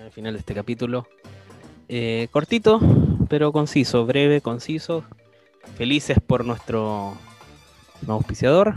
Al 0.00 0.10
final 0.10 0.34
de 0.34 0.40
este 0.40 0.54
capítulo. 0.54 1.06
Eh, 1.88 2.28
cortito, 2.30 2.80
pero 3.28 3.52
conciso, 3.52 4.06
breve, 4.06 4.40
conciso. 4.40 5.04
Felices 5.76 6.18
por 6.24 6.44
nuestro 6.44 7.14
auspiciador. 8.06 8.74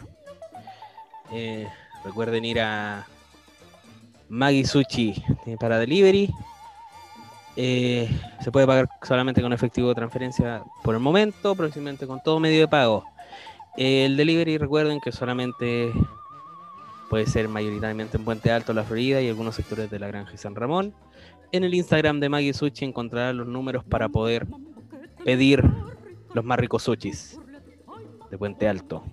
Eh, 1.32 1.68
recuerden 2.04 2.46
ir 2.46 2.60
a 2.60 3.08
Maggie 4.30 4.66
Sushi 4.66 5.24
eh, 5.46 5.58
para 5.60 5.80
delivery. 5.80 6.30
Eh, 7.56 8.10
se 8.42 8.52
puede 8.52 8.66
pagar 8.66 8.90
solamente 9.04 9.42
con 9.42 9.54
efectivo 9.54 9.90
de 9.90 9.96
transferencia 9.96 10.64
por 10.84 10.96
el 10.96 11.02
momento, 11.02 11.56
próximamente 11.56 12.08
con 12.08 12.22
todo 12.22 12.40
medio 12.40 12.62
de 12.62 12.68
pago. 12.68 13.06
Eh, 13.78 14.06
el 14.06 14.18
delivery, 14.18 14.58
recuerden 14.58 15.00
que 15.00 15.12
solamente 15.12 15.92
puede 17.10 17.26
ser 17.28 17.48
mayoritariamente 17.48 18.18
en 18.18 18.26
Puente 18.26 18.52
Alto, 18.52 18.74
La 18.74 18.84
Florida 18.84 19.22
y 19.22 19.30
algunos 19.30 19.56
sectores 19.56 19.90
de 19.90 20.00
la 20.00 20.08
Granja 20.08 20.34
y 20.34 20.38
San 20.38 20.56
Ramón. 20.56 20.94
En 21.52 21.64
el 21.64 21.74
Instagram 21.76 22.20
de 22.20 22.30
Maggie 22.30 22.54
Sushi 22.54 22.86
encontrarán 22.86 23.38
los 23.38 23.48
números 23.48 23.84
para 23.84 24.10
poder 24.10 24.48
pedir 25.24 25.64
los 26.34 26.44
más 26.44 26.58
ricos 26.58 26.84
sushis 26.84 27.40
de 28.32 28.38
Puente 28.38 28.68
Alto. 28.68 29.04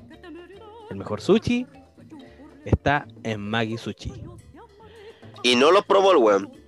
El 0.91 0.97
mejor 0.97 1.21
sushi 1.21 1.67
está 2.65 3.07
en 3.23 3.41
Maggie 3.41 3.79
Sushi. 3.79 4.13
Y 5.43 5.57
no 5.57 5.71
los 5.71 5.85
probó 5.85 6.13
el 6.13 6.19
weón. 6.19 6.60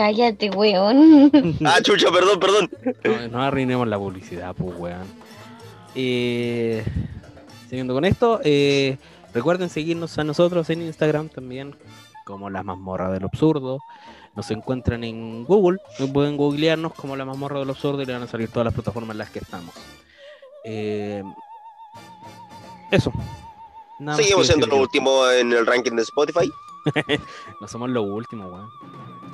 Cállate, 0.00 0.48
weón. 0.48 1.30
Ah, 1.66 1.78
chucha, 1.82 2.10
perdón, 2.10 2.40
perdón. 2.40 2.70
No, 3.04 3.28
no 3.28 3.42
arruinemos 3.42 3.86
la 3.86 3.98
publicidad, 3.98 4.54
pues, 4.56 4.74
weón. 4.78 5.06
Eh, 5.94 6.82
siguiendo 7.68 7.92
con 7.92 8.06
esto, 8.06 8.40
eh, 8.42 8.96
recuerden 9.34 9.68
seguirnos 9.68 10.18
a 10.18 10.24
nosotros 10.24 10.70
en 10.70 10.80
Instagram 10.80 11.28
también, 11.28 11.76
como 12.24 12.48
la 12.48 12.62
mazmorra 12.62 13.12
del 13.12 13.24
absurdo. 13.24 13.80
Nos 14.34 14.50
encuentran 14.50 15.04
en 15.04 15.44
Google, 15.44 15.78
pueden 16.14 16.38
googlearnos 16.38 16.94
como 16.94 17.14
la 17.14 17.26
mazmorra 17.26 17.58
del 17.58 17.68
absurdo 17.68 18.00
y 18.00 18.06
le 18.06 18.14
van 18.14 18.22
a 18.22 18.26
salir 18.26 18.48
todas 18.48 18.64
las 18.64 18.72
plataformas 18.72 19.12
en 19.12 19.18
las 19.18 19.28
que 19.28 19.40
estamos. 19.40 19.74
Eh, 20.64 21.22
eso. 22.90 23.12
Nada 23.98 24.16
Seguimos 24.16 24.46
siendo 24.46 24.64
decir 24.64 24.78
los 24.78 24.86
últimos 24.86 25.30
en 25.34 25.52
el 25.52 25.66
ranking 25.66 25.92
de 25.92 26.02
Spotify. 26.02 26.50
No 27.60 27.68
somos 27.68 27.90
los 27.90 28.06
últimos, 28.06 28.50
weón. 28.50 28.70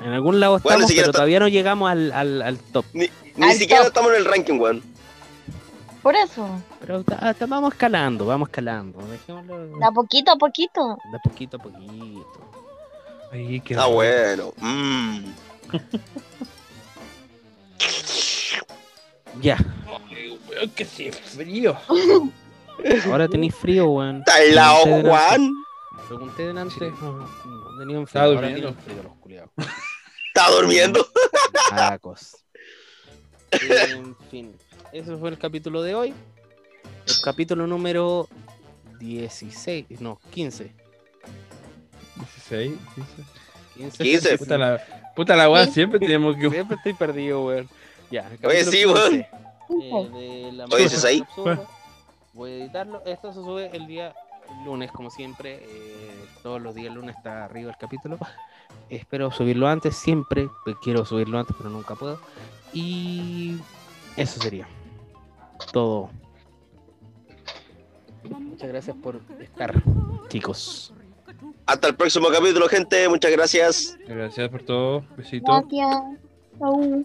En 0.02 0.12
algún 0.12 0.40
lado 0.40 0.58
Bueno, 0.60 0.80
estamos, 0.80 0.90
pero 0.92 1.00
está- 1.06 1.12
todavía 1.12 1.40
no 1.40 1.48
llegamos 1.48 1.90
al, 1.90 2.12
al, 2.12 2.42
al 2.42 2.58
top. 2.58 2.84
Ni 2.92 3.08
Al 3.42 3.52
siquiera 3.54 3.78
top. 3.82 3.88
estamos 3.88 4.10
en 4.12 4.16
el 4.16 4.24
ranking, 4.24 4.58
weón. 4.58 4.82
Por 6.02 6.14
eso. 6.14 6.48
Pero 6.80 7.02
ta- 7.02 7.34
ta- 7.34 7.46
vamos 7.46 7.72
escalando, 7.72 8.26
vamos 8.26 8.48
escalando. 8.48 8.98
Dejémoslo 9.08 9.78
De 9.78 9.84
a 9.84 9.90
poquito 9.90 10.30
a 10.32 10.36
poquito. 10.36 10.98
de 11.10 11.18
poquito 11.24 11.56
a 11.56 11.60
poquito. 11.60 12.26
Ay, 13.32 13.60
qué 13.60 13.74
Ah, 13.76 13.86
bueno. 13.86 14.52
Mm. 14.58 15.24
Ya, 19.42 19.58
Ay, 20.10 20.38
weón, 20.48 20.70
que 20.70 20.84
sí, 20.86 21.10
frío. 21.12 21.76
ahora 23.10 23.28
tenéis 23.28 23.54
frío, 23.54 23.86
weón. 23.90 24.18
Está 24.20 24.40
helado, 24.42 25.02
Juan. 25.02 25.52
Pregunté 26.08 26.46
delante. 26.46 26.74
Sí. 26.78 26.86
No, 27.76 27.80
tenían 27.80 28.06
frío. 28.06 28.22
Estaba 28.22 28.24
ahora 28.26 28.40
durmiendo. 28.40 28.74
frío 28.74 29.02
los 29.02 29.16
culiados. 29.16 29.50
Está 30.34 30.50
durmiendo. 30.50 31.06
Aracos. 31.72 32.36
En 33.50 34.16
fin, 34.30 34.54
ese 34.92 35.16
fue 35.16 35.30
el 35.30 35.38
capítulo 35.38 35.82
de 35.82 35.94
hoy. 35.94 36.14
El 37.06 37.20
capítulo 37.22 37.66
número 37.66 38.28
16, 38.98 40.00
no, 40.00 40.20
15. 40.30 40.72
16, 42.16 42.72
15. 42.94 43.12
15. 43.76 44.04
15. 44.04 44.38
Puta 44.38 44.58
la, 44.58 44.84
puta 45.14 45.36
la 45.36 45.50
weá, 45.50 45.66
siempre 45.66 45.98
tenemos 45.98 46.36
que. 46.36 46.50
Siempre 46.50 46.76
estoy 46.76 46.94
perdido, 46.94 47.44
weón. 47.44 47.68
Ya, 48.10 48.28
el 48.28 48.46
Oye, 48.46 48.64
capítulo 48.64 48.72
sí, 48.72 48.86
weón. 48.86 49.26
15, 49.68 50.18
eh, 50.18 50.44
de 50.44 50.52
la 50.52 50.64
Oye, 50.66 50.84
¿ese 50.84 50.96
es 50.96 51.04
ahí? 51.04 51.24
Voy 52.32 52.50
a 52.50 52.56
editarlo. 52.56 53.02
Esto 53.06 53.32
se 53.32 53.40
sube 53.40 53.70
el 53.72 53.86
día 53.86 54.14
lunes, 54.64 54.90
como 54.92 55.10
siempre. 55.10 55.60
eh, 55.62 56.26
todos 56.42 56.60
los 56.60 56.74
días 56.74 56.94
lunes 56.94 57.16
está 57.16 57.44
arriba 57.44 57.70
el 57.70 57.76
capítulo. 57.76 58.18
Espero 58.90 59.30
subirlo 59.30 59.68
antes, 59.68 59.96
siempre. 59.96 60.48
Quiero 60.82 61.04
subirlo 61.04 61.38
antes, 61.38 61.54
pero 61.56 61.70
nunca 61.70 61.94
puedo. 61.94 62.20
Y 62.72 63.58
eso 64.16 64.40
sería 64.40 64.68
todo. 65.72 66.10
Muchas 68.28 68.68
gracias 68.68 68.96
por 68.96 69.20
estar, 69.40 69.82
chicos. 70.28 70.92
Hasta 71.66 71.88
el 71.88 71.96
próximo 71.96 72.28
capítulo, 72.28 72.68
gente. 72.68 73.08
Muchas 73.08 73.30
gracias. 73.32 73.98
Gracias 74.06 74.48
por 74.48 74.62
todo. 74.62 75.04
Besitos. 75.16 75.62
Gracias. 75.68 76.02
Chau. 76.58 77.04